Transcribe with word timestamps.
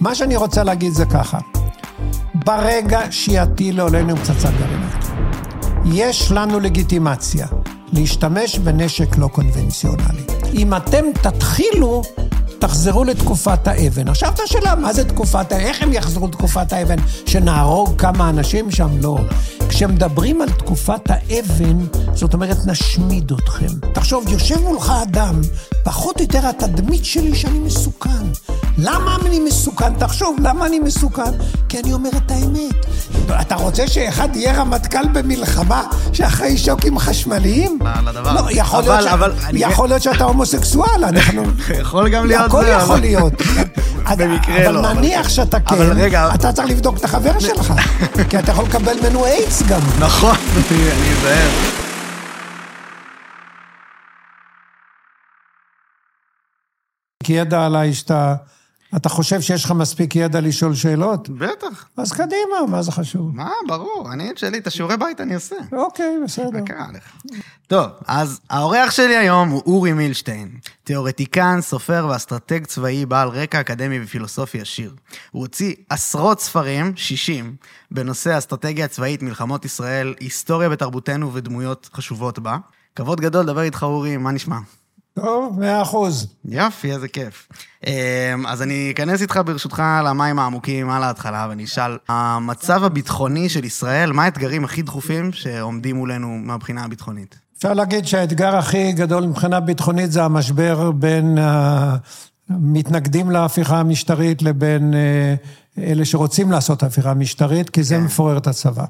מה 0.00 0.14
שאני 0.14 0.36
רוצה 0.36 0.64
להגיד 0.64 0.92
זה 0.92 1.04
ככה, 1.04 1.38
ברגע 2.34 3.00
שיטילו 3.10 3.86
עלינו 3.86 4.16
פצצה 4.16 4.48
גרעינית, 4.50 5.06
יש 5.84 6.32
לנו 6.32 6.60
לגיטימציה 6.60 7.46
להשתמש 7.92 8.58
בנשק 8.58 9.16
לא 9.18 9.26
קונבנציונלי. 9.26 10.22
אם 10.54 10.74
אתם 10.74 11.04
תתחילו, 11.22 12.02
תחזרו 12.58 13.04
לתקופת 13.04 13.68
האבן. 13.68 14.08
עכשיו 14.08 14.32
את 14.34 14.40
השאלה, 14.40 14.74
מה 14.74 14.92
זה 14.92 15.08
תקופת 15.08 15.52
האבן? 15.52 15.64
איך 15.64 15.82
הם 15.82 15.92
יחזרו 15.92 16.26
לתקופת 16.26 16.72
האבן? 16.72 16.96
שנהרוג 17.26 18.00
כמה 18.00 18.30
אנשים 18.30 18.70
שם? 18.70 18.88
לא. 19.00 19.18
כשמדברים 19.68 20.42
על 20.42 20.50
תקופת 20.50 21.00
האבן, 21.10 21.78
זאת 22.14 22.34
אומרת, 22.34 22.56
נשמיד 22.66 23.32
אתכם. 23.32 23.66
תחשוב, 23.92 24.28
יושב 24.28 24.60
מולך 24.60 24.92
אדם, 25.02 25.40
פחות 25.84 26.16
או 26.16 26.22
יותר 26.22 26.46
התדמית 26.46 27.04
שלי 27.04 27.34
שאני 27.34 27.58
מסוכן. 27.58 28.10
למה 28.78 29.16
אני 29.26 29.40
מסוכן? 29.40 29.94
תחשוב, 29.94 30.36
למה 30.42 30.66
אני 30.66 30.78
מסוכן? 30.78 31.30
כי 31.68 31.78
אני 31.80 31.92
אומר 31.92 32.10
את 32.16 32.30
האמת. 32.30 32.86
אתה 33.40 33.54
רוצה 33.54 33.86
שאחד 33.86 34.36
יהיה 34.36 34.60
רמטכ"ל 34.60 35.08
במלחמה 35.12 35.82
שאחרי 36.12 36.58
שוקים 36.58 36.98
חשמליים? 36.98 37.78
הדבר 37.84 38.28
הזה. 38.30 38.40
לא, 38.40 38.60
יכול 38.60 38.78
אבל- 38.78 38.88
להיות, 38.88 39.02
ש... 39.08 39.12
אבל 39.12 39.32
אני- 39.46 39.60
יכול 39.60 39.88
להיות 39.88 40.02
שאתה 40.02 40.24
הומוסקסואל, 40.24 41.04
אנחנו... 41.04 41.42
יכול 41.80 42.08
גם 42.08 42.26
להיות 42.26 42.44
הכל 42.46 42.64
זה, 42.64 42.70
יכול 42.70 42.84
אבל- 42.96 43.00
להיות. 43.00 43.32
במקרה 44.18 44.66
אבל 44.66 44.74
לא, 44.74 44.80
אבל- 44.80 44.92
נניח 44.92 45.28
שאתה 45.28 45.60
כן, 45.60 45.74
אבל 45.74 45.92
רגע- 45.92 46.28
אתה 46.34 46.52
צריך 46.52 46.68
לבדוק 46.68 46.96
את 46.98 47.04
החבר 47.04 47.38
שלך, 47.48 47.72
כי 48.30 48.38
אתה 48.38 48.52
יכול 48.52 48.64
לקבל 48.64 48.92
ממנו 49.00 49.26
איידס 49.26 49.57
גם. 49.62 49.80
נכון, 49.98 50.36
אני 50.70 50.92
אני 50.92 51.12
אזהר. 51.12 51.50
כי 57.22 57.32
ידע 57.32 57.66
עליי 57.66 57.94
שאתה... 57.94 58.34
אתה 58.96 59.08
חושב 59.08 59.40
שיש 59.40 59.64
לך 59.64 59.70
מספיק 59.70 60.16
ידע 60.16 60.40
לשאול 60.40 60.74
שאלות? 60.74 61.28
בטח. 61.28 61.88
אז 61.96 62.12
קדימה, 62.12 62.66
מה 62.68 62.82
זה 62.82 62.92
חשוב? 62.92 63.36
מה, 63.36 63.50
ברור, 63.66 64.12
אני 64.12 64.30
את 64.30 64.38
שלי, 64.38 64.58
את 64.58 64.66
השיעורי 64.66 64.96
בית 64.96 65.20
אני 65.20 65.34
עושה. 65.34 65.56
אוקיי, 65.72 66.18
בסדר. 66.24 66.50
מה 66.50 66.62
קרה 66.62 66.86
לך? 66.94 67.36
טוב, 67.66 67.86
אז 68.06 68.40
האורח 68.50 68.90
שלי 68.90 69.16
היום 69.16 69.48
הוא 69.48 69.62
אורי 69.66 69.92
מילשטיין, 69.92 70.50
תיאורטיקן, 70.84 71.58
סופר 71.60 72.06
ואסטרטג 72.10 72.64
צבאי 72.64 73.06
בעל 73.06 73.28
רקע 73.28 73.60
אקדמי 73.60 74.04
ופילוסופי 74.04 74.60
עשיר. 74.60 74.94
הוא 75.30 75.42
הוציא 75.42 75.74
עשרות 75.88 76.40
ספרים, 76.40 76.92
60, 76.96 77.56
בנושא 77.90 78.38
אסטרטגיה 78.38 78.84
הצבאית, 78.84 79.22
מלחמות 79.22 79.64
ישראל, 79.64 80.14
היסטוריה 80.20 80.68
בתרבותנו 80.68 81.34
ודמויות 81.34 81.88
חשובות 81.94 82.38
בה. 82.38 82.56
כבוד 82.96 83.20
גדול 83.20 83.42
לדבר 83.42 83.62
איתך, 83.62 83.82
אורי, 83.82 84.16
מה 84.16 84.32
נשמע? 84.32 84.58
טוב, 85.14 85.60
מאה 85.60 85.82
אחוז. 85.82 86.26
יופי, 86.44 86.92
איזה 86.92 87.08
כיף. 87.08 87.48
אמ, 87.86 87.92
אז 88.46 88.62
אני 88.62 88.90
אכנס 88.94 89.22
איתך 89.22 89.40
ברשותך 89.46 89.82
למים 90.04 90.38
העמוקים 90.38 90.90
על 90.90 91.02
ההתחלה, 91.02 91.46
ואני 91.48 91.64
אשאל, 91.64 91.98
המצב 92.08 92.84
הביטחוני 92.84 93.48
של 93.48 93.64
ישראל, 93.64 94.12
מה 94.12 94.24
האתגרים 94.24 94.64
הכי 94.64 94.82
דחופים 94.82 95.32
שעומדים 95.32 95.96
מולנו 95.96 96.28
מהבחינה 96.28 96.84
הביטחונית? 96.84 97.38
אפשר 97.56 97.74
להגיד 97.74 98.06
שהאתגר 98.06 98.56
הכי 98.56 98.92
גדול 98.92 99.26
מבחינה 99.26 99.60
ביטחונית 99.60 100.12
זה 100.12 100.24
המשבר 100.24 100.90
בין 100.90 101.38
המתנגדים 102.50 103.30
להפיכה 103.30 103.80
המשטרית 103.80 104.42
לבין 104.42 104.94
אה, 104.94 105.34
אלה 105.78 106.04
שרוצים 106.04 106.50
לעשות 106.50 106.82
הפיכה 106.82 107.14
משטרית, 107.14 107.70
כי 107.70 107.82
זה 107.82 107.98
מפורר 107.98 108.38
את 108.38 108.46
הצבא. 108.46 108.84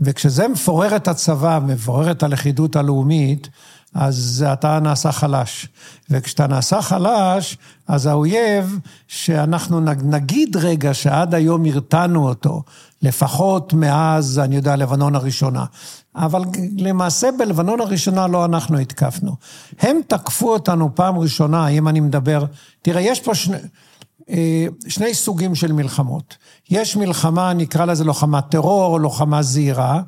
וכשזה 0.00 0.48
מפורר 0.48 0.96
את 0.96 1.08
הצבא, 1.08 1.60
מפורר 1.66 2.10
את 2.10 2.22
הלכידות 2.22 2.76
הלאומית, 2.76 3.48
אז 3.94 4.44
אתה 4.52 4.80
נעשה 4.80 5.12
חלש. 5.12 5.68
וכשאתה 6.10 6.46
נעשה 6.46 6.82
חלש, 6.82 7.58
אז 7.88 8.06
האויב, 8.06 8.78
שאנחנו 9.08 9.80
נג- 9.80 10.02
נגיד 10.04 10.56
רגע 10.56 10.94
שעד 10.94 11.34
היום 11.34 11.64
הרתענו 11.66 12.28
אותו, 12.28 12.62
לפחות 13.02 13.72
מאז, 13.72 14.38
אני 14.38 14.56
יודע, 14.56 14.76
לבנון 14.76 15.14
הראשונה. 15.14 15.64
אבל 16.16 16.42
למעשה 16.76 17.28
בלבנון 17.38 17.80
הראשונה 17.80 18.26
לא 18.26 18.44
אנחנו 18.44 18.78
התקפנו. 18.78 19.36
הם 19.80 20.00
תקפו 20.06 20.52
אותנו 20.52 20.94
פעם 20.94 21.18
ראשונה, 21.18 21.68
אם 21.68 21.88
אני 21.88 22.00
מדבר... 22.00 22.44
תראה, 22.82 23.00
יש 23.00 23.20
פה 23.20 23.34
שני... 23.34 23.56
אה, 24.30 24.66
שני 24.88 25.14
סוגים 25.14 25.54
של 25.54 25.72
מלחמות. 25.72 26.36
יש 26.70 26.96
מלחמה, 26.96 27.52
נקרא 27.52 27.84
לזה 27.84 28.04
לוחמת 28.04 28.44
טרור, 28.48 29.00
לוחמה 29.00 29.42
זהירה, 29.42 30.00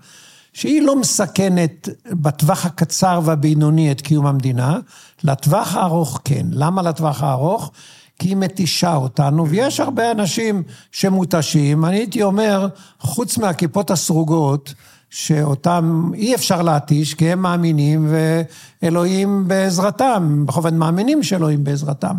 שהיא 0.53 0.83
לא 0.83 0.97
מסכנת 0.97 1.89
בטווח 2.11 2.67
הקצר 2.67 3.21
והבינוני 3.25 3.93
את 3.93 4.01
קיום 4.01 4.27
המדינה, 4.27 4.79
לטווח 5.25 5.77
הארוך 5.77 6.21
כן. 6.25 6.47
למה 6.51 6.83
לטווח 6.83 7.23
הארוך? 7.23 7.71
כי 8.19 8.29
היא 8.29 8.37
מתישה 8.37 8.95
אותנו, 8.95 9.49
ויש 9.49 9.81
הרבה 9.81 10.11
אנשים 10.11 10.63
שמותשים. 10.93 11.85
אני 11.85 11.97
הייתי 11.97 12.23
אומר, 12.23 12.69
חוץ 13.01 13.39
מהכיפות 13.39 13.91
הסרוגות, 13.91 14.75
שאותם 15.11 16.11
אי 16.15 16.35
אפשר 16.35 16.63
להתיש, 16.63 17.15
כי 17.15 17.33
הם 17.33 17.43
מאמינים, 17.43 18.15
ואלוהים 18.83 19.49
בעזרתם, 19.49 20.47
בכל 20.47 20.59
אופן 20.59 20.77
מאמינים 20.77 21.23
שאלוהים 21.23 21.65
בעזרתם. 21.65 22.17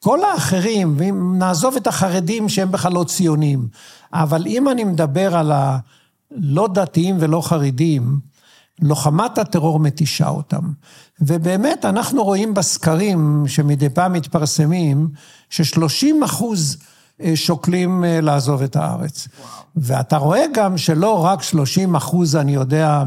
כל 0.00 0.24
האחרים, 0.24 0.94
ואם 0.98 1.38
נעזוב 1.38 1.76
את 1.76 1.86
החרדים 1.86 2.48
שהם 2.48 2.72
בכלל 2.72 2.92
לא 2.92 3.04
ציונים, 3.04 3.68
אבל 4.12 4.46
אם 4.46 4.68
אני 4.68 4.84
מדבר 4.84 5.36
על 5.36 5.52
הלא 6.36 6.68
דתיים 6.68 7.16
ולא 7.20 7.40
חרדים, 7.40 8.18
לוחמת 8.80 9.38
הטרור 9.38 9.80
מתישה 9.80 10.28
אותם. 10.28 10.72
ובאמת, 11.20 11.84
אנחנו 11.84 12.24
רואים 12.24 12.54
בסקרים 12.54 13.44
שמדי 13.46 13.90
פעם 13.90 14.12
מתפרסמים, 14.12 15.08
ש-30 15.50 16.24
אחוז 16.24 16.76
שוקלים 17.34 18.04
אה, 18.04 18.20
לעזוב 18.20 18.62
את 18.62 18.76
הארץ. 18.76 19.28
וואו. 19.38 19.64
ואתה 19.76 20.16
רואה 20.16 20.44
גם 20.54 20.78
שלא 20.78 21.24
רק 21.24 21.42
30 21.42 21.94
אחוז, 21.94 22.36
אני 22.36 22.54
יודע, 22.54 23.04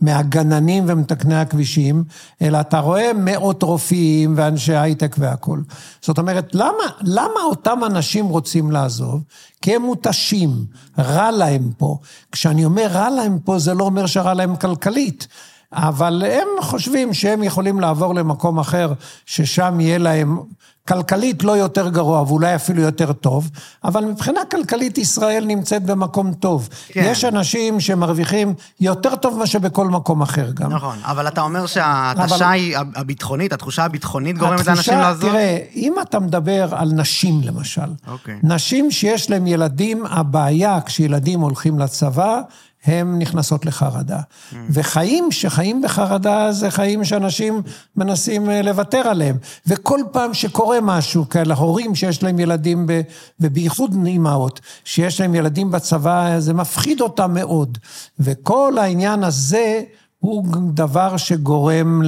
מהגננים 0.00 0.84
ומתקני 0.86 1.36
הכבישים, 1.36 2.04
אלא 2.42 2.60
אתה 2.60 2.78
רואה 2.78 3.10
מאות 3.16 3.62
רופאים 3.62 4.34
ואנשי 4.36 4.74
הייטק 4.74 5.16
והכול. 5.18 5.64
זאת 6.00 6.18
אומרת, 6.18 6.54
למה, 6.54 6.84
למה 7.00 7.40
אותם 7.44 7.78
אנשים 7.86 8.26
רוצים 8.26 8.70
לעזוב? 8.70 9.22
כי 9.62 9.76
הם 9.76 9.82
מותשים, 9.82 10.64
רע 10.98 11.30
להם 11.30 11.70
פה. 11.78 11.98
כשאני 12.32 12.64
אומר 12.64 12.86
רע 12.90 13.10
להם 13.10 13.38
פה, 13.38 13.58
זה 13.58 13.74
לא 13.74 13.84
אומר 13.84 14.06
שרע 14.06 14.34
להם 14.34 14.56
כלכלית. 14.56 15.28
אבל 15.72 16.22
הם 16.26 16.48
חושבים 16.60 17.14
שהם 17.14 17.42
יכולים 17.42 17.80
לעבור 17.80 18.14
למקום 18.14 18.58
אחר, 18.58 18.92
ששם 19.26 19.80
יהיה 19.80 19.98
להם 19.98 20.38
כלכלית 20.88 21.42
לא 21.44 21.52
יותר 21.52 21.88
גרוע, 21.88 22.22
ואולי 22.22 22.54
אפילו 22.54 22.82
יותר 22.82 23.12
טוב, 23.12 23.50
אבל 23.84 24.04
מבחינה 24.04 24.40
כלכלית 24.50 24.98
ישראל 24.98 25.44
נמצאת 25.44 25.82
במקום 25.82 26.34
טוב. 26.34 26.68
כן. 26.88 27.02
יש 27.04 27.24
אנשים 27.24 27.80
שמרוויחים 27.80 28.54
יותר 28.80 29.16
טוב 29.16 29.38
מאשר 29.38 29.58
בכל 29.58 29.88
מקום 29.88 30.22
אחר 30.22 30.50
גם. 30.54 30.72
נכון, 30.72 30.98
אבל 31.02 31.28
אתה 31.28 31.40
אומר 31.40 31.66
שההתשה 31.66 32.34
אבל- 32.36 32.46
היא 32.52 32.76
הביטחונית, 32.96 33.52
התחושה 33.52 33.84
הביטחונית 33.84 34.38
גורמת 34.38 34.66
לאנשים 34.66 34.74
התחושה- 34.94 35.00
לעזוב? 35.00 35.30
תראה, 35.30 35.58
אם 35.74 35.94
אתה 36.02 36.20
מדבר 36.20 36.68
על 36.74 36.88
נשים 36.92 37.40
למשל, 37.44 37.80
אוקיי. 38.08 38.38
נשים 38.42 38.90
שיש 38.90 39.30
להן 39.30 39.46
ילדים, 39.46 40.06
הבעיה 40.06 40.78
כשילדים 40.86 41.40
הולכים 41.40 41.78
לצבא, 41.78 42.40
הן 42.84 43.18
נכנסות 43.18 43.66
לחרדה. 43.66 44.18
Mm. 44.18 44.56
וחיים 44.70 45.32
שחיים 45.32 45.82
בחרדה 45.82 46.52
זה 46.52 46.70
חיים 46.70 47.04
שאנשים 47.04 47.62
מנסים 47.96 48.50
אה, 48.50 48.62
לוותר 48.62 48.98
עליהם. 48.98 49.36
וכל 49.66 50.00
פעם 50.12 50.34
שקורה 50.34 50.78
משהו, 50.82 51.28
כאלה 51.28 51.54
הורים 51.54 51.94
שיש 51.94 52.22
להם 52.22 52.38
ילדים, 52.38 52.86
ב, 52.86 53.00
ובייחוד 53.40 53.94
אימהות, 54.06 54.60
שיש 54.84 55.20
להם 55.20 55.34
ילדים 55.34 55.70
בצבא, 55.70 56.38
זה 56.38 56.54
מפחיד 56.54 57.00
אותם 57.00 57.34
מאוד. 57.34 57.78
וכל 58.20 58.74
העניין 58.78 59.24
הזה... 59.24 59.82
הוא 60.22 60.44
דבר 60.74 61.16
שגורם 61.16 62.02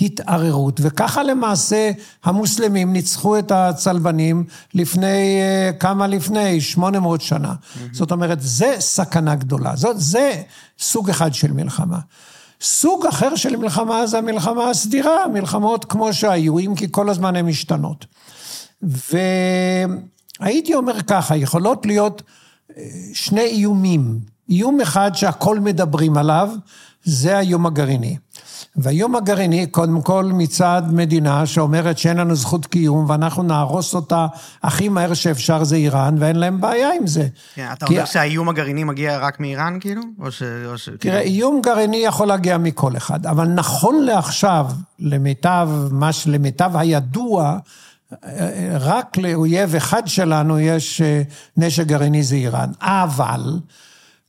להתערערות, 0.00 0.80
וככה 0.82 1.22
למעשה 1.22 1.90
המוסלמים 2.24 2.92
ניצחו 2.92 3.38
את 3.38 3.50
הצלבנים 3.50 4.44
לפני, 4.74 5.40
אה, 5.40 5.70
כמה 5.80 6.06
לפני? 6.06 6.60
800 6.60 7.20
שנה. 7.20 7.54
זאת 7.92 8.12
אומרת, 8.12 8.38
זה 8.40 8.76
סכנה 8.78 9.34
גדולה. 9.34 9.76
זאת, 9.76 10.00
זה 10.00 10.42
סוג 10.78 11.10
אחד 11.10 11.34
של 11.34 11.52
מלחמה. 11.52 11.98
סוג 12.60 13.06
אחר 13.06 13.36
של 13.36 13.56
מלחמה 13.56 14.06
זה 14.06 14.18
המלחמה 14.18 14.70
הסדירה, 14.70 15.28
מלחמות 15.32 15.84
כמו 15.84 16.12
שהיו, 16.12 16.58
אם 16.58 16.74
כי 16.76 16.86
כל 16.90 17.08
הזמן 17.10 17.36
הן 17.36 17.46
משתנות. 17.46 18.06
והייתי 20.40 20.74
אומר 20.74 21.02
ככה, 21.02 21.36
יכולות 21.36 21.86
להיות 21.86 22.22
אה, 22.76 22.84
שני 23.14 23.44
איומים. 23.46 24.18
איום 24.48 24.80
אחד 24.80 25.10
שהכל 25.14 25.60
מדברים 25.60 26.16
עליו, 26.16 26.50
זה 27.04 27.36
האיום 27.36 27.66
הגרעיני. 27.66 28.16
והאיום 28.76 29.16
הגרעיני, 29.16 29.66
קודם 29.66 30.02
כל 30.02 30.30
מצד 30.34 30.82
מדינה 30.92 31.46
שאומרת 31.46 31.98
שאין 31.98 32.16
לנו 32.16 32.34
זכות 32.34 32.66
קיום 32.66 33.10
ואנחנו 33.10 33.42
נהרוס 33.42 33.94
אותה 33.94 34.26
הכי 34.62 34.88
מהר 34.88 35.14
שאפשר 35.14 35.64
זה 35.64 35.76
איראן, 35.76 36.16
ואין 36.18 36.36
להם 36.36 36.60
בעיה 36.60 36.88
עם 37.00 37.06
זה. 37.06 37.26
כן, 37.54 37.68
אתה 37.72 37.86
כי- 37.86 37.94
אומר 37.94 38.04
שהאיום 38.04 38.48
הגרעיני 38.48 38.84
מגיע 38.84 39.18
רק 39.18 39.40
מאיראן, 39.40 39.76
כאילו? 39.80 40.02
או 40.20 40.30
ש... 40.32 40.42
או 40.66 40.78
ש... 40.78 40.88
תראה, 40.98 41.20
איום 41.20 41.60
גרעיני 41.62 41.96
יכול 41.96 42.28
להגיע 42.28 42.58
מכל 42.58 42.96
אחד, 42.96 43.26
אבל 43.26 43.48
נכון 43.48 44.02
לעכשיו, 44.04 44.66
למיטב, 44.98 45.68
מה 45.90 46.12
שלמיטב 46.12 46.70
הידוע, 46.76 47.58
רק 48.80 49.16
לאויב 49.16 49.74
אחד 49.74 50.02
שלנו 50.06 50.58
יש 50.60 51.00
אה, 51.00 51.22
נשק 51.56 51.86
גרעיני 51.86 52.22
זה 52.22 52.34
איראן. 52.36 52.70
אבל, 52.80 53.58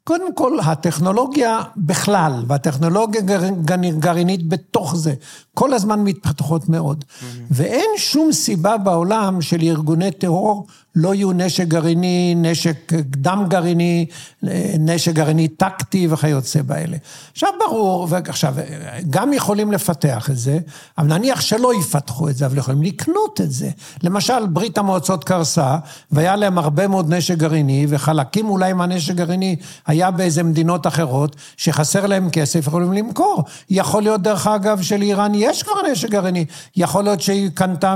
קודם 0.07 0.35
כל, 0.35 0.59
הטכנולוגיה 0.59 1.59
בכלל, 1.77 2.43
והטכנולוגיה 2.47 3.21
גרעינית 3.99 4.49
בתוך 4.49 4.95
זה, 4.95 5.13
כל 5.53 5.73
הזמן 5.73 6.03
מתפתחות 6.03 6.69
מאוד. 6.69 7.03
Mm-hmm. 7.03 7.23
ואין 7.51 7.89
שום 7.97 8.31
סיבה 8.31 8.77
בעולם 8.77 9.41
שלארגוני 9.41 10.11
טרור 10.11 10.67
לא 10.95 11.13
יהיו 11.13 11.31
נשק 11.31 11.67
גרעיני, 11.67 12.35
נשק 12.37 12.93
דם 12.93 13.45
גרעיני, 13.47 14.05
נשק 14.79 15.13
גרעיני 15.13 15.47
טקטי 15.47 16.07
וכיוצא 16.09 16.61
באלה. 16.61 16.97
עכשיו 17.31 17.49
ברור, 17.59 18.07
ועכשיו, 18.09 18.55
גם 19.09 19.33
יכולים 19.33 19.71
לפתח 19.71 20.29
את 20.29 20.37
זה, 20.37 20.59
אבל 20.97 21.07
נניח 21.07 21.41
שלא 21.41 21.79
יפתחו 21.79 22.29
את 22.29 22.35
זה, 22.35 22.45
אבל 22.45 22.57
יכולים 22.57 22.83
לקנות 22.83 23.41
את 23.41 23.51
זה. 23.51 23.69
למשל, 24.03 24.47
ברית 24.47 24.77
המועצות 24.77 25.23
קרסה, 25.23 25.77
והיה 26.11 26.35
להם 26.35 26.57
הרבה 26.57 26.87
מאוד 26.87 27.13
נשק 27.13 27.37
גרעיני, 27.37 27.85
וחלקים 27.89 28.49
אולי 28.49 28.73
מהנשק 28.73 29.15
גרעיני 29.15 29.55
היה 29.95 30.11
באיזה 30.11 30.43
מדינות 30.43 30.87
אחרות, 30.87 31.35
שחסר 31.57 32.05
להם 32.05 32.29
כסף, 32.29 32.67
יכולים 32.67 32.93
למכור. 32.93 33.43
יכול 33.69 34.03
להיות, 34.03 34.21
דרך 34.21 34.47
אגב, 34.47 34.81
שלאיראן 34.81 35.31
יש 35.35 35.63
כבר 35.63 35.81
נשק 35.91 36.09
גרעיני. 36.09 36.45
יכול 36.75 37.03
להיות 37.03 37.21
שהיא 37.21 37.49
קנתה 37.53 37.95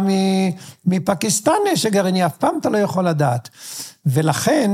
מפקיסטן 0.85 1.51
נשק 1.73 1.91
גרעיני, 1.91 2.25
אף 2.25 2.37
פעם 2.37 2.57
אתה 2.61 2.69
לא 2.69 2.77
יכול 2.77 3.07
לדעת. 3.07 3.49
ולכן, 4.05 4.71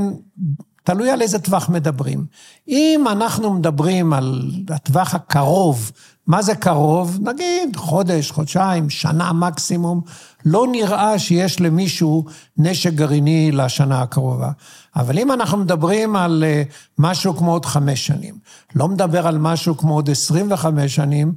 תלוי 0.84 1.10
על 1.10 1.22
איזה 1.22 1.38
טווח 1.38 1.68
מדברים. 1.68 2.24
אם 2.68 3.04
אנחנו 3.10 3.52
מדברים 3.52 4.12
על 4.12 4.50
הטווח 4.68 5.14
הקרוב, 5.14 5.92
מה 6.26 6.42
זה 6.42 6.54
קרוב? 6.54 7.18
נגיד 7.22 7.76
חודש, 7.76 8.30
חודשיים, 8.30 8.90
שנה 8.90 9.32
מקסימום, 9.32 10.00
לא 10.44 10.66
נראה 10.72 11.18
שיש 11.18 11.60
למישהו 11.60 12.24
נשק 12.56 12.92
גרעיני 12.92 13.52
לשנה 13.52 14.02
הקרובה. 14.02 14.50
אבל 14.96 15.18
אם 15.18 15.32
אנחנו 15.32 15.58
מדברים 15.58 16.16
על 16.16 16.44
אה, 16.46 16.62
משהו 16.98 17.36
כמו 17.36 17.52
עוד 17.52 17.66
חמש 17.66 18.06
שנים, 18.06 18.34
לא 18.74 18.88
מדבר 18.88 19.26
על 19.26 19.38
משהו 19.38 19.76
כמו 19.76 19.94
עוד 19.94 20.10
עשרים 20.10 20.52
וחמש 20.52 20.94
שנים, 20.94 21.32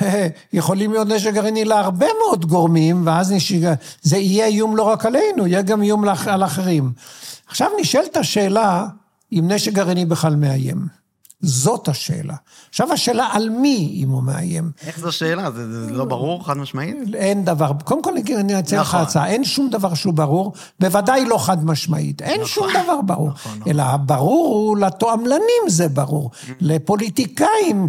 יכולים 0.52 0.92
להיות 0.92 1.08
נשק 1.08 1.34
גרעיני 1.34 1.64
להרבה 1.64 2.06
מאוד 2.26 2.46
גורמים, 2.46 3.06
ואז 3.06 3.32
נשק... 3.32 3.56
זה 4.02 4.16
יהיה 4.16 4.46
איום 4.46 4.76
לא 4.76 4.82
רק 4.82 5.06
עלינו, 5.06 5.46
יהיה 5.46 5.62
גם 5.62 5.82
איום 5.82 6.04
על 6.26 6.44
אחרים. 6.44 6.92
עכשיו 7.46 7.68
נשאלת 7.80 8.16
השאלה, 8.16 8.86
אם 9.32 9.44
נשק 9.48 9.72
גרעיני 9.72 10.04
בכלל 10.04 10.36
מאיים. 10.36 11.03
זאת 11.44 11.88
השאלה. 11.88 12.34
עכשיו 12.68 12.92
השאלה 12.92 13.28
על 13.32 13.48
מי 13.50 14.00
אם 14.02 14.08
הוא 14.08 14.22
מאיים. 14.22 14.70
איך 14.86 14.98
זו 14.98 15.12
שאלה? 15.12 15.50
זה, 15.50 15.86
זה 15.86 15.92
לא 15.92 16.04
ברור 16.04 16.46
חד 16.46 16.56
משמעית? 16.56 16.96
אין 17.14 17.44
דבר, 17.44 17.72
קודם 17.84 18.02
כל 18.02 18.12
אני 18.38 18.58
אציע 18.58 18.80
לך 18.80 18.88
נכון. 18.88 19.00
הצעה, 19.00 19.26
אין 19.26 19.44
שום 19.44 19.70
דבר 19.70 19.94
שהוא 19.94 20.14
ברור, 20.14 20.52
בוודאי 20.80 21.24
לא 21.24 21.38
חד 21.38 21.64
משמעית, 21.64 22.22
אין 22.22 22.40
נכון, 22.40 22.46
שום 22.46 22.66
דבר 22.84 23.00
ברור. 23.00 23.28
נכון, 23.28 23.52
נכון. 23.58 23.72
אלא 23.72 23.96
ברור 23.96 24.54
הוא 24.54 24.78
לתועמלנים 24.78 25.62
זה 25.68 25.88
ברור, 25.88 26.30
mm. 26.32 26.50
לפוליטיקאים, 26.60 27.88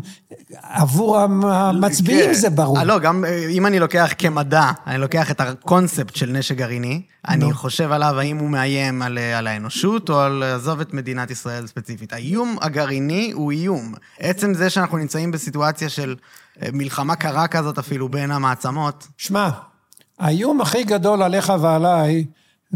עבור 0.61 1.17
המצביעים 1.17 2.25
כן. 2.25 2.33
זה 2.33 2.49
ברור. 2.49 2.83
לא, 2.83 2.99
גם 2.99 3.25
אם 3.49 3.65
אני 3.65 3.79
לוקח 3.79 4.13
כמדע, 4.17 4.71
אני 4.87 4.97
לוקח 4.97 5.31
את 5.31 5.41
הקונספט 5.41 6.15
של 6.15 6.29
נשק 6.29 6.55
גרעיני, 6.55 7.01
אני 7.27 7.53
חושב 7.53 7.91
עליו 7.91 8.19
האם 8.19 8.37
הוא 8.37 8.49
מאיים 8.49 9.01
על, 9.01 9.17
על 9.17 9.47
האנושות 9.47 10.09
או 10.09 10.19
על 10.19 10.43
עזוב 10.43 10.79
את 10.79 10.93
מדינת 10.93 11.31
ישראל 11.31 11.67
ספציפית. 11.67 12.13
האיום 12.13 12.57
הגרעיני 12.61 13.31
הוא 13.31 13.44
איום. 13.51 13.93
עצם 14.19 14.53
זה 14.53 14.69
שאנחנו 14.69 14.97
נמצאים 14.97 15.31
בסיטואציה 15.31 15.89
של 15.89 16.15
אה, 16.63 16.67
מלחמה 16.73 17.15
קרה 17.15 17.47
כזאת 17.47 17.77
אפילו 17.77 18.09
בין 18.09 18.31
המעצמות. 18.31 19.07
שמע, 19.17 19.49
האיום 20.19 20.61
הכי 20.61 20.83
גדול 20.83 21.23
עליך 21.23 21.53
ועליי, 21.61 22.25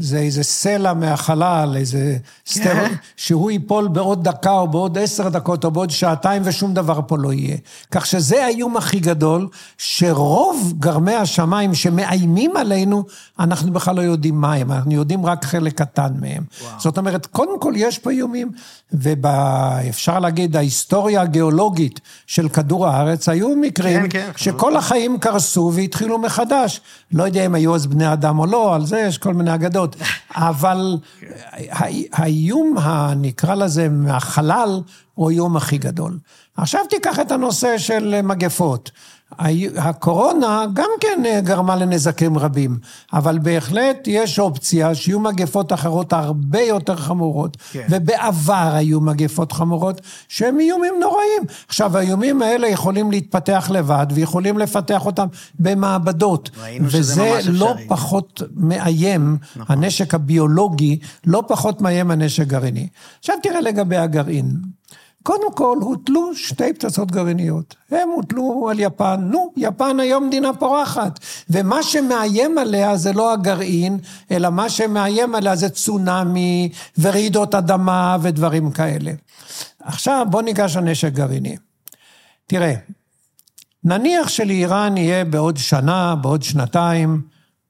זה 0.02 0.20
איזה 0.20 0.44
סלע 0.44 0.94
מהחלל, 0.94 1.74
איזה 1.78 2.18
סטר, 2.48 2.74
כן. 2.74 2.94
שהוא 3.18 3.52
ייפול 3.52 3.88
בעוד 3.88 4.24
דקה 4.24 4.52
או 4.52 4.68
בעוד 4.68 4.98
עשר 4.98 5.30
דקות 5.30 5.66
או 5.66 5.72
בעוד 5.72 5.90
שעתיים 5.90 6.42
ושום 6.46 6.74
דבר 6.74 7.00
פה 7.08 7.18
לא 7.18 7.34
יהיה. 7.34 7.58
כך 7.92 8.06
שזה 8.06 8.46
האיום 8.46 8.78
הכי 8.78 9.00
גדול, 9.00 9.48
שרוב 9.78 10.74
גרמי 10.80 11.14
השמיים 11.14 11.76
שמאיימים 11.76 12.58
עלינו, 12.58 13.04
אנחנו 13.40 13.74
בכלל 13.74 13.96
לא 13.96 14.02
יודעים 14.02 14.42
מה 14.42 14.54
הם, 14.54 14.72
אנחנו 14.72 14.92
יודעים 14.92 15.26
רק 15.26 15.46
חלק 15.46 15.74
קטן 15.74 16.14
מהם. 16.20 16.44
וואו. 16.62 16.80
זאת 16.80 16.98
אומרת, 16.98 17.26
קודם 17.26 17.60
כל 17.60 17.74
יש 17.76 18.00
פה 18.00 18.12
איומים, 18.12 18.52
ואפשר 18.92 20.20
להגיד, 20.20 20.56
ההיסטוריה 20.56 21.22
הגיאולוגית 21.22 22.00
של 22.28 22.50
כדור 22.50 22.88
הארץ, 22.88 23.30
היו 23.30 23.56
מקרים 23.56 24.02
כן, 24.02 24.10
כן, 24.10 24.32
שכל 24.36 24.78
החיים 24.78 25.18
קרסו 25.18 25.72
והתחילו 25.74 26.18
מחדש. 26.18 26.82
לא 27.12 27.24
יודע 27.24 27.46
אם 27.46 27.56
היו 27.56 27.76
אז 27.76 27.88
בני 27.88 28.14
אדם 28.14 28.40
או 28.40 28.46
לא, 28.46 28.76
על 28.76 28.86
זה 28.86 29.00
יש 29.00 29.18
כל 29.18 29.34
מיני 29.34 29.54
אגדות. 29.56 29.89
אבל 30.36 30.98
האיום, 32.12 32.76
נקרא 33.16 33.56
לזה, 33.56 33.90
מהחלל, 33.90 34.82
הוא 35.14 35.30
האיום 35.30 35.58
הכי 35.58 35.78
גדול. 35.78 36.20
עכשיו 36.58 36.82
תיקח 36.90 37.20
את 37.20 37.32
הנושא 37.32 37.78
של 37.78 38.22
מגפות. 38.22 38.92
הקורונה 39.78 40.66
גם 40.74 40.90
כן 41.02 41.24
אה, 41.26 41.42
גרמה 41.42 41.76
לנזקים 41.76 42.38
רבים, 42.38 42.78
אבל 43.14 43.40
בהחלט 43.40 43.98
יש 44.08 44.40
אופציה 44.40 44.96
שיהיו 44.96 45.20
מגפות 45.20 45.74
אחרות 45.74 46.14
הרבה 46.14 46.62
יותר 46.62 46.96
חמורות, 46.96 47.58
כן. 47.72 47.88
ובעבר 47.90 48.70
היו 48.74 49.02
מגפות 49.02 49.52
חמורות 49.52 50.02
שהם 50.28 50.60
איומים 50.60 50.94
נוראים. 51.00 51.44
עכשיו, 51.68 51.98
האיומים 51.98 52.42
האלה 52.42 52.68
יכולים 52.68 53.12
להתפתח 53.12 53.70
לבד 53.74 54.08
ויכולים 54.12 54.58
לפתח 54.58 55.06
אותם 55.06 55.28
במעבדות, 55.60 56.50
וזה 56.82 57.40
לא 57.50 57.72
אפשרי. 57.72 57.88
פחות 57.88 58.42
מאיים, 58.56 59.38
נכון. 59.56 59.78
הנשק 59.78 60.14
הביולוגי 60.14 61.00
לא 61.26 61.44
פחות 61.48 61.82
מאיים 61.82 62.12
הנשק 62.12 62.48
גרעיני. 62.48 62.88
עכשיו 63.20 63.36
תראה 63.44 63.62
לגבי 63.62 63.98
הגרעין. 63.98 64.79
קודם 65.24 65.54
כל, 65.54 65.78
הוטלו 65.82 66.36
שתי 66.36 66.74
פצצות 66.74 67.12
גרעיניות. 67.12 67.76
הם 67.92 68.10
הוטלו 68.10 68.68
על 68.72 68.80
יפן. 68.80 69.20
נו, 69.22 69.54
יפן 69.58 70.00
היום 70.00 70.28
מדינה 70.28 70.54
פורחת. 70.54 71.20
ומה 71.50 71.84
שמאיים 71.84 72.58
עליה 72.58 72.98
זה 72.98 73.14
לא 73.14 73.34
הגרעין, 73.34 74.00
אלא 74.32 74.50
מה 74.50 74.70
שמאיים 74.70 75.36
עליה 75.36 75.56
זה 75.56 75.70
צונאמי 75.70 76.70
ורעידות 76.98 77.56
אדמה 77.56 78.18
ודברים 78.22 78.72
כאלה. 78.72 79.12
עכשיו, 79.84 80.26
בוא 80.30 80.42
ניגש 80.42 80.76
לנשק 80.76 81.14
גרעיני. 81.14 81.58
תראה, 82.48 82.74
נניח 83.84 84.28
שלאיראן 84.28 84.98
יהיה 84.98 85.26
בעוד 85.26 85.58
שנה, 85.58 86.16
בעוד 86.16 86.44
שנתיים, 86.44 87.22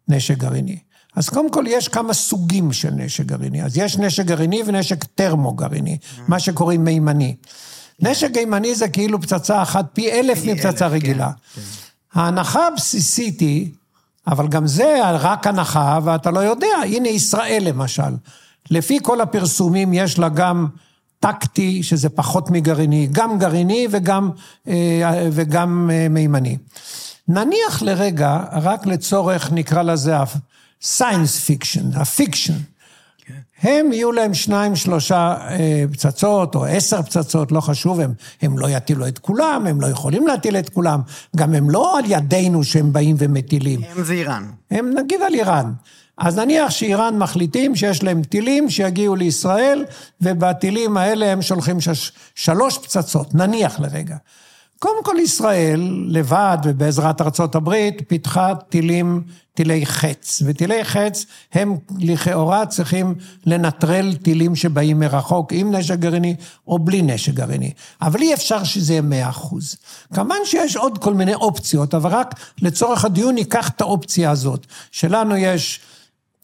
נשק 0.07 0.37
גרעיני. 0.37 0.79
אז 1.15 1.29
קודם 1.29 1.49
כל 1.49 1.63
יש 1.67 1.87
כמה 1.87 2.13
סוגים 2.13 2.73
של 2.73 2.91
נשק 2.91 3.25
גרעיני. 3.25 3.63
אז 3.63 3.77
יש 3.77 3.97
נשק 3.97 4.25
גרעיני 4.25 4.61
ונשק 4.65 5.03
טרמו-גרעיני, 5.03 5.97
מה 6.27 6.39
שקוראים 6.39 6.83
מימני. 6.83 7.35
נשק 8.01 8.29
מימני 8.35 8.75
זה 8.75 8.89
כאילו 8.89 9.21
פצצה 9.21 9.61
אחת 9.61 9.85
פי 9.93 10.11
אלף 10.11 10.45
מפצצה 10.45 10.87
רגילה. 10.87 11.31
כן, 11.55 11.61
כן. 11.61 12.19
ההנחה 12.19 12.67
הבסיסית 12.67 13.39
היא, 13.39 13.71
אבל 14.27 14.47
גם 14.47 14.67
זה 14.67 14.95
רק 15.13 15.47
הנחה, 15.47 15.99
ואתה 16.03 16.31
לא 16.31 16.39
יודע, 16.39 16.67
הנה 16.85 17.07
ישראל 17.07 17.63
למשל. 17.65 18.15
לפי 18.71 18.99
כל 19.01 19.21
הפרסומים 19.21 19.93
יש 19.93 20.19
לה 20.19 20.29
גם 20.29 20.67
טקטי, 21.19 21.83
שזה 21.83 22.09
פחות 22.09 22.49
מגרעיני, 22.49 23.07
גם 23.11 23.39
גרעיני 23.39 23.87
וגם, 23.91 24.29
אה, 24.67 25.27
וגם 25.31 25.89
אה, 25.93 26.07
מימני. 26.09 26.57
נניח 27.27 27.81
לרגע, 27.81 28.39
רק 28.51 28.85
לצורך, 28.85 29.51
נקרא 29.51 29.81
לזה, 29.81 30.15
science 30.81 31.39
fiction, 31.39 31.93
ה 31.93 32.00
fiction. 32.00 32.57
הם 33.61 33.93
יהיו 33.93 34.11
להם 34.11 34.33
שניים, 34.33 34.75
שלושה 34.75 35.37
אה, 35.49 35.83
פצצות, 35.91 36.55
או 36.55 36.65
עשר 36.65 37.01
פצצות, 37.01 37.51
לא 37.51 37.61
חשוב, 37.61 37.99
הם, 37.99 38.13
הם 38.41 38.59
לא 38.59 38.67
יטילו 38.69 39.07
את 39.07 39.19
כולם, 39.19 39.67
הם 39.67 39.81
לא 39.81 39.87
יכולים 39.87 40.27
להטיל 40.27 40.57
את 40.57 40.69
כולם. 40.69 41.01
גם 41.35 41.53
הם 41.53 41.69
לא 41.69 41.97
על 41.97 42.03
ידינו 42.07 42.63
שהם 42.63 42.93
באים 42.93 43.15
ומטילים. 43.19 43.81
הם 43.83 44.03
זה 44.03 44.13
איראן. 44.13 44.45
הם 44.71 44.93
נגיד 44.97 45.21
על 45.21 45.33
איראן. 45.33 45.73
אז 46.17 46.37
נניח 46.37 46.69
שאיראן 46.69 47.17
מחליטים 47.17 47.75
שיש 47.75 48.03
להם 48.03 48.23
טילים 48.23 48.69
שיגיעו 48.69 49.15
לישראל, 49.15 49.85
ובטילים 50.21 50.97
האלה 50.97 51.31
הם 51.31 51.41
שולחים 51.41 51.81
שש, 51.81 52.11
שלוש 52.35 52.77
פצצות, 52.77 53.35
נניח 53.35 53.79
לרגע. 53.79 54.15
קודם 54.79 55.03
כל 55.03 55.15
ישראל, 55.23 56.05
לבד 56.07 56.57
ובעזרת 56.63 57.21
ארצות 57.21 57.55
הברית, 57.55 58.01
פיתחה 58.07 58.53
טילים, 58.69 59.21
טילי 59.53 59.85
חץ. 59.85 60.41
וטילי 60.45 60.83
חץ 60.83 61.25
הם 61.53 61.77
לכאורה 61.99 62.65
צריכים 62.65 63.15
לנטרל 63.45 64.15
טילים 64.15 64.55
שבאים 64.55 64.99
מרחוק 64.99 65.53
עם 65.53 65.75
נשק 65.75 65.99
גרעיני 65.99 66.35
או 66.67 66.79
בלי 66.79 67.01
נשק 67.01 67.33
גרעיני. 67.33 67.71
אבל 68.01 68.21
אי 68.21 68.33
אפשר 68.33 68.63
שזה 68.63 68.93
יהיה 68.93 69.01
מאה 69.01 69.29
אחוז. 69.29 69.75
כמובן 70.13 70.35
שיש 70.45 70.75
עוד 70.75 70.97
כל 70.97 71.13
מיני 71.13 71.33
אופציות, 71.33 71.93
אבל 71.93 72.09
רק 72.09 72.35
לצורך 72.61 73.05
הדיון 73.05 73.35
ניקח 73.35 73.69
את 73.69 73.81
האופציה 73.81 74.31
הזאת. 74.31 74.65
שלנו 74.91 75.35
יש 75.37 75.79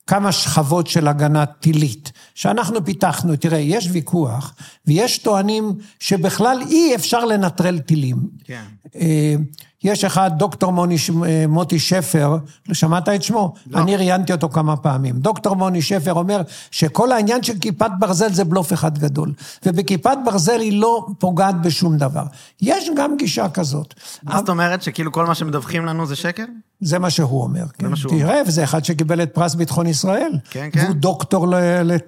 כמה 0.08 0.32
שכבות 0.32 0.88
של 0.88 1.08
הגנה 1.08 1.46
טילית, 1.46 2.12
שאנחנו 2.36 2.86
פיתחנו, 2.86 3.36
תראה, 3.36 3.60
יש 3.60 3.90
ויכוח, 3.92 4.54
ויש 4.88 5.18
טוענים 5.18 5.74
שבכלל 6.00 6.62
אי 6.70 6.96
אפשר 6.96 7.26
לנטרל 7.26 7.80
טילים. 7.80 8.18
כן. 8.44 8.64
אה, 8.96 9.36
יש 9.84 10.04
אחד, 10.04 10.32
דוקטור 10.38 10.72
מוני, 10.72 10.96
אה, 11.26 11.46
מוטי 11.48 11.80
שפר, 11.80 12.38
שמעת 12.74 13.10
את 13.10 13.24
שמו? 13.24 13.54
לא. 13.68 13.80
אני 13.80 13.98
ראיינתי 13.98 14.34
אותו 14.34 14.50
כמה 14.50 14.78
פעמים. 14.78 15.20
דוקטור 15.20 15.56
מוני 15.56 15.82
שפר 15.82 16.14
אומר 16.14 16.42
שכל 16.72 17.12
העניין 17.12 17.44
של 17.44 17.60
כיפת 17.60 17.92
ברזל 18.00 18.34
זה 18.34 18.44
בלוף 18.44 18.74
אחד 18.74 18.98
גדול. 18.98 19.34
ובכיפת 19.66 20.18
ברזל 20.26 20.60
היא 20.60 20.82
לא 20.82 21.08
פוגעת 21.20 21.62
בשום 21.62 21.98
דבר. 21.98 22.24
יש 22.62 22.90
גם 22.98 23.18
גישה 23.18 23.50
כזאת. 23.50 23.94
מה 24.24 24.38
זאת 24.38 24.50
אומרת, 24.50 24.82
שכאילו 24.82 25.12
כל 25.12 25.26
מה 25.26 25.36
שמדווחים 25.36 25.86
לנו 25.86 26.06
זה 26.06 26.16
שקר? 26.16 26.46
זה 26.82 27.00
מה 27.00 27.10
שהוא 27.10 27.42
אומר. 27.44 27.64
כן. 27.78 27.88
מה 27.88 27.96
שהוא 27.96 28.12
תראה, 28.12 28.42
וזה 28.48 28.64
אחד 28.64 28.86
שקיבל 28.86 29.24
את 29.24 29.34
פרס 29.34 29.56
ביטחון 29.56 29.88
ישראל. 29.88 30.32
כן, 30.50 30.70
כן. 30.72 30.84
והוא 30.84 30.96
דוקטור 30.96 31.48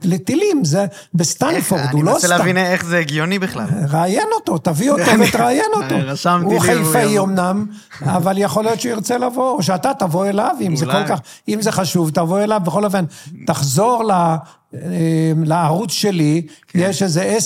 לטילים, 0.04 0.66
זה 0.66 0.86
בסטנפורד, 1.14 1.82
הוא 1.92 2.04
לא 2.04 2.10
אני 2.10 2.16
מנסה 2.16 2.28
סתם. 2.28 2.38
להבין 2.38 2.58
איך 2.58 2.86
זה 2.86 2.98
הגיוני 2.98 3.40
בכלל. 3.40 3.66
ראיין 3.90 4.28
אותו, 4.36 4.58
תביא 4.58 4.92
אותו 4.92 5.12
ותראיין 5.28 5.72
אותו. 5.74 5.96
רשמתי 6.04 6.46
הוא 6.46 6.60
חיפאי. 6.60 7.20
אמנם, 7.20 7.66
אבל 8.02 8.38
יכול 8.38 8.64
להיות 8.64 8.82
שהוא 8.82 8.92
ירצה 8.92 9.18
לבוא, 9.18 9.52
או 9.52 9.64
שאתה 9.64 9.92
תבוא 10.00 10.26
אליו, 10.26 10.56
אם 10.62 10.76
זה. 10.76 10.86
כל 10.86 11.08
כך, 11.08 11.20
אם 11.48 11.62
זה 11.62 11.72
חשוב, 11.72 12.10
תבוא 12.10 12.40
אליו. 12.40 12.62
בכל 12.66 12.86
אופן, 12.86 13.06
תחזור 13.46 14.04
ל... 14.04 14.12
אה, 14.12 15.32
לערוץ 15.46 15.92
שלי, 15.92 16.48
כן. 16.68 16.80
יש 16.80 17.04
איזה 17.04 17.38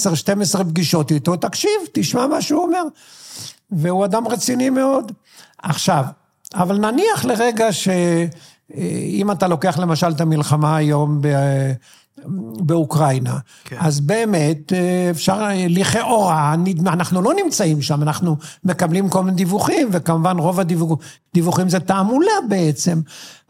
10-12 0.58 0.64
פגישות 0.64 1.12
איתו, 1.12 1.36
תקשיב, 1.36 1.72
תשמע 1.94 2.28
מה 2.28 2.42
שהוא 2.42 2.64
אומר. 2.64 2.84
והוא 3.72 4.06
אדם 4.06 4.28
רציני 4.28 4.70
מאוד. 4.70 5.12
עכשיו, 5.64 6.06
אבל 6.56 6.78
נניח 6.78 7.26
לרגע 7.26 7.68
שאם 7.72 9.32
אתה 9.32 9.48
לוקח 9.48 9.80
למשל 9.80 10.12
את 10.12 10.22
המלחמה 10.22 10.76
היום 10.76 11.22
ב... 11.22 11.28
באוקראינה. 12.60 13.38
כן. 13.64 13.76
אז 13.80 14.00
באמת, 14.00 14.74
אה, 14.74 15.08
אפשר, 15.12 15.34
אה, 15.34 15.66
לכאורה, 15.70 16.56
אנחנו 16.88 17.22
לא 17.22 17.34
נמצאים 17.44 17.82
שם, 17.82 18.02
אנחנו 18.02 18.38
מקבלים 18.64 19.10
כל 19.10 19.24
מיני 19.24 19.38
דיווחים, 19.38 19.90
וכמובן 19.92 20.38
רוב 20.38 20.60
הדיווחים 20.60 21.70
זה 21.70 21.80
תעמולה 21.80 22.32
בעצם. 22.50 23.02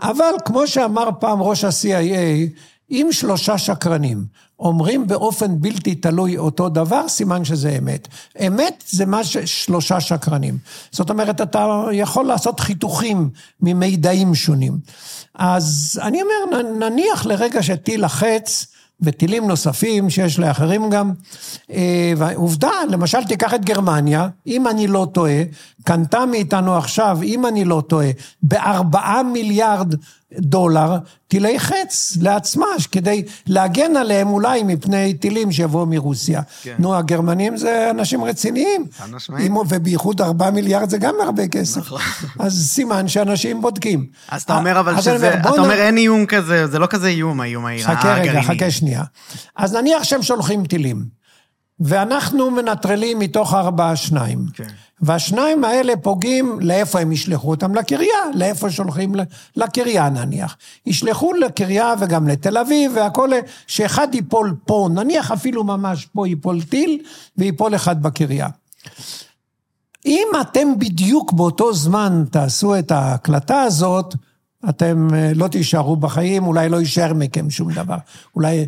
אבל 0.01 0.31
כמו 0.45 0.67
שאמר 0.67 1.09
פעם 1.19 1.41
ראש 1.41 1.63
ה-CIA, 1.63 2.49
אם 2.91 3.07
שלושה 3.11 3.57
שקרנים 3.57 4.25
אומרים 4.61 5.07
באופן 5.07 5.61
בלתי 5.61 5.95
תלוי 5.95 6.37
אותו 6.37 6.69
דבר, 6.69 7.07
סימן 7.07 7.45
שזה 7.45 7.77
אמת. 7.77 8.07
אמת 8.47 8.83
זה 8.89 9.05
מה 9.05 9.23
ששלושה 9.23 9.99
שקרנים. 9.99 10.57
זאת 10.91 11.09
אומרת, 11.09 11.41
אתה 11.41 11.83
יכול 11.91 12.25
לעשות 12.25 12.59
חיתוכים 12.59 13.29
ממידעים 13.61 14.35
שונים. 14.35 14.77
אז 15.35 15.99
אני 16.03 16.21
אומר, 16.21 16.61
נניח 16.61 17.25
לרגע 17.25 17.63
שטיל 17.63 18.03
החץ, 18.03 18.67
וטילים 19.01 19.47
נוספים 19.47 20.09
שיש 20.09 20.39
לאחרים 20.39 20.89
גם. 20.89 21.11
אה, 21.71 22.13
ועובדה, 22.17 22.71
למשל 22.89 23.23
תיקח 23.23 23.53
את 23.53 23.65
גרמניה, 23.65 24.27
אם 24.47 24.67
אני 24.67 24.87
לא 24.87 25.07
טועה, 25.13 25.43
קנתה 25.83 26.25
מאיתנו 26.25 26.77
עכשיו, 26.77 27.19
אם 27.23 27.45
אני 27.45 27.65
לא 27.65 27.83
טועה, 27.87 28.07
בארבעה 28.43 29.23
מיליארד 29.23 29.95
דולר 30.39 30.97
טילי 31.27 31.59
חץ 31.59 32.17
לעצמה, 32.21 32.65
כדי 32.91 33.23
להגן 33.47 33.95
עליהם 33.95 34.27
אולי 34.27 34.63
מפני 34.63 35.13
טילים 35.13 35.51
שיבואו 35.51 35.85
מרוסיה. 35.85 36.41
כן. 36.63 36.75
נו, 36.79 36.95
הגרמנים 36.95 37.57
זה 37.57 37.87
אנשים 37.91 38.23
רציניים. 38.23 38.85
חד 38.97 39.09
משמעית. 39.11 39.47
אם- 39.47 39.57
ובייחוד 39.57 40.21
ארבעה 40.21 40.51
מיליארד 40.51 40.89
זה 40.89 40.97
גם 40.97 41.15
הרבה 41.23 41.47
כסף. 41.47 41.81
אז 42.39 42.67
סימן 42.73 43.07
שאנשים 43.07 43.61
בודקים. 43.61 44.05
אז 44.29 44.41
אתה 44.41 44.57
אומר 44.57 44.79
אבל 44.79 45.01
שזה, 45.01 45.11
אומר, 45.15 45.33
אתה 45.39 45.49
אומר 45.49 45.73
אין 45.81 45.97
איום 45.97 46.25
כזה, 46.25 46.67
זה 46.67 46.79
לא 46.79 46.85
כזה 46.87 47.07
איום, 47.07 47.41
האיום 47.41 47.65
האיראני. 47.65 47.95
חכה 47.97 48.13
רגע, 48.13 48.41
חכה 48.41 48.71
שנייה. 48.71 49.03
אז 49.55 49.75
נניח 49.75 50.03
שהם 50.03 50.21
שולחים 50.23 50.65
טילים, 50.65 51.05
ואנחנו 51.79 52.51
מנטרלים 52.51 53.19
מתוך 53.19 53.53
הארבעה 53.53 53.95
שניים. 53.95 54.45
כן. 54.53 54.63
והשניים 55.01 55.63
האלה 55.63 55.93
פוגעים, 55.97 56.59
לאיפה 56.61 56.99
הם 56.99 57.11
ישלחו 57.11 57.49
אותם? 57.49 57.75
לקריה, 57.75 58.17
לאיפה 58.33 58.69
שולחים? 58.69 59.15
לקריה 59.55 60.09
נניח. 60.09 60.57
ישלחו 60.85 61.33
לקריה 61.33 61.93
וגם 61.99 62.27
לתל 62.27 62.57
אביב 62.57 62.91
והכל, 62.95 63.29
שאחד 63.67 64.07
ייפול 64.15 64.55
פה, 64.65 64.89
נניח 64.93 65.31
אפילו 65.31 65.63
ממש 65.63 66.05
פה 66.05 66.27
ייפול 66.27 66.61
טיל, 66.61 66.99
וייפול 67.37 67.75
אחד 67.75 68.01
בקריה. 68.01 68.47
אם 70.05 70.27
אתם 70.41 70.79
בדיוק 70.79 71.33
באותו 71.33 71.73
זמן 71.73 72.23
תעשו 72.31 72.79
את 72.79 72.91
ההקלטה 72.91 73.61
הזאת, 73.61 74.15
אתם 74.69 75.07
אה, 75.13 75.31
לא 75.35 75.47
תישארו 75.47 75.95
בחיים, 75.95 76.47
אולי 76.47 76.69
לא 76.69 76.77
יישאר 76.77 77.13
מכם 77.13 77.49
שום 77.49 77.71
דבר. 77.71 77.97
אולי 78.35 78.65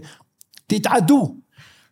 תתעדו. 0.67 1.35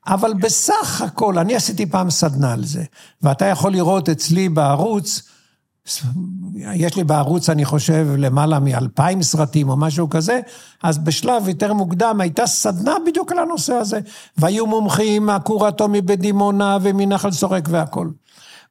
אבל 0.08 0.34
בסך 0.34 1.02
הכל, 1.02 1.38
אני 1.38 1.56
עשיתי 1.56 1.86
פעם 1.86 2.10
סדנה 2.10 2.54
על 2.54 2.66
זה, 2.66 2.84
ואתה 3.22 3.46
יכול 3.46 3.72
לראות 3.72 4.10
אצלי 4.10 4.50
בערוץ, 4.50 5.22
יש 6.74 6.96
לי 6.96 7.04
בערוץ, 7.04 7.50
אני 7.50 7.66
חושב, 7.66 8.08
למעלה 8.18 8.60
מאלפיים 8.60 9.24
סרטים 9.24 9.70
או 9.70 9.78
משהו 9.78 10.10
כזה, 10.10 10.40
אז 10.84 10.98
בשלב 10.98 11.48
יותר 11.48 11.74
מוקדם 11.74 12.22
הייתה 12.22 12.48
סדנה 12.48 12.96
בדיוק 13.06 13.32
על 13.32 13.40
הנושא 13.40 13.74
הזה. 13.74 14.00
והיו 14.38 14.68
מומחים 14.68 15.26
מהכור 15.26 15.66
האטומי 15.66 16.02
בדימונה 16.02 16.78
ומנחל 16.82 17.32
סורק 17.32 17.68
והכל. 17.70 18.10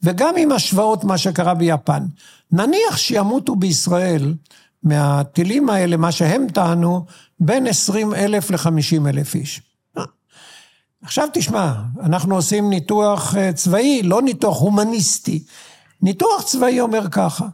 וגם 0.03 0.35
עם 0.39 0.53
השוואות 0.53 1.05
מה 1.05 1.19
שקרה 1.19 1.55
ביפן. 1.55 2.07
נניח 2.53 2.97
שימותו 2.97 3.57
בישראל 3.57 4.35
מהטילים 4.83 5.71
האלה, 5.71 5.97
מה 5.97 6.13
שהם 6.13 6.47
טענו, 6.53 7.05
בין 7.41 7.67
20 7.67 8.15
אלף 8.15 8.51
ל-50 8.51 9.09
אלף 9.09 9.35
איש. 9.35 9.61
עכשיו 11.03 11.29
תשמע, 11.33 11.73
אנחנו 12.03 12.35
עושים 12.35 12.71
ניתוח 12.71 13.37
אה, 13.37 13.53
צבאי, 13.53 14.03
לא 14.03 14.23
ניתוח 14.23 14.61
הומניסטי. 14.61 15.43
ניתוח 16.03 16.43
צבאי 16.43 16.81
אומר 16.81 17.09
ככה, 17.11 17.47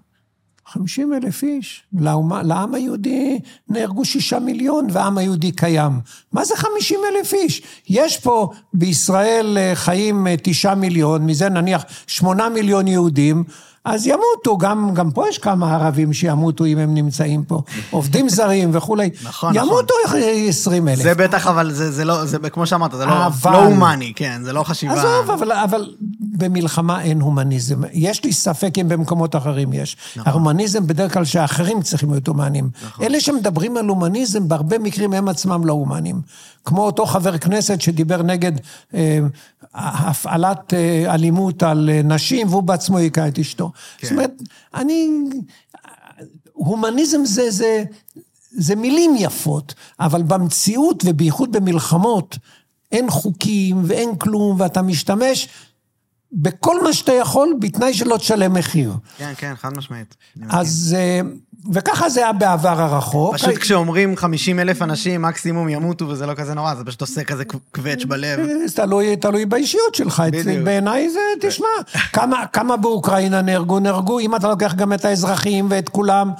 50 0.66 1.14
אלף 1.14 1.42
איש, 1.42 1.82
לאומה, 1.98 2.42
לעם 2.42 2.74
היהודי 2.74 3.40
נהרגו 3.68 4.04
שישה 4.04 4.38
מיליון 4.38 4.86
והעם 4.90 5.18
היהודי 5.18 5.52
קיים. 5.52 5.92
מה 6.32 6.44
זה 6.44 6.56
50 6.56 7.00
אלף 7.12 7.32
איש? 7.32 7.62
יש 7.88 8.18
פה 8.18 8.50
בישראל 8.74 9.58
אה, 9.58 9.72
חיים 9.74 10.26
אה, 10.26 10.34
תשעה 10.42 10.74
מיליון, 10.74 11.26
מזה 11.26 11.48
נניח 11.48 11.84
שמונה 12.06 12.48
מיליון 12.48 12.88
יהודים, 12.88 13.44
אז 13.86 14.06
ימותו, 14.06 14.58
גם, 14.58 14.90
גם 14.94 15.10
פה 15.10 15.28
יש 15.28 15.38
כמה 15.38 15.74
ערבים 15.74 16.12
שימותו 16.12 16.64
אם 16.64 16.78
הם 16.78 16.94
נמצאים 16.94 17.44
פה, 17.44 17.62
עובדים 17.90 18.28
זרים 18.28 18.70
וכולי. 18.72 19.10
נכון, 19.24 19.56
ימותו 19.56 19.94
20 20.48 20.88
אלף. 20.88 21.02
זה 21.02 21.14
בטח, 21.14 21.46
אבל 21.46 21.72
זה, 21.72 21.90
זה 21.92 22.04
לא, 22.04 22.24
זה 22.24 22.38
כמו 22.50 22.66
שאמרת, 22.66 22.92
זה 22.92 23.06
לא, 23.06 23.26
אבל- 23.26 23.52
לא 23.52 23.64
הומני, 23.64 24.12
כן, 24.16 24.40
זה 24.44 24.52
לא 24.52 24.62
חשיבה. 24.62 24.92
עזוב, 24.92 25.30
אבל, 25.30 25.52
אבל 25.52 25.94
במלחמה 26.20 27.02
אין 27.02 27.20
הומניזם. 27.20 27.80
יש 27.92 28.24
לי 28.24 28.32
ספק 28.32 28.78
אם 28.78 28.88
במקומות 28.88 29.36
אחרים 29.36 29.72
יש. 29.72 29.96
נכון. 30.16 30.32
ההומניזם 30.32 30.86
בדרך 30.86 31.12
כלל 31.14 31.24
שהאחרים 31.24 31.82
צריכים 31.82 32.10
להיות 32.10 32.26
הומנים. 32.26 32.70
נכון. 32.86 33.04
אלה 33.04 33.20
שמדברים 33.20 33.76
על 33.76 33.86
הומניזם, 33.86 34.48
בהרבה 34.48 34.78
מקרים 34.78 35.12
הם 35.12 35.28
עצמם 35.28 35.64
לא 35.64 35.72
הומנים. 35.72 36.20
כמו 36.64 36.86
אותו 36.86 37.06
חבר 37.06 37.38
כנסת 37.38 37.80
שדיבר 37.80 38.22
נגד 38.22 38.52
אה, 38.94 39.18
הפעלת 39.74 40.74
אה, 40.74 41.14
אלימות 41.14 41.62
על 41.62 41.90
אה, 41.92 42.00
נשים, 42.04 42.48
והוא 42.48 42.62
בעצמו 42.62 42.98
היכה 42.98 43.28
את 43.28 43.38
אשתו. 43.38 43.72
כן. 43.98 44.06
זאת 44.06 44.12
אומרת, 44.12 44.42
אני... 44.74 45.08
הומניזם 46.52 47.24
זה, 47.24 47.50
זה, 47.50 47.84
זה 48.50 48.76
מילים 48.76 49.14
יפות, 49.18 49.74
אבל 50.00 50.22
במציאות 50.22 51.02
ובייחוד 51.06 51.52
במלחמות, 51.52 52.38
אין 52.92 53.10
חוקים 53.10 53.82
ואין 53.86 54.16
כלום, 54.16 54.60
ואתה 54.60 54.82
משתמש 54.82 55.48
בכל 56.32 56.82
מה 56.82 56.92
שאתה 56.92 57.12
יכול, 57.12 57.56
בתנאי 57.60 57.94
שלא 57.94 58.16
תשלם 58.16 58.52
מחיר. 58.52 58.92
כן, 59.16 59.32
כן, 59.36 59.54
חד 59.56 59.76
משמעית. 59.76 60.16
אז... 60.48 60.96
אה, 60.98 61.20
וככה 61.72 62.08
זה 62.08 62.20
היה 62.20 62.32
בעבר 62.32 62.82
הרחוק. 62.82 63.34
פשוט 63.34 63.58
כשאומרים 63.58 64.16
50 64.16 64.60
אלף 64.60 64.82
אנשים 64.82 65.22
מקסימום 65.22 65.68
ימותו 65.68 66.08
וזה 66.08 66.26
לא 66.26 66.34
כזה 66.34 66.54
נורא, 66.54 66.74
זה 66.74 66.84
פשוט 66.84 67.00
עושה 67.00 67.24
כזה 67.24 67.44
קווץ' 67.44 68.04
בלב. 68.04 68.40
זה 68.66 68.76
תלוי, 68.76 69.16
תלוי 69.16 69.46
באישיות 69.46 69.94
שלך. 69.94 70.22
בדיוק. 70.26 70.64
בעיניי 70.64 71.10
זה, 71.10 71.20
תשמע, 71.40 71.66
כמה, 72.12 72.46
כמה 72.46 72.76
באוקראינה 72.76 73.42
נהרגו, 73.42 73.78
נהרגו, 73.78 74.18
אם 74.18 74.36
אתה 74.36 74.48
לוקח 74.48 74.74
גם 74.74 74.92
את 74.92 75.04
האזרחים 75.04 75.66
ואת 75.70 75.88
כולם, 75.88 76.30
אה, 76.30 76.34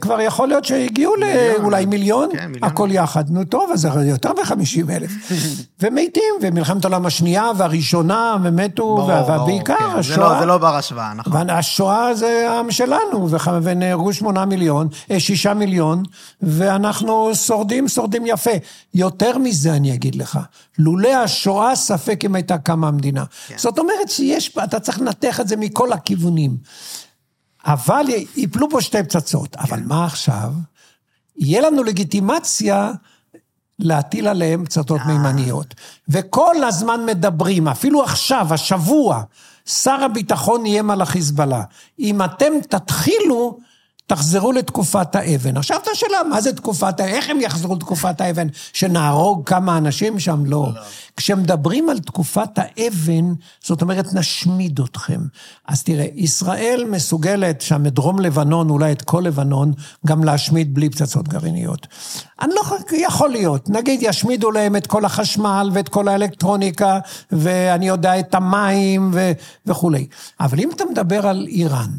כבר 0.00 0.20
יכול 0.20 0.48
להיות 0.48 0.64
שהגיעו 0.64 1.12
לאולי 1.16 1.86
מיליון, 1.86 2.28
כן, 2.32 2.46
מיליון. 2.46 2.70
הכל 2.70 2.88
יחד. 2.92 3.30
נו 3.30 3.44
טוב, 3.44 3.70
אז 3.72 3.80
זה 3.80 3.88
יותר 4.04 4.32
מ-50 4.32 4.90
אלף. 4.90 5.10
ומתים, 5.82 6.34
ומלחמת 6.42 6.84
העולם 6.84 7.06
השנייה 7.06 7.50
והראשונה, 7.56 8.36
ומתו, 8.42 8.82
ובעיקר 9.42 9.74
כן. 9.78 9.84
זה 9.92 9.98
השואה. 9.98 10.32
לא- 10.34 10.38
זה 10.40 10.46
לא 10.46 10.58
בר 10.58 10.76
השוואה, 10.76 11.14
נכון. 11.14 11.32
והשואה 11.50 12.14
זה 12.14 12.46
העם 12.50 12.70
שלנו, 12.70 13.28
ונהרגו 13.62 14.12
שמונה 14.12 14.44
מיליון, 14.44 14.88
אה, 15.10 15.20
שישה 15.20 15.54
מיליון, 15.54 16.02
ואנחנו 16.42 17.34
שורדים, 17.34 17.88
שורדים 17.88 18.22
יפה. 18.26 18.50
יותר 18.94 19.38
מזה 19.38 19.72
אני 19.74 19.94
אגיד 19.94 20.14
לך, 20.14 20.38
לולא 20.78 21.08
השואה, 21.14 21.76
ספק 21.76 22.24
אם 22.24 22.34
הייתה 22.34 22.58
קמה 22.58 22.88
המדינה. 22.88 23.24
כן. 23.46 23.54
זאת 23.58 23.78
אומרת 23.78 24.08
שיש, 24.08 24.56
אתה 24.64 24.80
צריך 24.80 25.00
לנתח 25.00 25.40
את 25.40 25.48
זה 25.48 25.56
מכל 25.56 25.92
הכיוונים. 25.92 26.56
אבל 27.66 28.04
י- 28.08 28.26
ייפלו 28.36 28.70
פה 28.70 28.80
שתי 28.80 29.02
פצצות. 29.02 29.56
אבל 29.56 29.76
כן. 29.76 29.84
מה 29.86 30.04
עכשיו? 30.04 30.52
יהיה 31.36 31.60
לנו 31.60 31.82
לגיטימציה 31.84 32.92
להטיל 33.78 34.28
עליהם 34.28 34.64
פצצות 34.64 35.00
אה. 35.00 35.06
מימניות. 35.06 35.74
וכל 36.08 36.64
הזמן 36.64 37.06
מדברים, 37.06 37.68
אפילו 37.68 38.02
עכשיו, 38.02 38.54
השבוע, 38.54 39.22
שר 39.66 40.04
הביטחון 40.04 40.64
איים 40.64 40.90
על 40.90 41.00
החיזבאללה. 41.00 41.62
אם 41.98 42.22
אתם 42.22 42.52
תתחילו, 42.68 43.58
תחזרו 44.06 44.52
לתקופת 44.52 45.14
האבן. 45.14 45.56
עכשיו 45.56 45.78
את 45.82 45.88
השאלה, 45.92 46.18
מה 46.30 46.40
זה 46.40 46.52
תקופת 46.52 47.00
האבן? 47.00 47.12
איך 47.12 47.30
הם 47.30 47.40
יחזרו 47.40 47.74
לתקופת 47.74 48.20
האבן? 48.20 48.46
שנהרוג 48.72 49.48
כמה 49.48 49.78
אנשים 49.78 50.20
שם? 50.20 50.46
לא. 50.46 50.68
כשמדברים 51.16 51.90
על 51.90 51.98
תקופת 51.98 52.50
האבן, 52.56 53.34
זאת 53.62 53.82
אומרת, 53.82 54.14
נשמיד 54.14 54.80
אתכם. 54.80 55.20
אז 55.68 55.82
תראה, 55.82 56.06
ישראל 56.14 56.84
מסוגלת 56.90 57.60
שם 57.60 57.86
את 57.86 57.94
דרום 57.94 58.20
לבנון, 58.20 58.70
אולי 58.70 58.92
את 58.92 59.02
כל 59.02 59.22
לבנון, 59.26 59.72
גם 60.06 60.24
להשמיד 60.24 60.74
בלי 60.74 60.90
פצצות 60.90 61.28
גרעיניות. 61.28 61.86
אני 62.42 62.54
לא 62.54 62.62
יכול 62.92 63.30
להיות. 63.30 63.70
נגיד, 63.70 64.00
ישמידו 64.02 64.50
להם 64.50 64.76
את 64.76 64.86
כל 64.86 65.04
החשמל 65.04 65.70
ואת 65.72 65.88
כל 65.88 66.08
האלקטרוניקה, 66.08 66.98
ואני 67.32 67.88
יודע, 67.88 68.20
את 68.20 68.34
המים 68.34 69.10
ו... 69.14 69.32
וכולי. 69.66 70.06
אבל 70.40 70.60
אם 70.60 70.70
אתה 70.70 70.84
מדבר 70.90 71.26
על 71.26 71.46
איראן, 71.48 71.90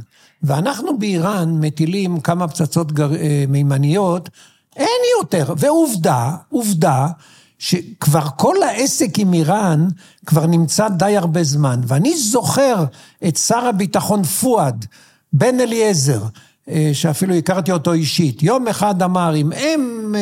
ואנחנו 0.43 0.99
באיראן 0.99 1.59
מטילים 1.59 2.19
כמה 2.19 2.47
פצצות 2.47 2.91
גר... 2.91 3.15
אה, 3.15 3.45
מימניות, 3.47 4.29
אין 4.75 5.01
יותר. 5.19 5.53
ועובדה, 5.57 6.31
עובדה, 6.49 7.07
שכבר 7.59 8.27
כל 8.37 8.63
העסק 8.63 9.19
עם 9.19 9.33
איראן 9.33 9.87
כבר 10.25 10.45
נמצא 10.45 10.89
די 10.89 11.17
הרבה 11.17 11.43
זמן. 11.43 11.81
ואני 11.87 12.17
זוכר 12.17 12.85
את 13.27 13.37
שר 13.37 13.65
הביטחון 13.65 14.23
פואד, 14.23 14.85
בן 15.33 15.59
אליעזר, 15.59 16.23
שאפילו 16.93 17.35
הכרתי 17.35 17.71
אותו 17.71 17.93
אישית. 17.93 18.43
יום 18.43 18.67
אחד 18.67 19.01
אמר, 19.01 19.35
אם 19.35 19.51
הם, 19.51 20.15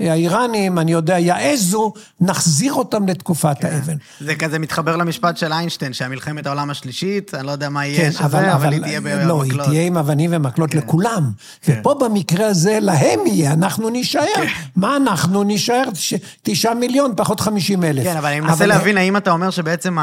אה, 0.00 0.12
האיראנים, 0.12 0.78
אני 0.78 0.92
יודע, 0.92 1.18
יעזו, 1.18 1.92
נחזיר 2.20 2.72
אותם 2.72 3.08
לתקופת 3.08 3.56
כן. 3.60 3.68
האבן. 3.68 3.96
זה 4.20 4.34
כזה 4.34 4.58
מתחבר 4.58 4.96
למשפט 4.96 5.36
של 5.36 5.52
איינשטיין, 5.52 5.92
שהמלחמת 5.92 6.46
העולם 6.46 6.70
השלישית, 6.70 7.34
אני 7.34 7.46
לא 7.46 7.52
יודע 7.52 7.68
מה 7.68 7.86
יהיה 7.86 7.96
כן, 7.96 8.12
שווה, 8.12 8.26
אבל, 8.26 8.38
אבל, 8.38 8.50
אבל 8.50 8.72
היא 8.72 8.80
תהיה 8.80 9.00
במקלות. 9.00 9.26
לא, 9.26 9.42
היא 9.42 9.62
תהיה 9.62 9.82
עם 9.82 9.96
אבנים 9.96 10.30
ומקלות 10.32 10.70
כן. 10.70 10.78
לכולם. 10.78 11.30
כן. 11.62 11.78
ופה 11.80 11.94
במקרה 12.00 12.46
הזה, 12.46 12.78
להם 12.80 13.26
יהיה, 13.26 13.52
אנחנו 13.52 13.88
נישאר. 13.88 14.22
כן. 14.36 14.46
מה 14.76 14.96
אנחנו? 14.96 15.42
נישאר 15.42 15.84
תשעה 16.42 16.74
מיליון, 16.74 17.12
פחות 17.16 17.40
חמישים 17.40 17.84
אלף. 17.84 18.04
כן, 18.04 18.16
אבל 18.16 18.28
אני 18.28 18.40
מנסה 18.40 18.66
להבין, 18.66 18.96
האם 18.96 19.16
אתה 19.16 19.30
אומר 19.30 19.50
שבעצם 19.50 19.96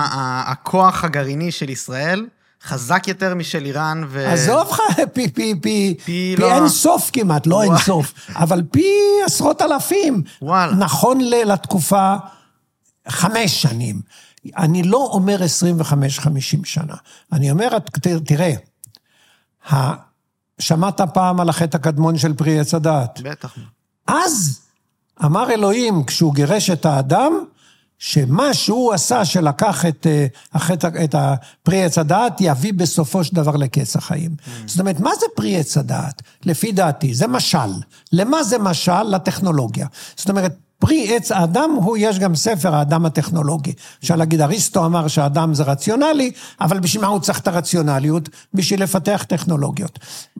הכוח 0.47 1.03
הגרעיני 1.03 1.51
של 1.51 1.69
ישראל... 1.69 2.25
חזק 2.65 3.07
יותר 3.07 3.35
משל 3.35 3.65
איראן 3.65 4.03
ו... 4.07 4.27
עזוב 4.27 4.69
לך, 4.71 4.79
פי, 5.13 5.29
פי, 5.29 5.55
פי, 5.61 5.95
פי 6.05 6.35
לא... 6.37 6.53
אין 6.53 6.69
סוף 6.69 7.09
כמעט, 7.13 7.47
לא 7.47 7.63
אין 7.63 7.77
סוף, 7.77 8.13
אבל 8.35 8.61
פי 8.71 8.87
עשרות 9.25 9.61
אלפים. 9.61 10.23
וואלה. 10.41 10.75
נכון 10.75 11.19
לתקופה 11.21 12.15
חמש 13.07 13.61
שנים. 13.61 14.01
אני 14.57 14.83
לא 14.83 15.09
אומר 15.13 15.39
25-50 15.81 15.85
שנה. 16.63 16.95
אני 17.31 17.51
אומר, 17.51 17.77
תראה, 18.25 18.53
שמעת 20.59 21.01
פעם 21.01 21.39
על 21.39 21.49
החטא 21.49 21.77
הקדמון 21.77 22.17
של 22.17 22.33
פרי 22.33 22.59
עץ 22.59 22.73
הדעת? 22.73 23.21
בטח. 23.23 23.55
אז 24.07 24.59
אמר 25.25 25.51
אלוהים, 25.51 26.03
כשהוא 26.03 26.33
גירש 26.33 26.69
את 26.69 26.85
האדם, 26.85 27.33
שמה 27.99 28.53
שהוא 28.53 28.93
עשה, 28.93 29.25
שלקח 29.25 29.85
את, 29.85 30.07
אה, 30.07 30.25
החטא, 30.53 30.89
את 31.03 31.15
הפרי 31.17 31.83
עץ 31.83 31.97
הדעת, 31.97 32.37
יביא 32.39 32.73
בסופו 32.73 33.23
של 33.23 33.35
דבר 33.35 33.55
לקץ 33.55 33.95
החיים. 33.95 34.31
Mm. 34.31 34.49
זאת 34.65 34.79
אומרת, 34.79 34.99
מה 34.99 35.11
זה 35.19 35.25
פרי 35.35 35.57
עץ 35.59 35.77
הדעת? 35.77 36.21
לפי 36.45 36.71
דעתי, 36.71 37.13
זה 37.13 37.27
משל. 37.27 37.57
למה 38.11 38.43
זה 38.43 38.57
משל? 38.57 39.03
לטכנולוגיה. 39.03 39.87
זאת 40.15 40.29
אומרת, 40.29 40.55
פרי 40.79 41.15
עץ 41.15 41.31
האדם 41.31 41.69
הוא, 41.75 41.97
יש 41.99 42.19
גם 42.19 42.35
ספר 42.35 42.75
האדם 42.75 43.05
הטכנולוגי. 43.05 43.73
אפשר 43.99 44.15
להגיד, 44.15 44.41
אריסטו 44.41 44.85
אמר 44.85 45.07
שהאדם 45.07 45.53
זה 45.53 45.63
רציונלי, 45.63 46.31
אבל 46.61 46.79
בשביל 46.79 47.01
מה 47.01 47.07
הוא 47.07 47.19
צריך 47.19 47.39
את 47.39 47.47
הרציונליות? 47.47 48.29
בשביל 48.53 48.83
לפתח 48.83 49.25
טכנולוגיות. 49.27 49.99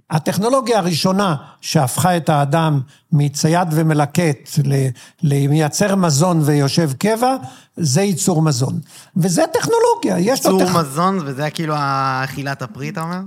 הטכנולוגיה 0.10 0.78
הראשונה 0.78 1.36
שהפכה 1.62 2.18
את 2.18 2.30
האדם 2.30 2.82
מצייד 3.12 3.68
ומלקט 3.72 4.50
למייצר 5.24 5.96
מזון 5.96 6.42
ויושב 6.46 6.94
קבע, 6.94 7.36
זה 7.78 8.02
ייצור 8.02 8.42
מזון. 8.42 8.80
וזה 9.18 9.44
טכנולוגיה, 9.54 10.32
יש 10.32 10.46
לו... 10.46 10.60
ייצור 10.60 10.82
מזון, 10.82 11.20
וזה 11.26 11.50
כאילו 11.50 11.76
אכילת 12.24 12.62
הפרי, 12.62 12.90
אתה 12.90 13.02
אומר? 13.02 13.20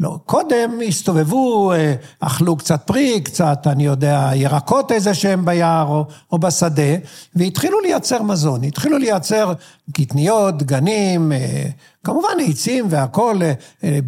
לא, 0.00 0.18
קודם 0.26 0.80
הסתובבו, 0.88 1.72
אה, 1.72 1.94
אכלו 2.20 2.56
קצת 2.56 2.82
פרי, 2.86 3.20
קצת, 3.20 3.66
אני 3.66 3.86
יודע, 3.86 4.30
ירקות 4.34 4.92
איזה 4.92 5.14
שהם 5.14 5.44
ביער 5.44 5.86
או, 5.86 6.06
או 6.32 6.38
בשדה, 6.38 6.96
והתחילו 7.34 7.80
לייצר 7.80 8.22
מזון. 8.22 8.64
התחילו 8.64 8.98
לייצר 8.98 9.52
קטניות, 9.92 10.62
גנים, 10.62 11.32
אה, 11.32 11.66
כמובן 12.04 12.28
עצים 12.48 12.86
והכול, 12.90 13.42
אה, 13.84 13.98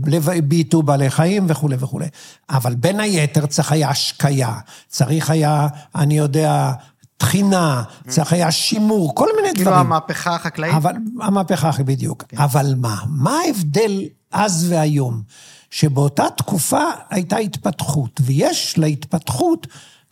ביטו 0.45 0.83
בעלי 0.83 1.11
חיים 1.11 1.45
וכולי 1.49 1.77
וכולי. 1.79 2.07
אבל 2.51 2.75
בין 2.75 3.01
היתר 3.01 3.47
צריך 3.47 3.73
היה 3.73 3.89
השקיה, 3.89 4.55
צריך 4.89 5.31
היה, 5.31 5.69
אני 5.95 6.19
יודע, 6.19 6.73
תחינה, 7.17 7.83
צריך 8.09 8.33
היה 8.33 8.51
שימור, 8.51 9.15
כל 9.15 9.29
מיני 9.37 9.49
כאילו 9.55 9.71
דברים. 9.71 9.79
כאילו 9.79 9.95
המהפכה 9.95 10.35
החקלאית? 10.35 10.75
אבל, 10.75 10.93
המהפכה, 11.21 11.71
בדיוק. 11.85 12.25
כן. 12.29 12.39
אבל 12.39 12.75
מה? 12.77 12.97
מה 13.07 13.39
ההבדל 13.47 14.03
אז 14.33 14.67
והיום? 14.71 15.23
שבאותה 15.71 16.27
תקופה 16.37 16.85
הייתה 17.11 17.37
התפתחות, 17.37 18.21
ויש 18.25 18.79
להתפתחות 18.79 19.67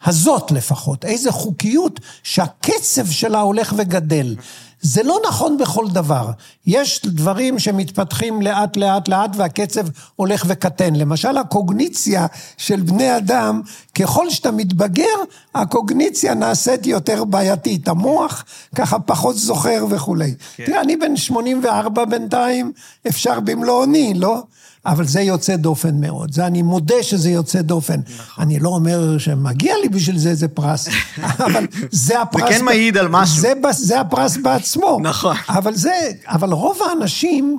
הזאת 0.04 0.50
לפחות, 0.50 1.04
איזו 1.04 1.32
חוקיות 1.32 2.00
שהקצב 2.22 3.10
שלה 3.10 3.40
הולך 3.40 3.74
וגדל. 3.76 4.36
זה 4.80 5.02
לא 5.02 5.18
נכון 5.28 5.58
בכל 5.58 5.86
דבר. 5.88 6.30
יש 6.66 7.00
דברים 7.04 7.58
שמתפתחים 7.58 8.42
לאט 8.42 8.76
לאט 8.76 9.08
לאט 9.08 9.30
והקצב 9.36 9.86
הולך 10.16 10.44
וקטן. 10.48 10.94
למשל, 10.94 11.38
הקוגניציה 11.38 12.26
של 12.56 12.80
בני 12.80 13.16
אדם, 13.16 13.62
ככל 13.94 14.30
שאתה 14.30 14.50
מתבגר, 14.50 15.16
הקוגניציה 15.54 16.34
נעשית 16.34 16.86
יותר 16.86 17.24
בעייתית. 17.24 17.88
המוח 17.88 18.44
ככה 18.74 18.98
פחות 18.98 19.36
זוכר 19.36 19.86
וכולי. 19.90 20.34
כן. 20.56 20.64
תראה, 20.66 20.80
אני 20.80 20.96
בן 20.96 21.16
84 21.16 22.04
בינתיים, 22.04 22.72
אפשר 23.08 23.40
במלוא 23.40 23.82
עוני, 23.82 24.14
לא? 24.14 24.42
אבל 24.86 25.06
זה 25.06 25.20
יוצא 25.20 25.56
דופן 25.56 26.00
מאוד. 26.00 26.32
זה, 26.32 26.46
אני 26.46 26.62
מודה 26.62 27.02
שזה 27.02 27.30
יוצא 27.30 27.62
דופן. 27.62 28.00
נכון. 28.00 28.44
אני 28.44 28.58
לא 28.58 28.68
אומר 28.68 29.18
שמגיע 29.18 29.74
לי 29.82 29.88
בשביל 29.88 30.18
זה 30.18 30.28
איזה 30.28 30.48
פרס, 30.48 30.88
אבל 31.46 31.66
זה 31.90 32.20
הפרס... 32.20 32.52
זה 32.52 32.58
כן 32.58 32.64
מעיד 32.64 32.96
על 32.96 33.08
משהו. 33.08 33.40
זה, 33.40 33.52
זה 33.72 34.00
הפרס 34.00 34.36
בעצמו. 34.36 34.98
נכון. 35.02 35.36
אבל 35.48 35.74
זה, 35.74 36.10
אבל 36.26 36.52
רוב 36.52 36.78
האנשים... 36.90 37.58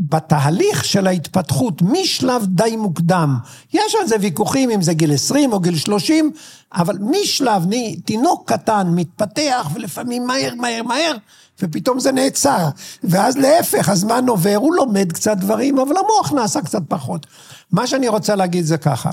בתהליך 0.00 0.84
של 0.84 1.06
ההתפתחות 1.06 1.82
משלב 1.82 2.44
די 2.46 2.76
מוקדם, 2.76 3.36
יש 3.74 3.94
על 4.00 4.06
זה 4.06 4.16
ויכוחים 4.20 4.70
אם 4.70 4.82
זה 4.82 4.94
גיל 4.94 5.14
20 5.14 5.52
או 5.52 5.60
גיל 5.60 5.76
30, 5.76 6.30
אבל 6.74 6.98
משלב, 7.00 7.62
תינוק 8.04 8.52
קטן 8.52 8.88
מתפתח 8.94 9.70
ולפעמים 9.74 10.26
מהר, 10.26 10.54
מהר, 10.56 10.82
מהר, 10.82 11.16
ופתאום 11.60 12.00
זה 12.00 12.12
נעצר. 12.12 12.68
ואז 13.04 13.36
להפך, 13.36 13.88
הזמן 13.88 14.28
עובר, 14.28 14.56
הוא 14.56 14.74
לומד 14.74 15.12
קצת 15.12 15.36
דברים, 15.36 15.78
אבל 15.78 15.96
המוח 15.96 16.32
נעשה 16.32 16.60
קצת 16.60 16.82
פחות. 16.88 17.26
מה 17.70 17.86
שאני 17.86 18.08
רוצה 18.08 18.34
להגיד 18.34 18.64
זה 18.64 18.78
ככה, 18.78 19.10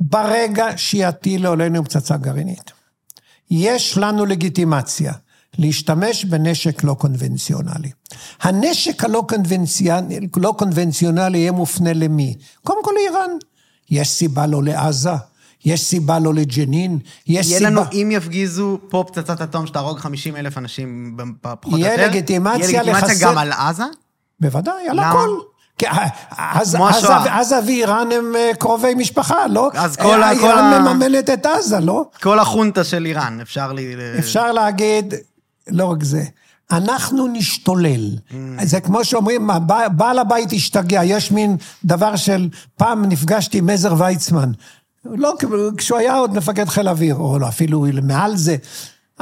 ברגע 0.00 0.66
שיטילו 0.76 1.52
עלינו 1.52 1.84
פצצה 1.84 2.16
גרעינית, 2.16 2.70
יש 3.50 3.98
לנו 3.98 4.26
לגיטימציה 4.26 5.12
להשתמש 5.58 6.24
בנשק 6.24 6.84
לא 6.84 6.94
קונבנציונלי. 6.94 7.90
הנשק 8.42 9.04
הלא 9.04 9.24
קונבנציונלי, 9.28 10.28
לא 10.36 10.54
קונבנציונלי 10.58 11.38
יהיה 11.38 11.52
מופנה 11.52 11.92
למי? 11.92 12.34
קודם 12.64 12.84
כל 12.84 12.92
לאיראן. 12.96 13.30
יש 13.90 14.08
סיבה 14.08 14.46
לא 14.46 14.62
לעזה, 14.62 15.10
יש 15.66 15.84
סיבה 15.84 16.18
לא 16.18 16.34
לג'נין, 16.34 16.98
יש 17.02 17.28
יהיה 17.28 17.42
סיבה... 17.42 17.58
יהיה 17.58 17.70
לנו, 17.70 17.82
אם 17.92 18.10
יפגיזו 18.12 18.78
פה 18.88 19.04
פצצת 19.08 19.42
אטום 19.42 19.66
שתהרוג 19.66 19.98
50 19.98 20.36
אלף 20.36 20.58
אנשים 20.58 21.16
פחות 21.40 21.72
או 21.72 21.78
יותר, 21.78 21.90
יהיה 21.90 22.08
לגיטימציה 22.08 22.58
לחסל... 22.58 22.72
יהיה 22.72 22.82
לגיטימציה 22.82 23.28
גם 23.28 23.38
על 23.38 23.52
עזה? 23.52 23.84
בוודאי, 24.40 24.88
על 24.88 24.98
הכל. 24.98 25.28
עזה 27.28 27.58
ואיראן 27.66 28.12
הם 28.12 28.36
אה, 28.36 28.50
קרובי 28.58 28.94
משפחה, 28.94 29.46
לא? 29.46 29.70
אז 29.74 29.96
כל 29.96 30.22
ה... 30.22 30.30
איראן 30.30 30.82
מממנת 30.82 31.30
את 31.30 31.46
עזה, 31.46 31.80
לא? 31.80 32.04
כל 32.22 32.38
החונטה 32.38 32.84
של 32.84 33.06
איראן, 33.06 33.40
אפשר 33.40 33.72
ל... 33.72 33.78
אפשר 34.18 34.52
להגיד, 34.52 35.14
לא 35.68 35.84
רק 35.84 36.02
זה. 36.02 36.24
אנחנו 36.70 37.26
נשתולל. 37.32 38.10
Mm. 38.10 38.34
זה 38.64 38.80
כמו 38.80 39.04
שאומרים, 39.04 39.50
בעל 39.96 40.18
הבית 40.18 40.52
השתגע. 40.52 41.04
יש 41.04 41.32
מין 41.32 41.56
דבר 41.84 42.16
של, 42.16 42.48
פעם 42.76 43.04
נפגשתי 43.04 43.58
עם 43.58 43.70
עזר 43.70 43.94
ויצמן. 43.98 44.52
לא, 45.14 45.34
כשהוא 45.76 45.98
היה 45.98 46.16
עוד 46.16 46.34
מפקד 46.34 46.68
חיל 46.68 46.88
אוויר, 46.88 47.14
או 47.14 47.38
לא, 47.38 47.48
אפילו 47.48 47.86
מעל 48.02 48.36
זה. 48.36 48.56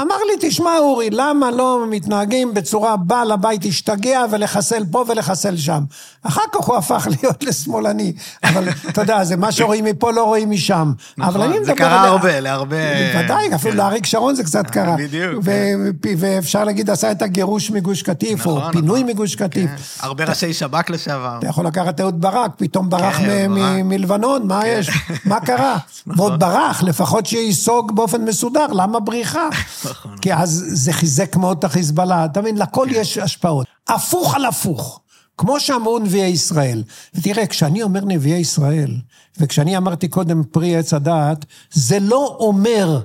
אמר 0.00 0.14
לי, 0.26 0.48
תשמע 0.48 0.78
אורי, 0.78 1.09
למה 1.11 1.50
לא 1.50 1.85
מתנהגים 1.90 2.54
בצורה 2.54 2.96
בעל 2.96 3.33
הבית 3.33 3.64
השתגע 3.64 4.20
ולחסל 4.30 4.85
פה 4.90 5.04
ולחסל 5.09 5.57
שם? 5.57 5.83
אחר 6.22 6.40
כך 6.52 6.64
הוא 6.64 6.76
הפך 6.76 7.07
להיות 7.20 7.44
לשמאלני. 7.44 8.12
אבל 8.44 8.64
אתה 8.88 9.00
יודע, 9.02 9.24
זה 9.24 9.37
מה 9.37 9.52
שרואים 9.52 9.85
מפה 9.85 10.11
לא 10.12 10.24
רואים 10.24 10.50
משם. 10.50 10.92
אבל 11.20 11.40
אני 11.40 11.48
נכון, 11.48 11.62
מדבר 11.62 11.66
זה 11.74 11.78
קרה 11.78 12.02
על- 12.02 12.09
הרבה, 12.09 12.40
להרבה... 12.40 12.76
ודאי, 13.24 13.54
אפילו 13.54 13.72
כן. 13.72 13.78
לאריק 13.78 14.07
שרון 14.07 14.35
זה 14.35 14.44
קצת 14.44 14.70
קרה. 14.70 14.96
בדיוק, 14.98 15.35
ו- 15.44 15.90
ואפשר 16.18 16.64
להגיד, 16.64 16.90
עשה 16.90 17.11
את 17.11 17.22
הגירוש 17.22 17.70
מגוש 17.70 18.02
קטיף, 18.02 18.46
או 18.46 18.59
נכון, 18.59 18.72
פינוי 18.72 19.00
נכון. 19.00 19.11
מגוש 19.12 19.35
קטיף. 19.35 19.70
כן. 19.70 19.76
הרבה 20.07 20.24
ראשי 20.24 20.52
שב"כ 20.52 20.90
לשעבר. 20.90 21.37
אתה 21.38 21.46
יכול 21.46 21.66
לקחת 21.66 22.00
אהוד 22.00 22.20
ברק, 22.20 22.50
פתאום 22.57 22.90
ברח 22.90 23.16
כן, 23.18 23.50
מ- 23.52 23.54
ברק. 23.54 23.68
מלבנון, 23.85 24.46
מה 24.46 24.66
יש? 24.68 24.90
מה 25.24 25.40
קרה? 25.40 25.76
נכון. 26.07 26.20
ועוד 26.20 26.40
ברח, 26.40 26.83
לפחות 26.83 27.26
שייסוג 27.26 27.96
באופן 27.96 28.24
מסודר, 28.24 28.66
למה 28.72 29.00
בריחה? 29.00 29.48
נכון. 29.90 30.18
כי 30.18 30.35
אז 30.35 30.64
זה 30.68 30.92
חיזק 30.92 31.37
מאוד 31.37 31.59
את 31.59 31.64
החיזבאללה, 31.64 32.25
אתה 32.25 32.40
מבין? 32.40 32.59
לכל 32.59 32.87
כן. 32.90 33.01
יש 33.01 33.18
השפעות. 33.18 33.66
הפוך 33.88 34.35
על 34.35 34.44
הפוך. 34.44 35.01
כמו 35.38 35.61
שאמרו 35.61 35.99
נביאי 35.99 36.27
ישראל. 36.29 36.83
ותראה, 37.14 37.47
כשאני 37.47 37.83
אומר 37.83 38.05
נביאי 38.05 38.38
ישראל, 38.38 38.97
וכשאני 39.40 39.77
אמרתי 39.77 40.09
קודם 40.09 40.42
פרי 40.44 40.77
עץ 40.77 40.94
הדעת, 40.94 41.44
זה 41.73 41.99
לא 42.01 42.37
אומר 42.40 43.01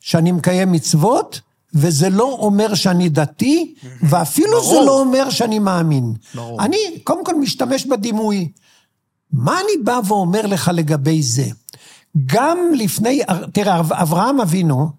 שאני 0.00 0.32
מקיים 0.32 0.72
מצוות, 0.72 1.40
וזה 1.74 2.10
לא 2.10 2.24
אומר 2.38 2.74
שאני 2.74 3.08
דתי, 3.08 3.74
ואפילו 4.02 4.50
ברור. 4.60 4.74
זה 4.80 4.86
לא 4.86 5.00
אומר 5.00 5.30
שאני 5.30 5.58
מאמין. 5.58 6.14
ברור. 6.34 6.62
אני 6.64 6.76
קודם 7.04 7.24
כל 7.24 7.34
משתמש 7.40 7.86
בדימוי. 7.86 8.48
מה 9.32 9.54
אני 9.60 9.84
בא 9.84 10.00
ואומר 10.08 10.46
לך 10.46 10.70
לגבי 10.74 11.22
זה? 11.22 11.44
גם 12.26 12.58
לפני, 12.74 13.20
תראה, 13.52 13.78
אב- 13.80 13.92
אברהם 13.92 14.40
אבינו, 14.40 14.90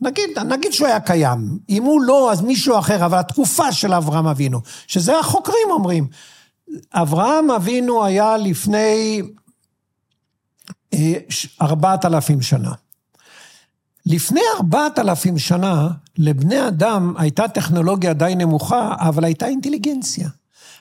נגיד, 0.00 0.38
נגיד 0.38 0.72
שהוא 0.72 0.88
היה 0.88 1.00
קיים. 1.00 1.58
אם 1.68 1.82
הוא 1.82 2.02
לא, 2.02 2.32
אז 2.32 2.40
מישהו 2.40 2.78
אחר, 2.78 3.06
אבל 3.06 3.18
התקופה 3.18 3.72
של 3.72 3.94
אברהם 3.94 4.26
אבינו, 4.26 4.60
שזה 4.86 5.18
החוקרים 5.18 5.68
אומרים. 5.70 6.06
אברהם 6.92 7.50
אבינו 7.50 8.04
היה 8.04 8.36
לפני 8.36 9.22
אה, 10.94 11.12
ארבעת 11.62 12.04
אלפים 12.04 12.42
שנה. 12.42 12.72
לפני 14.06 14.40
ארבעת 14.56 14.98
אלפים 14.98 15.38
שנה, 15.38 15.88
לבני 16.18 16.68
אדם 16.68 17.14
הייתה 17.18 17.48
טכנולוגיה 17.48 18.12
די 18.12 18.34
נמוכה, 18.36 18.94
אבל 18.98 19.24
הייתה 19.24 19.46
אינטליגנציה. 19.46 20.28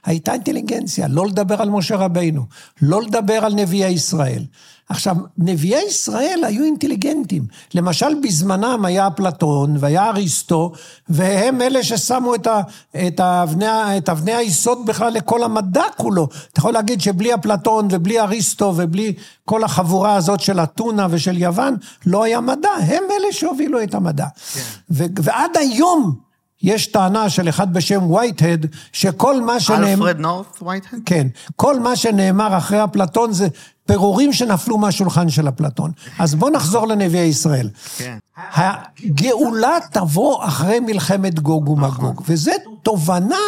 הייתה 0.06 0.34
אינטליגנציה, 0.34 1.08
לא 1.08 1.28
לדבר 1.28 1.62
על 1.62 1.70
משה 1.70 1.96
רבינו, 1.96 2.46
לא 2.82 3.02
לדבר 3.02 3.46
על 3.46 3.54
נביאי 3.54 3.90
ישראל. 3.90 4.44
עכשיו, 4.90 5.16
נביאי 5.38 5.82
ישראל 5.88 6.40
היו 6.44 6.64
אינטליגנטים. 6.64 7.46
למשל, 7.74 8.08
בזמנם 8.24 8.86
היה 8.86 9.08
אפלטון 9.08 9.76
והיה 9.80 10.10
אריסטו, 10.10 10.72
והם 11.10 11.62
אלה 11.62 11.84
ששמו 11.84 12.36
את, 12.36 12.48
ה, 12.48 12.62
את, 13.08 13.20
האבני, 13.20 13.98
את 13.98 14.10
אבני 14.10 14.34
היסוד 14.34 14.86
בכלל 14.86 15.14
לכל 15.14 15.44
המדע 15.44 15.84
כולו. 15.98 16.28
אתה 16.54 16.60
יכול 16.60 16.74
להגיד 16.74 17.02
שבלי 17.02 17.34
אפלטון 17.34 17.88
ובלי 17.92 18.20
אריסטו 18.20 18.74
ובלי 18.78 19.14
כל 19.46 19.64
החבורה 19.64 20.16
הזאת 20.16 20.40
של 20.40 20.60
אתונה 20.60 21.08
ושל 21.10 21.38
יוון, 21.38 21.76
לא 22.06 22.24
היה 22.24 22.42
מדע. 22.42 22.70
הם 22.80 23.04
אלה 23.12 23.32
שהובילו 23.32 23.84
את 23.84 23.94
המדע. 23.94 24.28
כן. 24.54 24.62
ו- 24.92 25.06
ועד 25.20 25.58
היום 25.58 26.28
יש 26.64 26.88
טענה 26.88 27.30
של 27.30 27.50
אחד 27.50 27.74
בשם 27.74 28.12
וייטהד, 28.12 28.66
שכל 28.94 29.42
מה 29.42 29.60
שנאמר... 29.60 29.92
אלפרד 29.92 30.20
נורת 30.20 30.62
וייטהד? 30.62 31.00
כן, 31.06 31.28
כל 31.56 31.80
מה 31.80 31.96
שנאמר 31.96 32.58
אחרי 32.58 32.84
אפלטון 32.84 33.34
זה 33.34 33.48
פירורים 33.88 34.34
שנפלו 34.34 34.78
מהשולחן 34.78 35.30
של 35.30 35.50
אפלטון. 35.50 35.92
אז 36.20 36.36
בואו 36.36 36.52
נחזור 36.52 36.88
לנביאי 36.88 37.26
ישראל. 37.26 37.70
כן. 37.98 38.18
הגאולה 38.54 39.78
תבוא 39.92 40.46
אחרי 40.46 40.80
מלחמת 40.80 41.40
גוג 41.40 41.70
ומגוג, 41.70 42.22
וזו 42.28 42.52
תובנה 42.84 43.40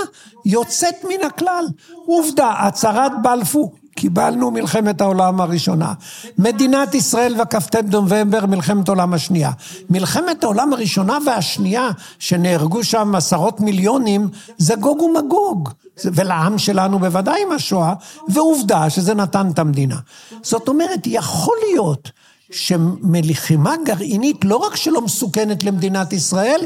יוצאת 0.45 0.95
מן 1.03 1.25
הכלל. 1.27 1.65
עובדה, 2.05 2.53
הצהרת 2.59 3.11
בלפור, 3.23 3.75
קיבלנו 3.99 4.51
מלחמת 4.51 5.01
העולם 5.01 5.41
הראשונה. 5.41 5.93
מדינת 6.37 6.95
ישראל 6.95 7.35
בכ"ט 7.39 7.75
נובמבר, 7.75 8.45
מלחמת 8.45 8.87
העולם 8.87 9.13
השנייה. 9.13 9.51
מלחמת 9.89 10.43
העולם 10.43 10.73
הראשונה 10.73 11.17
והשנייה, 11.25 11.89
שנהרגו 12.19 12.83
שם 12.83 13.15
עשרות 13.15 13.59
מיליונים, 13.59 14.27
זה 14.57 14.75
גוג 14.75 15.01
ומגוג. 15.01 15.69
ולעם 16.05 16.57
שלנו 16.57 16.99
בוודאי 16.99 17.41
עם 17.47 17.51
השואה, 17.51 17.93
ועובדה 18.29 18.89
שזה 18.89 19.13
נתן 19.13 19.47
את 19.53 19.59
המדינה. 19.59 19.97
זאת 20.43 20.67
אומרת, 20.67 20.99
יכול 21.05 21.57
להיות 21.71 22.11
שמלחימה 22.51 23.75
גרעינית 23.85 24.45
לא 24.45 24.55
רק 24.57 24.75
שלא 24.75 25.01
מסוכנת 25.01 25.63
למדינת 25.63 26.13
ישראל. 26.13 26.59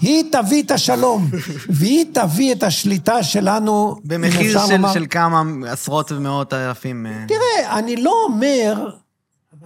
היא 0.00 0.24
תביא 0.32 0.62
את 0.62 0.70
השלום, 0.70 1.30
והיא 1.76 2.04
תביא 2.12 2.52
את 2.54 2.62
השליטה 2.62 3.22
שלנו, 3.22 3.96
במחיר 4.04 4.60
של, 4.66 4.72
לומר- 4.72 4.92
של 4.94 5.06
כמה 5.10 5.42
עשרות 5.68 6.12
ומאות 6.12 6.52
אלפים. 6.54 7.06
אה, 7.06 7.24
תראה, 7.28 7.78
אני 7.78 7.96
לא 7.96 8.12
אומר, 8.28 8.88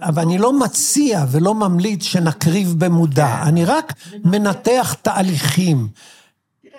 אבל 0.01 0.21
אני 0.21 0.37
לא 0.37 0.59
מציע 0.59 1.25
ולא 1.31 1.55
ממליץ 1.55 2.03
שנקריב 2.03 2.73
במודע, 2.77 3.39
אני 3.43 3.65
רק 3.65 3.93
מנתח 4.23 4.95
תהליכים. 5.01 5.87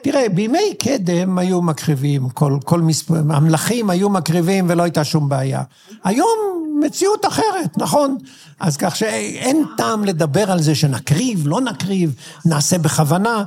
תראה, 0.03 0.29
בימי 0.29 0.75
קדם 0.79 1.39
היו 1.39 1.63
מקריבים, 1.63 2.29
כל, 2.29 2.59
כל 2.65 2.81
מספר, 2.81 3.15
המלכים 3.31 3.91
היו 3.91 4.11
מקריבים 4.11 4.67
ולא 4.69 4.83
הייתה 4.83 5.05
שום 5.05 5.29
בעיה. 5.29 5.63
היום 6.05 6.39
מציאות 6.81 7.27
אחרת, 7.27 7.79
נכון? 7.79 8.17
אז 8.61 8.77
כך 8.77 8.97
שאין 8.97 9.65
טעם 9.77 10.05
לדבר 10.05 10.51
על 10.51 10.63
זה 10.63 10.75
שנקריב, 10.75 11.49
לא 11.49 11.61
נקריב, 11.61 12.15
נעשה 12.45 12.79
בכוונה. 12.79 13.45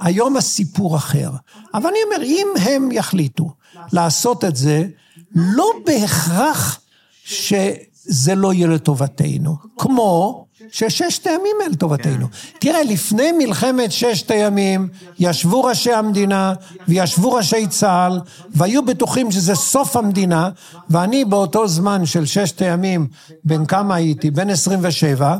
היום 0.00 0.36
הסיפור 0.36 0.96
אחר. 0.96 1.30
אבל 1.74 1.86
אני 1.86 1.98
אומר, 2.04 2.22
אם 2.22 2.46
הם 2.60 2.92
יחליטו 2.92 3.50
לעשות 3.92 4.44
את 4.44 4.56
זה, 4.56 4.86
לא 5.34 5.70
בהכרח 5.86 6.80
שזה 7.24 8.34
לא 8.34 8.52
יהיה 8.52 8.66
לטובתנו. 8.66 9.56
כמו 9.78 10.46
שששת 10.72 11.26
הימים 11.26 11.56
הם 11.64 11.72
לטובתנו. 11.72 12.26
תראה, 12.58 12.82
לפני 12.82 13.32
מלחמת 13.32 13.92
ששת 13.92 14.30
הימים, 14.30 14.88
ישבו 15.18 15.64
ראשי 15.64 15.92
המדינה 15.92 16.52
וישבו 16.88 17.32
ראשי 17.32 17.66
צה"ל, 17.66 18.20
והיו 18.50 18.84
בטוחים 18.84 19.30
שזה 19.30 19.54
סוף 19.54 19.96
המדינה, 19.96 20.50
ואני 20.90 21.24
באותו 21.24 21.68
זמן 21.68 22.06
של 22.06 22.26
ששת 22.26 22.62
הימים, 22.62 23.06
בן 23.44 23.66
כמה 23.66 23.94
הייתי? 23.94 24.30
בן 24.30 24.50
27, 24.50 25.36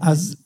אז 0.00 0.36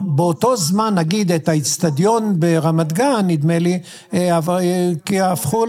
באותו 0.00 0.56
זמן, 0.56 0.94
נגיד, 0.94 1.32
את 1.32 1.48
האיצטדיון 1.48 2.40
ברמת 2.40 2.92
גן, 2.92 3.26
נדמה 3.26 3.58
לי, 3.58 3.78
אה, 4.14 4.38
אה, 4.48 4.90
כי 5.04 5.20
הפכו 5.20 5.64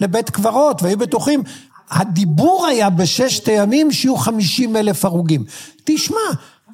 לבית 0.00 0.30
קברות, 0.30 0.82
והיו 0.82 0.98
בטוחים. 0.98 1.42
הדיבור 1.90 2.66
היה 2.66 2.90
בששת 2.90 3.48
הימים 3.48 3.92
שיהיו 3.92 4.16
50 4.16 4.76
אלף 4.76 5.04
הרוגים. 5.04 5.44
תשמע, 5.84 6.18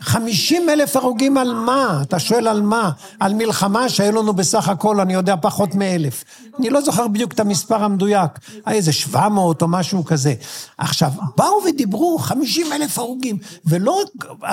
50 0.00 0.68
אלף 0.68 0.96
הרוגים 0.96 1.36
על 1.38 1.54
מה? 1.54 1.98
אתה 2.02 2.18
שואל 2.18 2.48
על 2.48 2.62
מה? 2.62 2.90
על 3.20 3.34
מלחמה 3.34 3.88
שהיו 3.88 4.12
לנו 4.12 4.32
בסך 4.32 4.68
הכל, 4.68 5.00
אני 5.00 5.14
יודע, 5.14 5.34
פחות 5.40 5.74
מאלף. 5.74 6.24
אני 6.58 6.70
לא 6.70 6.80
זוכר 6.80 7.08
בדיוק 7.08 7.32
את 7.32 7.40
המספר 7.40 7.84
המדויק, 7.84 8.30
היה 8.66 8.76
איזה 8.76 8.92
700 8.92 9.62
או 9.62 9.68
משהו 9.68 10.04
כזה. 10.04 10.34
עכשיו, 10.78 11.10
באו 11.36 11.62
ודיברו 11.68 12.18
50 12.18 12.66
אלף 12.72 12.98
הרוגים, 12.98 13.36
ולא 13.64 14.00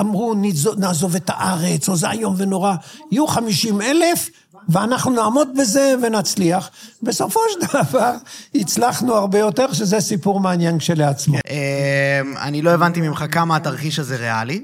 אמרו 0.00 0.34
"נעזוב- 0.76 1.14
את 1.16 1.30
הארץ, 1.34 1.88
או 1.88 1.96
זה 1.96 2.10
איום 2.10 2.34
ונורא, 2.38 2.74
יהיו 3.12 3.26
50 3.26 3.82
אלף, 3.82 4.28
ואנחנו 4.68 5.10
נעמוד 5.10 5.48
בזה 5.58 5.94
ונצליח. 6.02 6.70
בסופו 7.02 7.40
של 7.52 7.66
דבר, 7.90 8.12
הצלחנו 8.54 9.14
הרבה 9.14 9.38
יותר, 9.38 9.72
שזה 9.72 10.00
סיפור 10.00 10.40
מעניין 10.40 10.78
כשלעצמו. 10.78 11.36
אה, 11.50 12.20
אני 12.42 12.62
לא 12.62 12.70
הבנתי 12.70 13.00
ממך 13.00 13.24
כמה 13.30 13.56
התרחיש 13.56 13.98
הזה 13.98 14.16
ריאלי, 14.16 14.60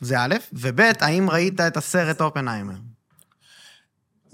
זה 0.00 0.20
א', 0.20 0.34
וב', 0.52 0.80
האם 1.00 1.30
ראית 1.30 1.60
את 1.60 1.76
הסרט 1.76 2.20
אופנהיימר? 2.20 2.74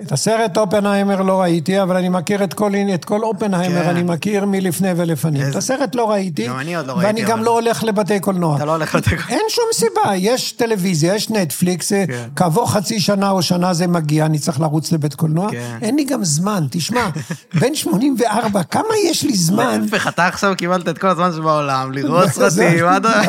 את 0.07 0.13
הסרט 0.13 0.57
אופנהיימר 0.59 1.23
לא 1.23 1.41
ראיתי, 1.41 1.83
אבל 1.83 1.97
אני 1.97 2.09
מכיר 2.09 2.45
את 2.45 2.55
כל, 2.55 2.71
את 2.95 3.05
כל 3.05 3.23
אופנהיימר, 3.23 3.83
כן. 3.83 3.89
אני 3.89 4.03
מכיר 4.03 4.45
מלפני 4.47 4.89
ולפנים. 4.97 5.43
את 5.51 5.57
הסרט 5.57 5.95
לא 5.95 6.11
ראיתי, 6.11 6.47
גם 6.49 6.59
אני 6.59 6.77
עוד 6.77 6.87
לא 6.87 6.93
ראיתי, 6.93 7.07
ואני 7.07 7.23
גם 7.23 7.39
אבל- 7.39 7.47
לא 7.47 7.51
הולך 7.51 7.85
לבתי 7.85 8.21
קולנוע. 8.21 8.57
אתה 8.57 8.65
לא 8.65 8.73
הולך 8.73 8.95
לתת... 8.95 9.13
אין 9.29 9.41
שום 9.49 9.65
סיבה, 9.75 10.17
יש 10.17 10.53
טלוויזיה, 10.53 11.15
יש 11.15 11.31
נטפליקס, 11.31 11.93
כן. 11.93 12.05
כעבור 12.37 12.71
חצי 12.73 13.01
שנה 13.01 13.31
או 13.31 13.43
שנה 13.43 13.75
זה 13.75 13.87
מגיע, 13.87 14.27
אני 14.27 14.39
צריך 14.39 14.61
לרוץ 14.61 14.93
לבית 14.93 15.15
קולנוע. 15.15 15.51
כן. 15.51 15.79
אין 15.83 15.97
לי 15.97 16.05
גם 16.05 16.25
זמן, 16.25 16.67
תשמע, 16.71 17.09
בן 17.61 17.75
84, 17.75 18.63
כמה 18.63 18.85
יש 19.11 19.23
לי 19.23 19.35
זמן? 19.37 19.81
להפך, 19.83 20.09
אתה 20.09 20.27
עכשיו 20.27 20.53
קיבלת 20.57 20.89
את 20.89 20.99
כל 20.99 21.09
הזמן 21.09 21.31
שבעולם, 21.37 21.93
לראות 21.93 22.29
סרטים, 22.51 22.85
מה 22.85 22.97
אתה... 22.97 23.23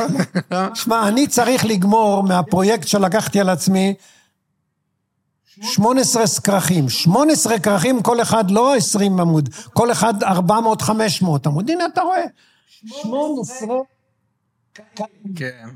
שמע, 0.82 1.08
אני 1.08 1.28
צריך 1.28 1.66
לגמור 1.66 2.24
מהפרויקט 2.24 2.88
שלקחתי 2.88 3.40
על 3.40 3.50
עצמי 3.50 3.94
18 5.62 6.24
כרכים. 6.44 6.90
18 6.90 7.60
כרכים, 7.60 8.02
כל 8.02 8.22
אחד 8.22 8.52
לא 8.52 8.76
20 8.76 9.20
עמוד, 9.20 9.50
כל 9.74 9.92
אחד 9.92 10.24
400-500 10.24 10.28
עמוד. 11.46 11.70
הנה, 11.70 11.86
אתה 11.86 12.02
רואה. 12.02 12.24
18... 12.86 13.76
כן. 15.36 15.68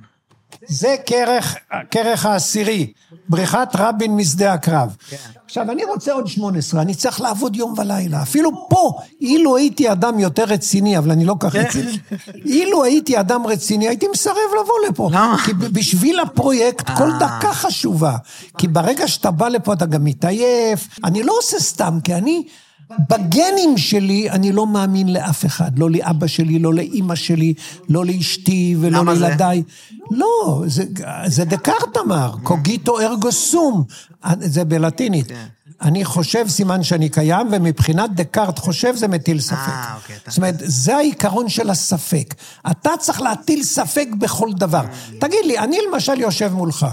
זה 0.68 0.96
כרך, 1.06 1.56
כרך 1.92 2.26
העשירי, 2.26 2.92
בריחת 3.30 3.76
רבין 3.76 4.16
משדה 4.16 4.54
הקרב. 4.54 4.96
כן. 5.10 5.18
עכשיו, 5.46 5.72
אני 5.72 5.84
רוצה 5.84 6.14
עוד 6.14 6.28
18, 6.28 6.82
אני 6.82 6.96
צריך 6.96 7.22
לעבוד 7.22 7.56
יום 7.56 7.74
ולילה. 7.78 8.22
אפילו 8.22 8.70
פה, 8.70 8.92
אילו 9.22 9.58
הייתי 9.58 9.92
אדם 9.92 10.20
יותר 10.20 10.44
רציני, 10.44 10.98
אבל 10.98 11.12
אני 11.12 11.26
לא 11.26 11.36
כך 11.40 11.56
רציני, 11.56 11.98
אילו 12.46 12.84
הייתי 12.84 13.20
אדם 13.20 13.48
רציני, 13.48 13.88
הייתי 13.88 14.08
מסרב 14.08 14.36
לבוא 14.62 14.76
לפה. 14.90 15.10
למה? 15.12 15.38
כי 15.46 15.54
בשביל 15.54 16.20
הפרויקט, 16.20 16.90
כל 16.98 17.12
אה. 17.12 17.20
דקה 17.20 17.54
חשובה. 17.54 18.18
כי 18.58 18.68
ברגע 18.68 19.08
שאתה 19.08 19.32
בא 19.32 19.48
לפה, 19.48 19.74
אתה 19.74 19.86
גם 19.86 20.04
מתעייף. 20.04 20.88
אני 21.04 21.24
לא 21.24 21.34
עושה 21.38 21.60
סתם, 21.60 22.00
כי 22.04 22.14
אני... 22.14 22.44
בגנים 23.10 23.78
שלי 23.78 24.30
אני 24.30 24.52
לא 24.52 24.68
מאמין 24.68 25.14
לאף 25.14 25.46
אחד, 25.46 25.80
לא 25.80 25.90
לאבא 25.90 26.28
שלי, 26.28 26.60
לא 26.60 26.74
לאימא 26.74 27.16
שלי, 27.16 27.54
לא 27.90 28.06
לאשתי 28.06 28.76
ולא? 28.80 29.06
לילדיי. 29.06 29.64
לא, 30.12 30.64
זה, 30.68 30.84
זה 31.26 31.46
דקארט 31.46 31.98
אמר, 32.06 32.36
קוגיטו 32.44 33.00
ארגו 33.00 33.32
סום, 33.32 33.84
זה 34.40 34.66
בלטינית. 34.66 35.28
כן. 35.28 35.46
אני 35.82 36.06
חושב 36.06 36.48
סימן 36.48 36.84
שאני 36.84 37.10
קיים, 37.10 37.48
ומבחינת 37.52 38.16
דקארט 38.16 38.60
חושב 38.60 38.96
זה 38.96 39.08
מטיל 39.08 39.40
ספק. 39.40 39.58
אה, 39.58 39.96
אוקיי, 39.96 40.16
זאת 40.28 40.38
אומרת, 40.38 40.56
זה 40.58 40.96
העיקרון 40.96 41.50
של 41.50 41.70
הספק. 41.70 42.36
אתה 42.72 42.90
צריך 43.00 43.22
להטיל 43.22 43.64
ספק 43.64 44.08
בכל 44.20 44.50
דבר. 44.54 44.86
תגיד 45.20 45.46
לי, 45.46 45.60
אני 45.60 45.78
למשל 45.92 46.20
יושב 46.22 46.54
מולך. 46.54 46.86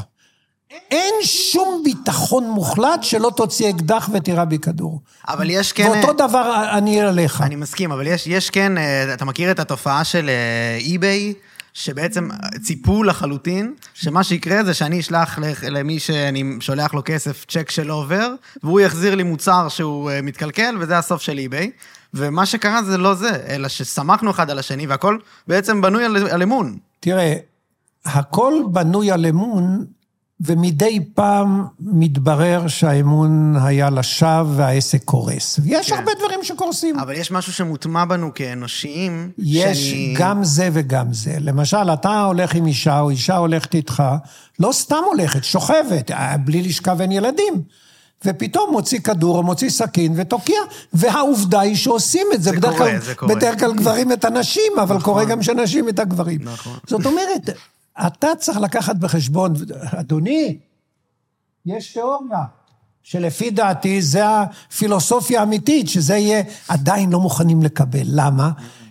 אין 0.90 1.14
שום 1.22 1.82
ביטחון 1.84 2.44
מוחלט 2.50 3.02
שלא 3.02 3.30
תוציא 3.36 3.70
אקדח 3.70 4.10
ותירה 4.12 4.44
בי 4.44 4.58
כדור. 4.58 5.00
אבל 5.28 5.50
יש 5.50 5.72
כן... 5.72 5.88
ואותו 6.04 6.12
דבר 6.28 6.64
אני 6.78 7.00
עליך. 7.00 7.40
אני 7.40 7.56
מסכים, 7.56 7.92
אבל 7.92 8.06
יש, 8.06 8.26
יש 8.26 8.50
כן, 8.50 8.78
אה, 8.78 9.14
אתה 9.14 9.24
מכיר 9.24 9.50
את 9.50 9.58
התופעה 9.58 10.04
של 10.04 10.28
אה, 10.28 10.78
אי-ביי, 10.80 11.34
שבעצם 11.74 12.28
ציפו 12.62 13.02
לחלוטין, 13.02 13.74
שמה 13.94 14.24
שיקרה 14.24 14.64
זה 14.64 14.74
שאני 14.74 15.00
אשלח 15.00 15.38
לח- 15.38 15.64
למי 15.64 15.98
שאני 15.98 16.44
שולח 16.60 16.94
לו 16.94 17.02
כסף 17.04 17.44
צ'ק 17.48 17.70
שלא 17.70 17.94
עובר, 17.94 18.34
והוא 18.62 18.80
יחזיר 18.80 19.14
לי 19.14 19.22
מוצר 19.22 19.68
שהוא 19.68 20.10
אה, 20.10 20.22
מתקלקל, 20.22 20.76
וזה 20.80 20.98
הסוף 20.98 21.22
של 21.22 21.38
אי-ביי. 21.38 21.70
ומה 22.14 22.46
שקרה 22.46 22.82
זה 22.82 22.98
לא 22.98 23.14
זה, 23.14 23.30
אלא 23.48 23.68
שסמכנו 23.68 24.30
אחד 24.30 24.50
על 24.50 24.58
השני, 24.58 24.86
והכל 24.86 25.18
בעצם 25.48 25.80
בנוי 25.80 26.04
על, 26.04 26.16
על 26.30 26.42
אמון. 26.42 26.76
תראה, 27.00 27.34
הכל 28.04 28.54
בנוי 28.72 29.10
על 29.10 29.26
אמון, 29.26 29.84
ומדי 30.46 31.00
פעם 31.14 31.64
מתברר 31.80 32.68
שהאמון 32.68 33.56
היה 33.62 33.90
לשווא 33.90 34.44
והעסק 34.56 35.04
קורס. 35.04 35.60
יש 35.64 35.90
כן. 35.90 35.96
הרבה 35.96 36.12
דברים 36.18 36.44
שקורסים. 36.44 36.98
אבל 36.98 37.14
יש 37.14 37.30
משהו 37.30 37.52
שמוטמע 37.52 38.04
בנו 38.04 38.34
כאנושיים, 38.34 39.30
יש 39.38 39.90
שאני... 39.90 40.14
גם 40.18 40.44
זה 40.44 40.68
וגם 40.72 41.12
זה. 41.12 41.36
למשל, 41.40 41.92
אתה 41.92 42.24
הולך 42.24 42.54
עם 42.54 42.66
אישה, 42.66 43.00
או 43.00 43.10
אישה 43.10 43.36
הולכת 43.36 43.74
איתך, 43.74 44.02
לא 44.60 44.72
סתם 44.72 45.02
הולכת, 45.06 45.44
שוכבת, 45.44 46.10
אה, 46.10 46.36
בלי 46.36 46.62
לשכב 46.62 47.00
אין 47.00 47.12
ילדים. 47.12 47.62
ופתאום 48.24 48.72
מוציא 48.72 48.98
כדור 48.98 49.36
או 49.38 49.42
מוציא 49.42 49.70
סכין 49.70 50.12
ותוקע, 50.16 50.52
והעובדה 50.92 51.60
היא 51.60 51.76
שעושים 51.76 52.26
את 52.34 52.42
זה. 52.42 52.50
זה 52.50 52.56
בדרך 52.56 52.72
קורה, 52.72 52.90
כלל, 52.90 53.00
זה 53.00 53.14
קורה. 53.14 53.34
בדרך 53.34 53.58
כלל 53.58 53.72
גברים 53.72 54.12
את 54.12 54.24
הנשים, 54.24 54.72
אבל 54.82 55.00
קורה 55.00 55.24
גם 55.24 55.42
שנשים 55.42 55.88
את 55.88 55.98
הגברים. 55.98 56.40
נכון. 56.42 56.76
זאת 56.86 57.06
אומרת, 57.06 57.50
אתה 58.06 58.28
צריך 58.38 58.58
לקחת 58.58 58.96
בחשבון, 58.96 59.54
אדוני, 60.00 60.58
יש 61.66 61.92
תיאוריה. 61.92 62.44
שלפי 63.02 63.50
דעתי 63.50 64.02
זה 64.02 64.22
הפילוסופיה 64.26 65.40
האמיתית, 65.40 65.88
שזה 65.88 66.16
יהיה 66.16 66.42
עדיין 66.68 67.10
לא 67.10 67.20
מוכנים 67.20 67.62
לקבל. 67.62 68.02
למה? 68.04 68.50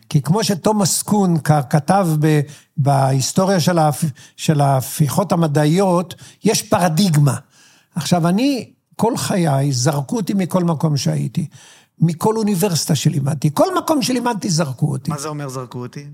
כי 0.10 0.22
כמו 0.22 0.44
שתומאס 0.44 1.02
קון 1.02 1.38
כתב 1.70 2.08
ב, 2.20 2.42
בהיסטוריה 2.78 3.60
של, 3.60 3.78
ההפ, 3.78 4.04
של 4.38 4.62
ההפיכות 4.62 5.32
המדעיות, 5.32 6.16
יש 6.44 6.62
פרדיגמה. 6.62 7.36
עכשיו, 7.96 8.28
אני, 8.28 8.72
כל 8.96 9.18
חיי, 9.18 9.72
זרקו 9.72 10.16
אותי 10.16 10.34
מכל 10.34 10.64
מקום 10.64 10.98
שהייתי. 10.98 11.48
מכל 12.00 12.38
אוניברסיטה 12.38 12.96
שלימדתי. 12.96 13.50
כל 13.54 13.68
מקום 13.78 14.02
שלימדתי 14.02 14.50
זרקו 14.50 14.92
אותי. 14.92 15.12
מה 15.12 15.18
זה 15.18 15.28
אומר 15.28 15.50
זרקו 15.50 15.80
אותי? 15.80 16.06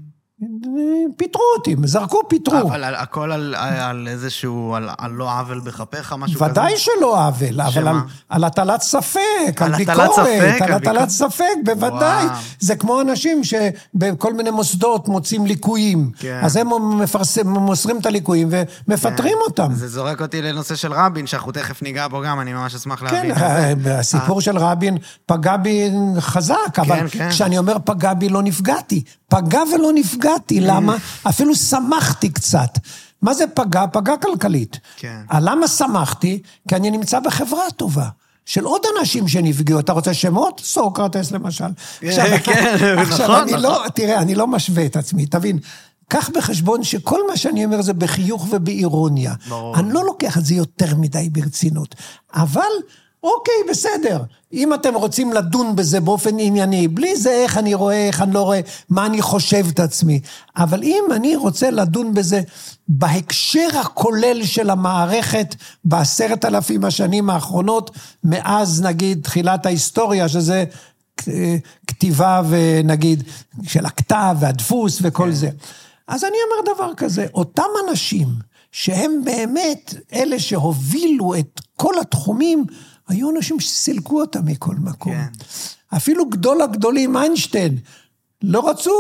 פיטרו 1.18 1.44
אותי, 1.58 1.76
זרקו, 1.84 2.20
פיטרו. 2.30 2.62
אבל 2.62 2.84
על, 2.84 2.96
הכל 2.96 3.32
על, 3.32 3.56
על 3.56 4.08
איזשהו, 4.08 4.76
על, 4.76 4.90
על 4.98 5.12
לא 5.12 5.32
עוול 5.40 5.60
בכפיך, 5.60 6.16
משהו 6.18 6.40
כזה? 6.40 6.52
ודאי 6.52 6.78
שלא 6.78 7.28
עוול, 7.28 7.62
אבל? 7.62 7.88
על, 7.88 7.96
על 8.30 8.44
הטלת 8.44 8.82
ספק, 8.82 9.20
על, 9.62 9.74
על 9.74 9.78
ביקורת, 9.78 10.12
ספק, 10.12 10.62
על 10.62 10.72
הטלת. 10.72 11.10
ספק, 11.10 11.44
בוודאי. 11.66 12.26
וואו. 12.26 12.38
זה 12.60 12.76
כמו 12.76 13.02
אנשים 13.02 13.42
שבכל 13.44 14.34
מיני 14.34 14.50
מוסדות 14.50 15.08
מוצאים 15.08 15.46
ליקויים. 15.46 16.12
כן. 16.20 16.40
אז 16.44 16.56
הם 16.56 17.00
מפרסם, 17.00 17.50
מוסרים 17.50 18.00
את 18.00 18.06
הליקויים 18.06 18.50
ומפטרים 18.88 19.38
אותם. 19.48 19.74
זה 19.74 19.88
זורק 19.88 20.22
אותי 20.22 20.42
לנושא 20.42 20.76
של 20.76 20.94
רבין, 20.94 21.28
שאנחנו 21.28 21.52
תכף 21.52 21.82
ניגע 21.82 22.08
בו 22.08 22.22
גם, 22.22 22.40
אני 22.40 22.54
ממש 22.54 22.76
אשמח 22.76 23.00
כן, 23.00 23.06
להבין 23.06 23.32
את 23.32 23.38
זה. 23.38 23.46
אה. 23.46 24.00
הסיפור 24.00 24.42
של 24.42 24.58
רבין 24.58 24.98
פגע 25.26 25.58
בי 25.58 25.92
חזק, 26.20 26.80
אבל 26.80 27.08
כן. 27.10 27.30
כשאני 27.30 27.58
אומר 27.58 27.78
פגע 27.86 28.14
בי 28.14 28.30
לא 28.30 28.42
נפגעתי. 28.42 29.04
פגע 29.30 29.62
ולא 29.76 29.94
נפגעתי, 30.28 30.60
למה? 30.60 30.96
אפילו 31.24 31.56
שמחתי 31.56 32.30
קצת. 32.30 32.80
מה 33.22 33.34
זה 33.34 33.44
פגע? 33.54 33.86
פגע 33.92 34.18
כלכלית. 34.18 34.80
כן. 34.98 35.22
אה, 35.32 35.40
למה 35.42 35.68
שמחתי? 35.68 36.42
כי 36.68 36.76
אני 36.76 36.92
נמצא 36.92 37.20
בחברה 37.20 37.72
טובה. 37.76 38.08
של 38.46 38.64
עוד 38.64 38.82
אנשים 39.00 39.28
שנפגעו. 39.28 39.80
אתה 39.80 39.94
רוצה 39.94 40.14
שמות? 40.14 40.62
סוקרטס 40.64 41.32
למשל. 41.32 41.66
עכשיו, 42.04 42.26
כן, 42.44 42.76
עכשיו, 42.98 43.26
נכון, 43.26 43.36
אני 43.36 43.52
נכון. 43.52 43.64
לא, 43.64 43.84
תראה, 43.94 44.20
אני 44.20 44.36
לא 44.36 44.48
משווה 44.48 44.86
את 44.86 44.96
עצמי, 44.96 45.26
תבין. 45.26 45.60
קח 46.08 46.30
בחשבון 46.30 46.84
שכל 46.84 47.20
מה 47.30 47.38
שאני 47.38 47.66
אומר 47.66 47.82
זה 47.82 47.94
בחיוך 47.94 48.48
ובאירוניה. 48.50 49.34
ברור. 49.50 49.80
אני 49.80 49.94
לא 49.94 50.06
לוקח 50.06 50.38
את 50.38 50.46
זה 50.46 50.56
יותר 50.56 50.96
מדי 50.96 51.30
ברצינות. 51.30 51.96
אבל, 52.34 52.62
אוקיי, 53.24 53.54
בסדר. 53.70 54.24
אם 54.54 54.74
אתם 54.74 54.96
רוצים 54.96 55.34
לדון 55.34 55.76
בזה 55.76 56.00
באופן 56.00 56.40
ענייני, 56.40 56.88
בלי 56.88 57.16
זה 57.16 57.32
איך 57.32 57.58
אני 57.58 57.74
רואה, 57.74 58.08
איך 58.08 58.22
אני 58.22 58.34
לא 58.34 58.42
רואה, 58.42 58.60
מה 58.90 59.06
אני 59.06 59.22
חושב 59.22 59.66
את 59.70 59.80
עצמי. 59.80 60.20
אבל 60.58 60.84
אם 60.84 61.04
אני 61.16 61.36
רוצה 61.36 61.72
לדון 61.72 62.14
בזה 62.14 62.42
בהקשר 62.88 63.68
הכולל 63.82 64.46
של 64.46 64.70
המערכת 64.70 65.56
בעשרת 65.86 66.46
אלפים 66.46 66.86
השנים 66.86 67.30
האחרונות, 67.30 67.92
מאז 68.24 68.82
נגיד 68.82 69.20
תחילת 69.24 69.66
ההיסטוריה, 69.66 70.30
שזה 70.30 70.64
אה, 71.28 71.56
כתיבה 71.88 72.42
ונגיד 72.50 73.24
של 73.64 73.86
הכתב 73.86 74.36
והדפוס 74.40 75.00
וכל 75.02 75.32
זה. 75.32 75.50
אז 76.08 76.24
אני 76.24 76.38
אומר 76.46 76.74
דבר 76.76 76.94
כזה, 76.94 77.26
אותם 77.34 77.70
אנשים 77.90 78.28
שהם 78.72 79.22
באמת 79.24 79.94
אלה 80.14 80.40
שהובילו 80.40 81.36
את 81.36 81.62
כל 81.76 82.00
התחומים, 82.02 82.66
היו 83.08 83.30
אנשים 83.38 83.60
שסילקו 83.60 84.22
אותם 84.22 84.46
מכל 84.46 84.76
מקום. 84.84 85.14
כן. 85.14 85.26
אפילו 85.98 86.30
גדול 86.30 86.62
הגדולים, 86.62 87.18
איינשטיין, 87.18 87.78
לא 88.42 88.70
רצו 88.70 88.92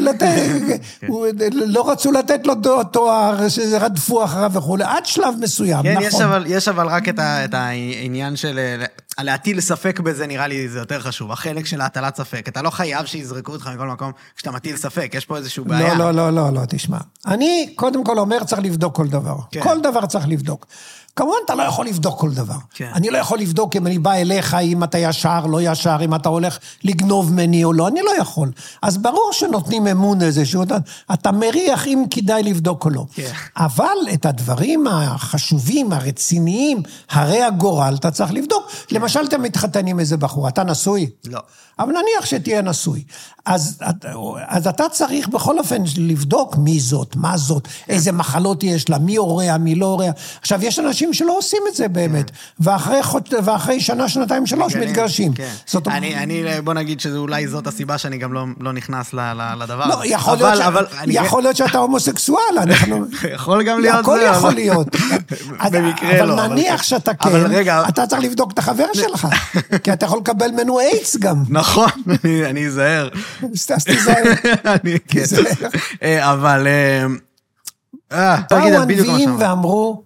לתת, 0.00 0.26
הוא- 1.08 1.26
לא 1.52 1.90
רצו 1.90 2.12
לתת 2.12 2.46
לו 2.46 2.54
תואר, 2.92 3.48
שרדפו 3.48 4.24
אחריו 4.24 4.50
וכולי, 4.54 4.84
עד 4.84 5.06
שלב 5.06 5.34
מסוים, 5.40 5.82
כן, 5.82 5.92
נכון. 5.92 6.02
יש 6.08 6.14
אבל, 6.14 6.44
יש 6.48 6.68
אבל 6.68 6.86
רק 6.86 7.08
את, 7.08 7.18
ה, 7.18 7.44
את 7.44 7.54
העניין 7.54 8.36
של 8.36 8.58
אה, 8.58 9.24
להטיל 9.24 9.60
ספק 9.60 10.00
בזה, 10.00 10.26
נראה 10.26 10.46
לי 10.46 10.68
זה 10.68 10.78
יותר 10.78 11.00
חשוב. 11.00 11.32
החלק 11.32 11.66
של 11.66 11.80
הטלת 11.80 12.16
ספק. 12.16 12.48
אתה 12.48 12.62
לא 12.62 12.70
חייב 12.70 13.06
שיזרקו 13.06 13.52
אותך 13.52 13.70
מכל 13.74 13.88
מקום 13.88 14.12
כשאתה 14.36 14.50
מטיל 14.50 14.76
ספק, 14.76 15.10
יש 15.14 15.24
פה 15.26 15.36
איזושהי 15.36 15.64
בעיה. 15.64 15.94
לא, 15.94 16.10
לא, 16.10 16.10
לא, 16.10 16.30
לא, 16.30 16.52
לא, 16.52 16.60
תשמע. 16.68 16.98
אני 17.26 17.72
קודם 17.74 18.04
כל 18.04 18.18
אומר, 18.18 18.44
צריך 18.44 18.60
לבדוק 18.62 18.96
כל 18.96 19.08
דבר. 19.08 19.36
כן. 19.50 19.62
כל 19.62 19.80
דבר 19.80 20.06
צריך 20.06 20.28
לבדוק. 20.28 20.66
כמובן, 21.16 21.36
אתה 21.44 21.54
לא 21.54 21.62
יכול 21.62 21.86
לבדוק 21.86 22.20
כל 22.20 22.30
דבר. 22.30 22.54
כן. 22.74 22.90
אני 22.94 23.10
לא 23.10 23.18
יכול 23.18 23.38
לבדוק 23.38 23.76
אם 23.76 23.86
אני 23.86 23.98
בא 23.98 24.12
אליך, 24.12 24.54
אם 24.54 24.84
אתה 24.84 24.98
ישר, 24.98 25.46
לא 25.46 25.62
ישר, 25.62 25.96
אם 26.04 26.14
אתה 26.14 26.28
הולך 26.28 26.58
לגנוב 26.84 27.32
ממני 27.32 27.64
או 27.64 27.72
לא, 27.72 27.88
אני 27.88 28.00
לא 28.02 28.10
יכול. 28.20 28.50
אז 28.82 28.98
ברור 28.98 29.30
שנותנים 29.32 29.86
אמון 29.86 30.22
איזשהו, 30.22 30.62
אתה, 30.62 30.76
אתה 31.12 31.32
מריח 31.32 31.86
אם 31.86 32.04
כדאי 32.10 32.42
לבדוק 32.42 32.84
או 32.84 32.90
לא. 32.90 33.04
כן. 33.14 33.32
אבל 33.56 33.96
את 34.14 34.26
הדברים 34.26 34.86
החשובים, 34.86 35.92
הרציניים, 35.92 36.82
הרי 37.10 37.42
הגורל, 37.42 37.94
אתה 37.98 38.10
צריך 38.10 38.32
לבדוק. 38.32 38.70
למשל, 38.92 39.20
אתה 39.28 39.38
מתחתן 39.38 39.86
עם 39.86 40.00
איזה 40.00 40.16
בחור, 40.16 40.48
אתה 40.48 40.64
נשוי? 40.64 41.10
לא. 41.24 41.40
אבל 41.78 41.88
נניח 41.88 42.26
שתהיה 42.26 42.62
נשוי. 42.62 43.04
אז, 43.46 43.78
אז 44.48 44.66
אתה 44.66 44.88
צריך 44.88 45.28
בכל 45.28 45.58
אופן 45.58 45.82
לבדוק 45.96 46.56
מי 46.56 46.80
זאת, 46.80 47.16
מה 47.16 47.36
זאת, 47.36 47.68
איזה 47.88 48.12
מחלות 48.12 48.62
יש 48.62 48.88
לה, 48.88 48.98
מי 48.98 49.16
הוריה, 49.16 49.58
מי 49.58 49.74
לא 49.74 49.86
הוריה. 49.86 50.12
עכשיו, 50.40 50.64
יש 50.64 50.78
אנשים 50.78 51.05
שלא 51.12 51.38
עושים 51.38 51.62
את 51.68 51.74
זה 51.74 51.88
באמת, 51.88 52.30
ואחרי, 52.60 53.02
חוד- 53.02 53.34
ואחרי 53.44 53.80
שנה, 53.80 54.08
שנתיים, 54.08 54.46
שלוש, 54.46 54.72
מגלים, 54.74 54.88
מתגרשים. 54.90 55.32
כן. 55.34 55.48
זאת 55.66 55.86
אומרת... 55.86 55.98
אני, 55.98 56.16
אני, 56.16 56.60
בוא 56.64 56.74
נגיד 56.74 57.00
שאולי 57.00 57.48
זאת 57.48 57.66
הסיבה 57.66 57.98
שאני 57.98 58.18
גם 58.18 58.32
לא, 58.32 58.44
לא 58.60 58.72
נכנס 58.72 59.12
ל, 59.14 59.20
ל, 59.20 59.54
לדבר 59.62 59.86
לא. 59.86 60.00
יכול, 60.04 60.34
אבל, 60.34 60.42
להיות, 60.48 60.62
ש... 60.62 60.66
אבל, 60.66 60.86
אני, 61.00 61.14
יכול 61.14 61.42
להיות 61.42 61.56
שאתה 61.56 61.78
הומוסקסואל, 61.78 62.40
אנחנו... 62.62 63.04
יכול 63.34 63.62
גם 63.62 63.80
להיות 63.80 63.96
הכל 64.00 64.18
זה, 64.18 64.24
יכול 64.24 64.36
אבל- 64.50 64.54
להיות. 64.54 64.86
במקרה 65.72 66.20
אבל 66.20 66.28
לא. 66.28 66.34
אבל 66.34 66.46
נניח 66.46 66.76
כן. 66.80 66.82
שאתה 66.86 67.14
כן, 67.14 67.28
אבל 67.28 67.46
רגע, 67.56 67.82
אתה 67.88 68.06
צריך 68.06 68.22
לבדוק 68.22 68.52
את 68.52 68.58
החבר 68.58 68.86
שלך, 69.02 69.28
כי 69.84 69.92
אתה 69.92 70.06
יכול 70.06 70.18
לקבל 70.18 70.50
ממנו 70.50 70.80
איידס 70.80 71.16
גם. 71.16 71.42
נכון, 71.48 71.88
אני- 72.46 72.66
אזהר. 72.66 73.08
אז 73.74 73.84
תיזהר. 73.84 74.22
אני, 74.64 74.98
כן. 75.08 75.22
אה, 76.02 76.32
אבל 76.32 76.66
אה, 76.66 77.06
אה, 78.12 78.36
באו 78.50 78.58
הנביאים. 78.58 79.36
ואמרו 79.38 80.02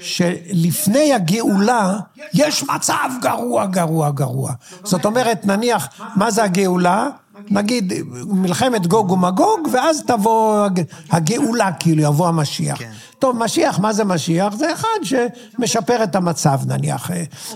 שלפני 0.00 1.14
הגאולה 1.14 1.98
יש 2.34 2.62
מצב 2.62 3.10
גרוע, 3.22 3.66
גרוע, 3.66 4.10
גרוע. 4.10 4.52
זאת 4.84 5.04
אומרת, 5.04 5.46
נניח, 5.46 5.88
מה 6.16 6.30
זה 6.30 6.44
הגאולה? 6.44 7.08
נגיד 7.50 7.92
מלחמת 8.26 8.86
גוג 8.86 9.10
ומגוג, 9.10 9.68
ואז 9.72 10.02
תבוא 10.06 10.64
הג- 10.64 10.82
הגאולה, 11.10 11.72
כאילו, 11.72 12.02
יבוא 12.02 12.28
המשיח. 12.28 12.78
כן. 12.78 12.90
טוב, 13.18 13.36
משיח, 13.38 13.78
מה 13.78 13.92
זה 13.92 14.04
משיח? 14.04 14.54
זה 14.54 14.72
אחד 14.72 14.88
שמשפר 15.02 16.02
את 16.04 16.16
המצב, 16.16 16.60
נניח. 16.66 17.10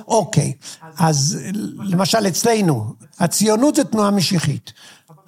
אוקיי, 0.09 0.53
אז 0.99 1.38
למשל 1.79 2.27
אצלנו, 2.29 2.85
הציונות 3.18 3.75
זה 3.75 3.85
תנועה 3.85 4.11
משיחית. 4.11 4.72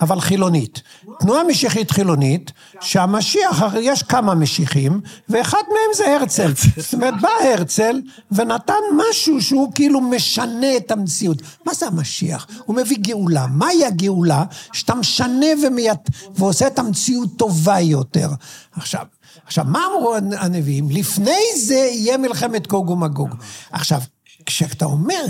אבל 0.01 0.21
חילונית. 0.21 0.83
תנועה 1.21 1.45
משיחית 1.45 1.91
חילונית, 1.91 2.53
שהמשיח, 2.81 3.63
יש 3.81 4.03
כמה 4.03 4.35
משיחים, 4.35 5.01
ואחד 5.29 5.63
מהם 5.69 5.95
זה 5.97 6.17
הרצל. 6.17 6.53
זאת 6.77 6.95
אומרת, 6.95 7.15
בא 7.21 7.29
הרצל 7.55 8.01
ונתן 8.33 8.75
משהו 8.97 9.43
שהוא 9.43 9.73
כאילו 9.75 10.01
משנה 10.01 10.77
את 10.77 10.91
המציאות. 10.91 11.43
מה 11.67 11.75
זה 11.75 11.87
המשיח? 11.87 12.47
הוא 12.65 12.77
מביא 12.77 12.97
גאולה. 13.01 13.47
מהי 13.47 13.87
הגאולה? 13.87 14.45
שאתה 14.73 14.95
משנה 14.95 15.47
ומייט... 15.67 16.01
ועושה 16.37 16.67
את 16.67 16.79
המציאות 16.79 17.29
טובה 17.37 17.81
יותר. 17.81 18.29
עכשיו, 18.73 19.07
עכשיו, 19.47 19.65
מה 19.69 19.81
אמרו 19.87 20.15
הנביאים? 20.39 20.91
לפני 20.91 21.41
זה 21.57 21.75
יהיה 21.75 22.17
מלחמת 22.17 22.67
גוג 22.67 22.91
ומגוג. 22.91 23.35
עכשיו, 23.73 24.01
כשאתה 24.47 24.85
אומר, 24.85 25.25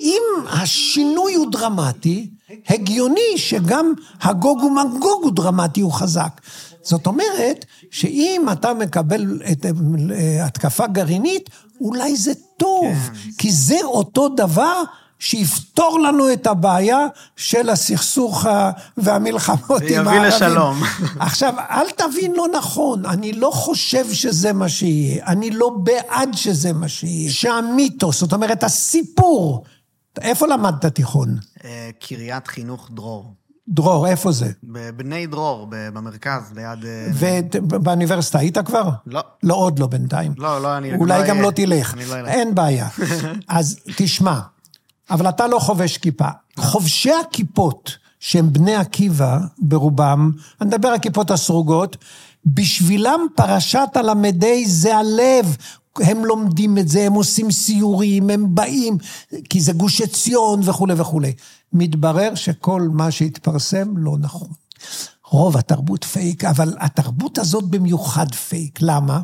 אם 0.00 0.22
השינוי 0.48 1.34
הוא 1.34 1.50
דרמטי, 1.52 2.30
הגיוני 2.68 3.36
שגם 3.36 3.92
הגוג 4.20 4.62
ומגוג 4.62 5.24
הוא 5.24 5.32
דרמטי, 5.32 5.80
הוא 5.80 5.92
חזק. 5.92 6.40
זאת 6.82 7.06
אומרת, 7.06 7.64
שאם 7.90 8.46
אתה 8.52 8.74
מקבל 8.74 9.40
את 9.52 9.66
אה, 9.66 10.46
התקפה 10.46 10.86
גרעינית, 10.86 11.50
אולי 11.80 12.16
זה 12.16 12.32
טוב, 12.56 12.94
כן. 12.94 13.30
כי 13.38 13.52
זה 13.52 13.78
אותו 13.84 14.28
דבר 14.28 14.82
שיפתור 15.18 16.00
לנו 16.00 16.32
את 16.32 16.46
הבעיה 16.46 17.06
של 17.36 17.70
הסכסוך 17.70 18.46
והמלחמות 18.96 19.82
עם 19.82 20.06
ויביא 20.06 20.10
הערבים. 20.10 20.22
לשלום. 20.22 20.82
עכשיו, 21.20 21.54
אל 21.70 21.90
תבין 21.90 22.32
לא 22.32 22.46
נכון, 22.58 23.06
אני 23.06 23.32
לא 23.32 23.50
חושב 23.50 24.12
שזה 24.12 24.52
מה 24.52 24.68
שיהיה, 24.68 25.26
אני 25.26 25.50
לא 25.50 25.70
בעד 25.82 26.30
שזה 26.34 26.72
מה 26.72 26.88
שיהיה. 26.88 27.30
שהמיתוס, 27.30 28.20
זאת 28.20 28.32
אומרת, 28.32 28.64
הסיפור, 28.64 29.64
איפה 30.20 30.46
למדת 30.46 30.86
תיכון? 30.86 31.38
אה, 31.64 31.90
קריית 32.00 32.46
חינוך 32.46 32.90
דרור. 32.94 33.34
דרור, 33.68 34.06
איפה 34.06 34.32
זה? 34.32 34.52
בבני 34.62 35.26
דרור, 35.26 35.66
במרכז, 35.70 36.52
ליד... 36.54 36.84
אה, 36.84 37.40
ובאוניברסיטה 37.54 38.38
היית 38.38 38.58
כבר? 38.58 38.90
לא. 39.06 39.20
לא, 39.42 39.54
עוד 39.54 39.78
לא 39.78 39.86
בינתיים. 39.86 40.34
לא, 40.38 40.62
לא, 40.62 40.76
אני... 40.76 40.94
אולי 40.94 41.18
לא 41.20 41.26
גם. 41.26 41.40
לא 41.40 41.50
תלך. 41.50 41.94
אני 41.94 42.04
לא 42.04 42.14
אלך. 42.14 42.28
אין 42.28 42.54
בעיה. 42.54 42.88
אז 43.48 43.78
תשמע, 43.96 44.40
אבל 45.10 45.28
אתה 45.28 45.46
לא 45.46 45.58
חובש 45.58 45.98
כיפה. 45.98 46.28
חובשי 46.58 47.12
הכיפות, 47.12 47.96
שהם 48.20 48.52
בני 48.52 48.76
עקיבא 48.76 49.38
ברובם, 49.58 50.30
אני 50.60 50.68
מדבר 50.68 50.88
על 50.88 50.94
הכיפות 50.94 51.30
הסרוגות, 51.30 51.96
בשבילם 52.46 53.20
פרשת 53.34 53.88
הל"ה 53.94 54.14
זה 54.66 54.96
הלב. 54.96 55.56
הם 56.00 56.24
לומדים 56.24 56.78
את 56.78 56.88
זה, 56.88 57.06
הם 57.06 57.12
עושים 57.12 57.50
סיורים, 57.50 58.30
הם 58.30 58.54
באים, 58.54 58.98
כי 59.50 59.60
זה 59.60 59.72
גוש 59.72 60.00
עציון 60.00 60.60
וכולי 60.64 60.94
וכולי. 60.96 61.32
מתברר 61.72 62.34
שכל 62.34 62.88
מה 62.92 63.10
שהתפרסם 63.10 63.96
לא 63.96 64.16
נכון. 64.20 64.48
רוב 65.30 65.56
התרבות 65.56 66.04
פייק, 66.04 66.44
אבל 66.44 66.74
התרבות 66.80 67.38
הזאת 67.38 67.64
במיוחד 67.64 68.34
פייק. 68.34 68.78
למה? 68.82 69.20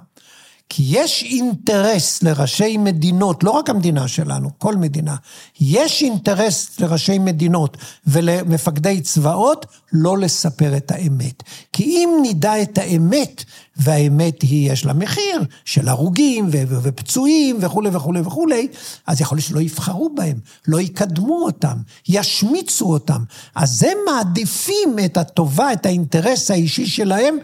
כי 0.74 0.82
יש 0.86 1.22
אינטרס 1.22 2.22
לראשי 2.22 2.76
מדינות, 2.76 3.44
לא 3.44 3.50
רק 3.50 3.70
המדינה 3.70 4.08
שלנו, 4.08 4.50
כל 4.58 4.76
מדינה, 4.76 5.16
יש 5.60 6.02
אינטרס 6.02 6.80
לראשי 6.80 7.18
מדינות 7.18 7.76
ולמפקדי 8.06 9.00
צבאות 9.00 9.66
לא 9.92 10.18
לספר 10.18 10.76
את 10.76 10.90
האמת. 10.90 11.42
כי 11.72 11.84
אם 11.84 12.10
נדע 12.22 12.62
את 12.62 12.78
האמת, 12.78 13.44
והאמת 13.76 14.42
היא, 14.42 14.72
יש 14.72 14.84
לה 14.84 14.92
מחיר 14.92 15.44
של 15.64 15.88
הרוגים 15.88 16.48
ו- 16.52 16.62
ו- 16.68 16.78
ופצועים 16.82 17.58
וכולי 17.60 17.90
וכולי 17.92 18.20
וכולי, 18.20 18.68
אז 19.06 19.20
יכול 19.20 19.36
להיות 19.36 19.46
שלא 19.46 19.60
יבחרו 19.60 20.14
בהם, 20.14 20.38
לא 20.68 20.80
יקדמו 20.80 21.42
אותם, 21.42 21.76
ישמיצו 22.08 22.92
אותם. 22.92 23.22
אז 23.54 23.82
הם 23.82 23.98
מעדיפים 24.06 24.96
את 25.04 25.16
הטובה, 25.16 25.72
את 25.72 25.86
האינטרס 25.86 26.50
האישי 26.50 26.86
שלהם, 26.86 27.36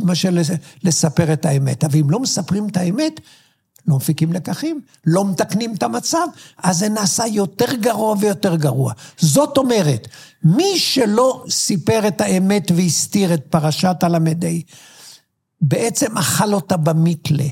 מאשר 0.00 0.30
לספר 0.82 1.32
את 1.32 1.46
האמת. 1.46 1.84
אבל 1.84 1.98
אם 1.98 2.10
לא 2.10 2.20
מספרים 2.20 2.66
את 2.68 2.76
האמת, 2.76 3.20
לא 3.88 3.96
מפיקים 3.96 4.32
לקחים, 4.32 4.80
לא 5.06 5.24
מתקנים 5.24 5.74
את 5.74 5.82
המצב, 5.82 6.26
אז 6.62 6.78
זה 6.78 6.88
נעשה 6.88 7.26
יותר 7.26 7.74
גרוע 7.74 8.16
ויותר 8.20 8.56
גרוע. 8.56 8.92
זאת 9.18 9.58
אומרת, 9.58 10.08
מי 10.44 10.78
שלא 10.78 11.44
סיפר 11.50 12.08
את 12.08 12.20
האמת 12.20 12.70
והסתיר 12.76 13.34
את 13.34 13.42
פרשת 13.50 13.96
הל"ה, 14.02 14.18
בעצם 15.60 16.18
אכל 16.18 16.54
אותה 16.54 16.76
במיתלה, 16.76 17.44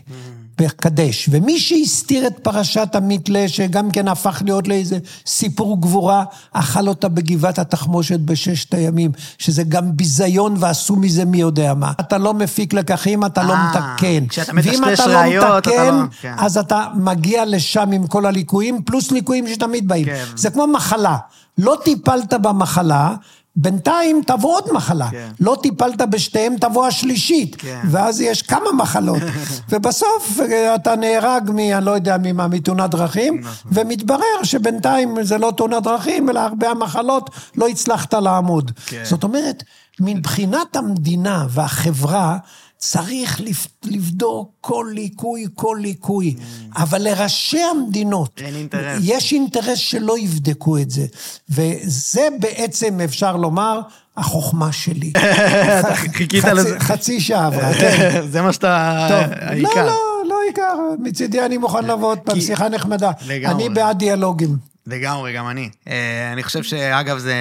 בקדש. 0.59 1.29
ומי 1.33 1.61
שהסתיר 1.61 2.27
את 2.27 2.39
פרשת 2.43 2.89
המיתלה, 2.95 3.45
שגם 3.49 3.91
כן 3.91 4.09
הפך 4.09 4.43
להיות 4.45 4.69
לאיזה 4.69 4.99
סיפור 5.27 5.81
גבורה, 5.81 6.25
אכל 6.53 6.89
אותה 6.89 7.09
בגבעת 7.09 7.59
התחמושת 7.59 8.21
בששת 8.21 8.75
הימים, 8.75 9.11
שזה 9.39 9.63
גם 9.63 9.97
ביזיון 9.97 10.55
ועשו 10.59 10.97
מזה 10.97 11.25
מי 11.25 11.39
יודע 11.39 11.75
מה. 11.75 11.93
אתה 12.01 12.19
לא 12.19 12.35
מפיק 12.35 12.73
לקחים, 12.73 13.25
אתה 13.25 13.43
לא 13.43 13.53
אה, 13.53 13.69
מתקן. 13.71 14.27
כשאתה 14.27 14.53
אתה 14.95 15.07
לא 15.07 15.13
ראיות, 15.19 15.45
אתה 15.45 15.71
מתקן, 15.71 15.95
לא- 15.95 16.03
כן. 16.21 16.35
אז 16.39 16.59
אתה 16.59 16.87
מגיע 16.95 17.45
לשם 17.45 17.93
עם 17.93 18.07
כל 18.07 18.27
הליקויים, 18.27 18.83
פלוס 18.83 19.11
ליקויים 19.11 19.49
שתמיד 19.49 19.89
באים. 19.89 20.07
כן. 20.07 20.25
זה 20.37 20.51
כמו 20.51 20.67
מחלה. 20.67 21.17
לא 21.59 21.77
טיפלת 21.85 22.33
במחלה, 22.33 23.15
בינתיים 23.57 24.23
תבוא 24.27 24.57
עוד 24.57 24.73
מחלה. 24.73 25.11
כן. 25.11 25.29
לא 25.41 25.57
טיפלת 25.63 26.01
בשתיהם, 26.01 26.57
תבוא 26.61 26.87
השלישית. 26.87 27.57
כן. 27.59 27.81
ואז 27.91 28.21
יש 28.21 28.43
כמה 28.43 28.73
מחלות. 28.77 29.23
ובסוף 29.71 30.41
אה, 30.41 30.75
אתה 30.75 30.97
נהרג 30.97 31.51
מ... 31.51 31.59
אני 31.59 31.85
לא 31.85 31.91
יודע 31.91 32.17
ממה, 32.23 32.49
מתאונת 32.49 32.91
דרכים, 32.91 33.41
נכון. 33.41 33.73
ומתברר 33.75 34.43
שבינתיים 34.43 35.17
זה 35.23 35.39
לא 35.39 35.53
תאונת 35.57 35.83
דרכים, 35.83 36.31
אלא 36.31 36.41
הרבה 36.41 36.71
המחלות, 36.71 37.31
לא 37.57 37.69
הצלחת 37.69 38.15
לעמוד. 38.15 38.71
כן. 38.87 39.05
זאת 39.05 39.25
אומרת, 39.25 39.63
מבחינת 40.01 40.77
המדינה 40.77 41.47
והחברה, 41.51 42.39
צריך 42.79 43.41
לבדוק 43.85 44.51
כל 44.61 44.87
ליקוי, 44.95 45.47
כל 45.55 45.79
ליקוי. 45.81 46.35
אבל 46.77 47.03
לראשי 47.03 47.61
המדינות. 47.63 48.41
אין 48.45 48.55
אינטרס. 48.55 49.01
יש 49.03 49.33
אינטרס 49.33 49.79
שלא 49.79 50.19
יבדקו 50.19 50.79
את 50.79 50.91
זה. 50.91 51.07
וזה 51.51 52.29
בעצם, 52.41 53.01
אפשר 53.05 53.37
לומר, 53.37 53.81
החוכמה 54.17 54.73
שלי. 54.73 55.13
אתה 55.81 55.95
חיכית 55.95 56.45
לזה. 56.45 56.81
חצי 56.81 57.21
שעה 57.21 57.47
עברה, 57.47 57.75
כן. 57.81 58.27
זה 58.31 58.43
מה 58.43 58.53
שאתה... 58.53 59.07
טוב, 59.11 59.39
לא, 59.39 59.47
העיקר. 59.47 59.87
לא, 59.87 59.95
לא 60.29 60.37
עיקר. 60.49 60.75
מצידי 60.99 61.47
אני 61.47 61.59
מוכן 61.59 61.85
לבוא 61.85 62.09
עוד 62.09 62.19
פעם, 62.19 62.41
שיחה 62.41 62.69
נחמדה. 62.69 63.11
לגמרי. 63.27 63.55
אני 63.55 63.75
בעד 63.75 63.99
דיאלוגים. 63.99 64.74
לגמרי, 64.87 65.33
גם 65.33 65.49
אני. 65.49 65.71
אה, 65.89 66.33
אני 66.33 66.43
חושב 66.43 66.63
שאגב, 66.63 67.19
זה 67.19 67.35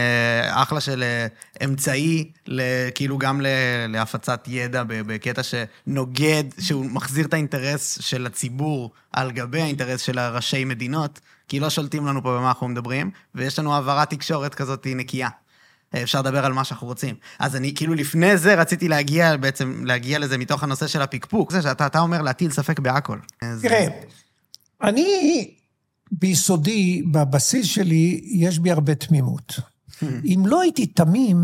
אחלה 0.50 0.82
של 0.82 1.04
אה, 1.04 1.28
אמצעי, 1.66 2.32
כאילו 2.96 3.18
גם 3.18 3.42
להפצת 3.90 4.44
ידע 4.48 4.84
בקטע 4.88 5.42
שנוגד, 5.44 6.44
שהוא 6.60 6.86
מחזיר 6.86 7.26
את 7.26 7.34
האינטרס 7.34 7.98
של 8.02 8.26
הציבור 8.26 8.92
על 9.14 9.32
גבי 9.32 9.62
האינטרס 9.62 10.02
של 10.02 10.20
הראשי 10.20 10.66
מדינות, 10.66 11.20
כי 11.48 11.60
לא 11.60 11.70
שולטים 11.70 12.06
לנו 12.08 12.24
פה 12.24 12.38
במה 12.38 12.48
אנחנו 12.48 12.68
מדברים, 12.68 13.12
ויש 13.36 13.60
לנו 13.60 13.74
העברת 13.74 14.10
תקשורת 14.10 14.56
כזאת 14.56 14.88
נקייה. 14.96 15.30
אה, 15.96 16.04
אפשר 16.04 16.20
לדבר 16.20 16.46
על 16.46 16.54
מה 16.54 16.64
שאנחנו 16.64 16.88
רוצים. 16.88 17.16
אז 17.40 17.56
אני, 17.56 17.76
כאילו, 17.76 17.94
לפני 17.94 18.38
זה 18.38 18.56
רציתי 18.56 18.88
להגיע, 18.88 19.38
בעצם, 19.38 19.86
להגיע 19.86 20.20
לזה 20.20 20.38
מתוך 20.38 20.64
הנושא 20.64 20.88
של 20.88 21.02
הפקפוק. 21.02 21.52
זה 21.52 21.62
שאתה 21.62 21.86
אתה 21.86 22.00
אומר 22.00 22.22
להטיל 22.22 22.52
ספק 22.52 22.80
בהכל. 22.80 23.18
תראה, 23.62 23.88
אני 24.84 25.63
ביסודי, 26.20 27.02
בבסיס 27.12 27.66
שלי, 27.66 28.22
יש 28.24 28.60
בי 28.60 28.72
הרבה 28.72 28.96
תמימות. 28.96 29.60
אם 30.26 30.44
לא 30.46 30.62
הייתי 30.62 30.86
תמים, 30.86 31.38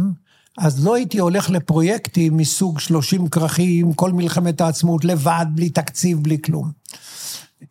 אז 0.57 0.85
לא 0.85 0.95
הייתי 0.95 1.19
הולך 1.19 1.49
לפרויקטים 1.49 2.37
מסוג 2.37 2.79
30 2.79 3.29
כרכים, 3.29 3.93
כל 3.93 4.13
מלחמת 4.13 4.61
העצמאות, 4.61 5.05
לבד, 5.05 5.45
בלי 5.55 5.69
תקציב, 5.69 6.23
בלי 6.23 6.41
כלום. 6.41 6.71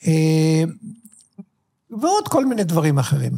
אה, 0.06 0.64
ועוד 1.90 2.28
כל 2.28 2.46
מיני 2.46 2.64
דברים 2.64 2.98
אחרים. 2.98 3.32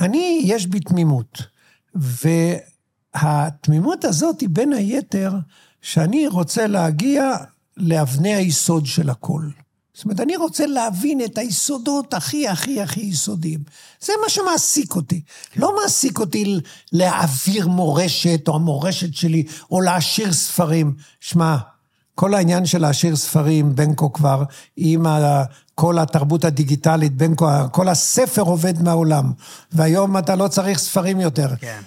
אני, 0.00 0.42
יש 0.44 0.66
בי 0.66 0.80
תמימות, 0.80 1.42
והתמימות 3.14 4.04
הזאת 4.04 4.40
היא 4.40 4.48
בין 4.52 4.72
היתר 4.72 5.32
שאני 5.82 6.26
רוצה 6.26 6.66
להגיע 6.66 7.36
לאבני 7.76 8.34
היסוד 8.34 8.86
של 8.86 9.10
הכל. 9.10 9.42
זאת 10.00 10.04
אומרת, 10.04 10.20
אני 10.20 10.36
רוצה 10.36 10.66
להבין 10.66 11.20
את 11.24 11.38
היסודות 11.38 12.14
הכי 12.14 12.48
הכי 12.48 12.80
הכי 12.80 13.00
יסודיים. 13.00 13.60
זה 14.00 14.12
מה 14.22 14.28
שמעסיק 14.28 14.94
אותי. 14.96 15.20
לא 15.56 15.76
מעסיק 15.82 16.18
אותי 16.18 16.60
להעביר 16.92 17.68
מורשת, 17.68 18.48
או 18.48 18.54
המורשת 18.54 19.14
שלי, 19.14 19.44
או 19.70 19.80
להשאיר 19.80 20.32
ספרים. 20.32 20.94
שמע, 21.20 21.56
כל 22.14 22.34
העניין 22.34 22.66
של 22.66 22.78
להשאיר 22.78 23.16
ספרים, 23.16 23.74
בנקו 23.74 24.12
כבר, 24.12 24.42
עם 24.76 25.06
ה, 25.06 25.44
כל 25.74 25.98
התרבות 25.98 26.44
הדיגיטלית, 26.44 27.12
בנקו, 27.12 27.46
כל 27.72 27.88
הספר 27.88 28.42
עובד 28.42 28.82
מהעולם, 28.82 29.32
והיום 29.72 30.18
אתה 30.18 30.36
לא 30.36 30.48
צריך 30.48 30.78
ספרים 30.78 31.20
יותר. 31.20 31.48
כן. 31.60 31.80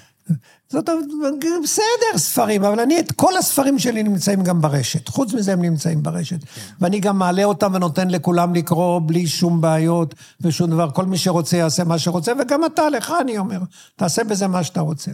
זאת 0.73 0.89
אומרת, 0.89 1.33
בסדר, 1.63 2.17
ספרים, 2.17 2.63
אבל 2.63 2.79
אני, 2.79 2.99
את 2.99 3.11
כל 3.11 3.37
הספרים 3.37 3.79
שלי 3.79 4.03
נמצאים 4.03 4.43
גם 4.43 4.61
ברשת. 4.61 5.07
חוץ 5.07 5.33
מזה 5.33 5.53
הם 5.53 5.61
נמצאים 5.61 6.03
ברשת. 6.03 6.43
כן. 6.43 6.61
ואני 6.81 6.99
גם 6.99 7.19
מעלה 7.19 7.43
אותם 7.43 7.71
ונותן 7.73 8.09
לכולם 8.09 8.55
לקרוא 8.55 9.01
בלי 9.05 9.27
שום 9.27 9.61
בעיות 9.61 10.15
ושום 10.41 10.69
דבר. 10.69 10.91
כל 10.91 11.05
מי 11.05 11.17
שרוצה 11.17 11.57
יעשה 11.57 11.83
מה 11.83 11.99
שרוצה, 11.99 12.31
וגם 12.39 12.65
אתה, 12.65 12.89
לך 12.89 13.13
אני 13.21 13.37
אומר, 13.37 13.59
תעשה 13.95 14.23
בזה 14.23 14.47
מה 14.47 14.63
שאתה 14.63 14.81
רוצה. 14.81 15.11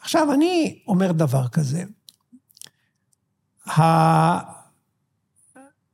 עכשיו, 0.00 0.32
אני 0.32 0.78
אומר 0.88 1.12
דבר 1.12 1.48
כזה. 1.48 1.84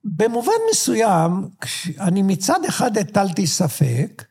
במובן 0.05 0.53
מסוים, 0.71 1.49
אני 2.01 2.23
מצד 2.23 2.65
אחד 2.69 2.99
הטלתי 2.99 3.47
ספק, 3.47 4.25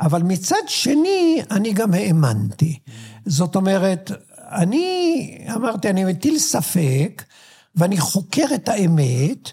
אבל 0.00 0.22
מצד 0.22 0.64
שני, 0.66 1.42
אני 1.50 1.72
גם 1.72 1.94
האמנתי. 1.94 2.78
זאת 3.26 3.56
אומרת, 3.56 4.10
אני 4.38 5.38
אמרתי, 5.54 5.90
אני 5.90 6.04
מטיל 6.04 6.38
ספק, 6.38 7.22
ואני 7.76 7.98
חוקר 8.00 8.44
את 8.54 8.68
האמת, 8.68 9.50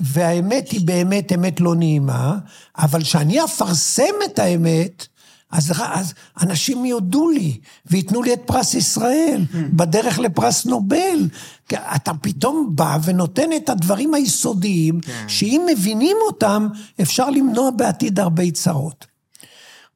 והאמת 0.00 0.70
היא 0.70 0.80
באמת 0.86 1.32
אמת 1.32 1.60
לא 1.60 1.74
נעימה, 1.74 2.38
אבל 2.78 3.02
כשאני 3.02 3.44
אפרסם 3.44 4.14
את 4.24 4.38
האמת, 4.38 5.06
אז, 5.50 5.72
אז 5.78 6.14
אנשים 6.42 6.84
יודו 6.84 7.30
לי, 7.30 7.58
וייתנו 7.86 8.22
לי 8.22 8.32
את 8.32 8.40
פרס 8.46 8.74
ישראל, 8.74 9.44
בדרך 9.72 10.18
לפרס 10.18 10.66
נובל. 10.66 11.28
אתה 11.72 12.12
פתאום 12.20 12.70
בא 12.74 12.98
ונותן 13.04 13.52
את 13.56 13.68
הדברים 13.68 14.14
היסודיים, 14.14 15.00
כן. 15.00 15.24
שאם 15.28 15.66
מבינים 15.72 16.16
אותם, 16.26 16.68
אפשר 17.02 17.30
למנוע 17.30 17.70
בעתיד 17.70 18.20
הרבה 18.20 18.50
צרות. 18.50 19.06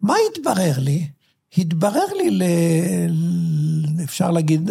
מה 0.02 0.14
התברר 0.30 0.72
לי? 0.78 1.08
התברר 1.58 2.06
לי, 2.16 2.30
ל... 2.30 2.42
אפשר 4.04 4.30
להגיד, 4.30 4.70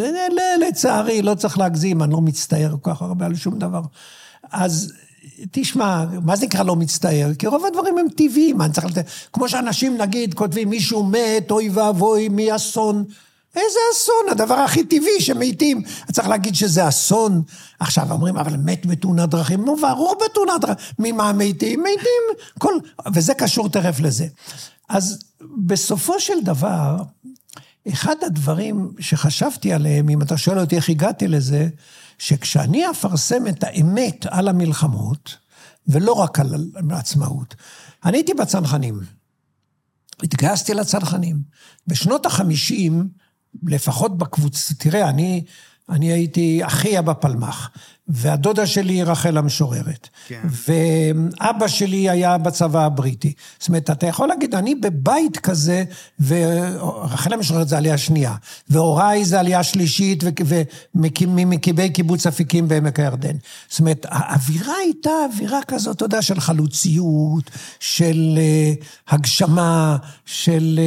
לצערי, 0.68 1.22
לא 1.22 1.36
צריך 1.36 1.58
להגזים, 1.58 2.04
אני 2.04 2.12
לא 2.12 2.22
מצטער 2.22 2.76
כל 2.82 2.92
כך 2.92 3.02
הרבה 3.02 3.26
על 3.26 3.36
שום 3.36 3.60
דבר. 3.60 3.82
אז 4.52 4.94
תשמע, 5.52 6.06
מה 6.22 6.36
זה 6.36 6.46
נקרא 6.46 6.64
לא 6.64 6.76
מצטער? 6.76 7.34
כי 7.40 7.48
רוב 7.48 7.66
הדברים 7.66 7.98
הם 7.98 8.06
טבעיים, 8.16 8.62
אני 8.62 8.74
צריך 8.74 8.88
לתת... 8.88 9.06
כמו 9.34 9.50
שאנשים, 9.50 9.98
נגיד, 9.98 10.34
כותבים, 10.34 10.70
מישהו 10.70 11.04
מת, 11.04 11.52
אוי 11.52 11.70
ואבוי, 11.70 12.30
מי 12.30 12.56
אסון. 12.56 13.06
איזה 13.56 13.80
אסון? 13.94 14.32
הדבר 14.32 14.54
הכי 14.54 14.84
טבעי 14.84 15.22
שמתים. 15.22 15.82
צריך 16.12 16.28
להגיד 16.28 16.56
שזה 16.56 16.88
אסון. 16.88 17.44
עכשיו 17.80 18.12
אומרים, 18.12 18.38
אבל 18.38 18.58
מת 18.58 18.86
בתאונת 18.86 19.30
דרכים. 19.30 19.66
נו, 19.66 19.76
ברור 19.76 20.16
בתאונת 20.26 20.62
דרכים. 20.62 20.86
ממה 21.00 21.34
מתים? 21.34 21.80
מתים. 21.80 22.46
כל... 22.60 22.74
וזה 23.14 23.34
קשור 23.34 23.70
תכף 23.70 24.00
לזה. 24.00 24.28
אז 24.90 25.20
בסופו 25.58 26.20
של 26.20 26.42
דבר, 26.44 26.96
אחד 27.88 28.16
הדברים 28.26 28.92
שחשבתי 29.00 29.74
עליהם, 29.74 30.10
אם 30.10 30.22
אתה 30.22 30.38
שואל 30.38 30.60
אותי 30.60 30.76
איך 30.76 30.90
הגעתי 30.90 31.28
לזה, 31.28 31.68
שכשאני 32.18 32.90
אפרסם 32.90 33.48
את 33.48 33.64
האמת 33.64 34.26
על 34.30 34.48
המלחמות, 34.48 35.38
ולא 35.88 36.14
רק 36.14 36.40
על 36.40 36.56
העצמאות, 36.90 37.56
אני 38.06 38.18
הייתי 38.18 38.34
בצנחנים. 38.34 39.00
התגייסתי 40.24 40.74
לצנחנים. 40.74 41.42
בשנות 41.88 42.26
החמישים, 42.26 43.10
לפחות 43.68 44.18
בקבוצה, 44.18 44.74
תראה, 44.74 45.10
אני, 45.10 45.44
אני 45.90 46.12
הייתי 46.12 46.66
אחיה 46.66 47.02
בפלמ"ח. 47.02 47.70
והדודה 48.10 48.68
שלי 48.68 48.94
היא 48.94 49.04
רחל 49.04 49.38
המשוררת. 49.38 50.10
כן. 50.28 50.42
ואבא 50.68 51.68
שלי 51.68 52.10
היה 52.10 52.38
בצבא 52.38 52.86
הבריטי. 52.86 53.34
זאת 53.60 53.68
אומרת, 53.68 53.90
אתה 53.90 54.08
יכול 54.08 54.28
להגיד, 54.28 54.56
אני 54.56 54.76
בבית 54.76 55.38
כזה, 55.38 55.84
ורחל 56.20 57.34
המשוררת 57.34 57.68
זה 57.68 57.78
עלייה 57.78 57.98
שנייה, 57.98 58.36
והוריי 58.70 59.26
זה 59.26 59.40
עלייה 59.40 59.64
שלישית, 59.64 60.24
וממקימי 60.96 61.90
קיבוץ 61.90 62.28
אפיקים 62.28 62.68
בעמק 62.68 63.00
הירדן. 63.00 63.36
זאת 63.70 63.80
אומרת, 63.80 64.06
האווירה 64.10 64.74
הייתה 64.84 65.12
אווירה 65.34 65.60
כזאת, 65.68 65.96
אתה 65.96 66.06
יודע, 66.06 66.22
של 66.22 66.40
חלוציות, 66.40 67.52
של 67.80 68.40
uh, 68.80 68.86
הגשמה, 69.10 69.98
של... 70.26 70.80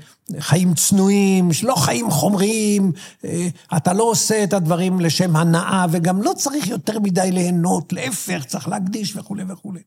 Uh, 0.00 0.13
חיים 0.38 0.74
צנועים, 0.74 1.50
לא 1.62 1.74
חיים 1.74 2.10
חומריים, 2.10 2.92
אה, 3.24 3.48
אתה 3.76 3.92
לא 3.92 4.02
עושה 4.02 4.44
את 4.44 4.52
הדברים 4.52 5.00
לשם 5.00 5.36
הנאה, 5.36 5.86
וגם 5.90 6.22
לא 6.22 6.32
צריך 6.36 6.68
יותר 6.68 6.98
מדי 6.98 7.32
ליהנות, 7.32 7.92
להפך, 7.92 8.44
צריך 8.46 8.68
להקדיש 8.68 9.16
וכולי 9.16 9.44
וכולי. 9.48 9.80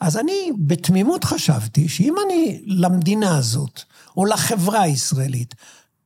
אז 0.00 0.16
אני 0.16 0.50
בתמימות 0.58 1.24
חשבתי 1.24 1.88
שאם 1.88 2.14
אני 2.26 2.62
למדינה 2.66 3.36
הזאת, 3.38 3.80
או 4.16 4.24
לחברה 4.24 4.80
הישראלית, 4.82 5.54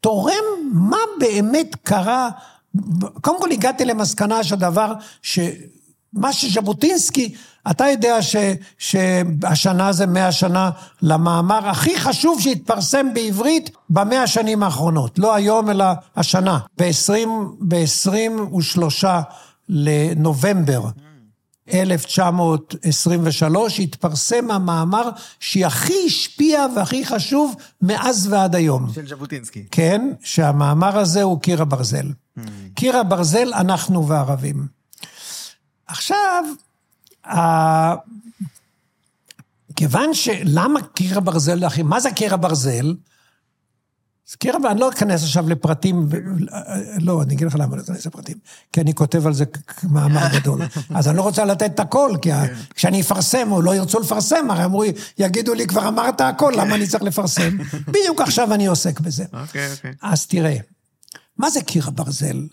תורם 0.00 0.44
מה 0.72 0.96
באמת 1.20 1.76
קרה, 1.82 2.30
קודם 3.20 3.40
כל 3.40 3.50
הגעתי 3.50 3.84
למסקנה 3.84 4.44
שהדבר, 4.44 4.92
שמה 5.22 6.32
שז'בוטינסקי 6.32 7.34
אתה 7.70 7.84
יודע 7.84 8.22
ש, 8.22 8.36
שהשנה 8.78 9.92
זה 9.92 10.06
מאה 10.06 10.32
שנה 10.32 10.70
למאמר 11.02 11.68
הכי 11.68 11.98
חשוב 11.98 12.40
שהתפרסם 12.40 13.14
בעברית 13.14 13.70
במאה 13.90 14.22
השנים 14.22 14.62
האחרונות. 14.62 15.18
לא 15.18 15.34
היום, 15.34 15.70
אלא 15.70 15.84
השנה. 16.16 16.58
ב-23 16.78 19.04
לנובמבר 19.68 20.80
1923 21.74 23.80
התפרסם 23.80 24.50
המאמר 24.50 25.10
שהכי 25.40 26.06
השפיע 26.06 26.66
והכי 26.76 27.06
חשוב 27.06 27.54
מאז 27.82 28.28
ועד 28.30 28.54
היום. 28.54 28.92
של 28.94 29.08
ז'בוטינסקי. 29.08 29.64
כן, 29.70 30.10
שהמאמר 30.22 30.98
הזה 30.98 31.22
הוא 31.22 31.40
קיר 31.40 31.62
הברזל. 31.62 32.06
Mm. 32.06 32.40
קיר 32.74 32.96
הברזל, 32.96 33.54
אנחנו 33.54 34.08
וערבים. 34.08 34.66
עכשיו, 35.86 36.44
כיוון 39.76 40.14
ש... 40.14 40.28
למה 40.44 40.80
קיר 40.82 41.18
הברזל? 41.18 41.60
מה 41.84 42.00
זה 42.00 42.10
קיר 42.10 42.34
הברזל? 42.34 42.94
קיר 44.38 44.56
הברזל, 44.56 44.72
אני 44.72 44.80
לא 44.80 44.88
אכנס 44.88 45.22
עכשיו 45.22 45.48
לפרטים, 45.48 46.08
לא, 47.00 47.22
אני 47.22 47.34
אגיד 47.34 47.46
לך 47.46 47.54
למה 47.58 47.76
לא 47.76 47.82
אכנס 47.82 48.06
לפרטים, 48.06 48.36
כי 48.72 48.80
אני 48.80 48.94
כותב 48.94 49.26
על 49.26 49.32
זה 49.32 49.44
מאמר 49.90 50.28
גדול. 50.40 50.60
אז 50.94 51.08
אני 51.08 51.16
לא 51.16 51.22
רוצה 51.22 51.44
לתת 51.44 51.74
את 51.74 51.80
הכל, 51.80 52.12
כי 52.22 52.30
כן. 52.30 52.54
כשאני 52.74 53.00
אפרסם, 53.00 53.52
או 53.52 53.62
לא 53.62 53.74
ירצו 53.74 54.00
לפרסם, 54.00 54.50
הרי 54.50 54.64
אמרו, 54.64 54.84
יגידו 55.18 55.54
לי, 55.54 55.66
כבר 55.66 55.88
אמרת 55.88 56.20
הכל, 56.20 56.52
למה 56.56 56.74
אני 56.74 56.86
צריך 56.86 57.02
לפרסם? 57.02 57.58
בדיוק 57.92 58.20
עכשיו 58.20 58.54
אני 58.54 58.66
עוסק 58.66 59.00
בזה. 59.00 59.24
אוקיי, 59.32 59.72
אוקיי. 59.72 59.92
אז 60.02 60.26
תראה, 60.26 60.56
מה 61.36 61.50
זה 61.50 61.60
קיר 61.60 61.84
הברזל? 61.86 62.46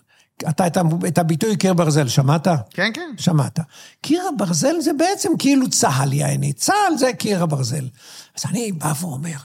אתה 0.48 0.66
את, 0.66 0.78
את 1.08 1.18
הביטוי 1.18 1.56
קיר 1.56 1.74
ברזל, 1.74 2.08
שמעת? 2.08 2.48
כן, 2.70 2.90
כן. 2.94 3.10
שמעת. 3.18 3.60
קיר 4.00 4.22
הברזל 4.28 4.80
זה 4.80 4.92
בעצם 4.92 5.28
כאילו 5.38 5.70
צה"ל, 5.70 6.12
יעני. 6.12 6.52
צה"ל 6.52 6.98
זה 6.98 7.12
קיר 7.12 7.42
הברזל. 7.42 7.88
אז 8.36 8.44
אני 8.50 8.72
בא 8.72 8.92
ואומר, 9.00 9.36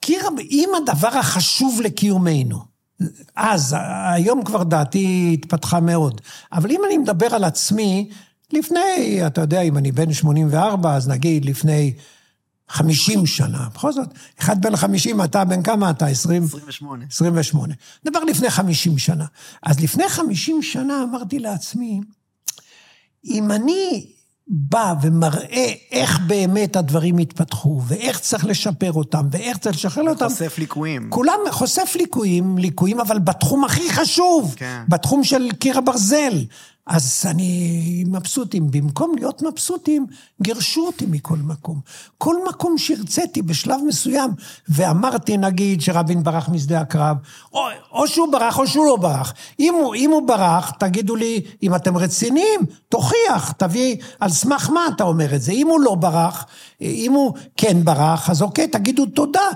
קיר, 0.00 0.28
אם 0.50 0.70
הדבר 0.76 1.18
החשוב 1.18 1.80
לקיומנו, 1.84 2.76
אז, 3.36 3.76
היום 4.14 4.44
כבר 4.44 4.62
דעתי 4.62 5.30
התפתחה 5.32 5.80
מאוד, 5.80 6.20
אבל 6.52 6.70
אם 6.70 6.80
אני 6.86 6.98
מדבר 6.98 7.34
על 7.34 7.44
עצמי, 7.44 8.10
לפני, 8.52 9.20
אתה 9.26 9.40
יודע, 9.40 9.60
אם 9.60 9.78
אני 9.78 9.92
בן 9.92 10.12
84, 10.12 10.94
אז 10.94 11.08
נגיד 11.08 11.44
לפני 11.44 11.94
50 12.68 13.26
שנה, 13.26 13.68
בכל 13.74 13.92
זאת, 13.92 14.08
אחד 14.40 14.62
בן 14.62 14.76
50, 14.76 15.22
אתה 15.22 15.44
בן 15.44 15.62
כמה 15.62 15.90
אתה? 15.90 16.06
20? 16.06 16.44
28. 16.44 17.04
28. 17.10 17.74
נדבר 18.06 18.24
לפני 18.24 18.50
50 18.50 18.98
שנה. 18.98 19.24
אז 19.62 19.80
לפני 19.80 20.08
50 20.08 20.62
שנה 20.62 21.02
אמרתי 21.02 21.38
לעצמי, 21.38 22.00
אם 23.24 23.50
אני 23.50 24.06
בא 24.48 24.94
ומראה 25.02 25.72
איך 25.92 26.20
באמת 26.26 26.76
הדברים 26.76 27.18
התפתחו, 27.18 27.80
ואיך 27.86 28.20
צריך 28.20 28.44
לשפר 28.44 28.92
אותם, 28.92 29.26
ואיך 29.30 29.58
צריך 29.58 29.76
לשחרר 29.76 30.08
אותם. 30.08 30.28
חושף 30.28 30.58
ליקויים. 30.58 31.10
כולם 31.10 31.38
חושף 31.50 31.92
ליקויים, 31.96 32.58
ליקויים, 32.58 33.00
אבל 33.00 33.18
בתחום 33.18 33.64
הכי 33.64 33.92
חשוב, 33.92 34.54
כן. 34.56 34.82
בתחום 34.88 35.24
של 35.24 35.48
קיר 35.58 35.78
הברזל. 35.78 36.44
אז 36.86 37.24
אני 37.30 38.04
מבסוטים. 38.06 38.70
במקום 38.70 39.14
להיות 39.16 39.42
מבסוטים, 39.42 40.06
גירשו 40.42 40.86
אותי 40.86 41.06
מכל 41.06 41.36
מקום. 41.36 41.80
כל 42.18 42.36
מקום 42.48 42.78
שהרציתי 42.78 43.42
בשלב 43.42 43.80
מסוים, 43.86 44.30
ואמרתי, 44.68 45.36
נגיד, 45.36 45.80
שרבין 45.80 46.22
ברח 46.22 46.48
משדה 46.48 46.80
הקרב, 46.80 47.16
או, 47.52 47.60
או 47.92 48.08
שהוא 48.08 48.32
ברח 48.32 48.58
או 48.58 48.66
שהוא 48.66 48.86
לא 48.86 48.96
ברח. 48.96 49.34
אם 49.60 49.74
הוא, 49.74 49.94
אם 49.94 50.10
הוא 50.10 50.28
ברח, 50.28 50.70
תגידו 50.70 51.16
לי, 51.16 51.40
אם 51.62 51.74
אתם 51.74 51.96
רציניים, 51.96 52.60
תוכיח, 52.88 53.52
תביא, 53.52 53.96
על 54.20 54.30
סמך 54.30 54.70
מה 54.70 54.80
אתה 54.96 55.04
אומר 55.04 55.34
את 55.34 55.42
זה. 55.42 55.52
אם 55.52 55.66
הוא 55.66 55.80
לא 55.80 55.94
ברח, 55.94 56.46
אם 56.80 57.12
הוא 57.12 57.34
כן 57.56 57.84
ברח, 57.84 58.30
אז 58.30 58.42
אוקיי, 58.42 58.68
תגידו 58.68 59.06
תודה. 59.06 59.48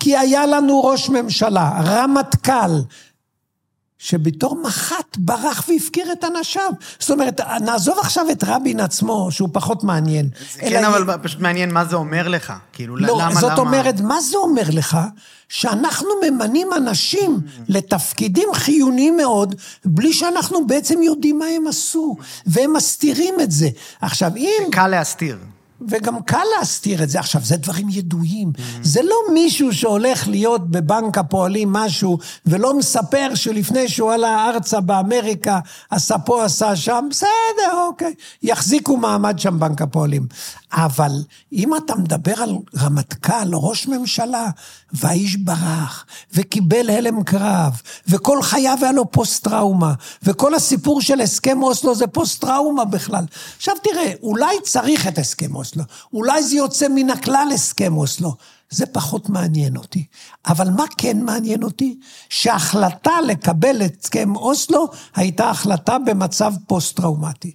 כי 0.00 0.16
היה 0.16 0.46
לנו 0.46 0.84
ראש 0.84 1.08
ממשלה, 1.08 1.80
רמטכ"ל, 1.84 2.70
שבתור 4.04 4.62
מח"ט 4.62 5.16
ברח 5.18 5.64
והפקיר 5.68 6.12
את 6.12 6.24
אנשיו. 6.24 6.70
זאת 6.98 7.10
אומרת, 7.10 7.40
נעזוב 7.60 7.98
עכשיו 7.98 8.30
את 8.30 8.44
רבין 8.46 8.80
עצמו, 8.80 9.28
שהוא 9.30 9.48
פחות 9.52 9.84
מעניין. 9.84 10.28
כן, 10.58 10.84
אבל 10.84 11.18
פשוט 11.22 11.40
מעניין 11.40 11.72
מה 11.72 11.84
זה 11.84 11.96
אומר 11.96 12.28
לך. 12.28 12.52
כאילו, 12.72 12.96
לא, 12.96 13.18
למה, 13.20 13.34
זאת 13.34 13.52
למה... 13.52 13.60
אומרת, 13.60 14.00
מה 14.00 14.20
זה 14.20 14.36
אומר 14.36 14.62
לך? 14.72 14.98
שאנחנו 15.48 16.08
ממנים 16.22 16.68
אנשים 16.76 17.40
לתפקידים 17.68 18.48
חיוניים 18.54 19.16
מאוד, 19.16 19.54
בלי 19.84 20.12
שאנחנו 20.12 20.66
בעצם 20.66 21.02
יודעים 21.02 21.38
מה 21.38 21.46
הם 21.46 21.66
עשו, 21.66 22.16
והם 22.46 22.72
מסתירים 22.72 23.34
את 23.40 23.50
זה. 23.50 23.68
עכשיו, 24.00 24.36
אם... 24.36 24.62
קל 24.70 24.88
להסתיר. 24.88 25.38
וגם 25.88 26.22
קל 26.22 26.42
להסתיר 26.58 27.02
את 27.02 27.10
זה. 27.10 27.18
עכשיו, 27.18 27.40
זה 27.44 27.56
דברים 27.56 27.88
ידועים. 27.90 28.52
זה 28.82 29.02
לא 29.02 29.16
מישהו 29.32 29.72
שהולך 29.72 30.28
להיות 30.28 30.70
בבנק 30.70 31.18
הפועלים 31.18 31.72
משהו, 31.72 32.18
ולא 32.46 32.78
מספר 32.78 33.34
שלפני 33.34 33.88
שהוא 33.88 34.12
עלה 34.12 34.50
ארצה 34.50 34.80
באמריקה, 34.80 35.60
עשה 35.90 36.18
פה, 36.18 36.44
עשה 36.44 36.76
שם, 36.76 37.06
בסדר, 37.10 37.86
אוקיי. 37.88 38.14
יחזיקו 38.42 38.96
מעמד 38.96 39.38
שם 39.38 39.58
בנק 39.58 39.82
הפועלים. 39.82 40.26
אבל 40.74 41.12
אם 41.52 41.76
אתה 41.76 41.94
מדבר 41.94 42.42
על 42.42 42.56
רמטכ"ל, 42.78 43.54
ראש 43.54 43.88
ממשלה, 43.88 44.50
והאיש 44.92 45.36
ברח, 45.36 46.06
וקיבל 46.32 46.90
הלם 46.90 47.22
קרב, 47.22 47.80
וכל 48.08 48.42
חייו 48.42 48.78
היה 48.82 48.92
לו 48.92 49.10
פוסט-טראומה, 49.10 49.92
וכל 50.22 50.54
הסיפור 50.54 51.00
של 51.00 51.20
הסכם 51.20 51.62
אוסלו 51.62 51.94
זה 51.94 52.06
פוסט-טראומה 52.06 52.84
בכלל. 52.84 53.24
עכשיו 53.56 53.74
תראה, 53.82 54.12
אולי 54.22 54.56
צריך 54.62 55.08
את 55.08 55.18
הסכם 55.18 55.54
אוסלו, 55.54 55.84
אולי 56.12 56.42
זה 56.42 56.56
יוצא 56.56 56.86
מן 56.88 57.10
הכלל 57.10 57.48
הסכם 57.54 57.96
אוסלו. 57.96 58.34
זה 58.70 58.86
פחות 58.86 59.28
מעניין 59.28 59.76
אותי. 59.76 60.06
אבל 60.46 60.70
מה 60.70 60.84
כן 60.98 61.20
מעניין 61.24 61.62
אותי? 61.62 61.98
שההחלטה 62.28 63.20
לקבל 63.26 63.82
את 63.84 63.96
הסכם 64.00 64.36
אוסלו 64.36 64.88
הייתה 65.16 65.50
החלטה 65.50 65.98
במצב 65.98 66.52
פוסט-טראומטי. 66.66 67.54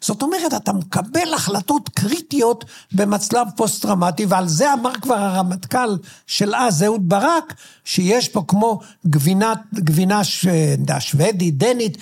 זאת 0.00 0.22
אומרת, 0.22 0.54
אתה 0.56 0.72
מקבל 0.72 1.34
החלטות 1.34 1.88
קריטיות 1.88 2.64
במצב 2.92 3.46
פוסט-טראומטי, 3.56 4.26
ועל 4.26 4.48
זה 4.48 4.72
אמר 4.72 4.92
כבר 5.02 5.14
הרמטכ"ל 5.14 5.96
של 6.26 6.54
אז, 6.54 6.82
אהוד 6.82 7.08
ברק, 7.08 7.54
שיש 7.84 8.28
פה 8.28 8.42
כמו 8.48 8.80
גבינה, 9.06 9.52
גבינה 9.74 10.20
שוודית, 10.98 11.58
דנית, 11.58 11.98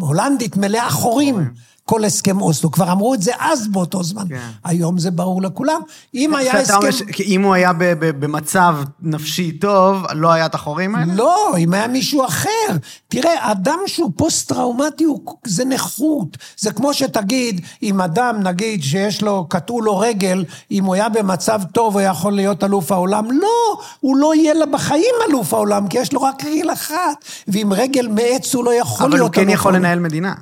הולנדית, 0.00 0.56
מלאה 0.56 0.90
חורים. 0.90 1.50
כל 1.84 2.04
הסכם 2.04 2.40
אוסלו. 2.40 2.70
כבר 2.70 2.92
אמרו 2.92 3.14
את 3.14 3.22
זה 3.22 3.32
אז 3.38 3.68
באותו 3.68 4.02
זמן. 4.02 4.28
כן. 4.28 4.40
היום 4.64 4.98
זה 4.98 5.10
ברור 5.10 5.42
לכולם. 5.42 5.80
אם 6.14 6.34
היה 6.34 6.60
הסכם... 6.60 6.74
אומר 6.74 6.88
אם 7.26 7.42
הוא 7.42 7.54
היה 7.54 7.72
במצב 7.98 8.76
נפשי 9.02 9.52
טוב, 9.52 10.06
לא 10.12 10.32
היה 10.32 10.46
את 10.46 10.54
החורים 10.54 10.94
האלה? 10.94 11.14
לא, 11.14 11.54
אם 11.58 11.74
היה 11.74 11.88
מישהו 11.88 12.26
אחר. 12.26 12.76
תראה, 13.08 13.52
אדם 13.52 13.78
שהוא 13.86 14.12
פוסט-טראומטי, 14.16 15.04
זה 15.44 15.64
נכות. 15.64 16.36
זה 16.56 16.72
כמו 16.72 16.94
שתגיד, 16.94 17.60
אם 17.82 18.00
אדם, 18.00 18.40
נגיד, 18.42 18.82
שיש 18.82 19.22
לו, 19.22 19.46
קטעו 19.48 19.80
לו 19.80 19.98
רגל, 19.98 20.44
אם 20.70 20.84
הוא 20.84 20.94
היה 20.94 21.08
במצב 21.08 21.60
טוב, 21.72 21.94
הוא 21.94 22.00
יכול 22.00 22.32
להיות 22.32 22.64
אלוף 22.64 22.92
העולם. 22.92 23.30
לא, 23.30 23.80
הוא 24.00 24.16
לא 24.16 24.34
יהיה 24.34 24.54
לה 24.54 24.66
בחיים 24.66 25.14
אלוף 25.28 25.54
העולם, 25.54 25.88
כי 25.88 25.98
יש 25.98 26.12
לו 26.12 26.22
רק 26.22 26.44
רגל 26.44 26.72
אחת. 26.72 27.24
ועם 27.48 27.72
רגל 27.72 28.08
מעץ 28.08 28.54
הוא 28.54 28.64
לא 28.64 28.74
יכול 28.74 28.74
להיות 28.74 28.84
אלוף 28.84 29.00
העולם. 29.00 29.12
אבל 29.12 29.20
הוא 29.20 29.30
כן 29.30 29.48
יכול 29.48 29.76
לנהל 29.76 29.98
מדינה. 29.98 30.34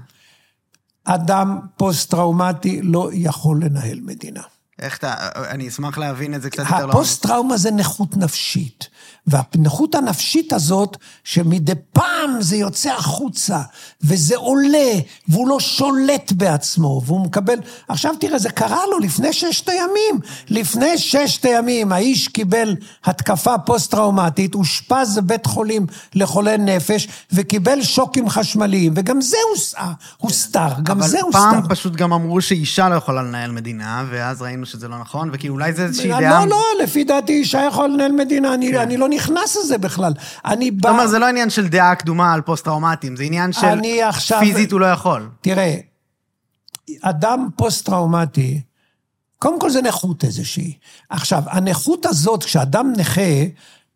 אדם 1.04 1.58
פוסט-טראומטי 1.76 2.82
לא 2.82 3.10
יכול 3.12 3.64
לנהל 3.64 4.00
מדינה. 4.02 4.42
איך 4.78 4.98
אתה, 4.98 5.14
אני 5.50 5.68
אשמח 5.68 5.98
להבין 5.98 6.34
את 6.34 6.42
זה 6.42 6.50
קצת 6.50 6.62
יותר 6.62 6.76
לעומק. 6.76 6.94
הפוסט-טראומה 6.94 7.56
זה 7.56 7.70
נכות 7.70 8.16
נפשית. 8.16 8.88
והנכות 9.26 9.94
הנפשית 9.94 10.52
הזאת, 10.52 10.96
שמדי 11.24 11.72
פעם 11.92 12.30
זה 12.40 12.56
יוצא 12.56 12.92
החוצה, 12.92 13.60
וזה 14.02 14.36
עולה, 14.36 14.92
והוא 15.28 15.48
לא 15.48 15.60
שולט 15.60 16.32
בעצמו, 16.32 17.02
והוא 17.04 17.20
מקבל... 17.20 17.58
עכשיו 17.88 18.14
תראה, 18.20 18.38
זה 18.38 18.50
קרה 18.50 18.86
לו 18.90 18.98
לפני 18.98 19.32
ששת 19.32 19.68
הימים. 19.68 20.20
לפני 20.48 20.98
ששת 20.98 21.44
הימים 21.44 21.92
האיש 21.92 22.28
קיבל 22.28 22.76
התקפה 23.04 23.58
פוסט-טראומטית, 23.58 24.54
אושפז 24.54 25.18
בבית 25.18 25.46
חולים 25.46 25.86
לחולי 26.14 26.58
נפש, 26.58 27.08
וקיבל 27.32 27.82
שוקים 27.82 28.28
חשמליים, 28.28 28.92
וגם 28.96 29.20
זה 29.20 29.36
הוסתר, 30.18 30.68
גם 30.82 31.02
זה 31.02 31.20
הוסתר. 31.20 31.38
אבל 31.38 31.60
פעם 31.60 31.68
פשוט 31.68 31.96
גם 31.96 32.12
אמרו 32.12 32.40
שאישה 32.40 32.88
לא 32.88 32.94
יכולה 32.94 33.22
לנהל 33.22 33.50
מדינה, 33.50 34.04
ואז 34.10 34.42
ראינו 34.42 34.66
שזה 34.66 34.88
לא 34.88 34.98
נכון, 34.98 35.30
וכי 35.32 35.48
אולי 35.48 35.72
זה 35.72 35.84
איזושהי 35.84 36.08
לא, 36.08 36.20
דעה... 36.20 36.44
לא, 36.44 36.50
לא, 36.50 36.84
לפי 36.84 37.04
דעתי 37.04 37.32
אישה 37.32 37.62
יכולה 37.68 37.88
לנהל 37.88 38.12
מדינה, 38.12 38.54
אני, 38.54 38.70
כן. 38.72 38.78
אני 38.78 38.96
לא 38.96 39.08
נכנס 39.10 39.56
לזה 39.56 39.78
בכלל. 39.78 40.12
אני 40.44 40.70
בא... 40.70 40.88
זאת 40.88 40.92
אומרת, 40.94 41.10
זה 41.10 41.18
לא 41.18 41.26
עניין 41.26 41.50
של 41.50 41.68
דעה 41.68 41.94
קדומה 41.94 42.34
על 42.34 42.40
פוסט-טראומטיים, 42.40 43.16
זה 43.16 43.24
עניין 43.24 43.52
של 43.52 43.80
עכשיו... 44.02 44.40
פיזית 44.40 44.72
הוא 44.72 44.80
לא 44.80 44.86
יכול. 44.86 45.28
תראה, 45.40 45.76
אדם 47.02 47.48
פוסט-טראומטי, 47.56 48.60
קודם 49.38 49.60
כל 49.60 49.70
זה 49.70 49.82
נכות 49.82 50.24
איזושהי. 50.24 50.78
עכשיו, 51.08 51.42
הנכות 51.46 52.06
הזאת, 52.06 52.44
כשאדם 52.44 52.92
נכה, 52.96 53.44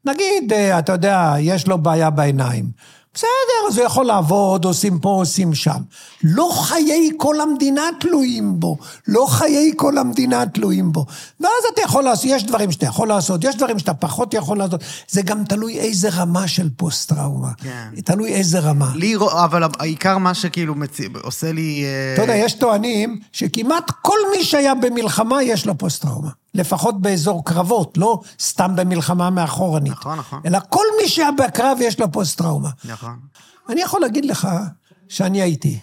נגיד, 0.04 0.52
אה, 0.52 0.78
אתה 0.78 0.92
יודע, 0.92 1.34
יש 1.38 1.66
לו 1.66 1.78
בעיה 1.78 2.10
בעיניים. 2.10 2.70
בסדר, 3.14 3.76
הוא 3.76 3.86
יכול 3.86 4.06
לעבוד, 4.06 4.64
עושים 4.64 4.98
פה, 4.98 5.08
עושים 5.08 5.54
שם. 5.54 5.80
לא 6.22 6.50
חיי 6.54 7.10
כל 7.16 7.40
המדינה 7.40 7.82
תלויים 8.00 8.60
בו. 8.60 8.76
לא 9.08 9.26
חיי 9.28 9.72
כל 9.76 9.98
המדינה 9.98 10.46
תלויים 10.46 10.92
בו. 10.92 11.06
ואז 11.40 11.50
אתה 11.72 11.82
יכול 11.82 12.04
לעשות, 12.04 12.24
יש 12.28 12.44
דברים 12.44 12.72
שאתה 12.72 12.86
יכול 12.86 13.08
לעשות, 13.08 13.44
יש 13.44 13.56
דברים 13.56 13.78
שאתה 13.78 13.94
פחות 13.94 14.34
יכול 14.34 14.58
לעשות. 14.58 14.80
זה 15.08 15.22
גם 15.22 15.44
תלוי 15.44 15.78
איזה 15.78 16.08
רמה 16.08 16.48
של 16.48 16.68
פוסט-טראומה. 16.76 17.50
כן. 17.62 17.88
תלוי 18.04 18.34
איזה 18.34 18.58
רמה. 18.58 18.92
לי, 18.94 19.16
אבל 19.16 19.62
העיקר 19.78 20.18
מה 20.18 20.34
שכאילו 20.34 20.74
מצ... 20.74 20.98
עושה 21.22 21.52
לי... 21.52 21.84
אה, 21.84 22.14
אתה 22.14 22.22
יודע, 22.22 22.36
יש 22.36 22.52
טוענים 22.52 23.20
שכמעט 23.32 23.90
כל 24.02 24.18
מי 24.36 24.44
שהיה 24.44 24.74
במלחמה, 24.74 25.42
יש 25.42 25.66
לו 25.66 25.78
פוסט-טראומה. 25.78 26.30
לפחות 26.54 27.00
באזור 27.00 27.44
קרבות, 27.44 27.98
לא 27.98 28.20
סתם 28.40 28.76
במלחמה 28.76 29.30
מאחורנית. 29.30 29.92
נכון, 29.92 30.18
נכון. 30.18 30.40
אלא 30.46 30.58
כל 30.68 30.84
מי 31.02 31.08
שהיה 31.08 31.30
בקרב 31.32 31.78
יש 31.80 32.00
לו 32.00 32.12
פוסט-טראומה. 32.12 32.68
נכון. 32.84 33.03
אני 33.68 33.80
יכול 33.80 34.00
להגיד 34.00 34.24
לך 34.24 34.48
שאני 35.08 35.42
הייתי. 35.42 35.78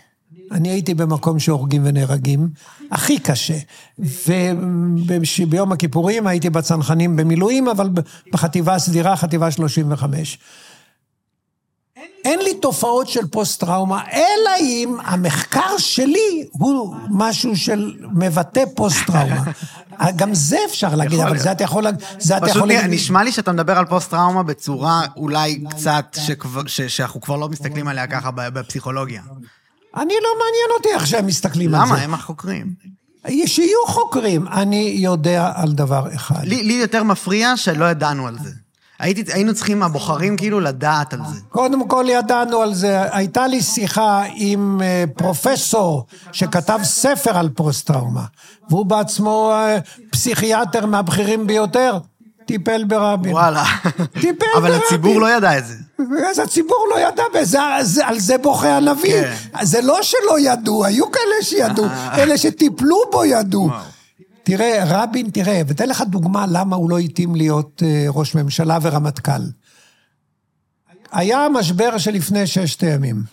אני 0.52 0.70
הייתי 0.70 0.94
במקום 0.94 1.40
שהורגים 1.40 1.82
ונהרגים, 1.86 2.50
הכי 2.92 3.20
קשה. 3.20 3.58
וביום 4.00 5.72
הכיפורים 5.72 6.28
הייתי 6.28 6.50
בצנחנים 6.50 7.16
במילואים, 7.16 7.68
אבל 7.68 7.90
בחטיבה 8.34 8.76
הסדירה, 8.76 9.16
חטיבה 9.16 9.52
35. 9.52 10.40
אין 12.26 12.40
לי 12.40 12.54
תופעות 12.60 13.08
של 13.08 13.28
פוסט-טראומה, 13.28 14.02
אלא 14.12 14.52
אם 14.60 14.98
המחקר 15.04 15.78
שלי 15.78 16.48
הוא 16.52 16.96
משהו 17.10 17.56
של 17.56 17.94
מבטא 18.14 18.64
פוסט-טראומה. 18.76 19.44
גם 20.16 20.34
זה 20.34 20.58
אפשר 20.70 20.96
להגיד, 20.96 21.20
אבל 21.20 21.38
זה 21.38 21.52
אתה 21.52 21.64
יכול 21.64 21.84
להגיד... 21.84 22.02
פשוט 22.50 22.70
נשמע 22.90 23.24
לי 23.24 23.32
שאתה 23.32 23.52
מדבר 23.52 23.78
על 23.78 23.86
פוסט-טראומה 23.86 24.44
בצורה 24.44 25.02
אולי 25.18 25.64
קצת, 25.70 26.18
שאנחנו 26.68 27.22
כבר 27.22 27.36
לא 27.36 27.50
מסתכלים 27.50 27.88
עליה 27.88 28.08
ככה 28.08 28.32
בפסיכולוגיה. 28.32 29.22
אני 29.96 30.14
לא 30.24 30.30
מעניין 30.40 30.78
אותי 30.78 30.90
איך 30.94 31.08
שהם 31.08 31.26
מסתכלים 31.26 31.76
על 31.76 31.86
זה. 31.86 31.94
למה? 31.94 32.02
הם 32.02 32.14
החוקרים. 32.14 32.74
שיהיו 33.46 33.86
חוקרים. 33.88 34.48
אני 34.48 34.96
יודע 34.98 35.52
על 35.56 35.72
דבר 35.72 36.16
אחד. 36.16 36.44
לי 36.44 36.74
יותר 36.74 37.04
מפריע 37.04 37.58
שלא 37.58 37.86
ידענו 37.86 38.28
על 38.28 38.38
זה. 38.44 38.52
הייתי, 39.02 39.34
היינו 39.34 39.54
צריכים, 39.54 39.84
הבוחרים, 39.84 40.38
כאילו, 40.38 40.60
לדעת 40.60 41.14
על 41.14 41.20
זה. 41.34 41.40
קודם 41.50 41.88
כל 41.88 42.06
ידענו 42.10 42.62
על 42.62 42.74
זה. 42.74 43.16
הייתה 43.16 43.48
לי 43.48 43.62
שיחה 43.62 44.24
עם 44.36 44.82
אה, 44.84 45.04
פרופסור 45.18 46.06
שכתב 46.32 46.80
ספר 46.84 47.38
על 47.38 47.50
פוסט-טראומה, 47.50 48.24
והוא 48.70 48.86
בעצמו 48.86 49.52
אה, 49.54 49.78
פסיכיאטר 50.12 50.86
מהבכירים 50.86 51.48
ביותר. 51.48 51.98
טיפל 52.46 52.84
ברבין. 52.84 53.34
וואלה. 53.34 53.64
טיפל 54.14 54.46
ברבין. 54.54 54.72
אבל 54.72 54.74
הציבור 54.74 55.22
לא 55.22 55.30
ידע 55.32 55.58
את 55.58 55.66
זה. 55.68 55.74
אז 56.30 56.40
הציבור 56.40 56.88
לא 56.96 57.00
ידע, 57.00 57.24
ועל 57.34 58.20
זה 58.20 58.38
בוכה 58.38 58.78
הנביא. 58.78 59.22
כן. 59.22 59.34
זה 59.62 59.82
לא 59.82 60.00
שלא 60.02 60.40
ידעו, 60.40 60.86
היו 60.86 61.12
כאלה 61.12 61.42
שידעו, 61.42 61.86
אלה 62.18 62.38
שטיפלו 62.38 62.98
בו 63.12 63.26
ידעו. 63.26 63.68
וואו. 63.68 64.01
תראה, 64.44 64.84
רבין, 64.88 65.30
תראה, 65.30 65.62
ותן 65.68 65.90
לך 65.90 66.02
דוגמה 66.02 66.46
למה 66.50 66.76
הוא 66.76 66.90
לא 66.90 66.98
התאים 66.98 67.36
להיות 67.36 67.84
אה, 67.86 68.06
ראש 68.10 68.36
ממשלה 68.36 68.78
ורמטכ"ל. 68.82 69.42
היה 71.12 71.48
משבר 71.50 71.98
שלפני 71.98 72.48
ששת 72.48 72.84
הימים. 72.84 73.24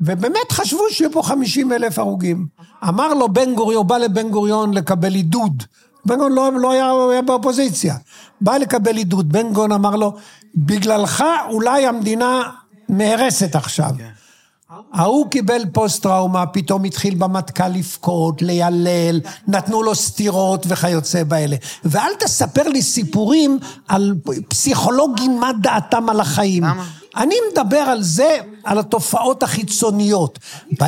ובאמת 0.00 0.52
חשבו 0.52 0.82
שיהיו 0.90 1.12
פה 1.12 1.22
50 1.22 1.72
אלף 1.72 1.98
הרוגים. 1.98 2.46
אמר 2.88 3.14
לו 3.14 3.32
בן 3.32 3.54
גוריון, 3.54 3.86
בא 3.86 3.98
לבן 3.98 4.30
גוריון 4.30 4.74
לקבל 4.74 5.14
עידוד. 5.14 5.62
בן 6.04 6.16
גוריון 6.16 6.34
לא, 6.34 6.60
לא 6.60 6.72
היה, 6.72 6.92
היה 7.12 7.22
באופוזיציה. 7.22 7.96
בא 8.40 8.56
לקבל 8.56 8.96
עידוד. 8.96 9.32
בן 9.32 9.52
גוריון 9.52 9.72
אמר 9.72 9.96
לו, 9.96 10.16
בגללך 10.54 11.24
אולי 11.50 11.86
המדינה 11.86 12.42
נהרסת 12.88 13.56
עכשיו. 13.56 13.90
כן. 13.98 14.10
ההוא 14.92 15.30
קיבל 15.30 15.62
פוסט-טראומה, 15.72 16.46
פתאום 16.46 16.84
התחיל 16.84 17.14
במטכ"ל 17.14 17.68
לבכות, 17.68 18.42
לילל, 18.42 19.20
נתנו 19.48 19.82
לו 19.82 19.94
סטירות 19.94 20.66
וכיוצא 20.68 21.24
באלה. 21.24 21.56
ואל 21.84 22.10
תספר 22.18 22.68
לי 22.68 22.82
סיפורים 22.82 23.58
על 23.88 24.14
פסיכולוגים, 24.48 25.40
מה 25.40 25.50
דעתם 25.62 26.08
על 26.08 26.20
החיים. 26.20 26.64
למה? 26.64 26.84
אני 27.16 27.34
מדבר 27.52 27.76
על 27.76 28.02
זה, 28.02 28.36
על 28.64 28.78
התופעות 28.78 29.42
החיצוניות. 29.42 30.38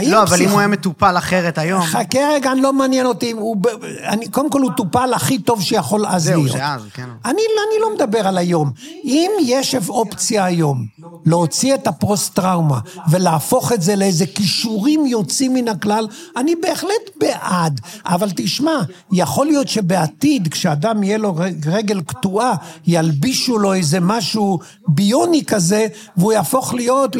לא, 0.02 0.22
אבל 0.22 0.42
אם 0.42 0.48
הוא 0.48 0.58
היה 0.58 0.68
מטופל 0.68 1.18
אחרת 1.18 1.58
היום... 1.58 1.82
חכה 1.82 2.18
רגע, 2.34 2.52
אני 2.52 2.60
לא 2.60 2.72
מעניין 2.72 3.06
אותי, 3.06 3.30
הוא, 3.30 3.56
ב- 3.60 3.66
אני, 4.04 4.28
קודם 4.28 4.50
כל 4.50 4.62
הוא 4.62 4.70
טופל 4.76 5.10
הכי 5.14 5.38
טוב 5.38 5.62
שיכול 5.62 6.06
אז 6.06 6.24
זהו, 6.24 6.42
להיות. 6.42 6.56
שאז, 6.56 6.82
כן. 6.94 7.08
אני, 7.24 7.30
אני 7.32 7.80
לא 7.80 7.94
מדבר 7.94 8.28
על 8.28 8.38
היום. 8.38 8.70
אם 9.04 9.30
יש 9.40 9.74
אופציה 9.88 10.44
היום 10.44 10.86
להוציא 11.26 11.74
את 11.74 11.86
הפוסט-טראומה 11.86 12.78
ולהפוך 13.10 13.72
את 13.72 13.82
זה 13.82 13.96
לאיזה 13.96 14.26
כישורים 14.26 15.06
יוצאים 15.06 15.54
מן 15.54 15.68
הכלל, 15.68 16.08
אני 16.36 16.54
בהחלט 16.56 17.10
בעד. 17.20 17.80
אבל 18.06 18.28
תשמע, 18.36 18.80
יכול 19.12 19.46
להיות 19.46 19.68
שבעתיד, 19.68 20.48
כשאדם 20.48 21.02
יהיה 21.02 21.18
לו 21.18 21.34
רגל 21.66 22.00
קטועה, 22.00 22.54
ילבישו 22.86 23.58
לו 23.58 23.74
איזה 23.74 24.00
משהו 24.00 24.58
ביוני 24.88 25.44
כזה, 25.44 25.86
והוא 26.18 26.32
יהפוך 26.32 26.74
להיות 26.74 27.16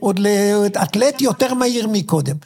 עוד 0.00 0.18
לאתלט 0.18 1.20
יותר 1.20 1.54
מהיר 1.54 1.88
מקודם. 1.92 2.36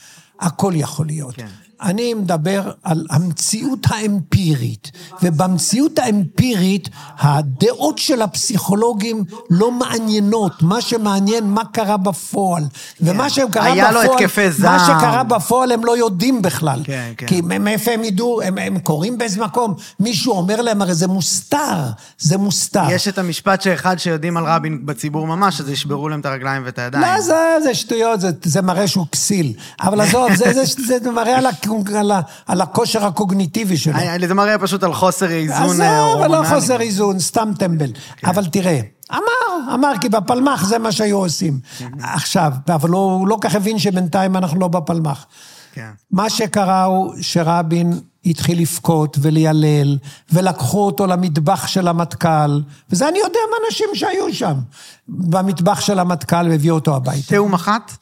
הכל 0.40 0.72
יכול 0.76 1.06
להיות. 1.06 1.34
כן. 1.34 1.46
אני 1.82 2.14
מדבר 2.14 2.70
על 2.82 3.06
המציאות 3.10 3.86
האמפירית, 3.90 4.90
ובמציאות 5.22 5.98
האמפירית 5.98 6.88
הדעות 7.18 7.98
של 7.98 8.22
הפסיכולוגים 8.22 9.24
לא 9.50 9.72
מעניינות, 9.72 10.62
מה 10.62 10.80
שמעניין 10.80 11.44
מה 11.44 11.64
קרה 11.64 11.96
בפועל. 11.96 12.64
ומה 13.00 13.30
שקרה 13.30 13.46
בפועל, 13.46 13.72
היה 13.72 13.92
לו 13.92 14.02
התקפי 14.02 14.44
מה 14.46 14.50
זעם. 14.50 14.78
שקרה 14.78 15.22
בפועל 15.22 15.72
הם 15.72 15.84
לא 15.84 15.96
יודעים 15.96 16.42
בכלל. 16.42 16.80
כן, 16.84 17.12
כן. 17.16 17.26
כי 17.26 17.40
מאיפה 17.40 17.90
הם 17.90 18.04
ידעו, 18.04 18.42
הם, 18.42 18.58
הם 18.58 18.78
קוראים 18.78 19.18
באיזה 19.18 19.40
מקום, 19.40 19.74
מישהו 20.00 20.32
אומר 20.32 20.62
להם, 20.62 20.82
הרי 20.82 20.94
זה 20.94 21.06
מוסתר, 21.06 21.90
זה 22.18 22.38
מוסתר. 22.38 22.90
יש 22.90 23.08
את 23.08 23.18
המשפט 23.18 23.62
שאחד 23.62 23.98
שיודעים 23.98 24.36
על 24.36 24.44
רבין 24.44 24.86
בציבור 24.86 25.26
ממש, 25.26 25.60
אז 25.60 25.68
ישברו 25.68 26.08
להם 26.08 26.20
את 26.20 26.26
הרגליים 26.26 26.62
ואת 26.64 26.78
הידיים. 26.78 27.04
לא, 27.04 27.20
זה, 27.20 27.56
זה 27.64 27.74
שטויות, 27.74 28.20
זה, 28.20 28.30
זה 28.42 28.62
מראה 28.62 28.86
שהוא 28.86 29.06
כסיל. 29.12 29.52
אבל 29.80 30.00
עזוב, 30.00 30.34
זה, 30.34 30.52
זה, 30.52 30.64
זה 31.02 31.10
מראה 31.10 31.38
על, 31.38 31.46
הקונ- 31.70 31.94
על, 31.96 32.12
על 32.46 32.60
הכושר 32.60 33.04
הקוגניטיבי 33.06 33.76
שלו. 33.76 33.94
אני- 33.94 34.28
זה 34.28 34.34
מראה 34.34 34.58
פשוט 34.58 34.82
על 34.82 34.94
חוסר 34.94 35.30
איזון 35.30 35.56
עזוב, 35.56 35.80
אה, 35.80 36.12
אבל 36.14 36.26
לא 36.28 36.36
הורמונלי. 36.36 36.48
חוסר 36.60 36.80
איזון, 36.80 37.18
סתם 37.18 37.52
טמבל. 37.58 37.90
אבל 38.24 38.46
תראה, 38.46 38.80
אמר, 39.12 39.74
אמר, 39.74 39.92
כי 40.00 40.08
בפלמ"ח 40.08 40.64
זה 40.64 40.78
מה 40.78 40.92
שהיו 40.92 41.16
עושים. 41.18 41.60
עכשיו, 42.02 42.52
אבל 42.68 42.90
הוא 42.90 43.12
הוא 43.12 43.28
לא 43.28 43.38
כך 43.40 43.54
הבין 43.54 43.78
שבינתיים 43.78 44.36
אנחנו 44.36 44.60
לא 44.60 44.68
בפלמ"ח. 44.68 45.26
כן. 45.72 45.90
מה 46.10 46.30
שקרה 46.30 46.84
הוא 46.84 47.14
שרבין 47.20 48.00
התחיל 48.26 48.60
לבכות 48.60 49.16
וליילל, 49.20 49.98
ולקחו 50.32 50.86
אותו 50.86 51.06
למטבח 51.06 51.66
של 51.66 51.88
המטכ"ל, 51.88 52.60
וזה 52.90 53.08
אני 53.08 53.18
יודע 53.18 53.38
מאנשים 53.52 53.86
שהיו 53.94 54.34
שם, 54.34 54.54
במטבח 55.08 55.80
של 55.80 55.98
המטכ"ל 55.98 56.48
והביאו 56.50 56.74
אותו 56.74 56.96
הביתה. 56.96 57.26
כשהוא 57.26 57.50
מח"ט? 57.50 57.92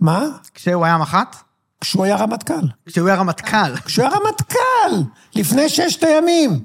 מה? 0.00 0.24
כשהוא 0.54 0.84
היה 0.84 0.98
מח"ט? 0.98 1.36
כשהוא 1.84 2.04
היה 2.04 2.16
רמטכ"ל. 2.16 2.66
כשהוא 2.86 3.08
היה 3.08 3.16
רמטכ"ל. 3.16 3.76
כשהוא 3.84 4.06
היה 4.06 4.16
רמטכ"ל, 4.16 5.10
לפני 5.34 5.68
ששת 5.68 6.02
הימים. 6.02 6.64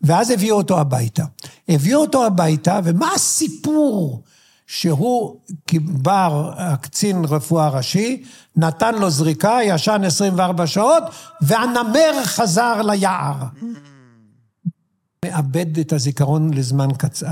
ואז 0.00 0.30
הביאו 0.30 0.56
אותו 0.56 0.80
הביתה. 0.80 1.24
הביאו 1.68 2.00
אותו 2.00 2.26
הביתה, 2.26 2.80
ומה 2.84 3.12
הסיפור? 3.14 4.22
שהוא 4.66 5.40
בר, 5.80 6.52
הקצין 6.56 7.24
רפואה 7.24 7.68
ראשי, 7.68 8.22
נתן 8.56 8.94
לו 8.94 9.10
זריקה, 9.10 9.58
ישן 9.64 10.04
24 10.04 10.66
שעות, 10.66 11.02
והנמר 11.40 12.24
חזר 12.24 12.82
ליער. 12.82 13.34
מאבד 15.24 15.78
את 15.78 15.92
הזיכרון 15.92 16.54
לזמן 16.54 16.88
קצר, 16.98 17.26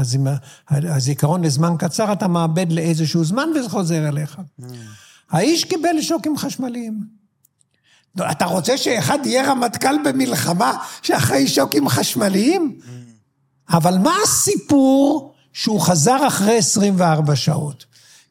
הזיכרון 0.69 1.45
לזמן 1.45 1.75
קצר 1.79 2.13
אתה 2.13 2.29
מאבד 2.29 2.73
לאיזשהו 2.73 3.25
זמן 3.25 3.49
וזה 3.55 3.69
חוזר 3.69 4.09
אליך. 4.09 4.41
האיש 5.31 5.65
קיבל 5.65 6.01
שוקים 6.01 6.37
חשמליים. 6.37 7.16
לא, 8.17 8.31
אתה 8.31 8.45
רוצה 8.45 8.77
שאחד 8.77 9.19
יהיה 9.25 9.51
רמטכ"ל 9.51 9.97
במלחמה 10.05 10.73
שאחרי 11.03 11.49
שוקים 11.49 11.89
חשמליים? 11.89 12.79
אבל 13.71 13.99
מה 13.99 14.15
הסיפור 14.25 15.35
שהוא 15.53 15.81
חזר 15.81 16.27
אחרי 16.27 16.59
24 16.59 17.37
שעות? 17.37 17.85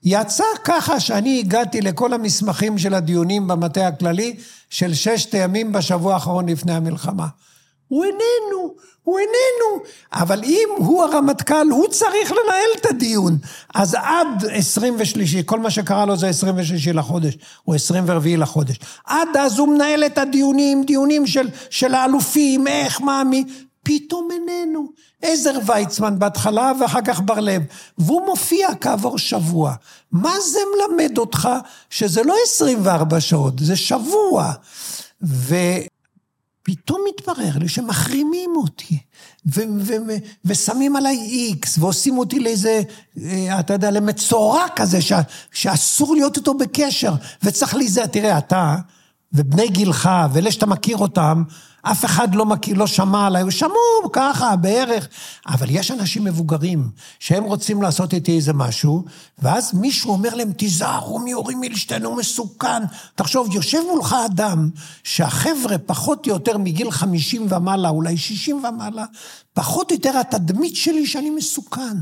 יצא 0.03 0.43
ככה 0.63 0.99
שאני 0.99 1.39
הגעתי 1.39 1.81
לכל 1.81 2.13
המסמכים 2.13 2.77
של 2.77 2.93
הדיונים 2.93 3.47
במטה 3.47 3.87
הכללי 3.87 4.35
של 4.69 4.93
ששת 4.93 5.33
הימים 5.33 5.71
בשבוע 5.71 6.13
האחרון 6.13 6.49
לפני 6.49 6.73
המלחמה. 6.73 7.27
הוא 7.87 8.03
איננו, 8.03 8.75
הוא 9.03 9.19
איננו. 9.19 9.83
אבל 10.13 10.43
אם 10.43 10.69
הוא 10.77 11.03
הרמטכ"ל, 11.03 11.67
הוא 11.71 11.87
צריך 11.87 12.31
לנהל 12.31 12.69
את 12.81 12.85
הדיון. 12.85 13.37
אז 13.75 13.93
עד 13.93 14.45
23, 14.51 15.35
כל 15.35 15.59
מה 15.59 15.69
שקרה 15.69 16.05
לו 16.05 16.17
זה 16.17 16.27
26 16.29 16.87
לחודש, 16.87 17.37
או 17.67 17.73
24 17.73 18.29
לחודש. 18.37 18.79
עד 19.05 19.27
אז 19.39 19.59
הוא 19.59 19.67
מנהל 19.67 20.05
את 20.05 20.17
הדיונים, 20.17 20.83
דיונים 20.83 21.27
של, 21.27 21.47
של 21.69 21.93
האלופים, 21.93 22.67
איך, 22.67 23.01
מה, 23.01 23.23
מי. 23.23 23.43
פתאום 23.83 24.27
איננו. 24.31 24.87
עזר 25.21 25.59
ויצמן 25.65 26.19
בהתחלה 26.19 26.71
ואחר 26.81 27.01
כך 27.01 27.21
בר 27.21 27.39
לב. 27.39 27.61
והוא 27.97 28.25
מופיע 28.25 28.67
כעבור 28.81 29.17
שבוע. 29.17 29.73
מה 30.11 30.39
זה 30.39 30.59
מלמד 30.75 31.17
אותך 31.17 31.49
שזה 31.89 32.23
לא 32.23 32.35
24 32.43 33.19
שעות, 33.19 33.53
זה 33.59 33.75
שבוע. 33.75 34.51
ו... 35.23 35.55
פתאום 36.67 37.01
מתברר 37.09 37.57
לי 37.57 37.67
שמחרימים 37.67 38.49
אותי, 38.55 38.97
ו- 39.45 39.61
ו- 39.79 39.93
ו- 40.07 40.17
ושמים 40.45 40.95
עליי 40.95 41.17
איקס, 41.17 41.77
ועושים 41.77 42.17
אותי 42.17 42.39
לאיזה, 42.39 42.81
אה, 43.23 43.59
אתה 43.59 43.73
יודע, 43.73 43.91
למצורע 43.91 44.65
כזה, 44.75 45.01
ש- 45.01 45.13
שאסור 45.51 46.15
להיות 46.15 46.37
איתו 46.37 46.53
בקשר, 46.53 47.13
וצריך 47.43 47.75
להיזהר. 47.75 48.05
תראה, 48.05 48.37
אתה 48.37 48.75
ובני 49.33 49.67
גילך, 49.67 50.09
ואלה 50.33 50.51
שאתה 50.51 50.65
מכיר 50.65 50.97
אותם, 50.97 51.43
אף 51.91 52.05
אחד 52.05 52.35
לא 52.35 52.45
מכיר, 52.45 52.77
לא 52.77 52.87
שמע 52.87 53.25
עליי, 53.25 53.51
שמעו 53.51 54.11
ככה, 54.13 54.55
בערך. 54.55 55.07
אבל 55.47 55.67
יש 55.69 55.91
אנשים 55.91 56.23
מבוגרים, 56.23 56.89
שהם 57.19 57.43
רוצים 57.43 57.81
לעשות 57.81 58.13
איתי 58.13 58.35
איזה 58.35 58.53
משהו, 58.53 59.05
ואז 59.39 59.73
מישהו 59.73 60.11
אומר 60.11 60.35
להם, 60.35 60.51
תיזהרו 60.51 61.19
מאורי 61.19 61.55
מילשטיין, 61.55 62.03
הוא 62.03 62.17
מסוכן. 62.17 62.83
תחשוב, 63.15 63.55
יושב 63.55 63.79
מולך 63.91 64.15
אדם, 64.25 64.69
שהחבר'ה 65.03 65.77
פחות 65.77 66.27
או 66.27 66.31
יותר 66.31 66.57
מגיל 66.57 66.91
50 66.91 67.47
ומעלה, 67.49 67.89
אולי 67.89 68.17
60 68.17 68.63
ומעלה, 68.65 69.05
פחות 69.55 69.91
או 69.91 69.95
יותר 69.95 70.17
התדמית 70.17 70.75
שלי 70.75 71.05
שאני 71.05 71.29
מסוכן. 71.29 71.97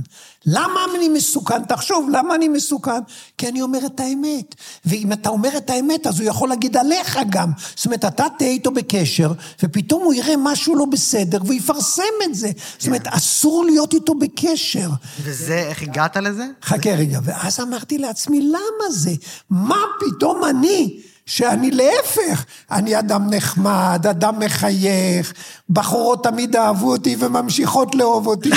למה 0.46 0.80
אני 0.98 1.10
מסוכן? 1.10 1.66
תחשוב, 1.66 2.10
למה 2.12 2.36
אני 2.36 2.48
מסוכן? 2.48 3.02
כי 3.38 3.48
אני 3.48 3.62
אומר 3.62 3.86
את 3.86 4.00
האמת. 4.00 4.56
ואם 4.86 5.14
אתה 5.14 5.30
אומר 5.30 5.58
את 5.58 5.70
האמת, 5.70 6.08
אז 6.08 6.20
הוא 6.20 6.30
יכול 6.30 6.50
להגיד 6.50 6.78
עליך 6.78 7.20
גם. 7.30 7.52
זאת 7.76 7.86
אומרת, 7.86 8.06
אתה 8.06 8.26
תהיה 8.38 8.50
איתו 8.50 8.72
בקשר, 8.72 9.32
ופתאום 9.64 10.04
הוא 10.04 10.14
יראה 10.14 10.36
משהו 10.38 10.76
לא 10.76 10.86
בסדר, 10.86 11.40
ויפרסם 11.46 12.04
את 12.24 12.36
זה. 12.36 12.52
זאת 12.78 12.88
אומרת, 12.88 13.08
אסור 13.08 13.66
להיות 13.66 13.94
איתו 13.94 14.16
בקשר. 14.16 14.90
וזה, 15.24 15.60
איך 15.60 15.82
הגעת 15.82 16.18
לזה? 16.18 16.46
חכה 16.64 16.96
רגע, 16.96 17.20
ואז 17.24 17.60
אמרתי 17.60 17.98
לעצמי, 17.98 18.42
למה 18.42 18.92
זה? 18.92 19.12
מה 19.50 19.80
פתאום 20.00 20.42
אני, 20.50 21.00
שאני 21.26 21.72
להפך, 21.72 22.46
אני 22.72 23.00
אדם 23.00 23.28
נחמד, 23.30 24.06
אדם 24.10 24.40
מחייך, 24.40 25.34
בחורות 25.70 26.24
תמיד 26.24 26.56
אהבו 26.56 26.92
אותי 26.92 27.16
וממשיכות 27.20 27.96
לאהוב 27.96 28.28
אותי, 28.28 28.50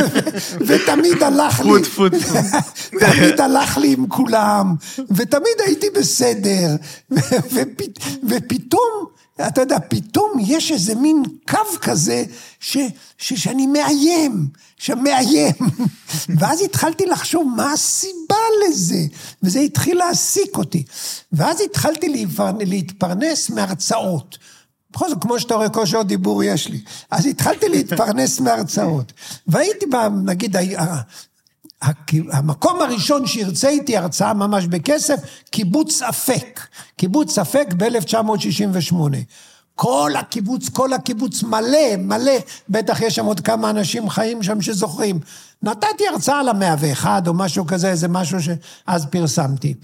ותמיד 0.66 1.22
הלך 1.22 1.60
לי. 1.60 1.70
תמיד 3.00 3.40
הלך 3.40 3.78
לי 3.78 3.92
עם 3.92 4.06
כולם, 4.08 4.74
ותמיד 5.10 5.60
הייתי 5.66 5.86
בסדר, 5.98 6.76
ופ- 7.52 7.98
ופתאום, 8.28 9.06
אתה 9.40 9.60
יודע, 9.60 9.78
פתאום 9.88 10.32
יש 10.46 10.72
איזה 10.72 10.94
מין 10.94 11.22
קו 11.50 11.58
כזה, 11.80 12.24
ש, 12.60 12.78
ש, 13.18 13.32
שאני 13.32 13.66
מאיים, 13.66 14.48
שמאיים. 14.76 15.52
ואז 16.38 16.62
התחלתי 16.62 17.06
לחשוב 17.06 17.52
מה 17.56 17.72
הסיבה 17.72 18.36
לזה, 18.68 19.00
וזה 19.42 19.60
התחיל 19.60 19.98
להעסיק 19.98 20.56
אותי. 20.56 20.84
ואז 21.32 21.60
התחלתי 21.60 22.08
להתפרנ- 22.08 22.64
להתפרנס 22.66 23.50
מהרצאות. 23.50 24.38
בכל 24.90 25.08
זאת, 25.08 25.18
כמו 25.22 25.40
שאתה 25.40 25.54
רואה, 25.54 25.68
כושר 25.68 26.02
דיבור 26.02 26.44
יש 26.44 26.68
לי. 26.68 26.80
אז 27.10 27.26
התחלתי 27.26 27.68
להתפרנס 27.68 28.40
מהרצאות. 28.40 29.12
והייתי, 29.46 29.86
בה, 29.86 30.08
נגיד, 30.24 30.56
המקום 32.32 32.80
הראשון 32.80 33.26
שהרצה 33.26 33.68
איתי 33.68 33.96
הרצאה 33.96 34.34
ממש 34.34 34.66
בכסף, 34.66 35.20
קיבוץ 35.50 36.02
אפק. 36.02 36.60
קיבוץ 36.96 37.38
אפק 37.38 37.66
ב-1968. 37.76 38.94
כל 39.74 40.12
הקיבוץ, 40.18 40.68
כל 40.68 40.92
הקיבוץ 40.92 41.42
מלא, 41.42 41.96
מלא, 41.98 42.32
בטח 42.68 43.00
יש 43.00 43.14
שם 43.14 43.24
עוד 43.24 43.40
כמה 43.40 43.70
אנשים 43.70 44.08
חיים 44.10 44.42
שם 44.42 44.60
שזוכרים. 44.60 45.18
נתתי 45.62 46.08
הרצאה 46.12 46.40
על 46.40 46.48
המאה 46.48 46.74
ואחד 46.78 47.28
או 47.28 47.34
משהו 47.34 47.66
כזה, 47.66 47.90
איזה 47.90 48.08
משהו 48.08 48.38
שאז 48.42 49.06
פרסמתי. 49.10 49.74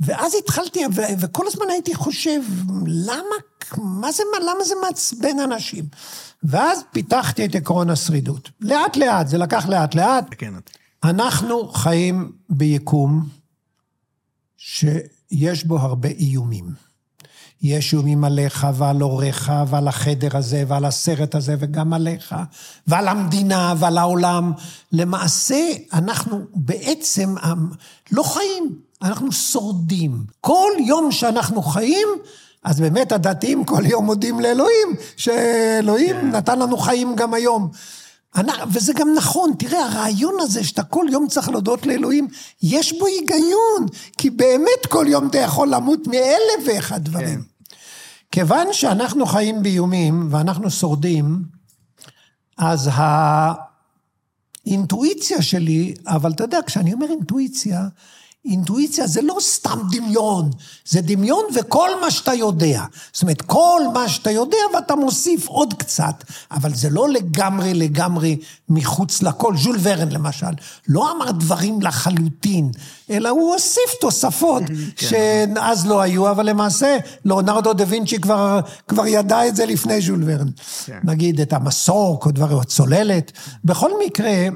ואז 0.00 0.34
התחלתי, 0.38 0.80
ו- 0.94 1.02
וכל 1.20 1.46
הזמן 1.46 1.70
הייתי 1.70 1.94
חושב, 1.94 2.40
למה, 2.86 3.36
מה 3.78 4.12
זה, 4.12 4.22
למה 4.42 4.64
זה 4.64 4.74
מעצבן 4.82 5.40
אנשים? 5.44 5.84
ואז 6.42 6.82
פיתחתי 6.92 7.44
את 7.44 7.54
עקרון 7.54 7.90
השרידות. 7.90 8.50
לאט 8.60 8.96
לאט, 8.96 9.28
זה 9.28 9.38
לקח 9.38 9.68
לאט 9.68 9.94
לאט. 9.94 10.24
אותי. 10.56 10.72
אנחנו 11.04 11.68
חיים 11.68 12.32
ביקום 12.50 13.28
שיש 14.56 15.64
בו 15.64 15.78
הרבה 15.78 16.08
איומים. 16.08 16.90
יש 17.62 17.92
איומים 17.92 18.24
עליך 18.24 18.66
ועל 18.74 19.00
הוריך 19.00 19.52
ועל 19.68 19.88
החדר 19.88 20.36
הזה 20.36 20.64
ועל 20.68 20.84
הסרט 20.84 21.34
הזה 21.34 21.56
וגם 21.58 21.92
עליך 21.92 22.34
ועל 22.86 23.08
המדינה 23.08 23.74
ועל 23.78 23.98
העולם. 23.98 24.52
למעשה, 24.92 25.70
אנחנו 25.92 26.40
בעצם 26.54 27.34
לא 28.12 28.22
חיים, 28.22 28.78
אנחנו 29.02 29.32
שורדים. 29.32 30.24
כל 30.40 30.70
יום 30.86 31.12
שאנחנו 31.12 31.62
חיים, 31.62 32.08
אז 32.64 32.80
באמת 32.80 33.12
הדתיים 33.12 33.64
כל 33.64 33.86
יום 33.86 34.04
מודים 34.04 34.40
לאלוהים, 34.40 34.88
שאלוהים 35.16 36.16
כן. 36.20 36.30
נתן 36.30 36.58
לנו 36.58 36.76
חיים 36.76 37.16
גם 37.16 37.34
היום. 37.34 37.70
וזה 38.72 38.92
גם 38.92 39.08
נכון, 39.16 39.52
תראה, 39.58 39.84
הרעיון 39.84 40.34
הזה 40.40 40.64
שאתה 40.64 40.82
כל 40.82 41.06
יום 41.10 41.28
צריך 41.28 41.48
להודות 41.48 41.86
לאלוהים, 41.86 42.28
יש 42.62 42.98
בו 42.98 43.06
היגיון, 43.06 43.86
כי 44.18 44.30
באמת 44.30 44.86
כל 44.88 45.06
יום 45.08 45.26
אתה 45.26 45.38
יכול 45.38 45.68
למות 45.68 46.06
מאלף 46.06 46.66
ואחד 46.66 47.04
דברים. 47.04 47.38
כן. 47.40 47.40
כיוון 48.32 48.66
שאנחנו 48.72 49.26
חיים 49.26 49.62
באיומים 49.62 50.28
ואנחנו 50.30 50.70
שורדים, 50.70 51.42
אז 52.58 52.90
האינטואיציה 54.66 55.42
שלי, 55.42 55.94
אבל 56.06 56.32
אתה 56.32 56.44
יודע, 56.44 56.58
כשאני 56.66 56.92
אומר 56.92 57.06
אינטואיציה, 57.10 57.80
אינטואיציה 58.44 59.06
זה 59.06 59.22
לא 59.22 59.36
סתם 59.40 59.78
דמיון, 59.90 60.50
זה 60.84 61.00
דמיון 61.00 61.44
וכל 61.54 61.90
מה 62.00 62.10
שאתה 62.10 62.34
יודע. 62.34 62.84
זאת 63.12 63.22
אומרת, 63.22 63.42
כל 63.42 63.80
מה 63.94 64.08
שאתה 64.08 64.30
יודע 64.30 64.58
ואתה 64.74 64.94
מוסיף 64.94 65.48
עוד 65.48 65.74
קצת, 65.74 66.24
אבל 66.50 66.74
זה 66.74 66.90
לא 66.90 67.08
לגמרי 67.08 67.74
לגמרי 67.74 68.36
מחוץ 68.68 69.22
לכל. 69.22 69.56
ז'ול 69.56 69.76
ורן 69.82 70.08
למשל, 70.08 70.46
לא 70.88 71.12
אמר 71.12 71.30
דברים 71.30 71.82
לחלוטין, 71.82 72.70
אלא 73.10 73.28
הוא 73.28 73.52
הוסיף 73.52 73.94
תוספות 74.00 74.62
כן. 74.96 75.06
שאז 75.56 75.86
לא 75.86 76.00
היו, 76.00 76.30
אבל 76.30 76.48
למעשה 76.48 76.98
לאונרדו 77.24 77.72
דה 77.72 77.84
וינצ'י 77.88 78.18
כבר, 78.20 78.60
כבר 78.88 79.06
ידע 79.06 79.48
את 79.48 79.56
זה 79.56 79.66
לפני 79.66 80.00
ז'ול 80.00 80.22
ורן. 80.26 80.48
כן. 80.86 80.98
נגיד 81.04 81.40
את 81.40 81.52
המסוק 81.52 82.26
או 82.26 82.30
דברים, 82.30 82.56
או 82.58 82.64
צוללת. 82.64 83.32
בכל 83.64 83.90
מקרה, 84.06 84.48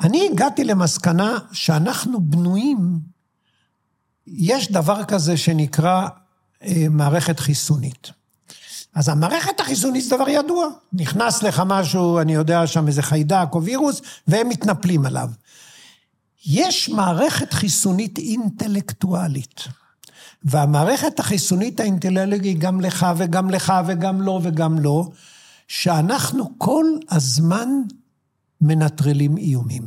אני 0.00 0.28
הגעתי 0.32 0.64
למסקנה 0.64 1.38
שאנחנו 1.52 2.20
בנויים, 2.20 2.98
יש 4.26 4.72
דבר 4.72 5.04
כזה 5.04 5.36
שנקרא 5.36 6.08
אה, 6.62 6.86
מערכת 6.90 7.40
חיסונית. 7.40 8.10
אז 8.94 9.08
המערכת 9.08 9.60
החיסונית 9.60 10.04
זה 10.04 10.16
דבר 10.16 10.28
ידוע. 10.28 10.68
נכנס 10.92 11.42
לך 11.42 11.62
משהו, 11.66 12.20
אני 12.20 12.34
יודע 12.34 12.66
שם 12.66 12.88
איזה 12.88 13.02
חיידק 13.02 13.48
או 13.52 13.62
וירוס, 13.62 14.02
והם 14.26 14.48
מתנפלים 14.48 15.06
עליו. 15.06 15.30
יש 16.46 16.88
מערכת 16.88 17.52
חיסונית 17.52 18.18
אינטלקטואלית. 18.18 19.60
והמערכת 20.44 21.20
החיסונית 21.20 21.80
האינטלקטואלית 21.80 22.42
היא 22.42 22.56
גם 22.58 22.80
לך 22.80 23.06
וגם 23.16 23.50
לך 23.50 23.72
וגם 23.86 24.22
לא 24.22 24.40
וגם 24.42 24.78
לא, 24.78 25.10
שאנחנו 25.68 26.58
כל 26.58 26.86
הזמן 27.10 27.68
מנטרלים 28.62 29.36
איומים. 29.36 29.82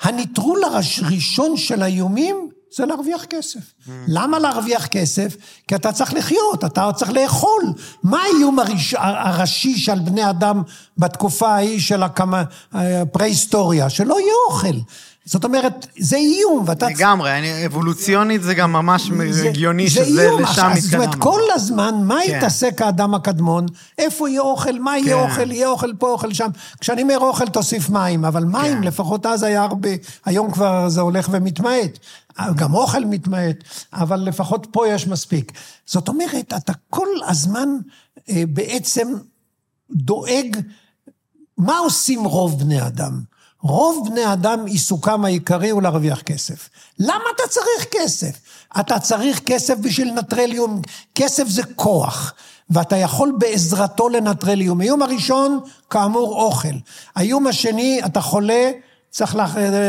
הנטרול 0.00 0.60
הראשון 0.64 1.56
של 1.56 1.82
האיומים 1.82 2.48
זה 2.76 2.86
להרוויח 2.86 3.24
כסף. 3.24 3.60
Mm. 3.60 3.90
למה 4.08 4.38
להרוויח 4.38 4.86
כסף? 4.86 5.36
כי 5.68 5.74
אתה 5.74 5.92
צריך 5.92 6.14
לחיות, 6.14 6.64
אתה 6.64 6.90
צריך 6.94 7.10
לאכול. 7.10 7.64
מה 8.02 8.22
האיום 8.22 8.58
הראש, 8.58 8.94
הראשי 8.98 9.78
של 9.78 9.98
בני 9.98 10.30
אדם 10.30 10.62
בתקופה 10.98 11.48
ההיא 11.48 11.80
של 11.80 12.02
הפרה-היסטוריה? 12.02 13.90
שלא 13.90 14.20
יהיה 14.20 14.34
אוכל. 14.48 14.76
זאת 15.24 15.44
אומרת, 15.44 15.86
זה 15.98 16.16
איום, 16.16 16.64
ואתה... 16.66 16.88
לגמרי, 16.88 17.38
אני, 17.38 17.66
אבולוציונית 17.66 18.42
זה 18.42 18.54
גם 18.54 18.72
ממש 18.72 19.10
זה, 19.30 19.48
הגיוני 19.48 19.88
זה 19.88 20.04
שזה 20.04 20.22
איום, 20.22 20.42
לשם 20.42 20.50
התקדמנו. 20.50 20.80
זאת 20.80 20.94
אומרת, 20.94 21.14
כל 21.14 21.40
הזמן, 21.54 21.94
מה 22.04 22.18
כן. 22.26 22.36
יתעסק 22.36 22.82
האדם 22.82 23.14
הקדמון? 23.14 23.66
איפה 23.98 24.28
יהיה 24.28 24.40
אוכל? 24.40 24.78
מה 24.78 24.98
יהיה 24.98 25.16
כן. 25.16 25.30
אוכל? 25.30 25.50
יהיה 25.50 25.68
אוכל 25.68 25.92
פה, 25.98 26.10
אוכל 26.10 26.34
שם. 26.34 26.48
כשאני 26.80 27.02
אומר 27.02 27.18
אוכל, 27.18 27.46
תוסיף 27.46 27.90
מים, 27.90 28.24
אבל 28.24 28.44
מים, 28.44 28.76
כן. 28.76 28.82
לפחות 28.82 29.26
אז 29.26 29.42
היה 29.42 29.62
הרבה, 29.62 29.88
היום 30.24 30.50
כבר 30.50 30.88
זה 30.88 31.00
הולך 31.00 31.28
ומתמעט. 31.32 31.98
גם 32.56 32.74
אוכל 32.74 33.04
מתמעט, 33.04 33.56
אבל 33.92 34.20
לפחות 34.20 34.66
פה 34.70 34.88
יש 34.88 35.06
מספיק. 35.06 35.52
זאת 35.86 36.08
אומרת, 36.08 36.52
אתה 36.56 36.72
כל 36.90 37.08
הזמן 37.26 37.68
אה, 38.30 38.42
בעצם 38.48 39.08
דואג, 39.90 40.56
מה 41.58 41.78
עושים 41.78 42.24
רוב 42.24 42.60
בני 42.60 42.86
אדם? 42.86 43.33
רוב 43.64 44.08
בני 44.10 44.32
אדם 44.32 44.66
עיסוקם 44.66 45.24
העיקרי 45.24 45.70
הוא 45.70 45.82
להרוויח 45.82 46.22
כסף. 46.22 46.68
למה 46.98 47.24
אתה 47.36 47.42
צריך 47.48 47.86
כסף? 47.90 48.40
אתה 48.80 48.98
צריך 48.98 49.40
כסף 49.46 49.74
בשביל 49.78 50.08
לנטרל 50.08 50.50
איום. 50.52 50.82
כסף 51.14 51.48
זה 51.48 51.62
כוח, 51.74 52.34
ואתה 52.70 52.96
יכול 52.96 53.32
בעזרתו 53.38 54.08
לנטרל 54.08 54.60
איום. 54.60 54.80
האיום 54.80 55.02
הראשון, 55.02 55.60
כאמור, 55.90 56.42
אוכל. 56.42 56.74
האיום 57.16 57.46
השני, 57.46 58.00
אתה 58.06 58.20
חולה, 58.20 58.70
צריך 59.14 59.36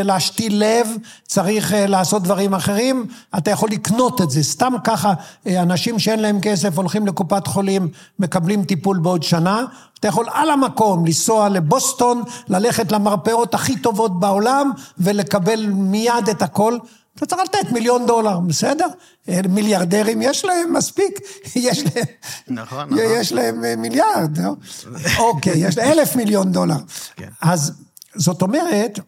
להשתיל 0.04 0.64
לב, 0.64 0.88
צריך 1.28 1.74
אה, 1.74 1.88
לעשות 1.88 2.24
דברים 2.24 2.54
אחרים, 2.54 3.06
אתה 3.38 3.52
יכול 3.52 3.70
לקנות 3.72 4.22
את 4.22 4.30
זה. 4.30 4.44
סתם 4.44 4.74
ככה, 4.84 5.14
אה, 5.48 5.62
אנשים 5.62 6.00
שאין 6.00 6.20
להם 6.20 6.42
כסף 6.42 6.78
הולכים 6.78 7.08
לקופת 7.08 7.48
חולים, 7.48 7.88
מקבלים 8.20 8.64
טיפול 8.64 9.00
בעוד 9.00 9.24
שנה. 9.24 9.66
אתה 10.00 10.08
יכול 10.08 10.26
על 10.34 10.50
המקום 10.50 11.06
לנסוע 11.06 11.50
לבוסטון, 11.50 12.24
ללכת 12.48 12.92
למרפאות 12.92 13.54
הכי 13.54 13.80
טובות 13.80 14.20
בעולם 14.20 14.72
ולקבל 14.98 15.66
מיד 15.68 16.30
את 16.32 16.42
הכל. 16.42 16.78
אתה 17.16 17.26
צריך 17.26 17.42
לתת 17.42 17.72
מיליון 17.72 18.06
דולר, 18.06 18.40
בסדר? 18.40 18.88
אה, 19.30 19.40
מיליארדרים 19.50 20.22
יש 20.22 20.46
להם 20.46 20.74
מספיק, 20.74 21.20
יש 21.56 21.84
להם, 21.84 22.06
נכון, 22.48 22.86
נכון. 22.86 22.98
יש 23.00 23.32
להם 23.32 23.82
מיליארד, 23.82 24.38
לא? 24.38 24.52
אוקיי, 25.28 25.54
יש 25.68 25.78
להם 25.78 25.92
אלף 25.92 26.16
מיליון 26.16 26.52
דולר. 26.52 26.78
כן. 27.16 27.30
אז 27.42 27.74
זאת 28.16 28.42
אומרת, 28.42 29.00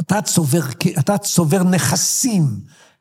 אתה 0.00 0.22
צובר, 0.22 0.60
אתה 0.98 1.18
צובר 1.18 1.62
נכסים, 1.62 2.44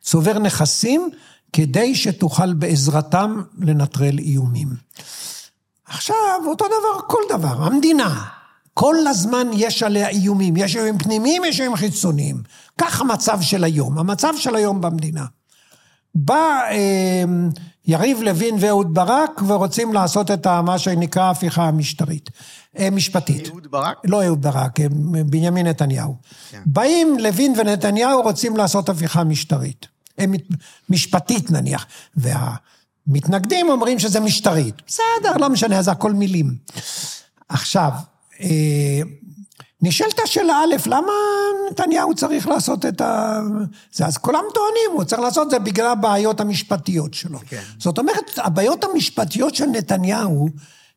צובר 0.02 0.40
נכסים 0.40 1.10
כדי 1.54 1.96
שתוכל 1.96 2.54
בעזרתם 2.54 3.42
לנטרל 3.58 4.20
איומים. 4.20 4.68
עכשיו, 5.86 6.16
אותו 6.48 6.66
דבר, 6.66 7.08
כל 7.08 7.22
דבר, 7.30 7.64
המדינה, 7.64 8.26
כל 8.74 8.96
הזמן 9.08 9.48
יש 9.54 9.84
עליה 9.84 10.10
איומים, 10.10 10.58
יש 10.58 10.76
איומים 10.76 10.98
פנימיים, 10.98 11.44
יש 11.46 11.60
איומים 11.60 11.78
חיצוניים. 11.78 12.44
כך 12.78 13.02
המצב 13.02 13.42
של 13.42 13.64
היום, 13.64 14.00
המצב 14.00 14.34
של 14.38 14.56
היום 14.56 14.82
במדינה. 14.82 15.26
בא 16.16 16.62
אה, 16.72 17.24
יריב 17.86 18.22
לוין 18.22 18.56
ואהוד 18.60 18.94
ברק 18.94 19.42
ורוצים 19.48 19.94
לעשות 19.94 20.32
את 20.32 20.48
מה 20.48 20.80
שנקרא 20.80 21.24
ההפיכה 21.24 21.64
המשטרית. 21.64 22.30
אה, 22.78 22.90
משפטית. 22.90 23.48
אהוד 23.48 23.68
ברק? 23.72 23.98
לא 24.06 24.26
אהוד 24.26 24.42
ברק, 24.42 24.80
אה, 24.80 24.86
בנימין 25.26 25.68
נתניהו. 25.68 26.16
כן. 26.50 26.62
באים 26.66 27.20
לוין 27.20 27.54
ונתניהו 27.58 28.22
רוצים 28.22 28.58
לעשות 28.58 28.90
הפיכה 28.90 29.24
משטרית. 29.24 29.88
משפטית 30.90 31.52
נניח. 31.52 31.86
והמתנגדים 32.16 33.70
אומרים 33.70 34.00
שזה 34.00 34.20
משטרית. 34.20 34.76
בסדר, 34.88 35.38
לא 35.38 35.50
משנה, 35.50 35.82
זה 35.82 35.92
הכל 35.92 36.14
מילים. 36.14 36.56
עכשיו, 37.50 37.92
אה, 38.42 39.02
נשאלת 39.82 40.20
השאלה 40.24 40.54
א', 40.54 40.76
למה 40.86 41.12
נתניהו 41.72 42.16
צריך 42.16 42.48
לעשות 42.48 42.86
את 42.86 43.02
ה... 43.02 43.40
זה, 43.94 44.06
אז 44.06 44.18
כולם 44.18 44.44
טוענים, 44.54 44.92
הוא 44.94 45.04
צריך 45.04 45.22
לעשות 45.22 45.46
את 45.46 45.52
זה 45.52 45.60
בגלל 45.60 45.88
הבעיות 45.88 46.40
המשפטיות 46.40 47.14
שלו. 47.14 47.40
כן. 47.48 47.62
זאת 47.78 47.98
אומרת, 47.98 48.32
הבעיות 48.38 48.84
המשפטיות 48.84 49.56
של 49.56 49.66
נתניהו, 49.66 50.50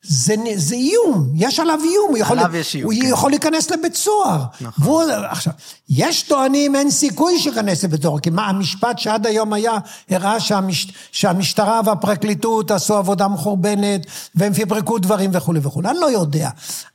זה, 0.03 0.35
זה 0.57 0.75
איום, 0.75 1.33
יש 1.35 1.61
עליו 1.61 1.79
איום, 1.85 2.09
הוא 2.09 2.19
יכול, 2.19 2.39
עליו 2.39 2.57
יש 2.57 2.75
איום, 2.75 2.93
הוא 2.93 3.03
כן. 3.03 3.09
יכול 3.09 3.31
להיכנס 3.31 3.71
לבית 3.71 3.95
סוהר. 3.95 4.45
נכון. 4.61 4.85
והוא, 4.85 5.03
עכשיו, 5.31 5.53
יש 5.89 6.23
טוענים 6.23 6.77
אין 6.77 6.91
סיכוי 6.91 7.39
שייכנס 7.39 7.85
לבית 7.85 8.03
סוהר, 8.03 8.19
כי 8.19 8.31
מה, 8.31 8.47
המשפט 8.47 8.99
שעד 8.99 9.27
היום 9.27 9.53
היה, 9.53 9.73
הראה 10.11 10.41
שהמש, 10.41 10.93
שהמשטרה 11.13 11.81
והפרקליטות 11.85 12.71
עשו 12.71 12.97
עבודה 12.97 13.29
מחורבנת, 13.29 14.07
והם 14.35 14.53
פברקו 14.53 14.99
דברים 14.99 15.31
וכולי 15.33 15.61
וכולי, 15.63 15.89
אני 15.89 15.99
לא 15.99 16.11
יודע. 16.11 16.51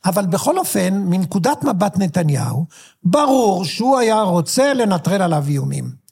אבל 0.05 0.25
בכל 0.25 0.57
אופן, 0.57 0.93
מנקודת 0.93 1.63
מבט 1.63 1.97
נתניהו, 1.97 2.65
ברור 3.03 3.65
שהוא 3.65 3.97
היה 3.97 4.21
רוצה 4.21 4.73
לנטרל 4.73 5.21
עליו 5.21 5.43
איומים. 5.47 6.07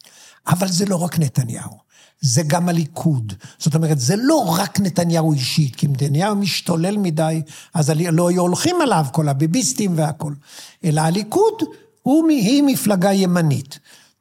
אבל 0.47 0.67
זה 0.67 0.85
לא 0.85 0.95
רק 0.95 1.19
נתניהו. 1.19 1.84
זה 2.21 2.43
גם 2.47 2.69
הליכוד. 2.69 3.33
זאת 3.59 3.75
אומרת, 3.75 3.99
זה 3.99 4.15
לא 4.17 4.55
רק 4.57 4.79
נתניהו 4.79 5.33
אישית, 5.33 5.75
כי 5.75 5.87
נתניהו 5.87 6.35
משתולל 6.35 6.97
מדי, 6.97 7.41
אז 7.73 7.89
לא 7.89 8.29
היו 8.29 8.41
הולכים 8.41 8.75
עליו 8.81 9.05
כל 9.11 9.29
הביביסטים 9.29 9.91
והכול. 9.95 10.35
אלא 10.83 11.01
הליכוד 11.01 11.53
הוא, 12.01 12.29
היא 12.29 12.63
מפלגה 12.63 13.13
ימנית. 13.13 13.79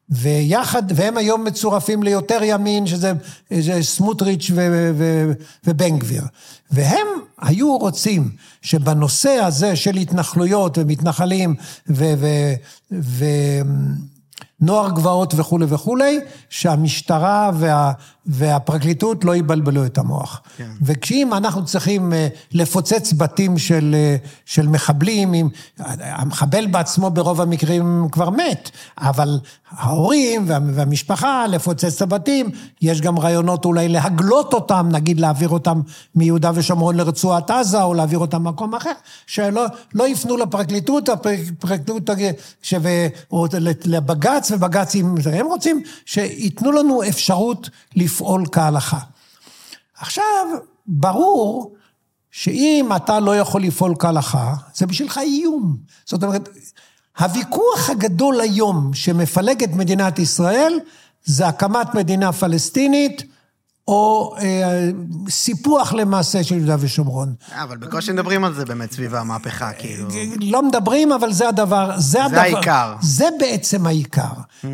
ויחד, 0.08 0.82
והם 0.94 1.16
היום 1.16 1.44
מצורפים 1.44 2.02
ליותר 2.02 2.38
ימין, 2.42 2.86
שזה, 2.86 3.12
סמוטריץ' 3.82 4.50
ובן 5.64 5.98
גביר. 5.98 6.22
והם 6.70 7.06
היו 7.40 7.76
רוצים 7.76 8.30
שבנושא 8.62 9.30
הזה 9.30 9.76
של 9.76 9.96
התנחלויות 9.96 10.78
ומתנחלים 10.78 11.54
ו... 11.88 12.14
ו, 12.18 12.26
ו 13.00 13.24
נוער 14.64 14.90
גבעות 14.90 15.34
וכולי 15.36 15.66
וכולי, 15.68 16.20
שהמשטרה 16.48 17.50
וה, 17.54 17.92
והפרקליטות 18.26 19.24
לא 19.24 19.36
יבלבלו 19.36 19.86
את 19.86 19.98
המוח. 19.98 20.40
כן. 20.56 20.70
וכשאם 20.82 21.34
אנחנו 21.34 21.64
צריכים 21.64 22.12
אה, 22.12 22.28
לפוצץ 22.52 23.12
בתים 23.12 23.58
של, 23.58 23.94
אה, 23.94 24.16
של 24.44 24.68
מחבלים, 24.68 25.32
עם, 25.32 25.48
המחבל 26.00 26.66
בעצמו 26.66 27.10
ברוב 27.10 27.40
המקרים 27.40 28.08
כבר 28.12 28.30
מת, 28.30 28.70
אבל 28.98 29.38
ההורים 29.70 30.44
וה, 30.46 30.58
והמשפחה, 30.74 31.46
לפוצץ 31.46 31.96
את 31.96 32.02
הבתים, 32.02 32.50
יש 32.82 33.00
גם 33.00 33.18
רעיונות 33.18 33.64
אולי 33.64 33.88
להגלות 33.88 34.52
אותם, 34.54 34.88
נגיד 34.92 35.20
להעביר 35.20 35.48
אותם 35.48 35.80
מיהודה 36.14 36.50
ושומרון 36.54 36.96
לרצועת 36.96 37.50
עזה, 37.50 37.82
או 37.82 37.94
להעביר 37.94 38.18
אותם 38.18 38.46
למקום 38.46 38.74
אחר, 38.74 38.92
שלא 39.26 39.66
לא 39.94 40.08
יפנו 40.08 40.36
לפרקליטות, 40.36 41.08
הפרקליטות, 41.08 42.10
שו, 42.62 42.76
או 43.32 43.46
לבג"ץ, 43.84 44.50
ובג"ץ, 44.54 44.94
הם 45.32 45.46
רוצים 45.46 45.82
שייתנו 46.06 46.72
לנו 46.72 47.02
אפשרות 47.08 47.70
לפעול 47.96 48.44
כהלכה. 48.52 48.98
עכשיו, 49.98 50.46
ברור 50.86 51.74
שאם 52.30 52.88
אתה 52.96 53.20
לא 53.20 53.36
יכול 53.36 53.62
לפעול 53.62 53.94
כהלכה, 53.98 54.54
זה 54.74 54.86
בשבילך 54.86 55.18
איום. 55.18 55.76
זאת 56.06 56.22
אומרת, 56.22 56.48
הוויכוח 57.18 57.90
הגדול 57.90 58.40
היום 58.40 58.94
שמפלג 58.94 59.62
את 59.62 59.72
מדינת 59.72 60.18
ישראל, 60.18 60.78
זה 61.24 61.48
הקמת 61.48 61.94
מדינה 61.94 62.32
פלסטינית, 62.32 63.22
או 63.88 64.34
אה, 64.38 64.90
סיפוח 65.28 65.92
למעשה 65.92 66.44
של 66.44 66.54
יהודה 66.54 66.76
ושומרון. 66.78 67.34
אבל 67.52 67.76
בקושי 67.76 68.12
מדברים 68.12 68.44
על 68.44 68.54
זה 68.54 68.64
באמת 68.64 68.92
סביב 68.92 69.14
המהפכה, 69.14 69.72
כאילו. 69.72 70.08
לא 70.40 70.62
מדברים, 70.62 71.12
אבל 71.12 71.32
זה 71.32 71.48
הדבר, 71.48 71.92
זה, 71.96 72.00
זה 72.00 72.24
הדבר. 72.24 72.38
העיקר. 72.38 72.94
זה 73.00 73.28
בעצם 73.38 73.86
העיקר. 73.86 74.32
Mm. 74.62 74.66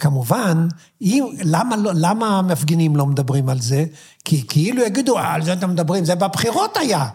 כמובן, 0.00 0.68
אם, 1.00 1.24
למה, 1.44 1.76
לא, 1.76 1.90
למה 1.94 2.38
המפגינים 2.38 2.96
לא 2.96 3.06
מדברים 3.06 3.48
על 3.48 3.60
זה? 3.60 3.84
כי 4.24 4.44
כאילו 4.48 4.82
יגידו, 4.82 5.18
אה, 5.18 5.34
על 5.34 5.44
זה 5.44 5.52
אתם 5.52 5.70
מדברים, 5.70 6.04
זה 6.04 6.14
בבחירות 6.14 6.76
היה. 6.76 7.08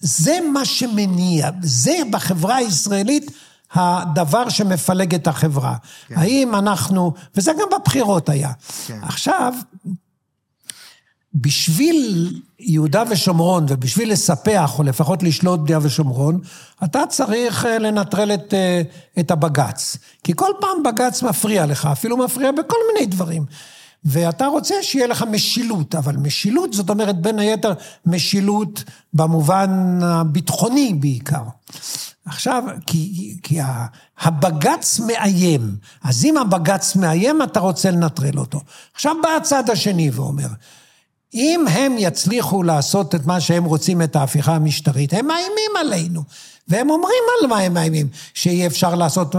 זה 0.00 0.38
מה 0.52 0.64
שמניע, 0.64 1.50
זה 1.62 1.96
בחברה 2.10 2.56
הישראלית 2.56 3.30
הדבר 3.72 4.48
שמפלג 4.48 5.14
את 5.14 5.26
החברה. 5.26 5.76
כן. 6.08 6.18
האם 6.18 6.54
אנחנו, 6.54 7.12
וזה 7.36 7.52
גם 7.52 7.78
בבחירות 7.78 8.28
היה. 8.28 8.52
כן. 8.86 8.98
עכשיו, 9.02 9.54
בשביל 11.40 12.40
יהודה 12.60 13.02
ושומרון 13.10 13.66
ובשביל 13.68 14.12
לספח, 14.12 14.78
או 14.78 14.84
לפחות 14.84 15.22
לשלוט 15.22 15.60
ביהודה 15.60 15.86
ושומרון, 15.86 16.40
אתה 16.84 17.02
צריך 17.08 17.66
אה, 17.66 17.78
לנטרל 17.78 18.34
את, 18.34 18.54
אה, 18.54 18.82
את 19.18 19.30
הבג"ץ. 19.30 19.96
כי 20.24 20.32
כל 20.36 20.50
פעם 20.60 20.82
בג"ץ 20.82 21.22
מפריע 21.22 21.66
לך, 21.66 21.88
אפילו 21.92 22.16
מפריע 22.16 22.52
בכל 22.52 22.76
מיני 22.92 23.06
דברים. 23.06 23.44
ואתה 24.04 24.46
רוצה 24.46 24.74
שיהיה 24.82 25.06
לך 25.06 25.24
משילות, 25.30 25.94
אבל 25.94 26.16
משילות 26.16 26.72
זאת 26.72 26.90
אומרת 26.90 27.20
בין 27.20 27.38
היתר 27.38 27.72
משילות 28.06 28.84
במובן 29.12 29.98
הביטחוני 30.02 30.94
בעיקר. 30.94 31.42
עכשיו, 32.24 32.62
כי, 32.86 33.36
כי 33.42 33.58
הבג"ץ 34.20 35.00
מאיים, 35.00 35.76
אז 36.04 36.24
אם 36.24 36.36
הבג"ץ 36.36 36.96
מאיים, 36.96 37.42
אתה 37.42 37.60
רוצה 37.60 37.90
לנטרל 37.90 38.38
אותו. 38.38 38.60
עכשיו 38.94 39.16
בא 39.22 39.28
הצד 39.28 39.70
השני 39.70 40.10
ואומר, 40.10 40.48
אם 41.34 41.64
הם 41.70 41.96
יצליחו 41.98 42.62
לעשות 42.62 43.14
את 43.14 43.26
מה 43.26 43.40
שהם 43.40 43.64
רוצים, 43.64 44.02
את 44.02 44.16
ההפיכה 44.16 44.54
המשטרית, 44.54 45.12
הם 45.12 45.26
מאיימים 45.26 45.70
עלינו. 45.80 46.22
והם 46.68 46.90
אומרים 46.90 47.22
על 47.40 47.48
מה 47.48 47.58
הם 47.58 47.74
מאיימים, 47.74 48.08
שאי 48.34 48.66
אפשר 48.66 48.94
לעשות, 48.94 49.34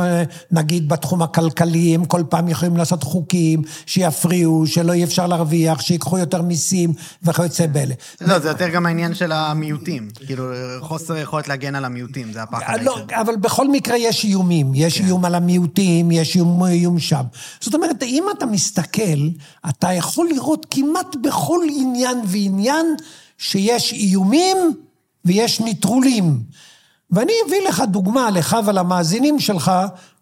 נגיד 0.51 0.89
בתחום 0.89 1.21
הכלכלי, 1.21 1.95
הם 1.95 2.05
כל 2.05 2.23
פעם 2.29 2.47
יכולים 2.47 2.77
לעשות 2.77 3.03
חוקים 3.03 3.61
שיפריעו, 3.85 4.67
שלא 4.67 4.93
אי 4.93 5.03
אפשר 5.03 5.27
להרוויח, 5.27 5.81
שיקחו 5.81 6.17
יותר 6.17 6.41
מיסים 6.41 6.93
וכיוצא 7.23 7.67
באלה. 7.67 7.93
לא, 8.21 8.39
זה 8.39 8.47
יותר 8.47 8.69
גם 8.69 8.85
העניין 8.85 9.13
של 9.13 9.31
המיעוטים. 9.31 10.09
כאילו, 10.25 10.43
חוסר 10.79 11.17
יכולת 11.17 11.47
להגן 11.47 11.75
על 11.75 11.85
המיעוטים, 11.85 12.33
זה 12.33 12.43
הפחד 12.43 12.83
לא, 12.83 12.97
אבל 13.21 13.35
בכל 13.35 13.67
מקרה 13.67 13.97
יש 13.97 14.25
איומים. 14.25 14.71
יש 14.75 14.97
כן. 14.97 15.05
איום 15.05 15.25
על 15.25 15.35
המיעוטים, 15.35 16.11
יש 16.11 16.35
איום 16.35 16.99
שם. 16.99 17.23
זאת 17.59 17.73
אומרת, 17.73 18.03
אם 18.03 18.23
אתה 18.37 18.45
מסתכל, 18.45 19.29
אתה 19.69 19.93
יכול 19.93 20.29
לראות 20.29 20.65
כמעט 20.69 21.15
בכל 21.23 21.59
עניין 21.75 22.17
ועניין 22.25 22.85
שיש 23.37 23.93
איומים 23.93 24.57
ויש 25.25 25.61
נטרולים. 25.61 26.39
ואני 27.11 27.33
אביא 27.47 27.61
לך 27.67 27.83
דוגמה, 27.87 28.29
לך 28.29 28.57
ולמאזינים 28.65 29.39
שלך, 29.39 29.71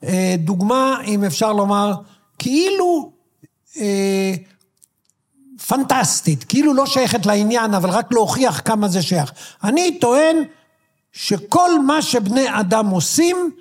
אה, 0.04 0.36
דוגמה, 0.38 0.98
אם 1.08 1.24
אפשר 1.24 1.54
לומר, 1.54 1.94
כאילו 2.40 3.12
אה, 3.78 4.34
פנטסטית, 5.68 6.44
כאילו 6.44 6.74
לא 6.74 6.86
שייכת 6.86 7.26
לעניין, 7.26 7.74
אבל 7.74 7.90
רק 7.90 8.12
להוכיח 8.12 8.62
כמה 8.66 8.88
זה 8.88 9.02
שייך. 9.02 9.32
אני 9.64 10.00
טוען 10.00 10.36
שכל 11.12 11.80
מה 11.80 12.02
שבני 12.02 12.46
אדם 12.60 12.88
עושים, 12.88 13.52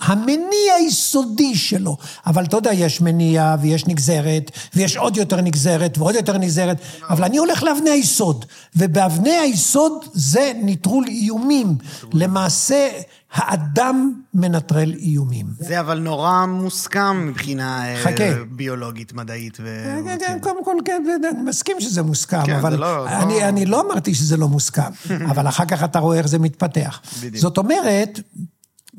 המניע 0.00 0.74
היסודי 0.78 1.54
שלו. 1.54 1.96
אבל 2.26 2.44
אתה 2.44 2.56
יודע, 2.56 2.72
יש 2.72 3.00
מניע 3.00 3.56
ויש 3.60 3.86
נגזרת, 3.86 4.50
ויש 4.76 4.96
עוד 4.96 5.16
יותר 5.16 5.40
נגזרת 5.40 5.98
ועוד 5.98 6.14
יותר 6.14 6.38
נגזרת, 6.38 6.76
אבל 7.08 7.24
אני 7.24 7.38
הולך 7.38 7.62
לאבני 7.62 7.90
היסוד, 7.90 8.44
ובאבני 8.76 9.30
היסוד 9.30 10.04
זה 10.12 10.52
נטרול 10.62 11.04
איומים. 11.08 11.76
למעשה, 12.12 12.88
האדם 13.32 14.12
מנטרל 14.34 14.94
איומים. 14.98 15.46
זה 15.58 15.80
אבל 15.80 15.98
נורא 15.98 16.46
מוסכם 16.46 17.26
מבחינה 17.26 17.88
אה, 17.88 18.02
חכה. 18.02 18.24
ביולוגית, 18.50 19.12
מדעית. 19.12 19.58
ו... 19.60 19.84
כן, 20.04 20.16
כן, 20.20 20.38
קודם 20.40 20.64
כל, 20.64 20.76
כן, 20.84 21.02
אני 21.32 21.42
מסכים 21.42 21.76
שזה 21.80 22.02
מוסכם, 22.02 22.42
כן, 22.46 22.56
אבל 22.56 22.78
לא, 22.78 23.08
אני, 23.08 23.40
לא... 23.40 23.48
אני 23.48 23.66
לא 23.66 23.80
אמרתי 23.80 24.14
שזה 24.14 24.36
לא 24.36 24.48
מוסכם, 24.48 24.90
אבל 25.30 25.48
אחר 25.48 25.64
כך 25.64 25.84
אתה 25.84 25.98
רואה 25.98 26.18
איך 26.18 26.26
זה 26.26 26.38
מתפתח. 26.38 27.00
בדיוק. 27.18 27.36
זאת 27.36 27.58
אומרת, 27.58 28.20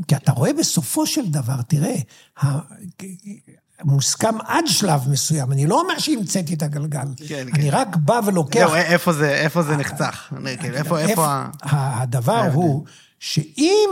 כי 0.07 0.15
אתה 0.15 0.31
רואה 0.31 0.53
בסופו 0.53 1.07
של 1.07 1.31
דבר, 1.31 1.61
תראה, 1.61 1.95
מוסכם 3.83 4.41
עד 4.41 4.63
שלב 4.67 5.09
מסוים. 5.09 5.51
אני 5.51 5.67
לא 5.67 5.81
אומר 5.81 5.99
שהמצאתי 5.99 6.53
את 6.53 6.61
הגלגל. 6.61 7.07
כן, 7.27 7.47
אני 7.53 7.71
כן. 7.71 7.77
רק 7.77 7.95
בא 7.95 8.19
ולוקח... 8.25 8.59
זהו, 8.59 8.75
איפה 8.75 9.13
זה, 9.13 9.29
איפה 9.29 9.63
זה 9.63 9.77
נחצך? 9.77 10.33
איפה, 10.63 10.99
איפה 10.99 11.25
ה... 11.25 12.01
הדבר 12.01 12.49
הוא 12.53 12.85
שאם 13.19 13.89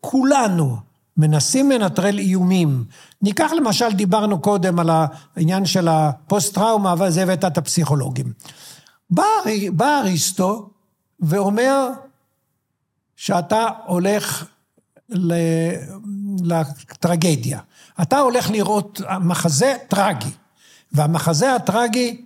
כולנו 0.00 0.76
מנסים 1.16 1.70
לנטרל 1.70 2.18
איומים, 2.18 2.84
ניקח 3.22 3.50
למשל, 3.56 3.92
דיברנו 3.92 4.40
קודם 4.40 4.78
על 4.78 4.90
העניין 5.36 5.66
של 5.66 5.88
הפוסט-טראומה, 5.88 6.94
וזה 6.98 7.22
הבאת 7.22 7.44
את 7.44 7.58
הפסיכולוגים. 7.58 8.32
בא, 9.10 9.22
בא 9.72 9.98
אריסטו 10.00 10.70
ואומר 11.20 11.88
שאתה 13.16 13.68
הולך 13.86 14.46
לטרגדיה. 16.44 17.60
אתה 18.02 18.18
הולך 18.18 18.50
לראות 18.50 19.00
מחזה 19.20 19.74
טרגי, 19.88 20.30
והמחזה 20.92 21.54
הטרגי, 21.54 22.24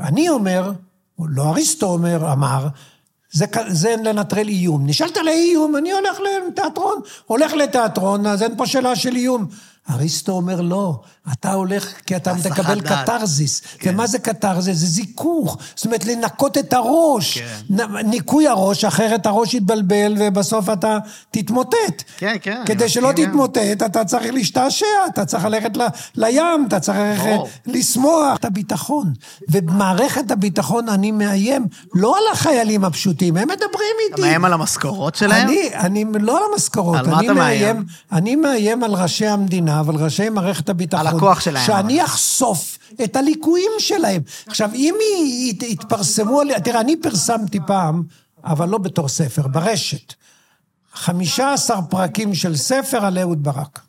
אני 0.00 0.28
אומר, 0.28 0.72
או 1.18 1.28
לא 1.28 1.48
אריסטו 1.48 1.86
אומר, 1.86 2.32
אמר, 2.32 2.68
זה, 3.30 3.46
זה 3.68 3.94
לנטרל 4.04 4.48
איום. 4.48 4.86
נשאלת 4.86 5.16
על 5.16 5.28
האיום, 5.28 5.76
אני 5.76 5.92
הולך 5.92 6.18
לתיאטרון. 6.48 7.00
הולך 7.26 7.52
לתיאטרון, 7.52 8.26
אז 8.26 8.42
אין 8.42 8.56
פה 8.56 8.66
שאלה 8.66 8.96
של 8.96 9.16
איום. 9.16 9.46
אריסטו 9.90 10.32
אומר, 10.32 10.60
לא, 10.60 11.00
אתה 11.32 11.52
הולך 11.52 11.92
כי 12.06 12.16
אתה 12.16 12.34
מקבל 12.34 12.80
קתרזיס. 12.80 13.62
כן. 13.78 13.90
ומה 13.94 14.06
זה 14.06 14.18
קתרזיס? 14.18 14.76
זה 14.76 14.86
זיכוך. 14.86 15.58
זאת 15.76 15.86
אומרת, 15.86 16.04
לנקות 16.04 16.58
את 16.58 16.72
הראש. 16.72 17.38
כן. 17.38 17.76
ניקוי 18.04 18.48
הראש, 18.48 18.84
אחרת 18.84 19.26
הראש 19.26 19.54
יתבלבל 19.54 20.14
ובסוף 20.18 20.68
אתה 20.68 20.98
תתמוטט. 21.30 22.02
כן, 22.16 22.36
כן. 22.42 22.62
כדי 22.66 22.88
שלא 22.88 23.10
כן. 23.16 23.26
תתמוטט, 23.26 23.82
אתה 23.86 24.04
צריך 24.04 24.32
להשתעשע, 24.32 24.86
אתה 25.08 25.24
צריך 25.24 25.44
ללכת 25.44 25.76
ל, 25.76 25.82
לים, 26.16 26.64
אתה 26.68 26.80
צריך. 26.80 27.22
לשמוח. 27.66 28.36
את 28.36 28.44
הביטחון. 28.44 29.12
ובמערכת 29.48 30.30
הביטחון 30.30 30.88
אני 30.88 31.10
מאיים 31.10 31.66
לא 31.94 32.16
על 32.18 32.22
החיילים 32.32 32.84
הפשוטים, 32.84 33.36
הם 33.36 33.48
מדברים 33.48 33.96
איתי. 34.04 34.14
אתה 34.14 34.20
מאיים 34.20 34.44
על 34.44 34.52
המשכורות 34.52 35.14
שלהם? 35.14 35.48
אני, 35.48 35.70
אני 35.74 36.04
לא 36.20 36.38
על 36.38 36.42
המשכורות. 36.52 36.98
על 36.98 37.06
מה 37.06 37.20
אתה 37.20 37.32
מאיים? 37.32 37.84
אני 38.12 38.36
מאיים 38.36 38.84
על 38.84 38.94
ראשי 38.94 39.26
המדינה. 39.26 39.71
המדינה, 39.72 39.80
אבל 39.80 40.04
ראשי 40.04 40.28
מערכת 40.28 40.68
הביטחון... 40.68 41.06
על 41.06 41.16
הכוח 41.16 41.40
שלהם. 41.40 41.66
שאני 41.66 42.04
אחשוף 42.04 42.78
את 43.04 43.16
הליקויים 43.16 43.70
שלהם. 43.78 44.22
עכשיו, 44.46 44.70
אם 44.74 44.94
יתפרסמו... 45.62 46.40
תראה, 46.64 46.80
אני 46.80 46.96
פרסמתי 46.96 47.58
פעם, 47.66 48.02
אבל 48.44 48.68
לא 48.68 48.78
בתור 48.78 49.08
ספר, 49.08 49.48
ברשת. 49.48 50.14
15 50.92 51.82
פרקים 51.82 52.34
של 52.34 52.56
ספר 52.56 53.04
על 53.06 53.18
אהוד 53.18 53.42
ברק. 53.42 53.80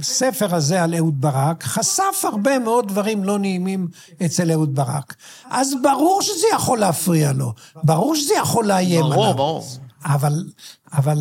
והספר 0.00 0.54
הזה 0.54 0.82
על 0.82 0.94
אהוד 0.94 1.20
ברק 1.20 1.62
חשף 1.62 2.22
הרבה 2.22 2.58
מאוד 2.58 2.88
דברים 2.88 3.24
לא 3.24 3.38
נעימים 3.38 3.88
אצל 4.24 4.50
אהוד 4.50 4.74
ברק. 4.74 5.14
אז 5.50 5.74
ברור 5.82 6.22
שזה 6.22 6.46
יכול 6.54 6.78
להפריע 6.78 7.32
לו, 7.32 7.52
ברור 7.84 8.16
שזה 8.16 8.34
יכול 8.34 8.66
לאיים 8.66 9.04
עליו. 9.04 9.16
ברור, 9.16 9.34
ברור. 9.34 9.64
אבל, 10.04 10.44
אבל 10.92 11.18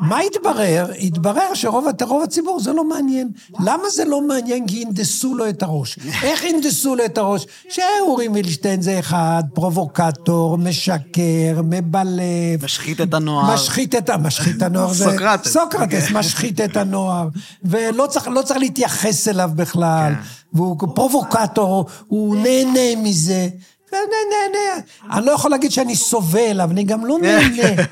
מה 0.00 0.18
התברר? 0.18 0.86
התברר 1.00 1.54
שרוב 1.54 1.84
רוב 2.02 2.22
הציבור 2.22 2.60
זה 2.60 2.72
לא 2.72 2.84
מעניין. 2.88 3.28
למה 3.60 3.82
זה 3.90 4.04
לא 4.04 4.22
מעניין? 4.28 4.66
כי 4.66 4.84
הנדסו 4.86 5.34
לו 5.34 5.48
את 5.48 5.62
הראש. 5.62 5.98
איך 6.22 6.44
הנדסו 6.44 6.96
לו 6.96 7.04
את 7.04 7.18
הראש? 7.18 7.46
שאורי 7.68 8.28
מילשטיין 8.28 8.82
זה 8.82 8.98
אחד, 8.98 9.42
פרובוקטור, 9.54 10.58
משקר, 10.58 11.60
מבלף. 11.64 12.64
משחית 12.64 13.00
את 13.00 13.14
הנוער. 13.14 13.54
משחית 13.54 13.94
את, 13.94 14.10
משחית 14.10 14.62
הנוער. 14.62 14.92
זה- 14.92 15.04
סוקרטס. 15.04 15.52
סוקרטס 15.52 16.10
משחית 16.10 16.60
את 16.60 16.76
הנוער. 16.76 17.28
ולא 17.64 18.06
צריך, 18.06 18.28
לא 18.28 18.42
צריך 18.42 18.58
להתייחס 18.60 19.28
אליו 19.28 19.50
בכלל. 19.56 20.12
כן. 20.14 20.20
והוא 20.52 20.76
פרובוקטור, 20.94 21.86
הוא 22.08 22.36
נהנה 22.36 23.02
מזה. 23.02 23.48
נהנה, 23.92 24.06
נהנה. 24.52 24.82
אני 25.16 25.26
לא 25.26 25.32
יכול 25.32 25.50
להגיד 25.50 25.70
שאני 25.72 25.96
סובל, 25.96 26.60
אבל 26.60 26.72
אני 26.72 26.84
גם 26.84 27.06
לא 27.06 27.18
נהנה. 27.22 27.82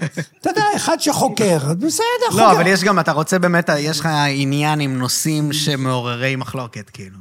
אתה 0.41 0.51
יודע, 0.51 0.63
אחד 0.77 1.01
שחוקר, 1.01 1.59
בסדר, 1.79 2.05
חוקר. 2.31 2.37
לא, 2.43 2.53
אבל 2.53 2.67
יש 2.67 2.85
גם, 2.85 2.99
אתה 3.01 3.13
רוצה 3.13 3.39
באמת, 3.39 3.71
יש 3.79 4.01
לך 4.01 4.09
עניין 4.31 4.81
עם 4.81 4.99
נושאים 4.99 5.53
שמעוררי 5.53 6.37
מחלוקת, 6.37 6.91
כאילו. 6.91 7.19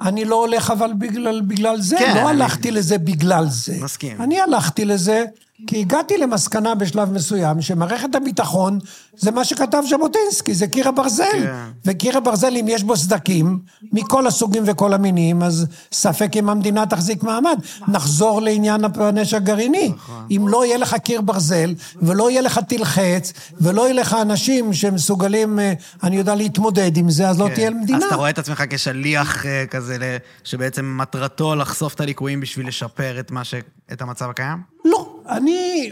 אני 0.00 0.24
לא 0.24 0.34
הולך 0.36 0.70
אבל 0.70 0.90
בגלל, 0.98 1.40
בגלל 1.40 1.80
זה, 1.80 1.96
כן, 1.98 2.12
לא 2.16 2.30
אני- 2.30 2.42
הלכתי 2.42 2.70
לזה 2.70 2.98
בגלל 2.98 3.44
זה. 3.48 3.74
מסכים. 3.80 4.22
אני 4.22 4.40
הלכתי 4.40 4.84
לזה 4.84 5.24
כי 5.66 5.80
הגעתי 5.80 6.18
למסקנה 6.18 6.74
בשלב 6.74 7.12
מסוים 7.12 7.62
שמערכת 7.62 8.14
הביטחון 8.14 8.78
זה 9.16 9.30
מה 9.30 9.44
שכתב 9.44 9.82
ז'בוטינסקי, 9.90 10.54
זה 10.54 10.66
קיר 10.66 10.88
הברזל. 10.88 11.24
כן. 11.32 11.54
וקיר 11.84 12.16
הברזל, 12.16 12.56
אם 12.56 12.66
יש 12.68 12.82
בו 12.82 12.96
סדקים, 12.96 13.58
מכל 13.92 14.26
הסוגים 14.26 14.62
וכל 14.66 14.94
המינים, 14.94 15.42
אז 15.42 15.66
ספק 15.92 16.36
אם 16.36 16.48
המדינה 16.48 16.86
תחזיק 16.86 17.22
מעמד. 17.22 17.58
נחזור 17.88 18.42
לעניין 18.42 18.80
הנשק 18.94 19.36
הגרעיני. 19.36 19.92
נכון. 19.96 20.26
אם 20.30 20.48
לא 20.48 20.64
יהיה 20.64 20.78
לך 20.78 20.94
קיר 20.94 21.20
ברזל, 21.20 21.74
ולא 22.02 22.30
יהיה 22.30 22.40
לך 22.40 22.60
תלחץ, 22.68 23.32
ולא 23.60 23.82
יהיה 23.82 23.92
לך 23.92 24.16
אנשים 24.22 24.72
שמסוגלים, 24.72 25.58
אה, 25.58 25.72
אני 26.02 26.16
יודע, 26.16 26.34
להתמודד 26.34 26.96
עם 26.96 27.10
זה, 27.10 27.28
אז 27.28 27.40
לא 27.40 27.48
תהיה 27.54 27.70
מדינה. 27.70 27.98
כן. 27.98 28.04
אז 28.04 28.08
אתה 28.08 28.16
רואה 28.16 28.30
את 28.30 28.38
עצמך 28.38 28.64
כשליח 28.70 29.46
אה, 29.46 29.64
כזה, 29.70 30.18
שבעצם 30.44 30.98
מטרתו 30.98 31.54
לחשוף 31.54 31.94
את 31.94 32.00
הליקויים 32.00 32.40
בשביל 32.40 32.68
לשפר 32.68 33.20
את 33.20 33.32
ש... 33.42 33.54
את 33.92 34.02
המצב 34.02 34.30
הקיים? 34.30 34.58
לא, 34.84 34.97
אני 35.28 35.90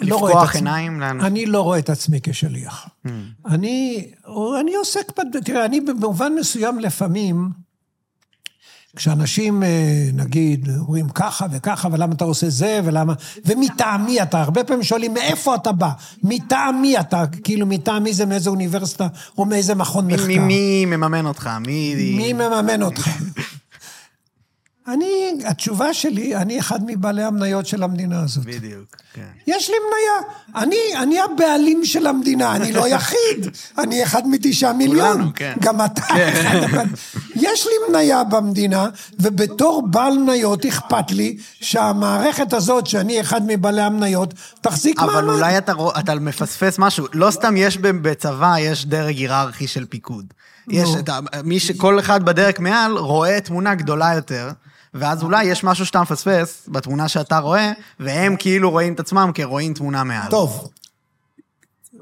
לא 0.00 0.16
רואה 0.16 0.30
את 0.30 0.36
לפקוח 0.36 0.48
עצמי... 0.48 0.58
עיניים 0.70 1.00
לאנשים? 1.00 1.26
אני 1.26 1.46
לא 1.46 1.60
רואה 1.60 1.78
את 1.78 1.90
עצמי 1.90 2.18
כשליח. 2.22 2.88
אני, 3.46 4.06
אני 4.60 4.74
עוסק, 4.74 5.12
תראה, 5.44 5.64
אני 5.64 5.80
במובן 5.80 6.32
מסוים 6.40 6.78
לפעמים, 6.78 7.48
כשאנשים, 8.96 9.62
אה, 9.62 10.08
נגיד, 10.12 10.68
אומרים 10.78 11.08
ככה 11.08 11.46
וככה, 11.52 11.88
ולמה 11.92 12.14
אתה 12.14 12.24
עושה 12.24 12.50
זה, 12.50 12.80
ולמה... 12.84 13.12
ומטעמי 13.44 14.22
אתה, 14.22 14.42
הרבה 14.42 14.64
פעמים 14.64 14.82
שואלים, 14.82 15.14
מאיפה 15.14 15.54
אתה 15.54 15.72
בא? 15.72 15.90
מטעמי 16.22 17.00
אתה, 17.00 17.24
כאילו, 17.44 17.66
מטעמי 17.66 18.12
זה 18.14 18.26
מאיזה 18.26 18.50
אוניברסיטה, 18.50 19.06
או 19.38 19.44
מאיזה 19.44 19.74
מכון 19.74 20.06
מי- 20.06 20.14
מחקר. 20.14 20.26
מי- 20.26 20.38
מי 20.38 20.96
מממן 20.96 21.26
אותך? 21.26 21.50
מי... 21.66 21.94
מי 22.16 22.32
מממן 22.32 22.82
אותך? 22.82 23.08
אני, 24.88 25.32
התשובה 25.44 25.94
שלי, 25.94 26.36
אני 26.36 26.60
אחד 26.60 26.80
מבעלי 26.86 27.22
המניות 27.22 27.66
של 27.66 27.82
המדינה 27.82 28.22
הזאת. 28.22 28.44
בדיוק, 28.44 28.96
כן. 29.14 29.22
יש 29.46 29.70
לי 29.70 29.76
מניה. 29.88 30.32
אני, 30.62 31.02
אני 31.02 31.20
הבעלים 31.20 31.84
של 31.84 32.06
המדינה, 32.06 32.56
אני 32.56 32.72
לא 32.72 32.88
יחיד. 32.88 33.46
אני 33.78 34.02
אחד 34.02 34.22
מתשעה 34.28 34.72
מיליון. 34.72 35.12
כולנו, 35.12 35.30
כן. 35.34 35.54
גם 35.60 35.84
אתה 35.84 36.02
אחד. 36.02 36.56
אבל 36.56 36.84
יש 37.46 37.66
לי 37.66 37.72
מניה 37.88 38.24
במדינה, 38.24 38.88
ובתור 39.20 39.82
בעל 39.90 40.18
מניות 40.18 40.66
אכפת 40.66 41.10
לי 41.10 41.36
שהמערכת 41.60 42.52
הזאת, 42.52 42.86
שאני 42.86 43.20
אחד 43.20 43.40
מבעלי 43.46 43.82
המניות, 43.82 44.34
תחזיק 44.60 45.00
מעמד. 45.00 45.12
אבל 45.12 45.30
אולי 45.30 45.58
אתה, 45.58 45.72
אתה 45.98 46.14
מפספס 46.14 46.78
משהו. 46.78 47.06
לא 47.12 47.30
סתם 47.30 47.56
יש 47.56 47.78
בצבא, 47.78 48.54
יש 48.58 48.86
דרג 48.86 49.16
היררכי 49.16 49.66
של 49.66 49.86
פיקוד. 49.86 50.26
יש 50.68 50.88
את 50.98 51.08
ה... 51.08 51.18
מי 51.44 51.60
ש... 51.60 51.70
כל 51.70 51.98
אחד 52.00 52.22
בדרג 52.22 52.54
מעל 52.58 52.98
רואה 52.98 53.40
תמונה 53.40 53.74
גדולה 53.74 54.14
יותר, 54.14 54.50
ואז 54.94 55.22
אולי 55.22 55.44
יש 55.44 55.64
משהו 55.64 55.86
שאתה 55.86 56.02
מפספס 56.02 56.68
בתמונה 56.68 57.08
שאתה 57.08 57.38
רואה, 57.38 57.72
והם 58.00 58.36
כאילו 58.38 58.70
רואים 58.70 58.94
את 58.94 59.00
עצמם 59.00 59.30
כרואים 59.34 59.74
תמונה 59.74 60.04
מעל. 60.04 60.30
טוב. 60.30 60.68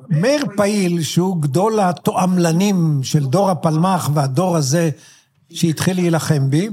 מאיר 0.08 0.44
פעיל, 0.56 1.02
שהוא 1.02 1.42
גדול 1.42 1.80
התועמלנים 1.80 3.00
של 3.02 3.24
דור 3.24 3.50
הפלמ"ח 3.50 4.11
והדור 4.14 4.56
הזה 4.56 4.90
שהתחיל 5.52 5.96
להילחם 5.96 6.50
בי, 6.50 6.68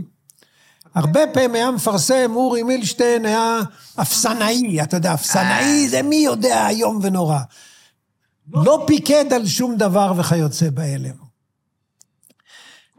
הרבה 0.95 1.19
פעמים 1.33 1.55
היה 1.55 1.71
מפרסם, 1.71 2.31
אורי 2.35 2.63
מילשטיין 2.63 3.25
היה 3.25 3.59
אפסנאי, 4.01 4.81
אתה 4.81 4.97
יודע, 4.97 5.13
אפסנאי 5.13 5.89
זה 5.89 6.01
מי 6.01 6.15
יודע 6.15 6.69
איום 6.69 6.99
ונורא. 7.01 7.39
לא 8.53 8.83
פיקד 8.87 9.33
על 9.33 9.47
שום 9.47 9.75
דבר 9.75 10.13
וכיוצא 10.17 10.69
באלה. 10.69 11.09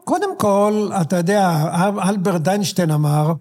קודם 0.08 0.38
כל, 0.38 0.90
אתה 1.00 1.16
יודע, 1.16 1.64
אלברט 2.08 2.48
איינשטיין 2.48 2.90
אמר, 2.90 3.32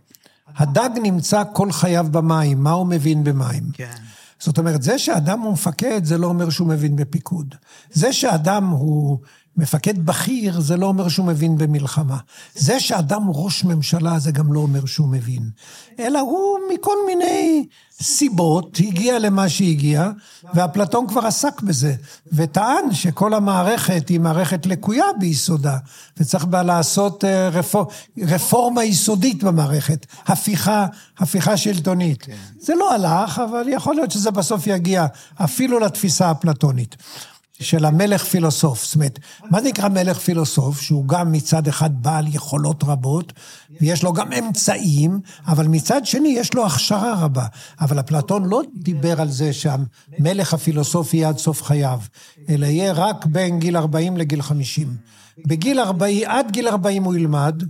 הדג 0.57 0.89
נמצא 1.03 1.43
כל 1.53 1.71
חייו 1.71 2.05
במים, 2.11 2.63
מה 2.63 2.71
הוא 2.71 2.85
מבין 2.87 3.23
במים? 3.23 3.63
כן. 3.73 3.95
זאת 4.39 4.57
אומרת, 4.57 4.81
זה 4.81 4.99
שאדם 4.99 5.39
הוא 5.39 5.53
מפקד, 5.53 6.05
זה 6.05 6.17
לא 6.17 6.27
אומר 6.27 6.49
שהוא 6.49 6.67
מבין 6.67 6.95
בפיקוד. 6.95 7.55
זה 7.91 8.13
שאדם 8.13 8.67
הוא 8.67 9.17
מפקד 9.57 10.05
בכיר, 10.05 10.61
זה 10.61 10.77
לא 10.77 10.85
אומר 10.85 11.09
שהוא 11.09 11.25
מבין 11.25 11.57
במלחמה. 11.57 12.17
זה 12.55 12.79
שאדם 12.79 13.23
הוא 13.23 13.45
ראש 13.45 13.63
ממשלה, 13.63 14.19
זה 14.19 14.31
גם 14.31 14.53
לא 14.53 14.59
אומר 14.59 14.85
שהוא 14.85 15.07
מבין. 15.07 15.49
אלא 15.99 16.19
הוא 16.19 16.59
מכל 16.73 16.95
מיני 17.07 17.65
סיבות 18.01 18.77
הגיע 18.79 19.19
למה 19.19 19.49
שהגיע, 19.49 20.09
ואפלטון 20.53 21.07
כבר 21.07 21.25
עסק 21.25 21.61
בזה, 21.61 21.95
וטען 22.33 22.93
שכל 22.93 23.33
המערכת 23.33 24.09
היא 24.09 24.19
מערכת 24.19 24.65
לקויה 24.65 25.05
ביסודה, 25.19 25.77
וצריך 26.17 26.45
בה 26.45 26.63
לעשות 26.63 27.23
אה, 27.25 27.49
רפור... 27.49 27.87
רפורמה 28.17 28.83
יסודית 28.83 29.43
במערכת, 29.43 30.05
הפיכה, 30.25 30.85
הפיכה 31.17 31.57
שלטונית. 31.57 32.21
כן. 32.21 32.35
זה 32.59 32.75
לא 32.75 32.93
הלך, 32.93 33.41
אבל 33.49 33.65
יכול 33.69 33.95
להיות 33.95 34.11
שזה 34.11 34.31
בסוף 34.31 34.67
יגיע 34.67 35.05
אפילו 35.35 35.79
לתפיסה 35.79 36.27
האפלטונית. 36.27 36.95
של 37.59 37.85
המלך 37.85 38.23
פילוסוף. 38.23 38.85
זאת 38.85 38.95
אומרת, 38.95 39.19
מה 39.51 39.61
נקרא 39.61 39.89
מלך 39.89 40.19
פילוסוף? 40.19 40.81
שהוא 40.81 41.07
גם 41.07 41.31
מצד 41.31 41.67
אחד 41.67 41.89
בעל 42.03 42.35
יכולות 42.35 42.83
רבות, 42.83 43.33
ויש 43.81 44.03
לו 44.03 44.13
גם 44.13 44.33
אמצעים, 44.33 45.19
אבל 45.47 45.67
מצד 45.67 46.05
שני 46.05 46.29
יש 46.29 46.53
לו 46.53 46.65
הכשרה 46.65 47.23
רבה. 47.23 47.45
אבל 47.79 47.99
אפלטון 47.99 48.45
לא 48.45 48.61
דיבר 48.75 49.21
על 49.21 49.29
זה 49.29 49.51
שהמלך 49.53 50.53
הפילוסוף 50.53 51.13
יהיה 51.13 51.29
עד 51.29 51.37
סוף 51.37 51.63
חייו, 51.63 51.99
אלא 52.49 52.65
יהיה 52.65 52.93
רק 52.93 53.25
בין 53.25 53.59
גיל 53.59 53.77
40 53.77 54.17
לגיל 54.17 54.41
50. 54.41 54.87
בגיל 55.45 55.79
40, 55.79 56.29
עד 56.29 56.51
גיל 56.51 56.67
40 56.67 57.03
הוא 57.03 57.15
ילמד, 57.15 57.63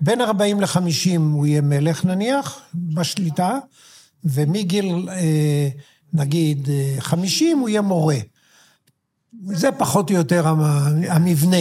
בין 0.00 0.20
40 0.20 0.60
ל-50 0.60 1.20
הוא 1.32 1.46
יהיה 1.46 1.60
מלך 1.60 2.04
נניח, 2.04 2.60
בשליטה, 2.74 3.58
ומגיל, 4.24 5.08
אה, 5.08 5.68
נגיד, 6.12 6.68
50 6.98 7.58
הוא 7.58 7.68
יהיה 7.68 7.80
מורה. 7.80 8.16
זה 9.46 9.72
פחות 9.72 10.10
או 10.10 10.14
יותר 10.14 10.46
המבנה, 11.08 11.56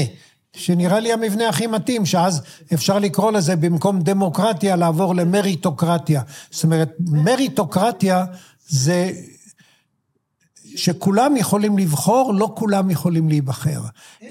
שנראה 0.55 0.99
לי 0.99 1.13
המבנה 1.13 1.49
הכי 1.49 1.67
מתאים, 1.67 2.05
שאז 2.05 2.41
אפשר 2.73 2.99
לקרוא 2.99 3.31
לזה 3.31 3.55
במקום 3.55 4.01
דמוקרטיה 4.01 4.75
לעבור 4.75 5.15
למריטוקרטיה. 5.15 6.21
זאת 6.51 6.63
אומרת, 6.63 6.89
מריטוקרטיה 6.99 8.25
זה 8.67 9.11
שכולם 10.75 11.37
יכולים 11.37 11.77
לבחור, 11.77 12.33
לא 12.33 12.51
כולם 12.55 12.89
יכולים 12.89 13.29
להיבחר. 13.29 13.81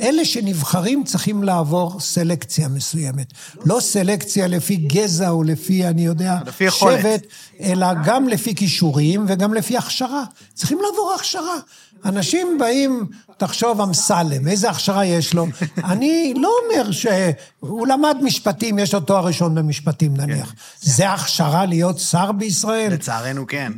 אלה 0.01 0.24
שנבחרים 0.24 1.05
צריכים 1.05 1.42
לעבור 1.42 2.01
סלקציה 2.01 2.68
מסוימת. 2.68 3.32
לא 3.64 3.80
סלקציה 3.80 4.46
לפי 4.46 4.76
גזע 4.76 5.28
או 5.28 5.42
לפי, 5.42 5.86
אני 5.86 6.05
יודע, 6.05 6.36
לפי. 6.46 6.70
שבט, 6.70 7.26
אלא 7.61 7.86
גם 8.05 8.28
לפי 8.28 8.55
כישורים 8.55 9.24
וגם 9.28 9.55
לפי 9.55 9.76
הכשרה. 9.76 10.24
צריכים 10.55 10.78
לעבור 10.78 11.12
הכשרה. 11.16 11.57
אנשים 12.05 12.59
באים, 12.61 13.07
תחשוב 13.36 13.80
אמסלם, 13.80 14.49
איזה 14.49 14.70
הכשרה 14.70 15.05
יש 15.07 15.34
לו? 15.34 15.46
אני 15.92 16.34
לא 16.36 16.51
אומר 16.64 16.90
שהוא 16.90 17.86
למד 17.86 18.16
משפטים, 18.22 18.78
יש 18.78 18.94
לו 18.94 19.01
תואר 19.01 19.26
ראשון 19.26 19.55
במשפטים 19.55 20.16
נניח. 20.16 20.55
זה 20.80 21.11
הכשרה 21.11 21.66
להיות 21.66 21.99
שר 21.99 22.32
בישראל? 22.32 22.92
לצערנו 22.92 23.46
כן. 23.46 23.72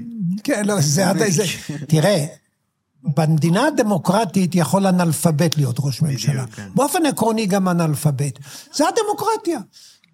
כן, 0.45 0.65
לא, 0.67 0.81
זה... 0.81 1.05
זה 1.29 1.45
תראה, 1.89 2.27
במדינה 3.17 3.67
הדמוקרטית 3.67 4.55
יכול 4.55 4.87
אנאלפבית 4.87 5.57
להיות 5.57 5.77
ראש 5.81 6.03
ממשלה. 6.03 6.47
כן. 6.47 6.69
באופן 6.75 7.07
עקרוני 7.07 7.47
גם 7.47 7.69
אנאלפבית. 7.69 8.39
זה 8.75 8.85
הדמוקרטיה. 8.89 9.59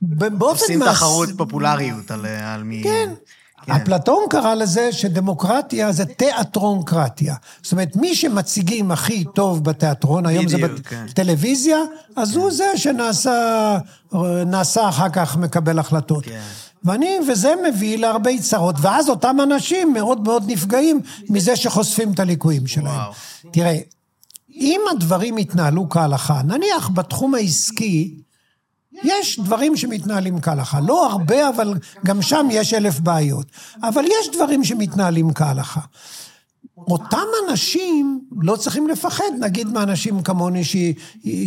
באופן 0.02 0.62
עושים 0.62 0.78
מעשי- 0.78 0.90
תחרות 0.94 1.28
פופולריות 1.36 2.10
על 2.10 2.26
על 2.26 2.62
מי... 2.62 2.80
כן. 2.84 3.12
כן. 3.66 3.72
אפלטון 3.72 4.22
קרא 4.30 4.54
לזה 4.54 4.92
שדמוקרטיה 4.92 5.92
זה 5.92 6.04
תיאטרונקרטיה. 6.04 7.34
זאת 7.62 7.72
אומרת, 7.72 7.96
מי 7.96 8.14
שמציגים 8.14 8.90
הכי 8.90 9.24
טוב 9.34 9.64
בתיאטרון, 9.64 10.26
היום 10.26 10.48
זה 10.48 10.56
בדיוק, 10.56 10.86
כן. 10.86 11.06
בטלוויזיה, 11.08 11.78
אז 12.16 12.36
הוא 12.36 12.50
זה 12.50 12.66
שנעשה 12.76 13.78
נעשה 14.46 14.88
אחר 14.88 15.08
כך 15.08 15.36
מקבל 15.36 15.78
החלטות. 15.78 16.24
כן. 16.24 16.40
ואני, 16.84 17.18
וזה 17.28 17.54
מביא 17.68 17.98
להרבה 17.98 18.30
צרות, 18.40 18.76
ואז 18.80 19.08
אותם 19.08 19.36
אנשים 19.42 19.92
מאוד 19.92 20.20
מאוד 20.20 20.44
נפגעים 20.46 21.00
מזה 21.28 21.56
שחושפים 21.56 22.12
את 22.12 22.20
הליקויים 22.20 22.66
שלהם. 22.66 22.96
וואו. 22.96 23.12
תראה, 23.50 23.76
אם 24.50 24.80
הדברים 24.90 25.38
יתנהלו 25.38 25.88
כהלכה, 25.88 26.42
נניח 26.42 26.90
בתחום 26.94 27.34
העסקי, 27.34 28.14
יש 29.04 29.40
דברים 29.40 29.76
שמתנהלים 29.76 30.40
כהלכה. 30.40 30.80
לא 30.80 31.10
הרבה, 31.10 31.48
אבל 31.48 31.74
גם 32.06 32.22
שם 32.22 32.48
יש 32.50 32.74
אלף 32.74 33.00
בעיות. 33.00 33.46
אבל 33.82 34.04
יש 34.04 34.30
דברים 34.36 34.64
שמתנהלים 34.64 35.32
כהלכה. 35.32 35.80
אותם 36.78 37.26
אנשים 37.48 38.20
לא 38.42 38.56
צריכים 38.56 38.88
לפחד, 38.88 39.24
נגיד 39.40 39.68
מאנשים 39.68 40.22
כמוני 40.22 40.64
ש... 40.64 40.76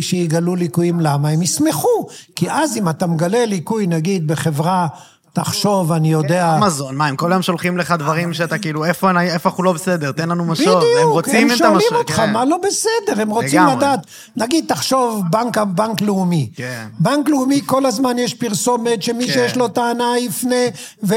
שיגלו 0.00 0.56
ליקויים. 0.56 1.00
למה? 1.00 1.28
הם 1.28 1.42
ישמחו. 1.42 2.06
כי 2.36 2.50
אז 2.50 2.76
אם 2.76 2.88
אתה 2.88 3.06
מגלה 3.06 3.46
ליקוי, 3.46 3.86
נגיד, 3.86 4.26
בחברה, 4.26 4.88
תחשוב, 5.32 5.92
אני 5.92 6.12
יודע... 6.12 6.56
אמזון, 6.56 6.96
מה, 6.96 7.06
הם 7.06 7.16
כל 7.16 7.32
היום 7.32 7.42
שולחים 7.42 7.78
לך 7.78 7.94
דברים 7.98 8.34
שאתה 8.34 8.58
כאילו, 8.58 8.84
איפה 8.84 9.10
אנחנו 9.10 9.62
לא 9.62 9.72
בסדר, 9.72 10.12
תן 10.12 10.28
לנו 10.28 10.44
משוב. 10.44 10.66
בדיוק, 10.66 10.84
הם 11.02 11.08
רוצים 11.08 11.46
הם 11.46 11.52
את 11.52 11.58
שואלים. 11.58 11.80
אותך 11.92 12.14
כן. 12.16 12.32
מה 12.32 12.44
לא 12.44 12.56
בסדר, 12.56 13.22
הם 13.22 13.30
רוצים. 13.30 13.62
לדעת. 13.66 14.00
נגיד, 14.36 14.64
תחשוב, 14.68 15.22
בנק, 15.30 15.58
בנק 15.58 16.00
לאומי. 16.00 16.50
כן. 16.56 16.86
בנק 16.98 17.28
לאומי, 17.28 17.60
כל 17.66 17.86
הזמן 17.86 18.18
יש 18.18 18.34
פרסומת 18.34 19.02
שמי 19.02 19.26
כן. 19.26 19.32
שיש 19.32 19.56
לו 19.56 19.68
טענה 19.68 20.18
יפנה, 20.18 20.64
ו... 21.02 21.14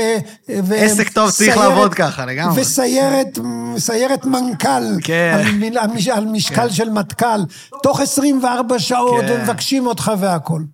עסק 0.76 1.10
טוב 1.10 1.32
צריך 1.32 1.58
לעבוד 1.58 1.94
ככה, 1.94 2.26
לגמרי. 2.26 2.62
וסיירת 2.62 3.40
סיירת 3.78 4.26
מנכ"ל, 4.26 4.84
כן. 5.04 5.40
על, 6.12 6.26
משקל 6.26 6.70
של 6.70 6.90
מטכ"ל, 6.90 7.42
תוך 7.84 8.00
24 8.00 8.80
שעות, 8.80 9.22
כן. 9.22 9.32
ומבקשים 9.40 9.88
אותך 9.88 10.12
והכול. 10.20 10.66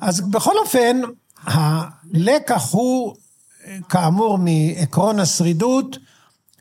אז 0.00 0.20
בכל 0.20 0.58
אופן, 0.58 1.00
הלקח 1.44 2.72
הוא, 2.72 3.14
כאמור, 3.88 4.38
מעקרון 4.38 5.20
השרידות, 5.20 5.98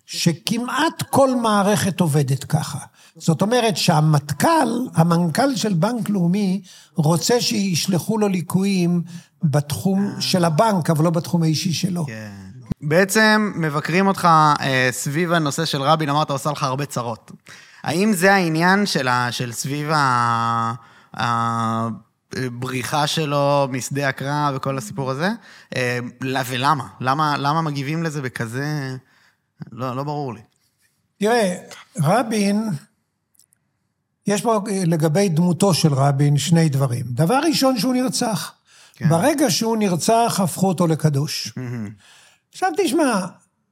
שכמעט 0.06 1.04
כל 1.10 1.36
מערכת 1.36 2.00
עובדת 2.00 2.44
ככה. 2.44 2.80
זאת 3.16 3.42
אומרת 3.42 3.78
שהמטכ"ל, 3.78 4.70
המנכ"ל 4.96 5.56
של 5.56 5.74
בנק 5.74 6.10
לאומי, 6.10 6.62
רוצה 6.96 7.42
שישלחו 7.42 8.18
לו 8.18 8.28
ליקויים 8.28 9.02
בתחום 9.44 10.16
של 10.20 10.46
הבנק, 10.46 10.90
אבל 10.90 11.04
לא 11.04 11.10
בתחום 11.10 11.44
האישי 11.44 11.74
שלו. 11.74 12.06
כן. 12.06 12.32
בעצם 12.82 13.52
מבקרים 13.56 14.08
אותך 14.08 14.28
אה, 14.62 14.90
סביב 14.92 15.32
הנושא 15.32 15.66
של 15.66 15.82
רבין, 15.82 16.10
אמרת, 16.10 16.32
עושה 16.32 16.52
לך 16.52 16.64
הרבה 16.64 16.86
צרות. 16.86 17.32
האם 17.84 18.14
זה 18.14 18.34
העניין 18.34 18.86
של, 18.86 19.08
ה, 19.08 19.32
של 19.32 19.52
סביב 19.52 19.90
ה, 19.92 20.74
הבריחה 22.36 23.08
שלו 23.08 23.68
משדה 23.72 24.10
הקרב 24.10 24.54
וכל 24.56 24.78
הסיפור 24.78 25.12
הזה? 25.12 25.30
אה, 25.76 26.00
ולמה? 26.48 26.88
למה, 27.00 27.38
למה 27.38 27.62
מגיבים 27.62 28.04
לזה 28.04 28.22
בכזה... 28.22 28.96
לא, 29.72 29.96
לא 29.96 30.04
ברור 30.04 30.34
לי. 30.34 30.42
תראה, 31.20 31.56
רבין, 31.98 32.70
יש 34.28 34.42
פה 34.42 34.62
לגבי 34.86 35.30
דמותו 35.30 35.74
של 35.74 35.94
רבין 35.94 36.38
שני 36.38 36.70
דברים. 36.70 37.06
דבר 37.08 37.40
ראשון, 37.48 37.80
שהוא 37.80 37.94
נרצח. 37.94 38.54
כן. 38.96 39.10
ברגע 39.10 39.50
שהוא 39.50 39.78
נרצח, 39.78 40.40
הפכו 40.44 40.68
אותו 40.68 40.88
לקדוש. 40.88 41.54
עכשיו 42.54 42.72
תשמע, 42.78 43.26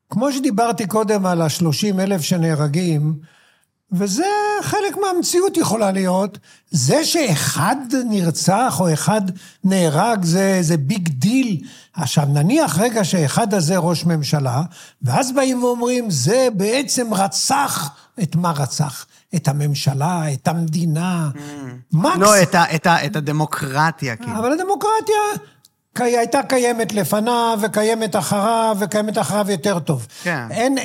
כמו 0.09 0.31
שדיברתי 0.31 0.87
קודם 0.87 1.25
על 1.25 1.41
השלושים 1.41 1.99
אלף 1.99 2.21
שנהרגים, 2.21 3.19
וזה 3.91 4.25
חלק 4.61 4.97
מהמציאות 5.01 5.57
יכולה 5.57 5.91
להיות, 5.91 6.37
זה 6.71 7.05
שאחד 7.05 7.75
נרצח 8.09 8.77
או 8.79 8.93
אחד 8.93 9.21
נהרג 9.63 10.23
זה, 10.23 10.57
זה 10.61 10.77
big 10.77 11.09
deal. 11.09 11.63
עכשיו 11.93 12.25
נניח 12.25 12.79
רגע 12.79 13.03
שאחד 13.03 13.53
הזה 13.53 13.77
ראש 13.77 14.05
ממשלה, 14.05 14.61
ואז 15.01 15.31
באים 15.31 15.63
ואומרים, 15.63 16.09
זה 16.09 16.47
בעצם 16.53 17.13
רצח, 17.13 17.89
את 18.23 18.35
מה 18.35 18.51
רצח? 18.51 19.05
את 19.35 19.47
הממשלה, 19.47 20.33
את 20.33 20.47
המדינה. 20.47 21.29
מקס... 21.93 22.17
לא, 22.19 22.41
את, 22.41 22.55
ה, 22.55 22.75
את, 22.75 22.87
ה, 22.87 23.05
את 23.05 23.15
הדמוקרטיה, 23.15 24.15
כאילו. 24.15 24.39
אבל 24.39 24.51
הדמוקרטיה 24.51 25.43
הייתה 25.95 26.43
קיימת 26.43 26.93
לפניו, 26.93 27.59
וקיימת 27.61 28.15
אחריו, 28.15 28.77
וקיימת 28.79 29.17
אחריו 29.17 29.51
יותר 29.51 29.79
טוב. 29.79 30.07
כן. 30.23 30.47
אין 30.51 30.77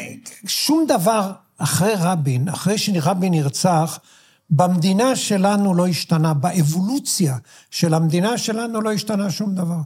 שום 0.46 0.84
דבר 0.88 1.32
אחרי 1.58 1.94
רבין, 1.98 2.48
אחרי 2.48 2.78
שרבין 2.78 3.32
נרצח, 3.32 3.98
במדינה 4.50 5.16
שלנו 5.16 5.74
לא 5.74 5.86
השתנה, 5.86 6.34
באבולוציה 6.34 7.36
של 7.70 7.94
המדינה 7.94 8.38
שלנו 8.38 8.80
לא 8.80 8.92
השתנה 8.92 9.30
שום 9.30 9.54
דבר. 9.54 9.78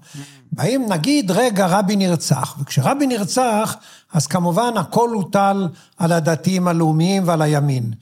באים, 0.52 0.92
נגיד, 0.92 1.30
רגע, 1.30 1.66
רבין 1.66 1.98
נרצח, 1.98 2.56
וכשרבין 2.60 3.08
נרצח, 3.08 3.76
אז 4.12 4.26
כמובן 4.26 4.76
הכל 4.76 5.10
הוטל 5.10 5.68
על 5.96 6.12
הדתיים 6.12 6.68
הלאומיים 6.68 7.22
ועל 7.26 7.42
הימין. 7.42 7.92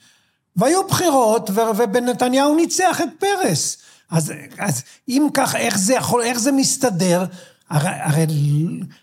והיו 0.55 0.87
בחירות, 0.87 1.49
ו- 1.49 1.61
ובנתניהו 1.77 2.55
ניצח 2.55 3.01
את 3.01 3.09
פרס. 3.19 3.77
אז, 4.11 4.33
אז 4.59 4.83
אם 5.09 5.27
כך, 5.33 5.55
איך 5.55 5.77
זה 5.77 5.93
יכול, 5.93 6.21
איך 6.21 6.39
זה 6.39 6.51
מסתדר? 6.51 7.25
הרי, 7.69 7.89
הרי 7.89 8.25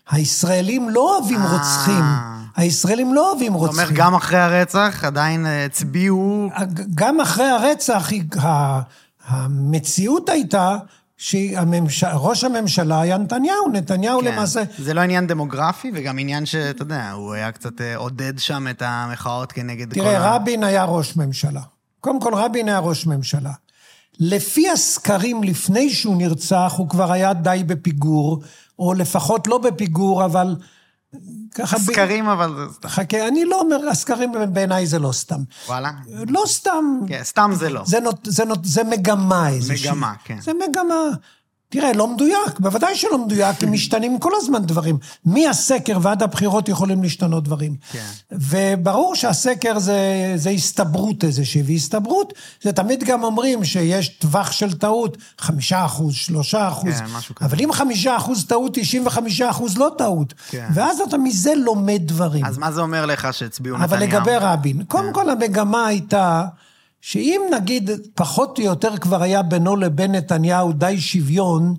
הישראלים 0.09 0.89
לא 0.89 1.17
אוהבים 1.17 1.41
אה. 1.41 1.57
רוצחים. 1.57 2.03
הישראלים 2.55 3.13
לא 3.13 3.31
אוהבים 3.31 3.53
זאת 3.53 3.61
רוצחים. 3.61 3.79
אומרת, 3.79 3.97
גם 3.97 4.15
אחרי 4.15 4.39
הרצח 4.39 5.03
עדיין 5.03 5.45
אה, 5.45 5.65
הצביעו... 5.65 6.49
גם 6.95 7.21
אחרי 7.21 7.45
הרצח, 7.45 8.09
המציאות 9.27 10.29
הייתה 10.29 10.77
שראש 11.17 12.43
הממשלה 12.43 13.01
היה 13.01 13.17
נתניהו. 13.17 13.69
נתניהו 13.71 14.19
כן. 14.19 14.25
למעשה... 14.25 14.63
זה 14.77 14.93
לא 14.93 15.01
עניין 15.01 15.27
דמוגרפי, 15.27 15.91
וגם 15.93 16.19
עניין 16.19 16.45
שאתה 16.45 16.81
יודע, 16.81 17.11
הוא 17.11 17.33
היה 17.33 17.51
קצת 17.51 17.81
אה, 17.81 17.95
עודד 17.95 18.39
שם 18.39 18.67
את 18.69 18.81
המחאות 18.85 19.51
כנגד 19.51 19.93
כל 19.93 19.99
ה... 19.99 20.03
תראה, 20.03 20.35
רבין 20.35 20.63
היה 20.63 20.83
ראש 20.83 21.15
ממשלה. 21.15 21.61
קודם 21.99 22.19
כל, 22.19 22.33
רבין 22.33 22.69
היה 22.69 22.79
ראש 22.79 23.07
ממשלה. 23.07 23.51
לפי 24.19 24.69
הסקרים 24.69 25.43
לפני 25.43 25.89
שהוא 25.89 26.17
נרצח, 26.17 26.73
הוא 26.77 26.89
כבר 26.89 27.11
היה 27.11 27.33
די 27.33 27.63
בפיגור, 27.67 28.41
או 28.79 28.93
לפחות 28.93 29.47
לא 29.47 29.57
בפיגור, 29.57 30.25
אבל 30.25 30.55
ככה... 31.55 31.77
ב- 31.77 31.81
סקרים, 31.81 32.25
אבל... 32.27 32.67
זה- 32.81 32.89
חכה, 32.89 33.27
אני 33.27 33.45
לא 33.45 33.59
אומר, 33.61 33.89
הסקרים 33.89 34.31
בעיניי 34.53 34.87
זה 34.87 34.99
לא 34.99 35.11
סתם. 35.11 35.39
וואלה. 35.67 35.91
לא 36.27 36.43
סתם. 36.47 36.99
כן, 37.07 37.21
סתם 37.23 37.51
זה 37.53 37.69
לא. 37.69 37.81
זה, 37.85 37.99
נות, 37.99 38.19
זה, 38.23 38.45
נות, 38.45 38.59
זה 38.63 38.83
מגמה 38.83 39.49
איזושהי. 39.49 39.91
מגמה, 39.91 40.13
כן. 40.23 40.37
זה 40.41 40.51
מגמה. 40.69 40.95
תראה, 41.69 41.93
לא 41.93 42.07
מדויק, 42.07 42.59
בוודאי 42.59 42.95
שלא 42.95 43.25
מדויק, 43.25 43.57
כי 43.57 43.65
משתנים 43.65 44.19
כל 44.19 44.31
הזמן 44.37 44.65
דברים. 44.65 44.97
מהסקר 45.25 45.97
ועד 46.01 46.23
הבחירות 46.23 46.69
יכולים 46.69 47.03
להשתנות 47.03 47.43
דברים. 47.43 47.75
כן. 47.91 48.05
וברור 48.31 49.15
שהסקר 49.15 49.79
זה, 49.79 50.33
זה 50.35 50.49
הסתברות 50.49 51.23
איזושהי, 51.23 51.63
והסתברות, 51.65 52.33
זה 52.61 52.73
תמיד 52.73 53.03
גם 53.03 53.23
אומרים 53.23 53.65
שיש 53.65 54.09
טווח 54.09 54.51
של 54.51 54.73
טעות, 54.73 55.17
חמישה 55.39 55.85
אחוז, 55.85 56.13
שלושה 56.13 56.67
אחוז. 56.67 56.99
כן, 56.99 57.05
משהו 57.17 57.35
כזה. 57.35 57.45
אבל 57.45 57.57
אם 57.63 57.69
חמישה 57.71 58.17
אחוז 58.17 58.45
טעות, 58.45 58.71
95 58.73 59.41
אחוז 59.41 59.77
לא 59.77 59.91
טעות. 59.97 60.33
כן. 60.49 60.67
ואז 60.73 60.99
אתה 60.99 61.17
מזה 61.17 61.55
לומד 61.55 62.01
דברים. 62.05 62.45
אז 62.45 62.57
מה 62.57 62.71
זה 62.71 62.81
אומר 62.81 63.05
לך 63.05 63.27
שהצביעו 63.31 63.77
נתניהו? 63.77 63.95
אבל 63.95 64.03
לגבי 64.03 64.37
רבין, 64.39 64.83
קודם 64.83 65.13
כל 65.13 65.29
המגמה 65.29 65.87
הייתה 65.87 66.45
שאם 67.07 67.41
נגיד 67.51 67.89
פחות 68.15 68.57
או 68.57 68.63
יותר 68.63 68.97
כבר 68.97 69.21
היה 69.21 69.41
בינו 69.41 69.75
לבין 69.75 70.11
נתניהו 70.11 70.71
די 70.71 71.01
שוויון, 71.01 71.75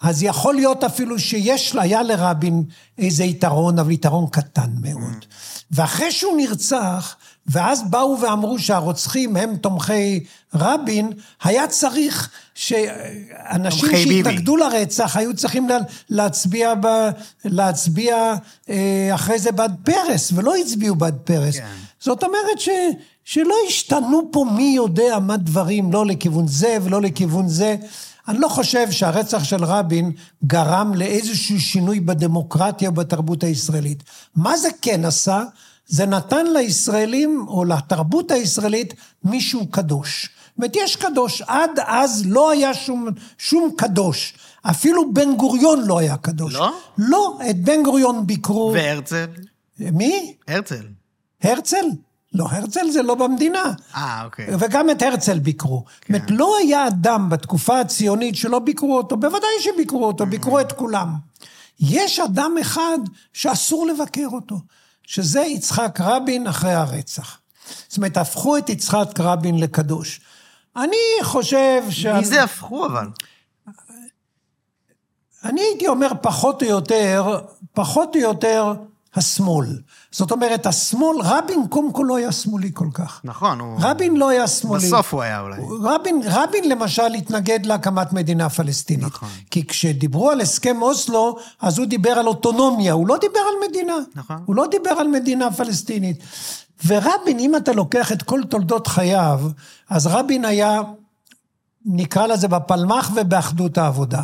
אז 0.00 0.22
יכול 0.22 0.54
להיות 0.54 0.84
אפילו 0.84 1.18
שיש, 1.18 1.76
היה 1.80 2.02
לרבין 2.02 2.64
איזה 2.98 3.24
יתרון, 3.24 3.78
אבל 3.78 3.90
יתרון 3.90 4.26
קטן 4.30 4.70
מאוד. 4.80 5.24
ואחרי 5.70 6.12
שהוא 6.12 6.36
נרצח, 6.36 7.16
ואז 7.46 7.82
באו 7.90 8.20
ואמרו 8.20 8.58
שהרוצחים 8.58 9.36
הם 9.36 9.56
תומכי 9.56 10.24
רבין, 10.54 11.12
היה 11.42 11.66
צריך 11.66 12.30
שאנשים 12.54 13.80
תומכי 13.80 14.04
ביבי. 14.04 14.24
שהתנגדו 14.24 14.56
לרצח 14.56 15.16
היו 15.16 15.36
צריכים 15.36 15.68
לה, 15.68 15.78
להצביע, 16.10 16.74
ב, 16.74 16.86
להצביע 17.44 18.34
אה, 18.68 19.10
אחרי 19.14 19.38
זה 19.38 19.52
בעד 19.52 19.74
פרס, 19.84 20.32
ולא 20.34 20.56
הצביעו 20.56 20.94
בעד 20.94 21.18
פרס. 21.24 21.56
כן. 21.56 21.66
זאת 22.00 22.24
אומרת 22.24 22.58
ש, 22.58 22.68
שלא 23.28 23.54
השתנו 23.68 24.28
פה 24.32 24.46
מי 24.56 24.72
יודע 24.76 25.18
מה 25.18 25.36
דברים, 25.36 25.92
לא 25.92 26.06
לכיוון 26.06 26.46
זה 26.46 26.78
ולא 26.82 27.02
לכיוון 27.02 27.48
זה. 27.48 27.76
אני 28.28 28.38
לא 28.38 28.48
חושב 28.48 28.90
שהרצח 28.90 29.44
של 29.44 29.64
רבין 29.64 30.12
גרם 30.44 30.94
לאיזשהו 30.94 31.60
שינוי 31.60 32.00
בדמוקרטיה 32.00 32.88
ובתרבות 32.88 33.42
הישראלית. 33.42 34.02
מה 34.36 34.56
זה 34.56 34.68
כן 34.82 35.04
עשה? 35.04 35.42
זה 35.86 36.06
נתן 36.06 36.46
לישראלים, 36.46 37.44
או 37.48 37.64
לתרבות 37.64 38.30
הישראלית, 38.30 38.94
מישהו 39.24 39.66
קדוש. 39.66 40.22
זאת 40.24 40.58
אומרת, 40.58 40.76
יש 40.76 40.96
קדוש. 40.96 41.42
עד 41.42 41.70
אז 41.86 42.22
לא 42.26 42.50
היה 42.50 42.74
שום, 42.74 43.08
שום 43.38 43.70
קדוש. 43.76 44.34
אפילו 44.62 45.12
בן 45.12 45.36
גוריון 45.36 45.86
לא 45.86 45.98
היה 45.98 46.16
קדוש. 46.16 46.54
לא? 46.54 46.72
לא, 46.98 47.38
את 47.50 47.60
בן 47.60 47.82
גוריון 47.82 48.26
ביקרו... 48.26 48.70
והרצל? 48.74 49.26
מי? 49.78 50.34
הרצל. 50.48 50.86
הרצל? 51.42 51.86
לא, 52.32 52.46
הרצל 52.50 52.90
זה 52.90 53.02
לא 53.02 53.14
במדינה. 53.14 53.72
אה, 53.94 54.24
אוקיי. 54.24 54.46
וגם 54.58 54.90
את 54.90 55.02
הרצל 55.02 55.38
ביקרו. 55.38 55.84
זאת 56.00 56.08
אומרת, 56.08 56.30
לא 56.30 56.56
היה 56.58 56.86
אדם 56.86 57.28
בתקופה 57.30 57.80
הציונית 57.80 58.36
שלא 58.36 58.58
ביקרו 58.58 58.96
אותו, 58.96 59.16
בוודאי 59.16 59.48
שביקרו 59.60 60.04
אותו, 60.04 60.26
ביקרו 60.26 60.60
את 60.60 60.72
כולם. 60.72 61.08
יש 61.80 62.20
אדם 62.20 62.54
אחד 62.60 62.98
שאסור 63.32 63.86
לבקר 63.86 64.26
אותו, 64.32 64.60
שזה 65.02 65.40
יצחק 65.40 65.98
רבין 66.00 66.46
אחרי 66.46 66.72
הרצח. 66.72 67.38
זאת 67.88 67.96
אומרת, 67.96 68.16
הפכו 68.16 68.58
את 68.58 68.68
יצחק 68.68 69.08
רבין 69.18 69.58
לקדוש. 69.58 70.20
אני 70.76 70.96
חושב 71.22 71.82
ש... 71.90 72.06
מי 72.06 72.24
זה 72.24 72.42
הפכו 72.42 72.86
אבל? 72.86 73.08
אני 75.44 75.60
הייתי 75.60 75.88
אומר 75.88 76.12
פחות 76.22 76.62
או 76.62 76.68
יותר, 76.68 77.40
פחות 77.72 78.16
או 78.16 78.20
יותר 78.20 78.74
השמאל. 79.14 79.78
זאת 80.10 80.32
אומרת, 80.32 80.66
השמאל, 80.66 81.16
רבין 81.24 81.66
קודם 81.68 81.92
כל 81.92 82.04
לא 82.08 82.16
היה 82.16 82.32
שמאלי 82.32 82.70
כל 82.74 82.88
כך. 82.94 83.20
נכון, 83.24 83.60
הוא... 83.60 83.78
רבין 83.80 84.16
לא 84.16 84.28
היה 84.28 84.48
שמאלי. 84.48 84.86
בסוף 84.86 85.14
הוא 85.14 85.22
היה 85.22 85.40
אולי. 85.40 85.62
רבין, 85.82 86.22
רבין 86.24 86.68
למשל 86.68 87.14
התנגד 87.14 87.66
להקמת 87.66 88.12
מדינה 88.12 88.48
פלסטינית. 88.48 89.04
נכון. 89.04 89.28
כי 89.50 89.66
כשדיברו 89.66 90.30
על 90.30 90.40
הסכם 90.40 90.82
אוסלו, 90.82 91.36
אז 91.60 91.78
הוא 91.78 91.86
דיבר 91.86 92.10
על 92.10 92.26
אוטונומיה, 92.26 92.92
הוא 92.92 93.08
לא 93.08 93.16
דיבר 93.20 93.40
על 93.40 93.68
מדינה. 93.68 93.96
נכון. 94.14 94.42
הוא 94.46 94.56
לא 94.56 94.66
דיבר 94.70 94.90
על 94.90 95.08
מדינה 95.08 95.52
פלסטינית. 95.52 96.22
ורבין, 96.86 97.38
אם 97.38 97.56
אתה 97.56 97.72
לוקח 97.72 98.12
את 98.12 98.22
כל 98.22 98.40
תולדות 98.50 98.86
חייו, 98.86 99.40
אז 99.90 100.06
רבין 100.06 100.44
היה, 100.44 100.80
נקרא 101.86 102.26
לזה 102.26 102.48
בפלמ"ח 102.48 103.10
ובאחדות 103.14 103.78
העבודה. 103.78 104.22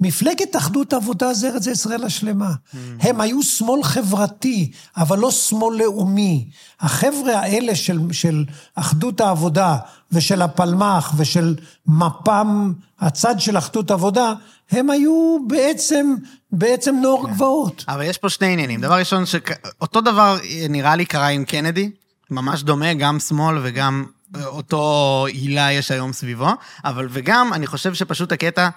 מפלגת 0.00 0.56
אחדות 0.56 0.92
העבודה 0.92 1.34
זה 1.34 1.48
ארץ 1.48 1.66
ישראל 1.66 2.04
השלמה. 2.04 2.52
הם 3.00 3.20
היו 3.20 3.42
שמאל 3.42 3.82
חברתי, 3.82 4.70
אבל 4.96 5.18
לא 5.18 5.30
שמאל 5.30 5.76
לאומי. 5.76 6.48
החבר'ה 6.80 7.40
האלה 7.40 7.74
של, 7.74 7.98
של 8.12 8.44
אחדות 8.74 9.20
העבודה 9.20 9.76
ושל 10.12 10.42
הפלמ"ח 10.42 11.14
ושל 11.16 11.56
מפ"ם, 11.86 12.72
הצד 13.00 13.40
של 13.40 13.58
אחדות 13.58 13.90
עבודה, 13.90 14.32
הם 14.70 14.90
היו 14.90 15.38
בעצם, 15.46 16.14
בעצם 16.52 16.96
נוער 17.02 17.30
גבעות. 17.30 17.84
אבל 17.88 18.02
יש 18.02 18.18
פה 18.18 18.28
שני 18.28 18.52
עניינים. 18.52 18.80
דבר 18.80 18.98
ראשון, 18.98 19.26
שאותו 19.26 20.00
דבר 20.00 20.38
נראה 20.68 20.96
לי 20.96 21.04
קרה 21.04 21.28
עם 21.28 21.44
קנדי, 21.44 21.90
ממש 22.30 22.62
דומה, 22.62 22.94
גם 22.94 23.20
שמאל 23.20 23.58
וגם 23.62 24.04
אותו 24.44 25.24
הילה 25.28 25.72
יש 25.72 25.90
היום 25.90 26.12
סביבו, 26.12 26.48
אבל 26.84 27.08
וגם, 27.10 27.52
אני 27.52 27.66
חושב 27.66 27.94
שפשוט 27.94 28.32
הקטע 28.32 28.68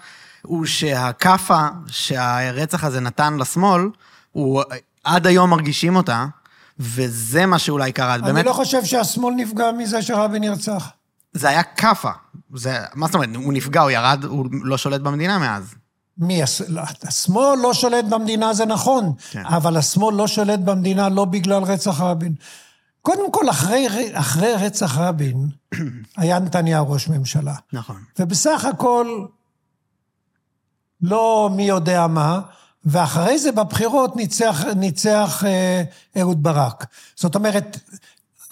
הוא 0.42 0.66
שהכאפה 0.66 1.68
שהרצח 1.88 2.84
הזה 2.84 3.00
נתן 3.00 3.38
לשמאל, 3.38 3.82
הוא 4.32 4.64
עד 5.04 5.28
היום 5.28 5.50
מרגישים 5.50 5.96
אותה, 5.96 6.26
וזה 6.80 7.46
מה 7.46 7.60
שאולי 7.60 7.92
קרה. 7.92 8.16
אני 8.16 8.24
באמת, 8.24 8.46
לא 8.46 8.54
חושב 8.54 8.86
שהשמאל 8.86 9.34
נפגע 9.34 9.72
מזה 9.72 10.02
שרבין 10.02 10.44
נרצח. 10.44 10.90
זה 11.34 11.50
היה 11.50 11.64
כאפה. 11.64 12.12
זה, 12.56 12.78
מה 12.94 13.06
זאת 13.06 13.16
אומרת, 13.16 13.30
הוא 13.36 13.54
נפגע, 13.54 13.82
הוא 13.82 13.92
ירד, 13.92 14.24
הוא 14.24 14.46
לא 14.64 14.78
שולט 14.78 15.02
במדינה 15.02 15.40
מאז. 15.40 15.76
מי? 16.18 16.42
לא, 16.68 16.82
השמאל 17.04 17.60
לא 17.60 17.74
שולט 17.74 18.06
במדינה, 18.06 18.54
זה 18.54 18.66
נכון, 18.66 19.14
כן. 19.32 19.46
אבל 19.46 19.78
השמאל 19.78 20.16
לא 20.16 20.28
שולט 20.28 20.60
במדינה 20.60 21.10
לא 21.10 21.26
בגלל 21.26 21.64
רצח 21.64 22.02
רבין. 22.02 22.34
קודם 23.02 23.32
כל, 23.32 23.50
אחרי, 23.50 23.88
אחרי 24.14 24.54
רצח 24.54 24.98
רבין, 24.98 25.50
היה 26.18 26.40
נתניהו 26.40 26.92
ראש 26.92 27.08
ממשלה. 27.08 27.56
נכון. 27.74 27.96
ובסך 28.20 28.66
הכל, 28.66 29.26
לא 31.02 31.50
מי 31.56 31.64
יודע 31.64 32.08
מה, 32.08 32.40
ואחרי 32.86 33.40
זה 33.40 33.52
בבחירות 33.52 34.16
ניצח, 34.16 34.66
ניצח 34.76 35.44
אה, 35.48 35.84
אהוד 36.22 36.44
ברק. 36.44 36.86
זאת 37.16 37.36
אומרת, 37.36 37.78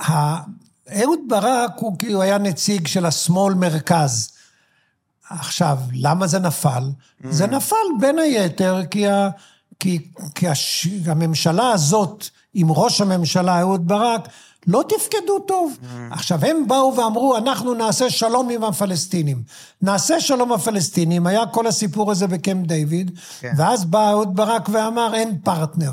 ה- 0.02 0.42
אהוד 1.02 1.20
ברק 1.28 1.72
הוא 1.76 2.00
כאילו 2.00 2.22
היה 2.22 2.38
נציג 2.38 2.88
של 2.88 3.06
השמאל-מרכז. 3.06 4.32
עכשיו, 5.30 5.78
למה 5.94 6.28
זה 6.28 6.40
נפל? 6.40 6.84
זה 7.30 7.48
נפל 7.48 7.76
בין 8.00 8.20
היתר 8.20 8.82
כי, 8.92 9.08
ה, 9.08 9.30
כי, 9.80 10.08
כי 10.36 10.48
הש, 10.48 10.88
הממשלה 11.06 11.70
הזאת, 11.72 12.26
עם 12.54 12.72
ראש 12.72 13.02
הממשלה 13.02 13.60
אהוד 13.60 13.88
ברק, 13.88 14.28
לא 14.68 14.84
תפקדו 14.90 15.40
טוב. 15.48 15.78
עכשיו, 16.12 16.40
הם 16.46 16.68
באו 16.68 16.94
ואמרו, 16.98 17.38
אנחנו 17.38 17.74
נעשה 17.74 18.10
שלום 18.10 18.50
עם 18.50 18.64
הפלסטינים. 18.64 19.44
נעשה 19.82 20.20
שלום 20.20 20.42
עם 20.52 20.60
הפלסטינים, 20.60 21.28
היה 21.28 21.46
כל 21.46 21.68
הסיפור 21.68 22.12
הזה 22.12 22.28
בקמפ 22.28 22.68
דיוויד, 22.68 23.12
כן. 23.40 23.54
ואז 23.58 23.86
בא 23.86 24.10
אהוד 24.10 24.36
ברק 24.36 24.70
ואמר, 24.72 25.12
אין 25.16 25.38
פרטנר. 25.44 25.92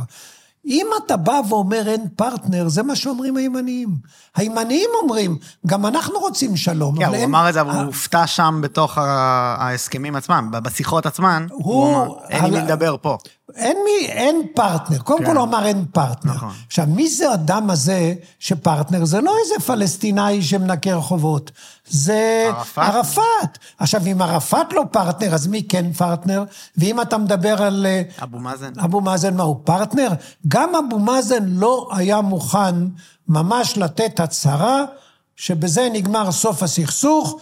אם 0.66 0.86
אתה 1.06 1.16
בא 1.16 1.40
ואומר 1.48 1.88
אין 1.88 2.08
פרטנר, 2.16 2.68
זה 2.68 2.82
מה 2.82 2.96
שאומרים 2.96 3.36
הימניים. 3.36 3.88
הימניים 4.36 4.88
אומרים, 5.02 5.36
גם 5.66 5.86
אנחנו 5.86 6.18
רוצים 6.18 6.56
שלום. 6.56 6.98
כן, 6.98 7.04
הוא 7.06 7.14
אין- 7.14 7.24
אמר 7.24 7.48
את 7.48 7.54
זה, 7.54 7.60
אבל 7.60 7.70
הוא 7.74 7.82
הופתע 7.82 8.26
שם 8.26 8.60
בתוך 8.62 8.98
ההסכמים 8.98 10.16
עצמם, 10.16 10.48
בשיחות 10.52 11.06
עצמן, 11.06 11.46
הוא 11.50 11.88
אמר, 11.96 12.14
אין 12.30 12.44
עם 12.44 12.50
מי 12.54 12.60
לדבר 12.60 12.96
פה. 13.02 13.18
אין 13.56 13.76
מי, 13.84 14.06
אין 14.06 14.42
פרטנר. 14.54 14.98
קודם 14.98 15.18
כן. 15.18 15.26
כל 15.26 15.36
הוא 15.36 15.44
אמר 15.44 15.66
אין 15.66 15.84
פרטנר. 15.92 16.34
נכון. 16.34 16.52
עכשיו, 16.66 16.86
מי 16.88 17.08
זה 17.08 17.30
האדם 17.30 17.70
הזה 17.70 18.14
שפרטנר? 18.38 19.04
זה 19.04 19.20
לא 19.20 19.34
איזה 19.44 19.66
פלסטינאי 19.66 20.42
שמנקה 20.42 20.94
רחובות. 20.94 21.50
זה 21.88 22.44
ערפאת? 22.48 22.84
ערפאת. 22.84 23.58
עכשיו, 23.78 24.00
אם 24.12 24.22
ערפאת 24.22 24.72
לא 24.72 24.84
פרטנר, 24.90 25.34
אז 25.34 25.46
מי 25.46 25.62
כן 25.62 25.92
פרטנר? 25.92 26.44
ואם 26.76 27.00
אתה 27.00 27.18
מדבר 27.18 27.62
על... 27.62 27.86
אה, 27.86 28.02
אבו 28.22 28.38
מאזן. 28.38 28.72
אבו 28.84 29.00
מאזן, 29.00 29.36
מה, 29.36 29.42
הוא 29.42 29.56
פרטנר? 29.64 30.08
גם 30.48 30.72
אבו 30.74 30.98
מאזן 30.98 31.44
לא 31.46 31.88
היה 31.92 32.20
מוכן 32.20 32.74
ממש 33.28 33.78
לתת 33.78 34.20
הצהרה 34.20 34.84
שבזה 35.36 35.88
נגמר 35.92 36.32
סוף 36.32 36.62
הסכסוך, 36.62 37.38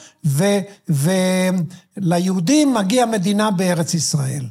וליהודים 1.97 2.75
מגיע 2.75 3.07
מדינה 3.07 3.51
בארץ 3.51 3.95
ישראל. 3.95 4.45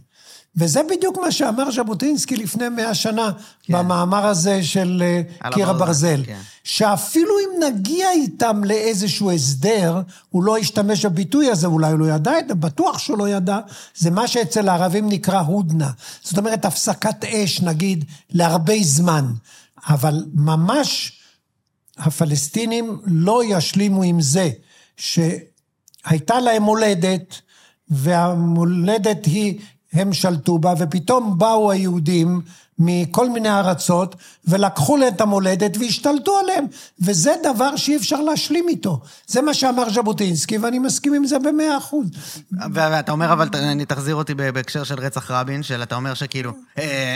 וזה 0.55 0.81
בדיוק 0.89 1.17
מה 1.17 1.31
שאמר 1.31 1.71
ז'בוטינסקי 1.71 2.35
לפני 2.35 2.69
מאה 2.69 2.93
שנה, 2.93 3.31
כן. 3.63 3.73
במאמר 3.73 4.26
הזה 4.26 4.63
של 4.63 5.03
אה, 5.05 5.51
קיר 5.51 5.69
הברזל, 5.69 5.84
הברזל. 5.84 6.23
כן. 6.26 6.39
שאפילו 6.63 7.34
אם 7.39 7.63
נגיע 7.63 8.11
איתם 8.11 8.61
לאיזשהו 8.63 9.31
הסדר, 9.31 10.01
הוא 10.30 10.43
לא 10.43 10.59
ישתמש 10.59 11.05
בביטוי 11.05 11.51
הזה, 11.51 11.67
אולי 11.67 11.91
הוא 11.91 11.99
לא 11.99 12.05
ידע 12.05 12.39
את 12.39 12.47
זה, 12.47 12.55
בטוח 12.55 12.99
שהוא 12.99 13.17
לא 13.17 13.30
ידע, 13.30 13.59
זה 13.95 14.11
מה 14.11 14.27
שאצל 14.27 14.69
הערבים 14.69 15.09
נקרא 15.09 15.39
הודנה. 15.39 15.89
זאת 16.23 16.38
אומרת, 16.38 16.65
הפסקת 16.65 17.26
אש, 17.26 17.61
נגיד, 17.61 18.05
להרבה 18.30 18.73
זמן. 18.81 19.26
אבל 19.88 20.26
ממש 20.34 21.19
הפלסטינים 21.97 23.01
לא 23.05 23.41
ישלימו 23.45 24.03
עם 24.03 24.21
זה 24.21 24.49
שהייתה 24.97 26.39
להם 26.39 26.63
מולדת, 26.63 27.41
והמולדת 27.89 29.26
היא, 29.26 29.59
הם 29.94 30.14
שלטו 30.14 30.57
בה, 30.57 30.74
ופתאום 30.80 31.38
באו 31.38 31.72
היהודים 31.72 32.41
מכל 32.80 33.30
מיני 33.30 33.49
ארצות, 33.49 34.16
ולקחו 34.45 34.98
להם 34.98 35.14
את 35.16 35.22
המולדת 35.22 35.78
והשתלטו 35.78 36.38
עליהם. 36.40 36.66
וזה 37.02 37.32
דבר 37.44 37.76
שאי 37.76 37.95
אפשר 37.98 38.22
להשלים 38.22 38.66
איתו. 38.70 38.99
זה 39.28 39.41
מה 39.41 39.53
שאמר 39.53 39.90
ז'בוטינסקי, 39.94 40.57
ואני 40.57 40.80
מסכים 40.80 41.14
עם 41.14 41.26
זה 41.26 41.40
במאה 41.40 41.78
אחוז. 41.78 42.07
ואתה 42.74 43.11
אומר, 43.11 43.34
אבל 43.34 43.49
אני 43.53 43.86
תחזיר 43.86 44.16
אותי 44.16 44.34
בהקשר 44.34 44.84
של 44.84 44.99
רצח 44.99 45.32
רבין, 45.32 45.64
של 45.64 45.84
אתה 45.84 45.95
אומר 45.95 46.14
שכאילו, 46.14 46.52
אה, 46.78 47.16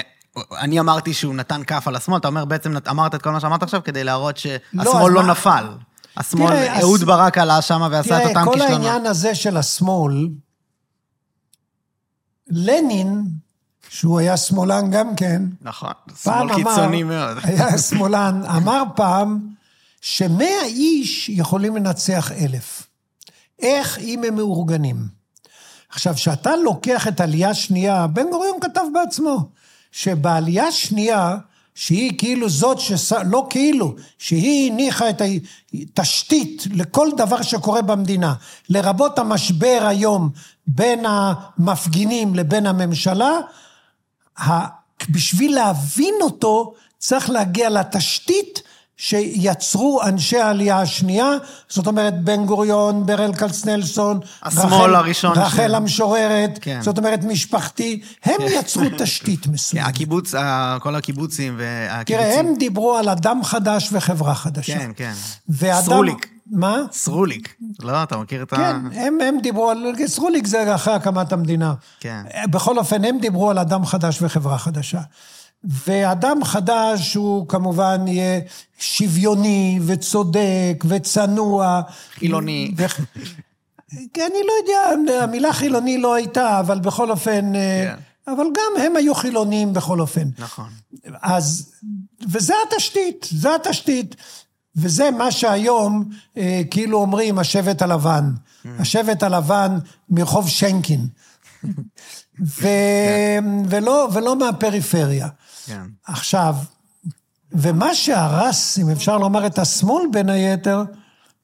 אני 0.60 0.80
אמרתי 0.80 1.14
שהוא 1.14 1.36
נתן 1.36 1.62
כף 1.68 1.88
על 1.88 1.96
השמאל, 1.96 2.18
אתה 2.18 2.28
אומר 2.28 2.46
בעצם, 2.46 2.74
אמרת 2.90 3.16
את 3.16 3.22
כל 3.22 3.30
מה 3.30 3.40
שאמרת 3.40 3.64
עכשיו 3.64 3.82
כדי 3.84 4.04
להראות 4.04 4.36
אז 4.36 4.42
שהשמאל 4.42 5.12
לא 5.12 5.24
מה- 5.24 5.32
נפל. 5.32 5.66
השמאל, 6.18 6.48
תראה, 6.50 6.80
אהוד 6.82 7.00
הס- 7.02 7.06
ברק 7.08 7.38
עלה 7.38 7.62
שם 7.62 7.88
ועשה 7.92 8.18
את 8.18 8.22
תראה, 8.22 8.30
אותם 8.30 8.46
כל 8.46 8.52
כישלונות. 8.54 8.72
העניין 8.86 9.06
הזה 9.06 9.36
של 9.36 9.58
השמאל, 9.58 10.28
לנין, 12.54 13.24
שהוא 13.90 14.20
היה 14.20 14.38
שמאלן 14.38 14.92
גם 14.92 15.16
כן, 15.16 15.42
נכון, 15.62 15.94
שמאל 16.24 16.56
קיצוני 16.56 17.04
מאוד. 17.04 17.38
היה 17.44 17.78
שמאלן, 17.78 18.42
אמר 18.56 18.84
פעם 18.96 19.40
שמאה 20.02 20.64
איש 20.66 21.30
יכולים 21.30 21.76
לנצח 21.76 22.32
אלף. 22.32 22.88
איך 23.60 24.00
אם 24.00 24.24
הם 24.28 24.36
מאורגנים? 24.36 25.08
עכשיו, 25.90 26.14
כשאתה 26.14 26.56
לוקח 26.56 27.08
את 27.08 27.22
עלייה 27.22 27.54
שנייה, 27.54 28.08
בן 28.08 28.30
גוריון 28.32 28.58
כתב 28.62 28.82
בעצמו, 28.94 29.50
שבעלייה 29.92 30.72
שנייה, 30.72 31.38
שהיא 31.76 32.18
כאילו 32.18 32.50
זאת, 32.50 32.80
שש... 32.80 33.14
לא 33.26 33.48
כאילו, 33.50 33.96
שהיא 34.18 34.72
הניחה 34.72 35.10
את 35.10 35.22
התשתית 35.74 36.64
לכל 36.72 37.08
דבר 37.18 37.42
שקורה 37.42 37.82
במדינה, 37.82 38.34
לרבות 38.70 39.20
המשבר 39.20 39.86
היום 39.88 40.30
בין 40.68 41.06
המפגינים 41.06 42.36
לבין 42.36 42.66
הממשלה, 42.66 43.32
בשביל 45.10 45.56
להבין 45.56 46.14
אותו, 46.22 46.74
צריך 46.98 47.30
להגיע 47.30 47.70
לתשתית 47.70 48.62
שיצרו 49.04 50.02
אנשי 50.04 50.38
העלייה 50.38 50.82
השנייה, 50.82 51.32
זאת 51.70 51.88
אומרת 51.88 52.24
בן 52.24 52.46
גוריון, 52.46 53.06
ברל 53.06 53.34
כצנלסון, 53.34 54.20
השמאל 54.44 54.96
הראשון 54.96 55.32
רחל 55.38 55.68
של- 55.68 55.76
המשוררת, 55.76 56.60
כן. 56.62 56.80
זאת 56.82 56.98
אומרת 56.98 57.24
משפחתי, 57.24 58.02
הם 58.24 58.36
יצרו 58.60 58.84
תשתית 58.98 59.48
מסוימת. 59.54 59.88
הקיבוץ, 59.88 60.34
כל 60.80 60.96
הקיבוצים 60.96 61.56
והקיבוצים. 61.58 62.30
תראה, 62.30 62.40
הם 62.40 62.54
דיברו 62.60 62.96
על 62.96 63.10
אדם 63.10 63.44
חדש 63.44 63.90
וחברה 63.92 64.36
חדשה. 64.36 64.78
כן, 64.80 64.92
כן. 64.96 65.14
ואדם... 65.50 65.82
סרוליק. 65.82 66.30
מה? 66.52 66.78
סרוליק. 66.92 67.56
לא, 67.82 68.04
אתה 68.04 68.18
מכיר 68.18 68.44
את 68.44 68.54
ה... 68.54 68.56
כן, 68.56 68.76
הם, 69.00 69.18
הם 69.28 69.38
דיברו 69.44 69.70
על... 69.70 69.86
סרוליק 70.08 70.48
זה 70.48 70.76
אחרי 70.76 70.94
הקמת 70.94 71.34
המדינה. 71.34 71.74
כן. 72.00 72.22
בכל 72.50 72.78
אופן, 72.78 73.06
הם 73.06 73.18
דיברו 73.22 73.50
על 73.50 73.60
אדם 73.60 73.86
חדש 73.86 74.22
וחברה 74.22 74.58
חדשה. 74.58 75.00
ואדם 75.64 76.44
חדש 76.44 77.14
הוא 77.14 77.48
כמובן 77.48 78.08
יהיה 78.08 78.40
שוויוני 78.80 79.80
וצודק 79.86 80.84
וצנוע. 80.88 81.82
חילוני. 82.14 82.74
ו... 82.78 82.86
אני 84.16 84.42
לא 84.48 84.54
יודע, 84.62 85.14
המילה 85.24 85.54
חילוני 85.54 85.98
לא 85.98 86.14
הייתה, 86.14 86.60
אבל 86.60 86.80
בכל 86.80 87.12
אופן... 87.12 87.54
כן. 87.54 87.96
אבל 88.28 88.44
גם 88.44 88.82
הם 88.84 88.96
היו 88.96 89.16
חילונים 89.16 89.74
בכל 89.74 90.00
אופן. 90.00 90.28
נכון. 90.38 90.70
אז, 91.22 91.72
וזה 92.32 92.54
התשתית, 92.68 93.28
זה 93.32 93.56
התשתית. 93.56 94.16
וזה 94.76 95.12
מה 95.12 95.32
שהיום 95.32 96.10
אה, 96.38 96.62
כאילו 96.72 96.98
אומרים 96.98 97.40
השבט 97.40 97.82
הלבן. 97.82 98.32
השבט 98.80 99.24
הלבן 99.24 99.78
מרחוב 100.10 100.50
שנקין. 100.50 101.08
ו, 102.60 102.68
ולא, 103.70 104.10
ולא 104.14 104.36
מהפריפריה. 104.36 105.28
כן. 105.66 105.82
עכשיו, 106.06 106.56
ומה 107.52 107.96
שהרס, 107.96 108.80
אם 108.80 108.90
אפשר 108.90 109.18
לומר, 109.18 109.46
את 109.48 109.60
השמאל 109.60 110.04
בין 110.12 110.30
היתר, 110.30 110.84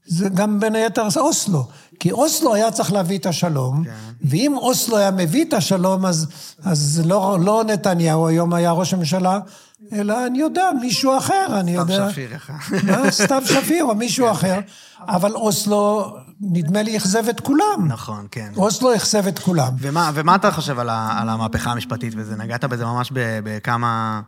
זה 0.06 0.30
גם 0.30 0.60
בין 0.60 0.76
היתר 0.76 1.08
אוסלו. 1.18 1.68
כי 2.00 2.12
אוסלו 2.12 2.54
היה 2.54 2.72
צריך 2.72 2.94
להביא 2.94 3.18
את 3.18 3.26
השלום, 3.26 3.84
כן. 3.86 3.92
ואם 4.22 4.54
אוסלו 4.58 4.98
היה 4.98 5.12
מביא 5.12 5.46
את 5.46 5.54
השלום, 5.54 6.06
אז, 6.06 6.28
אז 6.64 7.02
לא, 7.06 7.38
לא 7.42 7.64
נתניהו 7.68 8.28
היום 8.28 8.54
היה 8.54 8.72
ראש 8.72 8.94
הממשלה, 8.94 9.40
אלא 9.94 10.28
אני 10.28 10.40
יודע, 10.40 10.70
מישהו 10.82 11.18
אחר, 11.18 11.46
אני 11.60 11.72
סתיו 11.72 11.82
יודע. 11.82 12.12
שפיר 12.12 12.36
אחד. 12.36 12.54
מה, 12.84 13.12
סתיו 13.12 13.42
שפיר 13.46 13.84
או 13.84 13.96
מישהו 13.96 14.32
אחר. 14.32 14.60
אבל 15.08 15.32
אוסלו, 15.32 16.16
נדמה 16.42 16.82
לי, 16.82 16.98
אכזב 16.98 17.30
את 17.30 17.40
כולם. 17.40 17.88
נכון, 17.88 18.28
כן. 18.32 18.52
אוסלו 18.58 18.96
אכזב 18.96 19.28
את 19.28 19.40
כולם. 19.40 19.74
ומה, 19.80 20.12
ומה 20.14 20.36
אתה 20.36 20.52
חושב 20.52 20.80
על, 20.80 20.90
ה, 20.90 21.20
על 21.22 21.30
המהפכה 21.30 21.72
המשפטית 21.72 22.14
וזה? 22.18 22.36
נגעת 22.36 22.66
בזה 22.66 22.86
ממש 22.86 23.12
בכמה, 23.16 24.22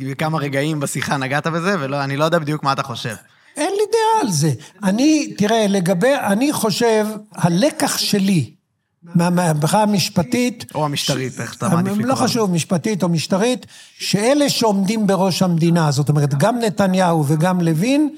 בכמה 0.00 0.38
רגעים 0.38 0.80
בשיחה 0.80 1.16
נגעת 1.16 1.46
בזה, 1.46 1.76
ואני 1.80 2.16
לא 2.16 2.24
יודע 2.24 2.38
בדיוק 2.38 2.62
מה 2.62 2.72
אתה 2.72 2.82
חושב. 2.82 3.14
אין 3.60 3.72
לי 3.72 3.84
דעה 3.92 4.20
על 4.20 4.30
זה. 4.30 4.52
אני, 4.82 5.34
תראה, 5.38 5.66
לגבי, 5.66 6.14
אני 6.14 6.52
חושב, 6.52 7.06
הלקח 7.32 7.98
שלי 7.98 8.50
מהמהפכה 9.02 9.82
המשפטית... 9.82 10.64
או 10.74 10.84
המשטרית, 10.84 11.40
איך 11.40 11.56
אתה 11.56 11.68
מעדיף 11.68 11.92
לקרוא 11.92 12.06
לא. 12.06 12.14
חשוב, 12.14 12.50
משפטית 12.50 13.02
או 13.02 13.08
משטרית, 13.08 13.66
שאלה 13.98 14.48
שעומדים 14.50 15.06
בראש 15.06 15.42
המדינה, 15.42 15.90
זאת 15.90 16.08
אומרת, 16.08 16.34
גם 16.34 16.58
נתניהו 16.58 17.24
וגם 17.26 17.60
לוין, 17.60 18.08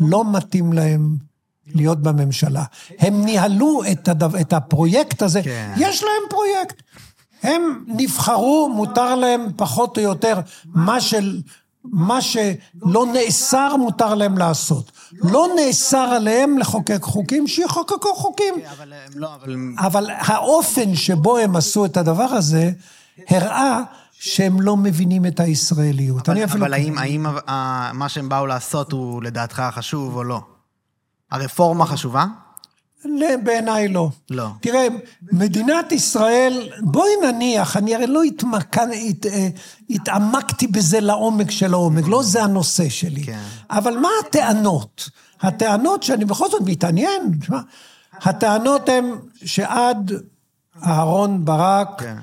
לא 0.00 0.24
מתאים 0.32 0.72
להם 0.72 1.16
להיות 1.66 2.02
בממשלה. 2.02 2.64
הם 2.98 3.24
ניהלו 3.24 3.82
את, 3.92 4.08
הדו, 4.08 4.26
את 4.40 4.52
הפרויקט 4.52 5.22
הזה, 5.22 5.42
כן. 5.42 5.72
יש 5.76 6.02
להם 6.02 6.22
פרויקט. 6.30 6.82
הם 7.42 7.84
נבחרו, 7.86 8.72
מותר 8.74 9.14
להם 9.14 9.46
פחות 9.56 9.98
או 9.98 10.02
יותר 10.02 10.40
מה 10.74 11.00
של... 11.00 11.40
מה 11.84 12.20
שלא 12.20 13.06
נאסר 13.12 13.76
מותר 13.76 14.14
להם 14.14 14.38
לעשות. 14.38 14.92
לא 15.12 15.46
נאסר 15.56 15.98
עליהם 15.98 16.58
לחוקק 16.58 17.02
חוקים, 17.02 17.46
שיחוקקו 17.46 18.14
חוקים. 18.14 18.54
אבל 18.78 18.92
הם 18.92 19.12
לא, 19.14 19.28
אבל... 19.78 20.10
האופן 20.10 20.94
שבו 20.94 21.38
הם 21.38 21.56
עשו 21.56 21.84
את 21.84 21.96
הדבר 21.96 22.22
הזה, 22.22 22.70
הראה 23.28 23.80
שהם 24.12 24.60
לא 24.60 24.76
מבינים 24.76 25.26
את 25.26 25.40
הישראליות. 25.40 26.28
אבל 26.28 26.74
האם, 26.74 26.98
האם 26.98 27.26
ה- 27.46 27.92
מה 27.92 28.08
שהם 28.08 28.28
באו 28.28 28.46
לעשות 28.46 28.92
הוא 28.92 29.22
לדעתך 29.22 29.62
חשוב 29.72 30.16
או 30.16 30.24
לא? 30.24 30.40
הרפורמה 31.30 31.86
חשובה? 31.86 32.24
בעיניי 33.44 33.88
לא. 33.88 34.10
לא. 34.30 34.46
תראה, 34.60 34.88
מדינת 35.32 35.92
ישראל, 35.92 36.68
בואי 36.80 37.10
נניח, 37.24 37.76
אני 37.76 37.94
הרי 37.94 38.06
לא 38.06 38.22
התמקן, 38.22 38.88
הת, 39.08 39.26
אה, 39.26 39.48
התעמקתי 39.90 40.66
בזה 40.66 41.00
לעומק 41.00 41.50
של 41.50 41.74
העומק, 41.74 42.04
לא 42.08 42.22
זה 42.22 42.42
הנושא 42.42 42.88
שלי. 42.88 43.24
כן. 43.24 43.42
אבל 43.70 43.98
מה 43.98 44.08
הטענות? 44.26 45.10
הטענות 45.40 46.02
שאני 46.02 46.24
בכל 46.24 46.50
זאת 46.50 46.62
מתעניין, 46.64 47.38
תשמע, 47.40 47.60
הטענות 48.22 48.88
הן 48.88 49.04
שעד 49.44 50.12
אהרון 50.86 51.44
ברק, 51.44 51.88
כן. 51.98 52.16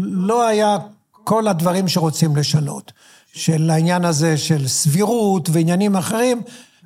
לא 0.00 0.46
היה 0.46 0.76
כל 1.24 1.48
הדברים 1.48 1.88
שרוצים 1.88 2.36
לשנות. 2.36 2.92
של 3.34 3.70
העניין 3.70 4.04
הזה 4.04 4.36
של 4.36 4.68
סבירות 4.68 5.48
ועניינים 5.52 5.96
אחרים, 5.96 6.42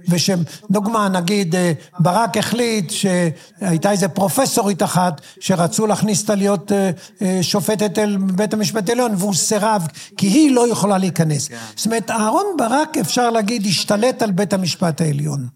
ושדוגמה, 0.09 1.09
נגיד, 1.09 1.55
אה, 1.55 1.73
ברק 1.99 2.37
החליט 2.37 2.91
שהייתה 2.91 3.91
איזה 3.91 4.09
פרופסורית 4.09 4.83
אחת 4.83 5.21
שרצו 5.41 5.87
להכניס 5.87 6.21
אותה 6.21 6.35
להיות 6.35 6.73
אה, 6.73 6.91
אה, 7.23 7.39
שופטת 7.43 7.99
אל 7.99 8.17
בית 8.17 8.55
המשפט 8.55 8.89
העליון, 8.89 9.15
והוא 9.19 9.35
סירב, 9.35 9.87
כי 10.17 10.27
היא 10.27 10.55
לא 10.55 10.69
יכולה 10.69 10.99
להיכנס. 10.99 11.49
זאת 11.77 11.87
אומרת, 11.87 12.11
אהרון 12.11 12.47
ברק, 12.59 12.97
אפשר 13.01 13.31
להגיד, 13.31 13.67
השתלט 13.67 14.23
על 14.23 14.31
בית 14.31 14.53
המשפט 14.53 15.01
העליון. 15.01 15.49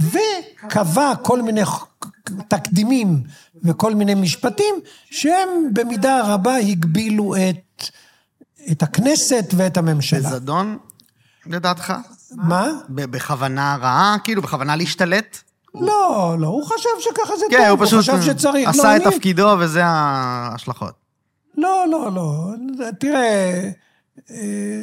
וקבע 0.00 1.12
כל 1.22 1.42
מיני 1.42 1.62
תקדימים 2.48 3.22
וכל 3.64 3.94
מיני 3.94 4.14
משפטים 4.14 4.74
שהם 5.10 5.48
במידה 5.72 6.22
רבה 6.24 6.56
הגבילו 6.56 7.34
את, 7.36 7.84
את 8.70 8.82
הכנסת 8.82 9.44
ואת 9.56 9.76
הממשלה. 9.76 10.30
בזדון, 10.30 10.78
לדעתך? 11.46 11.92
מה? 12.36 12.68
בכוונה 12.88 13.76
רעה? 13.80 14.16
כאילו, 14.24 14.42
בכוונה 14.42 14.76
להשתלט? 14.76 15.38
לא, 15.74 16.36
לא, 16.38 16.46
הוא 16.46 16.64
חשב 16.66 16.88
שככה 17.00 17.36
זה 17.36 17.44
כן, 17.50 17.68
טוב, 17.68 17.78
הוא 17.80 17.86
פשוט 17.86 18.00
חשב 18.00 18.22
שצריך. 18.22 18.68
עשה 18.68 18.82
לא, 18.82 18.96
את 18.96 19.06
אני- 19.06 19.14
תפקידו 19.16 19.56
וזה 19.60 19.84
ההשלכות. 19.84 20.92
לא, 21.58 21.84
לא, 21.90 22.12
לא, 22.12 22.32
תראה, 23.00 23.70
אה, 24.30 24.82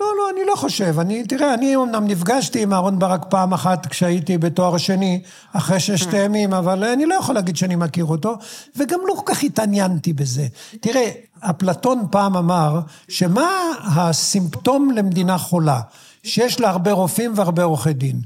לא, 0.00 0.06
לא, 0.18 0.30
אני 0.34 0.40
לא 0.46 0.54
חושב. 0.56 0.98
אני, 0.98 1.24
תראה, 1.24 1.54
אני 1.54 1.76
אמנם 1.76 2.06
נפגשתי 2.06 2.62
עם 2.62 2.72
אהרן 2.72 2.98
ברק 2.98 3.24
פעם 3.28 3.52
אחת 3.52 3.86
כשהייתי 3.86 4.38
בתואר 4.38 4.76
שני, 4.78 5.22
אחרי 5.52 5.80
ששת 5.80 6.14
הימים, 6.14 6.54
אבל 6.54 6.84
אני 6.84 7.06
לא 7.06 7.14
יכול 7.14 7.34
להגיד 7.34 7.56
שאני 7.56 7.76
מכיר 7.76 8.04
אותו, 8.04 8.36
וגם 8.76 8.98
לא 9.08 9.14
כל 9.14 9.34
כך 9.34 9.42
התעניינתי 9.42 10.12
בזה. 10.12 10.46
תראה, 10.80 11.10
אפלטון 11.40 12.06
פעם 12.10 12.36
אמר, 12.36 12.80
שמה 13.08 13.48
הסימפטום 13.84 14.90
למדינה 14.90 15.38
חולה? 15.38 15.80
שיש 16.24 16.60
לה 16.60 16.70
הרבה 16.70 16.92
רופאים 16.92 17.32
והרבה 17.36 17.62
עורכי 17.64 17.92
דין. 17.92 18.20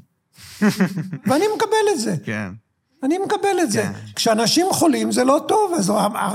ואני 1.26 1.44
מקבל 1.56 1.76
את 1.94 2.00
זה. 2.00 2.14
כן. 2.24 2.48
אני 3.02 3.18
מקבל 3.18 3.60
את 3.62 3.70
זה. 3.70 3.82
כן. 3.82 3.92
כשאנשים 4.16 4.66
חולים 4.72 5.12
זה 5.12 5.24
לא 5.24 5.40
טוב, 5.48 5.72
אז 5.78 5.92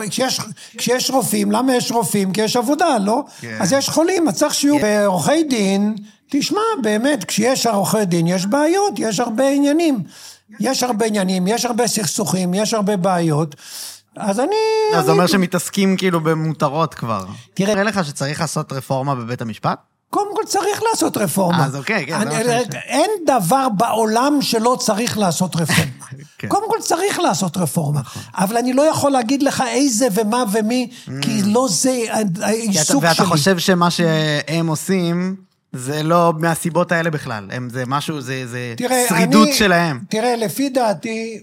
כשיש, 0.10 0.40
כשיש 0.78 1.10
רופאים, 1.12 1.52
למה 1.52 1.76
יש 1.76 1.92
רופאים? 1.92 2.34
כי 2.34 2.42
יש 2.42 2.56
עבודה, 2.56 2.98
לא? 2.98 3.24
כן. 3.42 3.58
אז 3.62 3.74
יש 3.74 3.90
חולים, 3.90 4.28
אז 4.28 4.36
צריך 4.36 4.54
שיהיו 4.54 4.76
עורכי 5.06 5.44
דין. 5.44 5.96
תשמע, 6.32 6.60
באמת, 6.84 7.24
כשיש 7.24 7.66
עורכי 7.68 8.06
דין 8.06 8.28
יש 8.28 8.46
בעיות, 8.46 8.94
יש 8.98 9.20
הרבה 9.20 9.50
עניינים. 9.50 10.04
יש 10.60 10.84
הרבה 10.84 11.06
עניינים, 11.06 11.48
יש 11.48 11.66
הרבה 11.66 11.88
סכסוכים, 11.88 12.54
יש 12.54 12.74
הרבה 12.74 12.98
בעיות. 12.98 13.56
אז 14.16 14.40
אני... 14.40 14.56
אז 14.98 15.06
זה 15.06 15.12
אומר 15.12 15.28
שמתעסקים 15.28 15.98
כאילו 15.98 16.20
במותרות 16.22 16.94
כבר. 16.94 17.26
תראה- 17.54 17.74
נראה 17.74 17.84
לך 17.84 18.06
שצריך 18.06 18.42
לעשות 18.42 18.72
רפורמה 18.74 19.16
בבית 19.16 19.42
המשפט? 19.42 19.80
קודם 20.10 20.36
כל 20.36 20.42
צריך 20.46 20.82
לעשות 20.92 21.18
רפורמה. 21.18 21.66
אז 21.66 21.76
אוקיי, 21.76 22.06
כן, 22.08 22.12
זה 22.12 22.22
אני- 22.22 22.26
מה 22.26 22.32
שאני 22.44 22.46
שואל. 22.72 22.82
אין 22.86 23.10
דבר 23.28 23.68
בעולם 23.78 24.38
שלא 24.42 24.78
צריך 24.80 25.18
לעשות 25.18 25.56
רפורמה. 25.56 25.84
כן. 26.38 26.48
קודם 26.48 26.70
כל 26.70 26.78
צריך 26.82 27.20
לעשות 27.20 27.58
רפורמה. 27.58 28.02
אבל 28.34 28.58
אני 28.58 28.74
לא 28.74 28.82
יכול 28.82 29.12
להגיד 29.12 29.44
לך 29.44 29.64
איזה 29.68 30.08
ומה 30.16 30.44
ומי, 30.52 30.90
כי 31.22 31.42
לא 31.46 31.68
זה 31.70 32.04
אתה- 32.22 32.46
העיסוק 32.46 33.04
ואתה 33.04 33.14
שלי. 33.14 33.26
חושב 33.26 33.60
שמה 33.60 33.92
שהם 33.92 34.68
עושים, 34.68 35.36
זה 35.74 36.04
לא 36.04 36.34
מהסיבות 36.40 36.92
האלה 36.92 37.10
בכלל. 37.10 37.48
הם, 37.52 37.70
זה 37.70 37.84
משהו, 37.88 38.22
זה, 38.22 38.48
זה 38.48 38.74
תראה, 38.78 39.06
שרידות 39.10 39.48
אני- 39.48 39.56
שלהם. 39.58 40.00
תראה, 40.10 40.36
לפי 40.36 40.70
דעתי, 40.70 41.40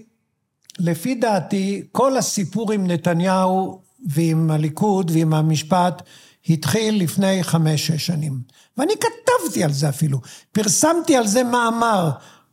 לפי 0.79 1.15
דעתי, 1.15 1.83
כל 1.91 2.17
הסיפור 2.17 2.71
עם 2.71 2.87
נתניהו 2.87 3.81
ועם 4.09 4.51
הליכוד 4.51 5.11
ועם 5.13 5.33
המשפט 5.33 6.01
התחיל 6.49 7.03
לפני 7.03 7.43
חמש-שש 7.43 8.05
שנים. 8.05 8.39
ואני 8.77 8.93
כתבתי 8.93 9.63
על 9.63 9.73
זה 9.73 9.89
אפילו. 9.89 10.21
פרסמתי 10.51 11.15
על 11.15 11.27
זה 11.27 11.43
מאמר, 11.43 12.11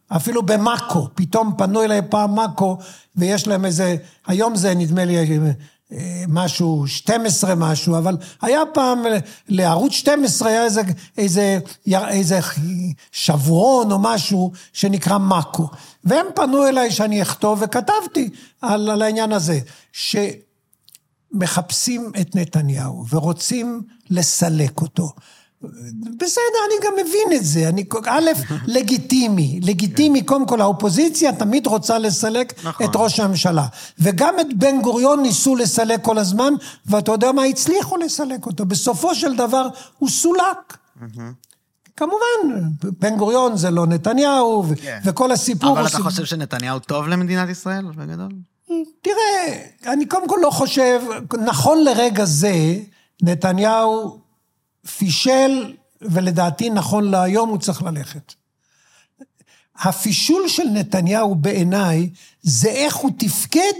אפילו 0.08 0.42
במאקו. 0.42 1.08
פתאום 1.14 1.54
פנו 1.58 1.82
אליי 1.82 2.00
פעם 2.10 2.34
מאקו, 2.34 2.78
ויש 3.16 3.46
להם 3.46 3.64
איזה, 3.64 3.96
היום 4.26 4.56
זה 4.56 4.74
נדמה 4.74 5.04
לי 5.04 5.18
אה, 5.92 6.24
משהו, 6.28 6.86
12 6.86 7.54
משהו, 7.54 7.98
אבל 7.98 8.16
היה 8.42 8.60
פעם, 8.74 9.02
לערוץ 9.48 9.92
12 9.92 10.48
היה 10.48 10.64
איזה, 10.64 10.82
איזה, 11.18 11.58
איזה 12.08 12.40
שבועון 13.12 13.92
או 13.92 13.98
משהו 13.98 14.52
שנקרא 14.72 15.18
מאקו. 15.18 15.68
והם 16.04 16.26
פנו 16.34 16.66
אליי 16.66 16.90
שאני 16.90 17.22
אכתוב, 17.22 17.62
וכתבתי 17.62 18.30
על, 18.62 18.90
על 18.90 19.02
העניין 19.02 19.32
הזה, 19.32 19.60
שמחפשים 21.34 22.12
את 22.20 22.36
נתניהו 22.36 23.04
ורוצים 23.10 23.82
לסלק 24.10 24.80
אותו. 24.80 25.12
בסדר, 26.20 26.60
אני 26.66 26.86
גם 26.86 26.92
מבין 26.92 27.38
את 27.38 27.44
זה. 27.44 27.68
אני, 27.68 27.84
א', 28.06 28.30
לגיטימי. 28.66 29.60
לגיטימי, 29.62 30.20
כן. 30.20 30.26
קודם 30.26 30.46
כל, 30.46 30.60
האופוזיציה 30.60 31.32
תמיד 31.32 31.66
רוצה 31.66 31.98
לסלק 31.98 32.64
נכון. 32.64 32.86
את 32.86 32.90
ראש 32.94 33.20
הממשלה. 33.20 33.66
וגם 33.98 34.34
את 34.40 34.54
בן 34.54 34.80
גוריון 34.82 35.22
ניסו 35.22 35.56
לסלק 35.56 36.02
כל 36.02 36.18
הזמן, 36.18 36.54
ואתה 36.86 37.12
יודע 37.12 37.32
מה? 37.32 37.44
הצליחו 37.44 37.96
לסלק 37.96 38.46
אותו. 38.46 38.66
בסופו 38.66 39.14
של 39.14 39.36
דבר, 39.36 39.68
הוא 39.98 40.08
סולק. 40.08 40.78
כמובן, 41.96 42.68
בן 43.00 43.16
גוריון 43.16 43.56
זה 43.56 43.70
לא 43.70 43.86
נתניהו, 43.86 44.64
כן. 44.82 45.00
וכל 45.04 45.32
הסיפור... 45.32 45.78
אבל 45.78 45.86
אתה 45.86 45.98
חושב 45.98 46.24
שנתניהו 46.24 46.78
טוב 46.78 47.08
למדינת 47.08 47.48
ישראל, 47.48 47.84
בגדול? 47.96 48.28
תראה, 49.02 49.66
אני 49.86 50.06
קודם 50.06 50.28
כל 50.28 50.38
לא 50.42 50.50
חושב, 50.50 51.00
נכון 51.44 51.84
לרגע 51.84 52.24
זה, 52.24 52.76
נתניהו 53.22 54.18
פישל, 54.96 55.74
ולדעתי 56.02 56.70
נכון 56.70 57.10
להיום 57.10 57.48
הוא 57.48 57.58
צריך 57.58 57.82
ללכת. 57.82 58.34
הפישול 59.78 60.48
של 60.48 60.64
נתניהו 60.72 61.34
בעיניי 61.34 62.10
זה 62.42 62.68
איך 62.68 62.96
הוא 62.96 63.10
תפקד 63.18 63.72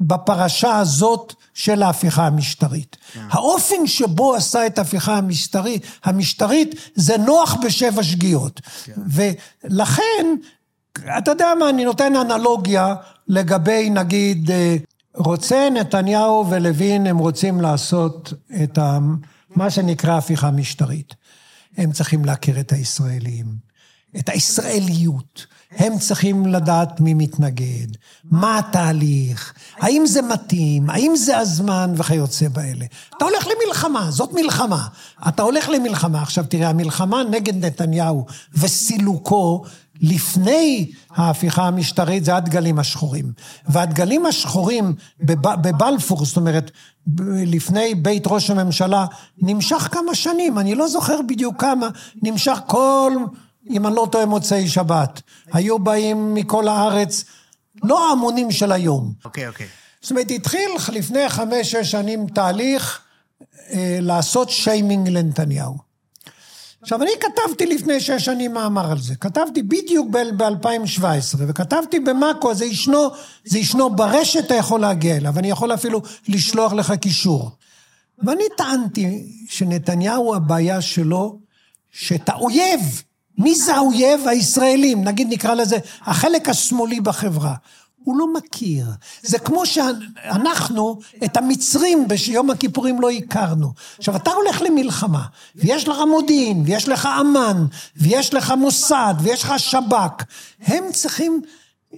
בפרשה 0.00 0.76
הזאת 0.76 1.34
של 1.54 1.82
ההפיכה 1.82 2.26
המשטרית. 2.26 2.96
Yeah. 2.96 3.14
כן. 3.14 3.26
האופן 3.30 3.86
שבו 3.86 4.34
עשה 4.34 4.66
את 4.66 4.78
ההפיכה 4.78 5.16
המשטרית, 5.16 5.82
המשטרית 6.04 6.74
זה 6.94 7.16
נוח 7.16 7.54
בשבע 7.64 8.02
שגיאות. 8.02 8.60
Yeah. 8.64 8.70
כן. 8.84 8.92
ולכן, 9.06 10.26
אתה 11.18 11.30
יודע 11.30 11.52
מה, 11.58 11.70
אני 11.70 11.84
נותן 11.84 12.16
אנלוגיה 12.16 12.94
לגבי 13.28 13.90
נגיד, 13.90 14.50
אה, 14.50 14.76
רוצה 15.14 15.68
נתניהו 15.70 16.46
ולוין, 16.50 17.06
הם 17.06 17.18
רוצים 17.18 17.60
לעשות 17.60 18.32
את 18.62 18.78
ה... 18.78 18.98
מה 19.56 19.70
שנקרא 19.70 20.16
הפיכה 20.16 20.50
משטרית. 20.50 21.14
הם 21.76 21.92
צריכים 21.92 22.24
להכיר 22.24 22.60
את 22.60 22.72
הישראלים, 22.72 23.46
את 24.18 24.28
הישראליות. 24.28 25.46
הם 25.76 25.98
צריכים 25.98 26.46
לדעת 26.46 27.00
מי 27.00 27.14
מתנגד, 27.14 27.86
מה 28.24 28.58
התהליך, 28.58 29.54
האם 29.76 30.06
זה 30.06 30.22
מתאים, 30.22 30.90
האם 30.90 31.16
זה 31.16 31.38
הזמן 31.38 31.94
וכיוצא 31.96 32.48
באלה. 32.48 32.84
אתה 33.16 33.24
הולך 33.24 33.46
למלחמה, 33.46 34.10
זאת 34.10 34.32
מלחמה. 34.32 34.88
אתה 35.28 35.42
הולך 35.42 35.68
למלחמה. 35.68 36.22
עכשיו 36.22 36.44
תראה, 36.48 36.68
המלחמה 36.68 37.22
נגד 37.30 37.64
נתניהו 37.64 38.26
וסילוקו 38.54 39.64
לפני 40.00 40.90
ההפיכה 41.10 41.66
המשטרית 41.66 42.24
זה 42.24 42.36
הדגלים 42.36 42.78
השחורים. 42.78 43.32
והדגלים 43.68 44.26
השחורים 44.26 44.94
בבלפור, 45.20 46.24
זאת 46.24 46.36
אומרת, 46.36 46.70
לפני 47.46 47.94
בית 47.94 48.26
ראש 48.26 48.50
הממשלה, 48.50 49.06
נמשך 49.38 49.88
כמה 49.92 50.14
שנים, 50.14 50.58
אני 50.58 50.74
לא 50.74 50.88
זוכר 50.88 51.20
בדיוק 51.28 51.60
כמה, 51.60 51.88
נמשך 52.22 52.58
כל, 52.66 53.12
אם 53.70 53.86
אני 53.86 53.94
לא 53.94 54.08
טועה, 54.12 54.26
מוצאי 54.26 54.68
שבת. 54.68 55.22
היו 55.52 55.78
באים 55.78 56.34
מכל 56.34 56.68
הארץ, 56.68 57.24
לא 57.82 58.08
ההמונים 58.08 58.50
של 58.50 58.72
היום. 58.72 59.12
אוקיי, 59.24 59.44
okay, 59.44 59.48
אוקיי. 59.48 59.66
Okay. 59.66 59.68
זאת 60.00 60.10
אומרת, 60.10 60.30
התחיל 60.30 60.70
לפני 60.92 61.28
חמש-שש 61.28 61.90
שנים 61.90 62.26
תהליך 62.26 63.00
אה, 63.70 63.98
לעשות 64.00 64.50
שיימינג 64.50 65.08
לנתניהו. 65.08 65.93
עכשיו, 66.84 67.02
אני 67.02 67.10
כתבתי 67.20 67.66
לפני 67.66 68.00
שש 68.00 68.24
שנים 68.24 68.54
מאמר 68.54 68.90
על 68.90 68.98
זה. 68.98 69.14
כתבתי 69.14 69.62
בדיוק 69.62 70.08
ב-2017, 70.10 71.36
וכתבתי 71.38 72.00
במאקו, 72.00 72.54
זה 72.54 72.64
ישנו, 72.64 73.08
זה 73.44 73.58
ישנו 73.58 73.90
ברשת, 73.90 74.46
אתה 74.46 74.54
יכול 74.54 74.80
להגיע 74.80 75.16
אליו, 75.16 75.38
אני 75.38 75.50
יכול 75.50 75.74
אפילו 75.74 76.02
לשלוח 76.28 76.72
לך 76.72 76.92
קישור. 76.92 77.50
ואני 78.18 78.44
טענתי 78.56 79.26
שנתניהו, 79.48 80.34
הבעיה 80.34 80.80
שלו, 80.80 81.38
שאת 81.90 82.28
האויב, 82.28 83.02
מי 83.38 83.54
זה 83.54 83.74
האויב? 83.74 84.28
הישראלים, 84.28 85.04
נגיד 85.04 85.28
נקרא 85.30 85.54
לזה 85.54 85.78
החלק 86.02 86.48
השמאלי 86.48 87.00
בחברה. 87.00 87.54
הוא 88.04 88.16
לא 88.16 88.32
מכיר. 88.32 88.86
זה 89.22 89.38
כמו 89.38 89.66
שאנחנו 89.66 90.98
את 91.24 91.36
המצרים 91.36 92.08
ביום 92.08 92.50
הכיפורים 92.50 93.00
לא 93.00 93.10
הכרנו. 93.10 93.72
עכשיו, 93.98 94.16
אתה 94.16 94.30
הולך 94.30 94.62
למלחמה, 94.62 95.24
ויש 95.56 95.88
לך 95.88 95.96
מודיעין, 96.10 96.62
ויש 96.66 96.88
לך 96.88 97.08
אמ"ן, 97.20 97.66
ויש 97.96 98.34
לך 98.34 98.54
מוסד, 98.58 99.14
ויש 99.20 99.42
לך 99.42 99.54
שב"כ. 99.58 100.24
הם 100.60 100.84
צריכים 100.92 101.42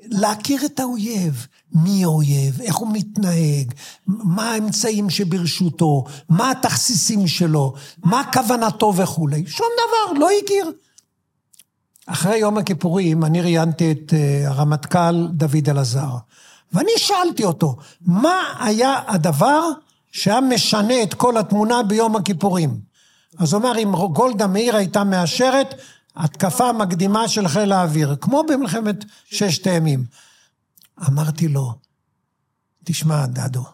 להכיר 0.04 0.64
את 0.64 0.80
האויב. 0.80 1.46
מי 1.72 2.04
האויב, 2.04 2.60
איך 2.60 2.76
הוא 2.76 2.88
מתנהג, 2.92 3.72
מה 4.06 4.52
האמצעים 4.52 5.10
שברשותו, 5.10 6.04
מה 6.28 6.50
התכסיסים 6.50 7.26
שלו, 7.26 7.74
מה 8.04 8.22
כוונתו 8.32 8.96
וכולי. 8.96 9.46
שום 9.46 9.66
דבר, 9.76 10.18
לא 10.18 10.28
הכיר. 10.44 10.72
אחרי 12.06 12.36
יום 12.36 12.58
הכיפורים 12.58 13.24
אני 13.24 13.40
ראיינתי 13.40 13.92
את 13.92 14.14
אה, 14.14 14.48
הרמטכ"ל 14.48 15.26
דוד 15.30 15.68
אלעזר, 15.68 16.16
ואני 16.72 16.90
שאלתי 16.96 17.44
אותו, 17.44 17.76
מה 18.00 18.54
היה 18.60 19.00
הדבר 19.06 19.62
שהיה 20.12 20.40
משנה 20.40 21.02
את 21.02 21.14
כל 21.14 21.36
התמונה 21.36 21.82
ביום 21.82 22.16
הכיפורים? 22.16 22.80
אז 23.38 23.52
הוא 23.52 23.60
אמר, 23.60 23.78
אם 23.78 23.92
גולדה 24.12 24.46
מאיר 24.46 24.76
הייתה 24.76 25.04
מאשרת, 25.04 25.74
התקפה 26.16 26.72
מקדימה 26.72 27.28
של 27.28 27.48
חיל 27.48 27.72
האוויר, 27.72 28.16
כמו 28.20 28.42
במלחמת 28.48 29.04
ששת 29.24 29.66
הימים. 29.66 30.04
אמרתי 31.08 31.48
לו, 31.48 31.74
תשמע, 32.84 33.26
דדו, 33.26 33.64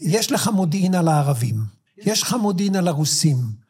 יש 0.00 0.32
לך 0.32 0.48
מודיעין 0.48 0.94
על 0.94 1.08
הערבים, 1.08 1.56
יש 1.98 2.22
לך 2.22 2.32
מודיעין 2.32 2.76
על 2.76 2.88
הרוסים, 2.88 3.61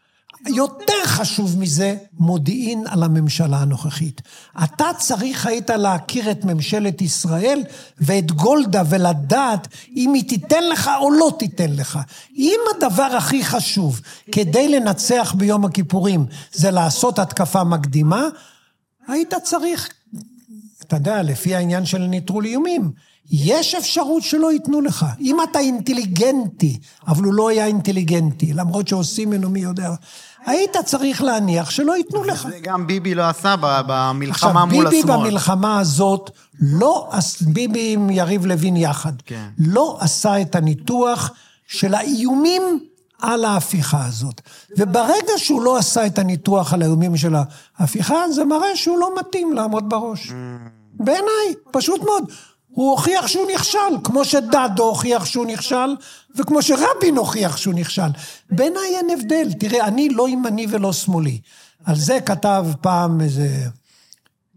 יותר 0.47 1.05
חשוב 1.05 1.59
מזה, 1.59 1.97
מודיעין 2.19 2.85
על 2.86 3.02
הממשלה 3.02 3.56
הנוכחית. 3.56 4.23
אתה 4.64 4.85
צריך 4.98 5.47
היית 5.47 5.70
להכיר 5.70 6.31
את 6.31 6.44
ממשלת 6.44 7.02
ישראל 7.02 7.64
ואת 7.98 8.32
גולדה 8.32 8.82
ולדעת 8.89 9.69
אם 9.97 10.14
היא 10.14 10.28
תיתן 10.28 10.69
לך 10.69 10.90
או 11.01 11.10
לא 11.10 11.32
תיתן 11.39 11.73
לך. 11.73 11.98
אם 12.36 12.60
הדבר 12.77 13.02
הכי 13.02 13.44
חשוב 13.44 14.01
כדי 14.32 14.69
לנצח 14.69 15.35
ביום 15.39 15.64
הכיפורים 15.64 16.27
זה 16.52 16.70
לעשות 16.70 17.19
התקפה 17.19 17.64
מקדימה, 17.64 18.28
היית 19.09 19.35
צריך, 19.43 19.89
אתה 20.82 20.97
יודע, 20.97 21.23
לפי 21.23 21.55
העניין 21.55 21.86
של 21.86 22.06
נטרול 22.10 22.44
איומים, 22.44 22.93
יש 23.31 23.74
אפשרות 23.74 24.23
שלא 24.23 24.52
ייתנו 24.52 24.81
לך. 24.81 25.06
אם 25.20 25.36
אתה 25.51 25.59
אינטליגנטי, 25.59 26.78
אבל 27.09 27.24
הוא 27.24 27.35
לא 27.35 27.48
היה 27.48 27.66
אינטליגנטי, 27.66 28.52
למרות 28.52 28.89
שעושים 28.89 29.31
ממנו 29.31 29.51
מי 29.51 29.60
יודע, 29.60 29.90
היית 30.47 30.77
צריך 30.85 31.23
להניח 31.23 31.70
שלא 31.70 31.97
ייתנו 31.97 32.24
לך. 32.24 32.47
זה 32.51 32.59
גם 32.62 32.86
ביבי 32.86 33.14
לא 33.14 33.28
עשה 33.28 33.55
במלחמה 33.60 34.64
מול 34.64 34.86
השמאל. 34.86 34.90
עכשיו, 34.90 35.02
ביבי 35.02 35.02
במלחמה 35.02 35.81
הזאת, 35.81 36.31
לא, 36.60 37.10
ביבי 37.40 37.93
עם 37.93 38.10
יריב 38.10 38.47
לוין 38.47 38.77
יחד, 38.77 39.12
כן. 39.27 39.48
לא 39.59 39.97
עשה 40.01 40.40
את 40.40 40.55
הניתוח 40.55 41.31
של 41.66 41.94
האיומים 41.94 42.62
על 43.23 43.44
ההפיכה 43.44 44.06
הזאת. 44.06 44.40
וברגע 44.78 45.32
שהוא 45.36 45.62
לא 45.62 45.77
עשה 45.77 46.06
את 46.06 46.19
הניתוח 46.19 46.73
על 46.73 46.82
האיומים 46.82 47.16
של 47.16 47.35
ההפיכה, 47.78 48.31
זה 48.31 48.44
מראה 48.44 48.77
שהוא 48.77 48.98
לא 48.98 49.10
מתאים 49.20 49.52
לעמוד 49.52 49.89
בראש. 49.89 50.28
Mm. 50.28 50.32
בעיניי, 50.94 51.55
פשוט 51.70 52.01
מאוד. 52.02 52.24
הוא 52.72 52.90
הוכיח 52.90 53.26
שהוא 53.26 53.46
נכשל, 53.54 53.78
כמו 54.04 54.24
שדדו 54.24 54.82
הוכיח 54.82 55.24
שהוא 55.24 55.46
נכשל, 55.46 55.96
וכמו 56.36 56.62
שרבין 56.62 57.16
הוכיח 57.16 57.56
שהוא 57.56 57.74
נכשל. 57.74 58.10
בעיניי 58.50 58.96
אין 58.96 59.10
הבדל. 59.10 59.52
תראה, 59.52 59.86
אני 59.86 60.08
לא 60.08 60.28
ימני 60.28 60.66
ולא 60.70 60.92
שמאלי. 60.92 61.40
על 61.84 61.96
זה 61.96 62.18
כתב 62.26 62.66
פעם 62.80 63.20
איזה, 63.20 63.66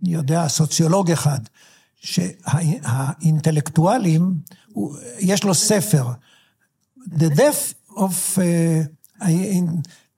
אני 0.03 0.13
יודע, 0.13 0.47
סוציולוג 0.47 1.11
אחד, 1.11 1.39
שהאינטלקטואלים, 1.95 4.33
יש 5.19 5.43
לו 5.43 5.53
ספר, 5.53 6.07
The 6.99 7.29
Death 7.37 7.73
of 7.95 8.39
uh, 9.21 9.25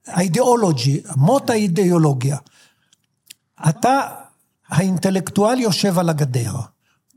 Ideology, 0.10 1.16
מות 1.16 1.50
האידיאולוגיה. 1.50 2.38
אתה, 3.70 4.02
האינטלקטואל 4.70 5.60
יושב 5.60 6.00
על 6.00 6.10
הגדר. 6.10 6.54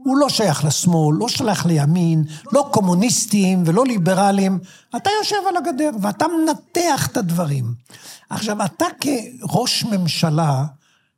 הוא 0.04 0.16
לא 0.16 0.28
שייך 0.28 0.64
לשמאל, 0.64 1.16
לא 1.18 1.28
שייך 1.28 1.66
לימין, 1.66 2.24
לא 2.52 2.68
קומוניסטים 2.70 3.62
ולא 3.66 3.84
ליברלים. 3.86 4.58
אתה 4.96 5.10
יושב 5.18 5.36
על 5.48 5.56
הגדר 5.56 5.90
ואתה 6.00 6.26
מנתח 6.28 7.06
את 7.06 7.16
הדברים. 7.16 7.64
עכשיו, 8.30 8.64
אתה 8.64 8.86
כראש 9.00 9.84
ממשלה, 9.84 10.64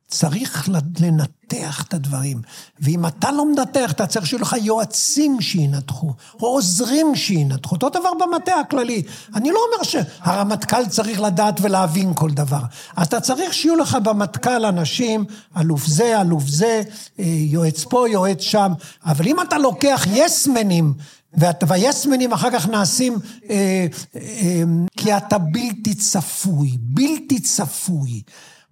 צריך 0.07 0.69
לנתח 0.99 1.83
את 1.87 1.93
הדברים. 1.93 2.41
ואם 2.79 3.05
אתה 3.05 3.31
לא 3.31 3.45
מנתח, 3.45 3.91
אתה 3.91 4.07
צריך 4.07 4.27
שיהיו 4.27 4.41
לך 4.41 4.55
יועצים 4.61 5.41
שינתחו, 5.41 6.13
או 6.41 6.47
עוזרים 6.47 7.15
שינתחו. 7.15 7.75
אותו 7.75 7.89
דבר 7.89 8.09
במטה 8.19 8.55
הכללי. 8.55 9.03
אני 9.35 9.51
לא 9.51 9.59
אומר 9.71 9.83
שהרמטכ"ל 9.83 10.85
צריך 10.85 11.21
לדעת 11.21 11.55
ולהבין 11.61 12.13
כל 12.13 12.31
דבר. 12.31 12.61
אתה 13.01 13.19
צריך 13.19 13.53
שיהיו 13.53 13.75
לך 13.75 13.97
במטכ"ל 14.03 14.65
אנשים, 14.65 15.25
אלוף 15.57 15.85
זה, 15.85 16.21
אלוף 16.21 16.43
זה, 16.47 16.81
אה, 17.19 17.25
יועץ 17.27 17.83
פה, 17.83 18.09
יועץ 18.09 18.41
שם. 18.41 18.73
אבל 19.05 19.27
אם 19.27 19.41
אתה 19.41 19.57
לוקח 19.57 20.07
יסמנים, 20.13 20.93
והיסמנים 21.37 22.33
אחר 22.33 22.51
כך 22.51 22.67
נעשים 22.69 23.17
אה, 23.49 23.87
אה, 24.15 24.63
כי 24.97 25.17
אתה 25.17 25.37
בלתי 25.37 25.95
צפוי, 25.95 26.77
בלתי 26.79 27.39
צפוי. 27.39 28.21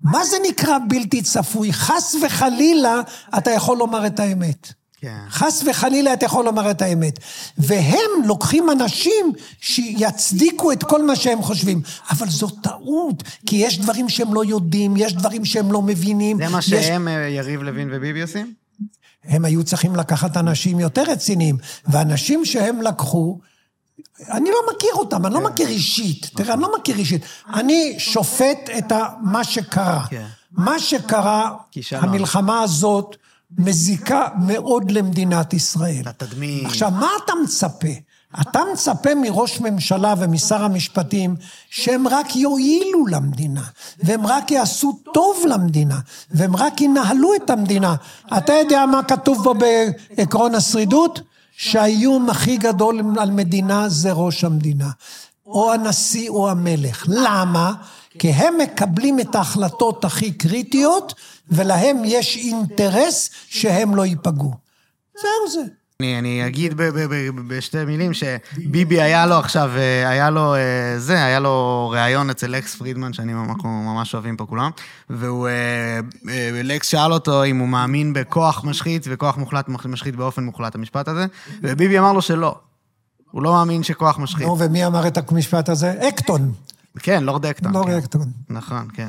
מה 0.04 0.26
זה 0.26 0.38
נקרא 0.50 0.78
בלתי 0.90 1.22
צפוי? 1.22 1.74
חס 1.74 2.16
וחלילה 2.26 3.02
אתה 3.38 3.52
יכול 3.52 3.78
לומר 3.78 4.08
את 4.08 4.20
האמת. 4.20 4.74
כן. 5.02 5.20
חס 5.30 5.64
וחלילה 5.66 6.14
אתה 6.14 6.26
יכול 6.26 6.46
לומר 6.46 6.72
את 6.72 6.82
האמת. 6.82 7.20
והם 7.58 8.10
לוקחים 8.26 8.70
אנשים 8.70 9.34
שיצדיקו 9.62 10.72
את 10.72 10.84
כל 10.84 11.06
מה 11.06 11.16
שהם 11.16 11.42
חושבים. 11.42 11.82
אבל 12.12 12.30
זו 12.30 12.48
טעות, 12.48 13.24
כי 13.46 13.56
יש 13.56 13.80
דברים 13.80 14.10
שהם 14.10 14.34
לא 14.34 14.46
יודעים, 14.46 14.98
יש 14.98 15.14
דברים 15.14 15.46
שהם 15.46 15.72
לא 15.72 15.82
מבינים. 15.82 16.38
זה 16.38 16.50
מה 16.50 16.62
שהם, 16.62 17.08
יש... 17.08 17.14
אה, 17.14 17.28
יריב 17.28 17.62
לוין 17.62 17.90
וביבי 17.92 18.22
עושים? 18.22 18.54
הם 19.24 19.46
היו 19.46 19.64
צריכים 19.64 19.96
לקחת 19.96 20.38
אנשים 20.38 20.80
יותר 20.80 21.04
רציניים. 21.04 21.58
ואנשים 21.88 22.46
שהם 22.46 22.82
לקחו, 22.82 23.40
אני 24.30 24.50
לא 24.50 24.58
מכיר 24.76 24.90
אותם, 24.94 25.26
אני 25.26 25.34
לא 25.34 25.42
מכיר 25.42 25.68
אישית. 25.68 26.30
תראה, 26.36 26.54
אני 26.54 26.62
לא 26.62 26.72
מכיר 26.80 26.98
אישית. 26.98 27.22
אני 27.54 27.96
שופט 27.98 28.70
את 28.78 28.92
מה 29.22 29.44
שקרה. 29.44 30.06
כן. 30.10 30.26
מה 30.52 30.80
שקרה, 30.80 31.52
המלחמה 31.92 32.62
הזאת 32.62 33.16
מזיקה 33.58 34.28
מאוד 34.46 34.92
למדינת 34.92 35.54
ישראל. 35.54 36.02
לתדמית. 36.06 36.66
עכשיו, 36.66 36.92
מה 36.92 37.10
אתה 37.26 37.34
מצפה? 37.44 37.88
אתה 38.42 38.60
מצפה 38.74 39.16
מראש 39.16 39.60
ממשלה 39.60 40.14
ומשר 40.18 40.64
המשפטים 40.64 41.36
שהם 41.70 42.08
רק 42.08 42.36
יועילו 42.36 43.08
למדינה, 43.08 43.64
והם 44.00 44.28
רק 44.28 44.52
יעשו 44.52 45.00
טוב 45.14 45.44
למדינה, 45.48 46.00
והם 46.32 46.56
רק 46.56 46.82
ינהלו 46.82 47.36
את 47.36 47.50
המדינה. 47.50 47.96
אתה 48.38 48.54
יודע 48.54 48.86
מה 48.86 49.04
כתוב 49.04 49.44
פה 49.44 49.54
בעקרון 49.54 50.56
השרידות? 50.56 51.22
שהאיום 51.62 52.30
הכי 52.30 52.58
גדול 52.58 53.02
על 53.20 53.32
מדינה 53.32 53.90
זה 53.90 54.12
ראש 54.12 54.44
המדינה, 54.44 54.90
או 55.46 55.74
הנשיא 55.74 56.30
או 56.30 56.50
המלך. 56.50 57.06
למה? 57.08 57.74
כי 58.20 58.30
הם 58.30 58.58
מקבלים 58.58 59.20
את 59.20 59.36
ההחלטות 59.36 60.06
הכי 60.06 60.32
קריטיות, 60.32 61.14
ולהם 61.50 62.02
יש 62.06 62.38
אינטרס 62.38 63.30
שהם 63.50 63.96
לא 63.96 64.06
ייפגעו. 64.06 64.52
זהו 65.22 65.52
זה. 65.54 65.62
אני, 66.02 66.20
אני 66.20 66.48
אגיד 66.48 66.74
בשתי 67.48 67.86
מילים 67.86 68.12
שביבי 68.14 69.02
היה 69.02 69.26
לו 69.26 69.36
עכשיו, 69.36 69.72
אה, 69.76 70.10
היה 70.10 70.30
לו 70.30 70.56
אה, 70.56 70.60
זה, 70.98 71.24
היה 71.26 71.40
לו 71.40 71.90
ראיון 71.94 72.30
אצל 72.30 72.48
לקס 72.48 72.76
פרידמן, 72.76 73.14
שאני 73.14 73.34
ממש 73.64 74.14
אוהבים 74.14 74.38
פה 74.38 74.46
כולם, 74.46 74.72
והוא, 75.10 75.48
אה, 75.48 76.00
לקס 76.64 76.88
שאל 76.88 77.14
אותו 77.14 77.44
אם 77.44 77.58
הוא 77.58 77.68
מאמין 77.68 78.14
בכוח 78.14 78.64
משחית, 78.64 79.06
וכוח 79.10 79.38
מוחלט 79.38 79.70
משחית 79.70 80.16
באופן 80.16 80.44
מוחלט, 80.44 80.76
המשפט 80.76 81.08
הזה, 81.08 81.26
וביבי 81.64 82.00
אמר 82.00 82.14
לו 82.14 82.22
שלא. 82.22 82.56
הוא 83.32 83.44
לא 83.44 83.52
מאמין 83.52 83.84
שכוח 83.84 84.20
משחית. 84.20 84.48
נו, 84.48 84.60
ומי 84.60 84.86
אמר 84.86 85.08
את 85.08 85.32
המשפט 85.32 85.70
הזה? 85.70 85.94
אקטון. 86.08 86.52
כן, 87.00 87.24
לורד 87.24 87.46
אקטון. 87.46 87.74
לורד 87.74 87.88
כן. 87.88 87.98
אקטון. 87.98 88.32
נכון, 88.50 88.88
כן. 88.94 89.08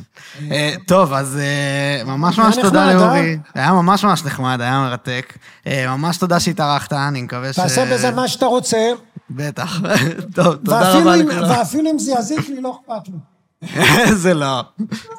אה, 0.50 0.74
טוב, 0.86 1.12
אז 1.12 1.38
אה, 1.38 2.04
ממש 2.04 2.38
ממש 2.38 2.56
תודה 2.56 2.94
לאורי. 2.94 3.38
היה 3.54 3.72
ממש 3.72 4.04
ממש 4.04 4.24
נחמד, 4.24 4.60
היה 4.60 4.80
מרתק. 4.80 5.38
אה, 5.66 5.96
ממש 5.96 6.16
תודה 6.16 6.40
שהתארחת, 6.40 6.92
אני 6.92 7.22
מקווה 7.22 7.52
ש... 7.52 7.56
תעשה 7.56 7.94
בזה 7.94 8.10
מה 8.10 8.28
שאתה 8.28 8.46
רוצה. 8.46 8.78
בטח. 9.30 9.80
טוב, 10.36 10.54
תודה 10.54 10.92
רבה 10.92 11.16
לכולם. 11.16 11.50
ואפילו 11.50 11.90
אם 11.90 11.98
זה 11.98 12.12
יזיק 12.18 12.48
לי, 12.48 12.60
לא 12.60 12.80
אכפת 12.80 13.08
לי. 13.08 13.18
זה 14.22 14.34
לא, 14.34 14.62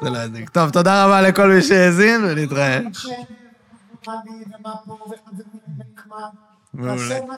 זה 0.02 0.10
לא 0.10 0.18
יזיק. 0.18 0.50
טוב, 0.50 0.70
תודה 0.70 1.04
רבה 1.04 1.22
לכל 1.22 1.50
מי 1.52 1.62
שהאזין, 1.62 2.24
ונתראה. 2.24 2.80
מעולה. 6.74 7.18